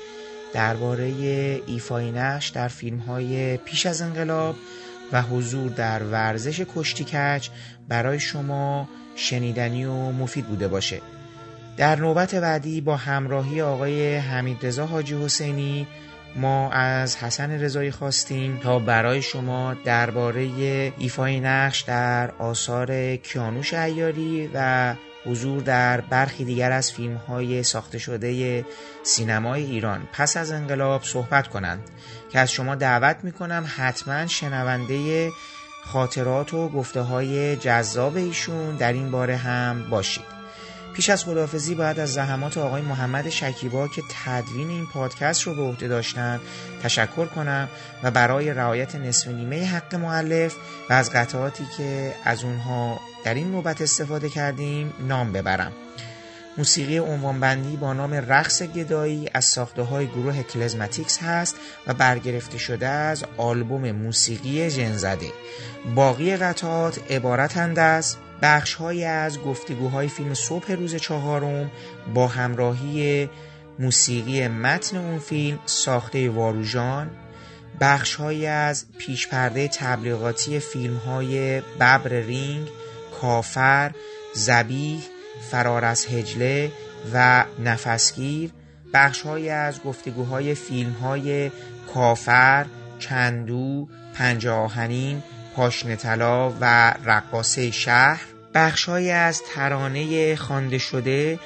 درباره 0.53 1.05
ایفای 1.67 2.11
نقش 2.11 2.49
در 2.49 2.67
فیلم 2.67 2.97
های 2.97 3.57
پیش 3.57 3.85
از 3.85 4.01
انقلاب 4.01 4.55
و 5.11 5.21
حضور 5.21 5.71
در 5.71 6.03
ورزش 6.03 6.65
کشتی 6.75 7.03
کج 7.03 7.49
برای 7.87 8.19
شما 8.19 8.89
شنیدنی 9.15 9.85
و 9.85 10.11
مفید 10.11 10.45
بوده 10.45 10.67
باشه. 10.67 11.01
در 11.77 11.95
نوبت 11.95 12.35
بعدی 12.35 12.81
با 12.81 12.95
همراهی 12.95 13.61
آقای 13.61 14.15
حمید 14.15 14.65
رضا 14.65 14.85
حاجی 14.85 15.15
حسینی 15.23 15.87
ما 16.35 16.71
از 16.71 17.17
حسن 17.17 17.51
رضایی 17.51 17.91
خواستیم 17.91 18.59
تا 18.63 18.79
برای 18.79 19.21
شما 19.21 19.73
درباره 19.73 20.41
ایفای 20.97 21.39
نقش 21.39 21.81
در 21.81 22.31
آثار 22.31 23.15
کیانوش 23.15 23.73
ایاری 23.73 24.49
و 24.53 24.95
حضور 25.25 25.61
در 25.61 26.01
برخی 26.01 26.45
دیگر 26.45 26.71
از 26.71 26.91
فیلم 26.91 27.15
های 27.15 27.63
ساخته 27.63 27.97
شده 27.97 28.65
سینمای 29.03 29.63
ایران. 29.63 30.07
پس 30.13 30.37
از 30.37 30.51
انقلاب 30.51 31.03
صحبت 31.03 31.47
کنند 31.47 31.79
که 32.31 32.39
از 32.39 32.51
شما 32.51 32.75
دعوت 32.75 33.17
می‌کنم 33.23 33.65
حتما 33.77 34.27
شنونده 34.27 35.29
خاطرات 35.85 36.53
و 36.53 36.69
گفته 36.69 37.01
های 37.01 37.55
جذاب 37.55 38.15
ایشون 38.15 38.75
در 38.75 38.93
این 38.93 39.11
باره 39.11 39.35
هم 39.35 39.89
باشید. 39.89 40.32
پیش 40.93 41.09
از 41.09 41.23
خداحافظی 41.23 41.75
باید 41.75 41.99
از 41.99 42.13
زحمات 42.13 42.57
آقای 42.57 42.81
محمد 42.81 43.29
شکیبا 43.29 43.87
که 43.87 44.01
تدوین 44.25 44.69
این 44.69 44.85
پادکست 44.85 45.41
رو 45.41 45.55
به 45.55 45.61
عهده 45.61 45.87
داشتن 45.87 46.39
تشکر 46.83 47.25
کنم 47.25 47.69
و 48.03 48.11
برای 48.11 48.53
رعایت 48.53 48.95
نصف 48.95 49.27
نیمه 49.27 49.65
حق 49.65 49.95
معلف 49.95 50.55
و 50.89 50.93
از 50.93 51.11
قطعاتی 51.11 51.63
که 51.77 52.15
از 52.25 52.43
اونها 52.43 52.99
در 53.25 53.33
این 53.33 53.51
نوبت 53.51 53.81
استفاده 53.81 54.29
کردیم 54.29 54.93
نام 55.07 55.31
ببرم. 55.31 55.71
موسیقی 56.57 56.97
عنوانبندی 56.97 57.77
با 57.77 57.93
نام 57.93 58.13
رقص 58.13 58.63
گدایی 58.63 59.29
از 59.33 59.45
ساخته 59.45 59.81
های 59.81 60.07
گروه 60.07 60.43
کلزماتیکس 60.43 61.23
هست 61.23 61.55
و 61.87 61.93
برگرفته 61.93 62.57
شده 62.57 62.87
از 62.87 63.25
آلبوم 63.37 63.91
موسیقی 63.91 64.69
جنزده. 64.69 65.31
باقی 65.95 66.37
قطعات 66.37 67.11
عبارتند 67.11 67.79
از 67.79 68.17
بخش 68.43 68.73
های 68.73 69.05
از 69.05 69.41
گفتگوهای 69.41 70.07
فیلم 70.07 70.33
صبح 70.33 70.71
روز 70.71 70.95
چهارم 70.95 71.71
با 72.13 72.27
همراهی 72.27 73.29
موسیقی 73.79 74.47
متن 74.47 74.97
اون 74.97 75.19
فیلم 75.19 75.59
ساخته 75.65 76.29
واروژان 76.29 77.11
بخش 77.81 78.15
های 78.15 78.47
از 78.47 78.85
پیش 78.97 79.27
پرده 79.27 79.67
تبلیغاتی 79.67 80.59
فیلم 80.59 80.95
های 80.95 81.61
ببر 81.61 82.09
رینگ 82.09 82.67
کافر 83.21 83.91
زبیح 84.33 85.01
فرار 85.51 85.85
از 85.85 86.05
هجله 86.05 86.71
و 87.13 87.45
نفسگیر 87.59 88.51
بخش 88.93 89.21
های 89.21 89.49
از 89.49 89.83
گفتگوهای 89.83 90.55
فیلم 90.55 90.91
های 90.91 91.51
کافر 91.93 92.65
چندو 92.99 93.87
پنج 94.13 94.47
آهنین 94.47 95.23
پاشنه 95.55 95.95
طلا 95.95 96.53
و 96.61 96.93
رقاصه 97.05 97.71
شهر. 97.71 98.32
بخشهایی 98.53 99.11
از 99.11 99.41
ترانه 99.43 100.35
خوانده 100.35 100.77
شده 100.77 101.39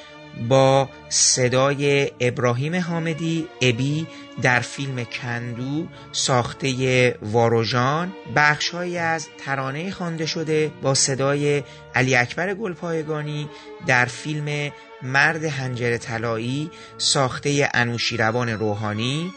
با 0.50 0.90
صدای 1.10 2.12
ابراهیم 2.20 2.76
حامدی 2.76 3.48
ابی 3.62 4.08
در 4.42 4.60
فیلم 4.60 5.04
کندو 5.04 5.88
ساخته 6.12 7.16
واروژان. 7.22 8.14
بخشهایی 8.36 8.98
از 8.98 9.28
ترانه 9.46 9.92
خوانده 9.92 10.26
شده 10.26 10.72
با 10.82 10.94
صدای 10.94 11.64
علی 11.96 12.16
اکبر 12.16 12.54
گلپایگانی 12.54 13.50
در 13.88 14.06
فیلم 14.06 14.72
مرد 15.04 15.44
هنجر 15.44 15.98
طلایی 15.98 16.72
ساخته 16.98 17.70
انوشیروان 17.74 18.50
روحانی. 18.50 19.34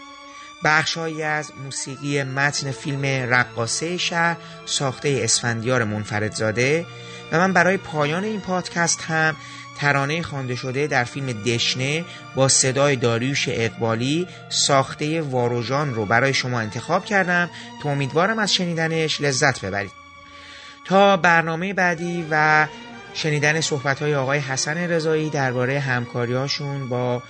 بخشهایی 0.64 1.22
از 1.22 1.52
موسیقی 1.64 2.22
متن 2.22 2.70
فیلم 2.70 3.04
رقاصه 3.04 3.96
شهر 3.96 4.36
ساخته 4.66 5.20
اسفندیار 5.22 5.84
منفردزاده. 5.84 6.86
و 7.32 7.38
من 7.38 7.52
برای 7.52 7.76
پایان 7.76 8.24
این 8.24 8.40
پادکست 8.40 9.02
هم 9.02 9.36
ترانه 9.78 10.22
خوانده 10.22 10.56
شده 10.56 10.86
در 10.86 11.04
فیلم 11.04 11.32
دشنه 11.32 12.04
با 12.34 12.48
صدای 12.48 12.96
داریوش 12.96 13.44
اقبالی 13.48 14.26
ساخته 14.48 15.22
واروژان 15.22 15.94
رو 15.94 16.06
برای 16.06 16.34
شما 16.34 16.60
انتخاب 16.60 17.04
کردم. 17.04 17.50
تا 17.82 17.88
امیدوارم 17.90 18.38
از 18.38 18.54
شنیدنش 18.54 19.20
لذت 19.20 19.64
ببرید. 19.64 19.90
تا 20.84 21.16
برنامه 21.16 21.74
بعدی 21.74 22.26
و 22.30 22.66
شنیدن 23.14 23.60
صحبت 23.60 24.02
های 24.02 24.14
آقای 24.14 24.38
حسن 24.38 24.78
رضایی 24.78 25.30
درباره 25.30 25.80
همکاریهاشون 25.80 26.88
با 26.88 27.22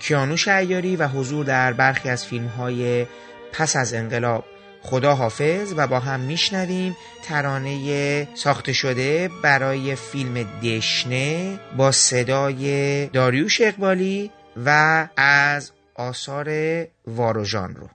کیانوش 0.00 0.48
ایاری 0.48 0.96
و 0.96 1.08
حضور 1.08 1.44
در 1.44 1.72
برخی 1.72 2.08
از 2.08 2.26
فیلم 2.26 2.46
های 2.46 3.06
پس 3.52 3.76
از 3.76 3.94
انقلاب. 3.94 4.44
خدا 4.82 5.14
حافظ 5.14 5.74
و 5.76 5.86
با 5.86 5.98
هم 5.98 6.20
میشنویم 6.20 6.96
ترانه 7.22 8.28
ساخته 8.34 8.72
شده 8.72 9.30
برای 9.42 9.94
فیلم 9.94 10.42
دشنه 10.62 11.58
با 11.76 11.92
صدای 11.92 13.06
داریوش 13.06 13.60
اقبالی 13.60 14.30
و 14.66 15.08
از 15.16 15.72
آثار 15.94 16.50
واروژان 17.06 17.74
رو. 17.74 17.88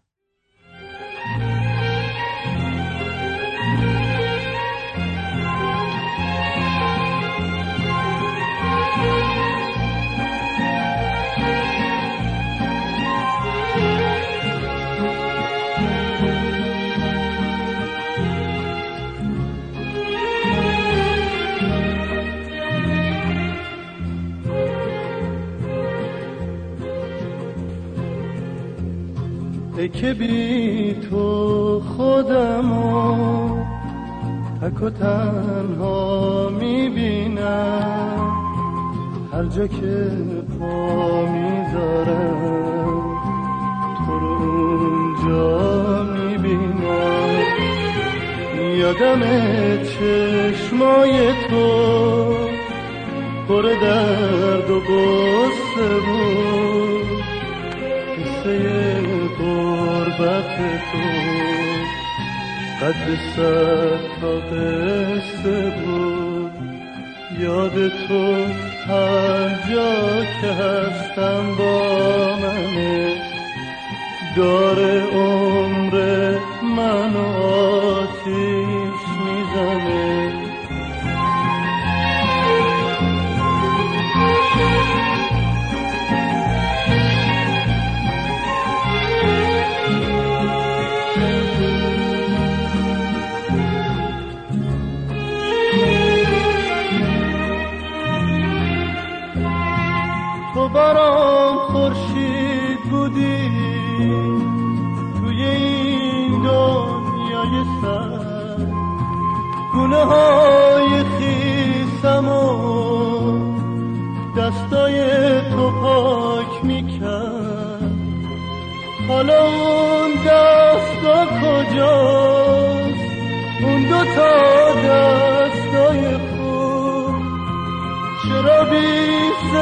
که 29.88 30.14
بی 30.14 30.94
تو 30.94 31.80
خودمو 31.80 33.66
تک 34.62 34.82
و 34.82 34.90
تنها 34.90 36.49
می‌بینم. 36.49 38.32
هر 39.34 39.44
جا 39.44 39.68
که 39.68 40.12
پا 40.60 41.26
می‌ذارم 41.26 42.41
تو 44.06 44.20
رو 44.20 44.28
اونجا 44.28 46.03
می‌بینم. 46.03 47.45
یادم 48.80 49.22
چشمای 49.84 51.34
تو 51.49 51.68
پر 53.48 53.62
درد 53.62 54.70
و 54.70 54.80
غصه 54.80 55.90
بود. 56.06 56.76
غربت 59.40 60.57
تو. 60.91 61.45
قد 62.82 63.16
صد 63.36 63.99
تا 64.22 64.36
قصه 64.40 65.70
بود 65.70 66.52
یاد 67.40 67.90
تو 68.07 68.36
هر 68.88 69.49
جا 69.70 70.26
که 70.41 70.48
هستم 70.48 71.56
با 71.60 72.36
منه 72.36 73.16
داره 74.36 75.02
عمر 75.02 76.36
من 76.78 77.16
آتیش. 77.16 78.65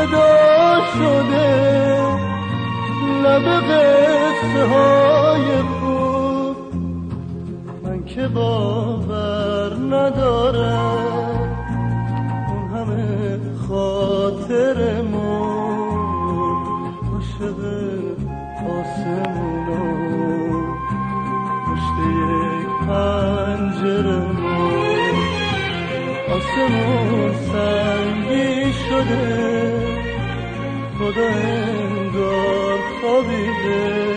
صدا 0.03 0.81
شده. 0.97 1.51
لب 3.23 3.47
قصه 3.47 4.63
های 4.65 5.47
خوب 5.61 6.57
من 7.83 7.99
که 8.05 8.27
باور 8.27 9.71
ندارم. 9.91 11.39
اون 12.47 12.63
همه 12.73 13.39
خاطرمون 13.67 15.13
عاشق 17.13 17.59
آسمونا 18.69 19.85
پشت 21.65 21.97
یک 22.07 22.71
پنجرمون 22.87 24.43
آسمون 26.35 27.31
سنگی 27.33 28.73
شده. 28.73 29.42
خدا 31.13 31.27
انگار 31.27 32.79
خوابیده 33.01 34.13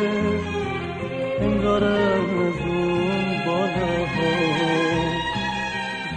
انگار 1.41 1.85
از 1.85 2.21
اون 2.67 3.45
بالاها 3.47 4.37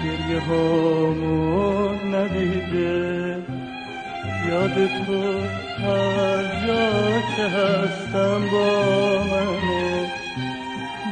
گریه 0.03 0.39
هامون 0.39 2.15
ندیده. 2.15 3.37
یاد 4.49 4.87
تو 4.87 5.39
هر 5.83 6.67
جا 6.67 7.21
که 7.35 7.43
هستم 7.43 8.41
با 8.51 9.23
منه 9.23 10.11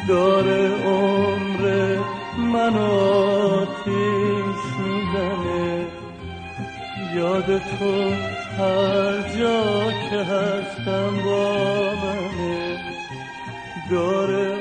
داره 0.07 0.71
عمر 0.85 1.97
من 2.37 2.77
آتیش 2.77 4.63
می‌زنه. 4.79 5.85
یاد 7.15 7.57
تو 7.57 8.36
هر 8.57 9.21
جا 9.37 9.91
که 10.09 10.17
هستم 10.17 11.23
با 11.25 11.95
منه 11.95 12.77
داره 13.91 14.56